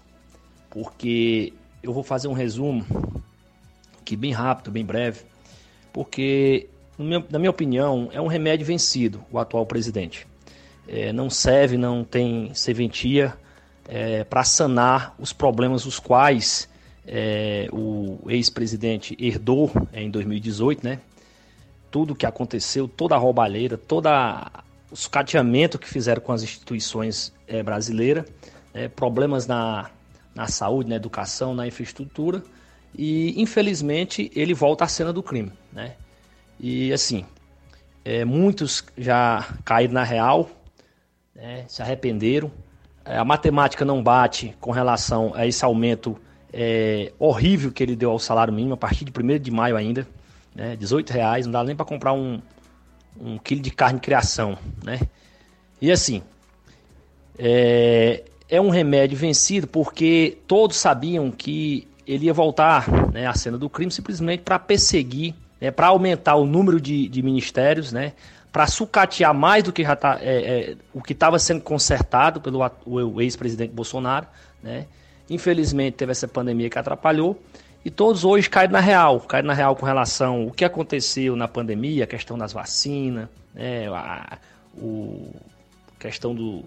porque 0.70 1.54
eu 1.82 1.92
vou 1.92 2.04
fazer 2.04 2.28
um 2.28 2.34
resumo 2.34 2.86
que 4.06 4.16
bem 4.16 4.32
rápido, 4.32 4.72
bem 4.72 4.86
breve, 4.86 5.22
porque, 5.92 6.70
na 6.98 7.40
minha 7.40 7.50
opinião, 7.50 8.10
é 8.12 8.22
um 8.22 8.28
remédio 8.28 8.66
vencido 8.66 9.24
o 9.32 9.40
atual 9.40 9.66
presidente 9.66 10.28
é, 10.88 11.14
não 11.14 11.30
serve, 11.30 11.78
não 11.78 12.04
tem 12.04 12.54
serventia 12.54 13.34
é, 13.88 14.24
para 14.24 14.44
sanar 14.44 15.16
os 15.20 15.34
problemas 15.34 15.86
os 15.86 16.00
quais 16.00 16.70
é, 17.06 17.68
o 17.72 18.20
ex-presidente 18.30 19.16
herdou 19.20 19.72
em 19.94 20.10
2018, 20.10 20.84
né? 20.84 21.00
Tudo 21.92 22.16
que 22.16 22.26
aconteceu, 22.26 22.88
toda 22.88 23.16
a 23.16 23.18
roubalheira, 23.18 23.78
todo 23.78 24.10
o 24.92 24.96
sucateamento 24.96 25.78
que 25.78 25.88
fizeram 25.88 26.22
com 26.22 26.32
as 26.32 26.42
instituições 26.42 27.34
é, 27.48 27.62
brasileiras, 27.62 28.26
é, 28.74 28.88
problemas 28.88 29.46
na, 29.46 29.90
na 30.34 30.48
saúde, 30.48 30.90
na 30.90 30.96
educação, 30.96 31.54
na 31.54 31.68
infraestrutura, 31.68 32.44
e 32.98 33.40
infelizmente 33.40 34.32
ele 34.36 34.54
volta 34.54 34.86
à 34.86 34.88
cena 34.88 35.14
do 35.14 35.22
crime, 35.22 35.52
né? 35.72 35.96
E 36.64 36.94
assim, 36.94 37.26
é, 38.06 38.24
muitos 38.24 38.86
já 38.98 39.46
caíram 39.66 39.96
na 39.96 40.04
real, 40.06 40.50
né, 41.36 41.66
se 41.68 41.82
arrependeram. 41.82 42.50
É, 43.04 43.18
a 43.18 43.26
matemática 43.26 43.84
não 43.84 44.02
bate 44.02 44.56
com 44.62 44.72
relação 44.72 45.34
a 45.36 45.46
esse 45.46 45.66
aumento 45.66 46.18
é, 46.54 47.12
horrível 47.20 47.70
que 47.70 47.84
ele 47.84 47.98
deu 47.98 48.12
ao 48.12 48.18
salário 48.18 48.54
mínimo 48.54 48.76
a 48.76 48.78
partir 48.78 49.04
de 49.04 49.12
1 49.12 49.40
de 49.40 49.52
maio 49.52 49.76
ainda, 49.76 50.08
né, 50.56 50.78
18 50.78 51.12
reais, 51.12 51.46
não 51.46 51.52
dá 51.52 51.66
nem 51.66 51.76
para 51.76 51.86
comprar 51.86 52.14
um, 52.14 52.42
um 53.20 53.38
quilo 53.38 53.60
de 53.60 53.70
carne 53.70 54.00
de 54.00 54.06
criação, 54.06 54.58
né? 54.82 55.02
E 55.82 55.92
assim, 55.92 56.24
é, 57.38 58.24
é 58.48 58.62
um 58.62 58.70
remédio 58.70 59.18
vencido 59.18 59.68
porque 59.68 60.38
todos 60.48 60.78
sabiam 60.78 61.30
que 61.30 61.90
ele 62.08 62.28
ia 62.28 62.34
voltar 62.34 62.90
né, 63.12 63.28
à 63.28 63.34
cena 63.34 63.58
do 63.58 63.70
crime 63.70 63.92
simplesmente 63.92 64.44
para 64.44 64.58
perseguir, 64.58 65.36
né, 65.64 65.72
para 65.72 65.88
aumentar 65.88 66.36
o 66.36 66.46
número 66.46 66.82
de, 66.82 67.08
de 67.08 67.24
ministérios, 67.24 67.94
né, 67.94 68.12
para 68.52 68.68
sucatear 68.68 69.34
mais 69.34 69.64
do 69.64 69.72
que 69.72 69.82
já 69.82 69.96
tá, 69.96 70.20
é, 70.22 70.72
é, 70.72 70.76
o 70.94 71.02
que 71.02 71.14
estava 71.14 71.40
sendo 71.40 71.62
consertado 71.62 72.42
pelo 72.42 72.60
o 72.86 73.22
ex-presidente 73.22 73.72
Bolsonaro, 73.74 74.28
né? 74.62 74.86
Infelizmente 75.30 75.96
teve 75.96 76.12
essa 76.12 76.28
pandemia 76.28 76.70
que 76.70 76.78
atrapalhou 76.78 77.42
e 77.84 77.90
todos 77.90 78.26
hoje 78.26 78.50
caem 78.50 78.70
na 78.70 78.82
real, 78.82 79.22
caem 79.22 79.46
na 79.46 79.54
real 79.54 79.76
com 79.76 79.86
relação 79.86 80.44
ao 80.44 80.52
que 80.52 80.66
aconteceu 80.66 81.36
na 81.36 81.48
pandemia, 81.48 82.04
a 82.04 82.08
questão 82.08 82.38
das 82.38 82.52
vacinas, 82.52 83.30
né? 83.56 83.88
A, 83.88 84.38
o 84.78 85.34
questão 85.98 86.36
do, 86.36 86.64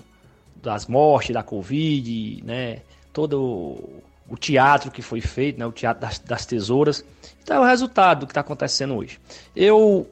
das 0.61 0.87
mortes, 0.87 1.35
da 1.35 1.43
Covid, 1.43 2.43
né? 2.45 2.79
Todo 3.13 4.03
o, 4.29 4.37
teatro 4.37 4.91
que 4.91 5.03
foi 5.03 5.21
feito, 5.21 5.59
né? 5.59 5.67
O 5.67 5.73
teatro 5.73 6.01
das, 6.01 6.19
das 6.19 6.47
tesouras. 6.47 7.05
Então 7.43 7.57
é 7.57 7.61
o 7.61 7.69
resultado 7.69 8.21
do 8.21 8.27
que 8.27 8.33
está 8.33 8.41
acontecendo 8.41 8.95
hoje. 8.95 9.21
Eu 9.55 10.09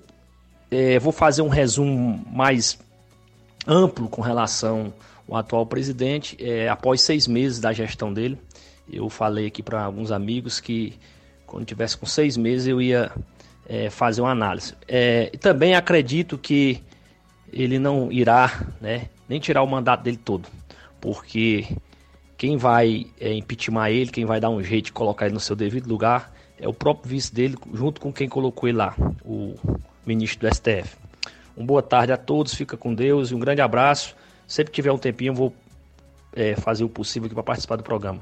é, 0.70 0.98
vou 0.98 1.12
fazer 1.12 1.42
um 1.42 1.48
resumo 1.48 2.24
mais 2.30 2.78
amplo 3.66 4.08
com 4.08 4.20
relação 4.22 4.92
ao 5.28 5.36
atual 5.36 5.66
presidente. 5.66 6.36
É, 6.40 6.68
após 6.68 7.00
seis 7.00 7.26
meses 7.26 7.60
da 7.60 7.72
gestão 7.72 8.12
dele, 8.12 8.38
eu 8.90 9.08
falei 9.08 9.46
aqui 9.46 9.62
para 9.62 9.82
alguns 9.82 10.10
amigos 10.10 10.60
que 10.60 10.98
quando 11.46 11.64
tivesse 11.64 11.96
com 11.96 12.06
seis 12.06 12.36
meses 12.36 12.66
eu 12.66 12.80
ia 12.80 13.10
é, 13.66 13.90
fazer 13.90 14.20
uma 14.20 14.30
análise. 14.30 14.74
É, 14.86 15.30
também 15.40 15.74
acredito 15.74 16.36
que 16.36 16.82
ele 17.52 17.78
não 17.78 18.10
irá 18.10 18.66
né, 18.80 19.08
nem 19.28 19.38
tirar 19.38 19.62
o 19.62 19.66
mandato 19.66 20.02
dele 20.02 20.16
todo, 20.16 20.48
porque 21.00 21.66
quem 22.44 22.58
vai 22.58 23.06
é, 23.18 23.32
impeachment 23.32 23.88
ele, 23.88 24.10
quem 24.10 24.26
vai 24.26 24.38
dar 24.38 24.50
um 24.50 24.62
jeito 24.62 24.86
de 24.86 24.92
colocar 24.92 25.24
ele 25.24 25.32
no 25.32 25.40
seu 25.40 25.56
devido 25.56 25.86
lugar 25.86 26.30
é 26.60 26.68
o 26.68 26.74
próprio 26.74 27.08
vice 27.08 27.34
dele, 27.34 27.56
junto 27.72 27.98
com 28.02 28.12
quem 28.12 28.28
colocou 28.28 28.68
ele 28.68 28.76
lá, 28.76 28.94
o 29.24 29.54
ministro 30.04 30.46
do 30.46 30.54
STF. 30.54 30.94
Uma 31.56 31.66
boa 31.66 31.82
tarde 31.82 32.12
a 32.12 32.18
todos, 32.18 32.52
fica 32.52 32.76
com 32.76 32.94
Deus 32.94 33.30
e 33.30 33.34
um 33.34 33.38
grande 33.38 33.62
abraço. 33.62 34.14
Sempre 34.46 34.72
que 34.72 34.74
tiver 34.74 34.92
um 34.92 34.98
tempinho, 34.98 35.30
eu 35.30 35.34
vou 35.34 35.54
é, 36.36 36.54
fazer 36.54 36.84
o 36.84 36.88
possível 36.88 37.24
aqui 37.24 37.34
para 37.34 37.42
participar 37.42 37.76
do 37.76 37.82
programa. 37.82 38.20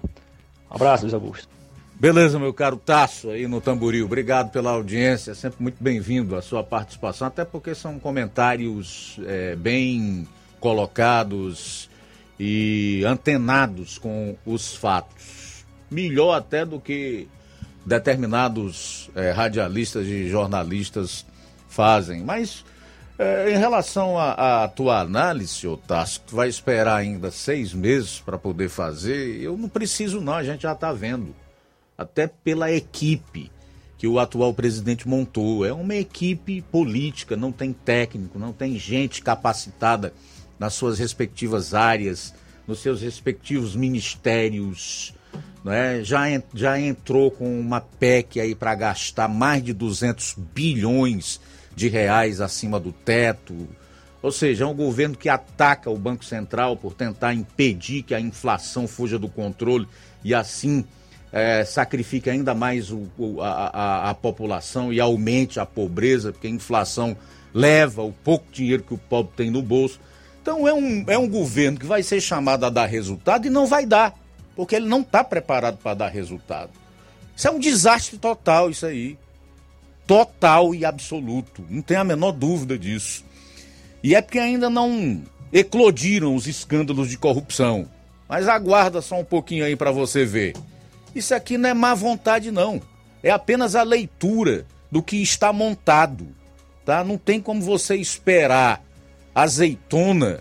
Um 0.70 0.76
abraço, 0.76 1.02
Luiz 1.02 1.14
Augusto. 1.14 1.48
Beleza, 1.94 2.38
meu 2.38 2.54
caro 2.54 2.76
Tasso, 2.76 3.28
aí 3.28 3.48
no 3.48 3.60
Tamboril. 3.60 4.04
Obrigado 4.04 4.52
pela 4.52 4.70
audiência, 4.70 5.34
sempre 5.34 5.60
muito 5.60 5.82
bem-vindo 5.82 6.36
a 6.36 6.42
sua 6.42 6.62
participação, 6.62 7.26
até 7.26 7.44
porque 7.44 7.74
são 7.74 7.98
comentários 7.98 9.18
é, 9.26 9.56
bem 9.56 10.28
colocados 10.60 11.90
e 12.38 13.02
antenados 13.06 13.98
com 13.98 14.36
os 14.44 14.74
fatos. 14.74 15.64
Melhor 15.90 16.34
até 16.34 16.64
do 16.64 16.80
que 16.80 17.28
determinados 17.84 19.10
é, 19.14 19.30
radialistas 19.30 20.06
e 20.06 20.28
jornalistas 20.28 21.26
fazem. 21.68 22.22
Mas 22.22 22.64
é, 23.18 23.52
em 23.52 23.58
relação 23.58 24.18
à 24.18 24.66
tua 24.68 25.00
análise, 25.00 25.66
Otácio, 25.66 26.22
tu 26.26 26.36
vai 26.36 26.48
esperar 26.48 26.96
ainda 26.96 27.30
seis 27.30 27.72
meses 27.74 28.20
para 28.20 28.38
poder 28.38 28.68
fazer, 28.68 29.40
eu 29.40 29.56
não 29.56 29.68
preciso 29.68 30.20
não, 30.20 30.34
a 30.34 30.44
gente 30.44 30.62
já 30.62 30.72
está 30.72 30.92
vendo. 30.92 31.34
Até 31.96 32.26
pela 32.26 32.72
equipe 32.72 33.50
que 34.02 34.08
o 34.08 34.18
atual 34.18 34.52
presidente 34.52 35.06
montou. 35.06 35.64
É 35.64 35.72
uma 35.72 35.94
equipe 35.94 36.60
política, 36.60 37.36
não 37.36 37.52
tem 37.52 37.72
técnico, 37.72 38.36
não 38.36 38.52
tem 38.52 38.76
gente 38.76 39.22
capacitada 39.22 40.12
nas 40.62 40.74
suas 40.74 41.00
respectivas 41.00 41.74
áreas, 41.74 42.32
nos 42.68 42.78
seus 42.78 43.02
respectivos 43.02 43.74
ministérios. 43.74 45.12
Né? 45.64 46.04
Já, 46.04 46.26
já 46.54 46.78
entrou 46.78 47.32
com 47.32 47.58
uma 47.60 47.80
PEC 47.80 48.38
aí 48.38 48.54
para 48.54 48.72
gastar 48.76 49.26
mais 49.26 49.64
de 49.64 49.72
200 49.72 50.36
bilhões 50.54 51.40
de 51.74 51.88
reais 51.88 52.40
acima 52.40 52.78
do 52.78 52.92
teto. 52.92 53.66
Ou 54.22 54.30
seja, 54.30 54.62
é 54.62 54.66
um 54.68 54.72
governo 54.72 55.16
que 55.16 55.28
ataca 55.28 55.90
o 55.90 55.98
Banco 55.98 56.24
Central 56.24 56.76
por 56.76 56.94
tentar 56.94 57.34
impedir 57.34 58.04
que 58.04 58.14
a 58.14 58.20
inflação 58.20 58.86
fuja 58.86 59.18
do 59.18 59.28
controle 59.28 59.88
e 60.22 60.32
assim 60.32 60.84
é, 61.32 61.64
sacrifique 61.64 62.30
ainda 62.30 62.54
mais 62.54 62.92
o, 62.92 63.08
o, 63.18 63.40
a, 63.40 63.50
a, 63.50 64.10
a 64.10 64.14
população 64.14 64.92
e 64.92 65.00
aumente 65.00 65.58
a 65.58 65.66
pobreza, 65.66 66.30
porque 66.30 66.46
a 66.46 66.50
inflação 66.50 67.16
leva 67.52 68.02
o 68.02 68.12
pouco 68.12 68.46
dinheiro 68.52 68.84
que 68.84 68.94
o 68.94 68.98
pobre 68.98 69.32
tem 69.34 69.50
no 69.50 69.60
bolso. 69.60 69.98
Então 70.42 70.66
é 70.66 70.74
um, 70.74 71.04
é 71.06 71.16
um 71.16 71.28
governo 71.28 71.78
que 71.78 71.86
vai 71.86 72.02
ser 72.02 72.20
chamado 72.20 72.66
a 72.66 72.70
dar 72.70 72.86
resultado 72.86 73.46
e 73.46 73.50
não 73.50 73.64
vai 73.64 73.86
dar, 73.86 74.12
porque 74.56 74.74
ele 74.74 74.88
não 74.88 75.00
está 75.00 75.22
preparado 75.22 75.78
para 75.78 75.94
dar 75.94 76.08
resultado. 76.08 76.70
Isso 77.36 77.46
é 77.46 77.50
um 77.52 77.60
desastre 77.60 78.18
total, 78.18 78.68
isso 78.68 78.84
aí. 78.84 79.16
Total 80.04 80.74
e 80.74 80.84
absoluto. 80.84 81.64
Não 81.70 81.80
tem 81.80 81.96
a 81.96 82.02
menor 82.02 82.32
dúvida 82.32 82.76
disso. 82.76 83.24
E 84.02 84.16
é 84.16 84.20
porque 84.20 84.40
ainda 84.40 84.68
não 84.68 85.22
eclodiram 85.52 86.34
os 86.34 86.48
escândalos 86.48 87.08
de 87.08 87.16
corrupção. 87.16 87.88
Mas 88.28 88.48
aguarda 88.48 89.00
só 89.00 89.20
um 89.20 89.24
pouquinho 89.24 89.64
aí 89.64 89.76
para 89.76 89.92
você 89.92 90.24
ver. 90.24 90.54
Isso 91.14 91.32
aqui 91.36 91.56
não 91.56 91.70
é 91.70 91.74
má 91.74 91.94
vontade, 91.94 92.50
não. 92.50 92.82
É 93.22 93.30
apenas 93.30 93.76
a 93.76 93.84
leitura 93.84 94.66
do 94.90 95.00
que 95.02 95.22
está 95.22 95.52
montado. 95.52 96.26
Tá? 96.84 97.04
Não 97.04 97.16
tem 97.16 97.40
como 97.40 97.62
você 97.62 97.94
esperar 97.94 98.82
azeitona 99.34 100.40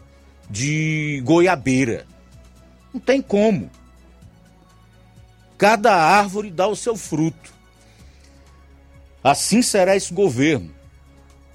de 0.49 1.21
goiabeira. 1.23 2.05
Não 2.93 2.99
tem 2.99 3.21
como. 3.21 3.69
Cada 5.57 5.93
árvore 5.95 6.49
dá 6.49 6.67
o 6.67 6.75
seu 6.75 6.95
fruto. 6.95 7.53
Assim 9.23 9.61
será 9.61 9.95
esse 9.95 10.13
governo. 10.13 10.71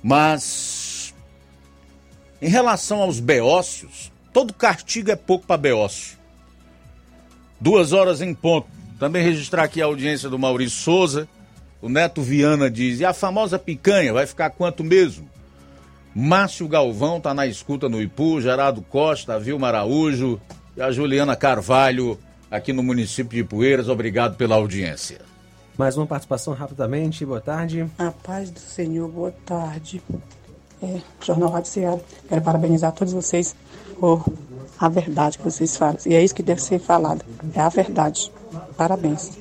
Mas, 0.03 1.13
em 2.41 2.49
relação 2.49 3.03
aos 3.03 3.19
beócios, 3.19 4.13
todo 4.33 4.55
castigo 4.55 5.11
é 5.11 5.17
pouco 5.17 5.47
para 5.47 5.57
beócio. 5.57 6.17
Duas 7.61 7.93
horas 7.93 8.21
em 8.21 8.33
ponto. 8.33 8.69
Também 8.99 9.23
registrar 9.23 9.65
aqui 9.65 9.83
a 9.83 9.87
audiência 9.87 10.31
do 10.31 10.39
Maurício 10.39 10.79
Souza. 10.79 11.29
O 11.83 11.89
Neto 11.89 12.23
Viana 12.23 12.71
diz: 12.71 13.01
e 13.01 13.05
a 13.05 13.13
famosa 13.13 13.59
picanha 13.59 14.13
vai 14.13 14.27
ficar 14.27 14.51
quanto 14.51 14.85
mesmo? 14.85 15.29
Márcio 16.19 16.67
Galvão 16.67 17.19
está 17.19 17.35
na 17.35 17.47
escuta 17.47 17.91
no 17.91 18.01
Ipu, 18.01 18.41
Gerardo 18.41 18.81
Costa, 18.81 19.39
Vilma 19.39 19.69
Araújo 19.69 20.41
e 20.75 20.81
a 20.81 20.91
Juliana 20.91 21.37
Carvalho 21.37 22.19
aqui 22.51 22.73
no 22.73 22.83
município 22.83 23.37
de 23.37 23.45
Poeiras. 23.47 23.91
Obrigado 23.91 24.35
pela 24.35 24.55
audiência. 24.55 25.21
Mais 25.77 25.95
uma 25.95 26.07
participação 26.07 26.55
rapidamente. 26.55 27.23
Boa 27.27 27.43
tarde. 27.43 27.87
A 27.99 28.11
paz 28.11 28.51
do 28.51 28.59
Senhor, 28.59 29.07
boa 29.11 29.31
tarde. 29.45 30.03
É, 30.83 31.03
Jornal 31.21 31.51
Rádio 31.51 31.71
Ceará. 31.71 31.99
Quero 32.27 32.41
parabenizar 32.41 32.93
todos 32.93 33.13
vocês 33.13 33.55
por 34.01 34.25
a 34.79 34.89
verdade 34.89 35.37
que 35.37 35.45
vocês 35.45 35.77
falam. 35.77 35.99
E 36.07 36.15
é 36.15 36.25
isso 36.25 36.35
que 36.35 36.43
deve 36.43 36.63
ser 36.63 36.79
falado. 36.79 37.27
É 37.55 37.61
a 37.61 37.69
verdade. 37.69 38.33
Parabéns. 38.75 39.39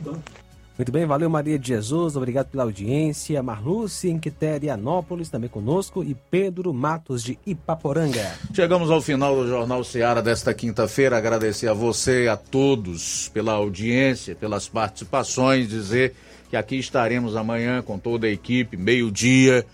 Muito 0.78 0.92
bem, 0.92 1.06
valeu 1.06 1.30
Maria 1.30 1.58
de 1.58 1.70
Jesus, 1.70 2.18
obrigado 2.18 2.48
pela 2.48 2.64
audiência. 2.64 3.42
Marluce 3.42 4.10
em 4.10 4.20
Quiterianópolis 4.20 5.30
também 5.30 5.50
conosco 5.50 6.04
e 6.04 6.14
Pedro 6.30 6.74
Matos 6.74 7.24
de 7.24 7.40
Ipaporanga. 7.46 8.30
Chegamos 8.54 8.92
ao 8.92 9.02
final 9.02 9.38
do 9.38 9.48
Jornal 9.48 9.86
Seara 9.86 10.22
desta 10.22 10.54
quinta-feira. 10.54 11.18
Agradecer 11.18 11.70
a 11.70 11.74
você, 11.74 12.28
a 12.30 12.36
todos 12.36 13.30
pela 13.30 13.54
audiência, 13.54 14.36
pelas 14.36 14.68
participações, 14.68 15.70
dizer 15.70 16.14
que 16.50 16.58
aqui 16.58 16.76
estaremos 16.78 17.38
amanhã 17.38 17.82
com 17.82 17.98
toda 17.98 18.28
a 18.28 18.30
equipe, 18.30 18.76
meio-dia, 18.76 19.66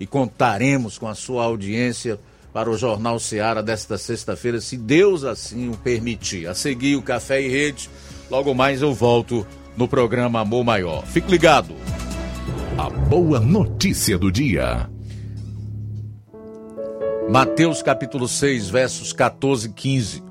e 0.00 0.08
contaremos 0.08 0.98
com 0.98 1.06
a 1.06 1.14
sua 1.14 1.44
audiência 1.44 2.18
para 2.52 2.68
o 2.68 2.76
Jornal 2.76 3.20
Seara 3.20 3.62
desta 3.62 3.96
sexta-feira, 3.96 4.60
se 4.60 4.76
Deus 4.76 5.22
assim 5.22 5.68
o 5.68 5.76
permitir. 5.76 6.48
A 6.48 6.54
seguir 6.54 6.96
o 6.96 7.02
Café 7.02 7.40
e 7.40 7.48
Rede, 7.48 7.88
logo 8.28 8.52
mais 8.54 8.82
eu 8.82 8.92
volto 8.92 9.46
no 9.78 9.86
programa 9.86 10.40
Amor 10.40 10.64
Maior. 10.64 11.06
Fique 11.06 11.30
ligado. 11.30 11.72
A 12.76 12.90
boa 12.90 13.38
notícia 13.38 14.18
do 14.18 14.30
dia. 14.30 14.90
Mateus 17.30 17.80
capítulo 17.80 18.26
6, 18.26 18.68
versos 18.70 19.12
14 19.12 19.68
e 19.68 19.72
15. 19.72 20.24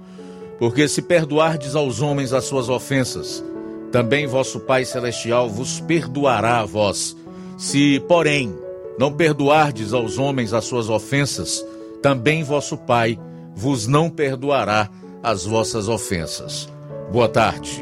Porque 0.59 0.87
se 0.87 1.01
perdoardes 1.01 1.75
aos 1.75 2.01
homens 2.01 2.33
as 2.33 2.43
suas 2.43 2.67
ofensas, 2.67 3.43
também 3.91 4.27
vosso 4.27 4.59
Pai 4.59 4.83
celestial 4.83 5.49
vos 5.49 5.79
perdoará 5.79 6.59
a 6.59 6.65
vós. 6.65 7.15
Se, 7.57 8.01
porém, 8.07 8.53
não 8.99 9.13
perdoardes 9.13 9.93
aos 9.93 10.17
homens 10.17 10.53
as 10.53 10.65
suas 10.65 10.89
ofensas, 10.89 11.65
também 12.01 12.43
vosso 12.43 12.75
Pai 12.75 13.17
vos 13.55 13.87
não 13.87 14.09
perdoará 14.09 14.89
as 15.23 15.45
vossas 15.45 15.87
ofensas. 15.87 16.67
Boa 17.11 17.29
tarde. 17.29 17.81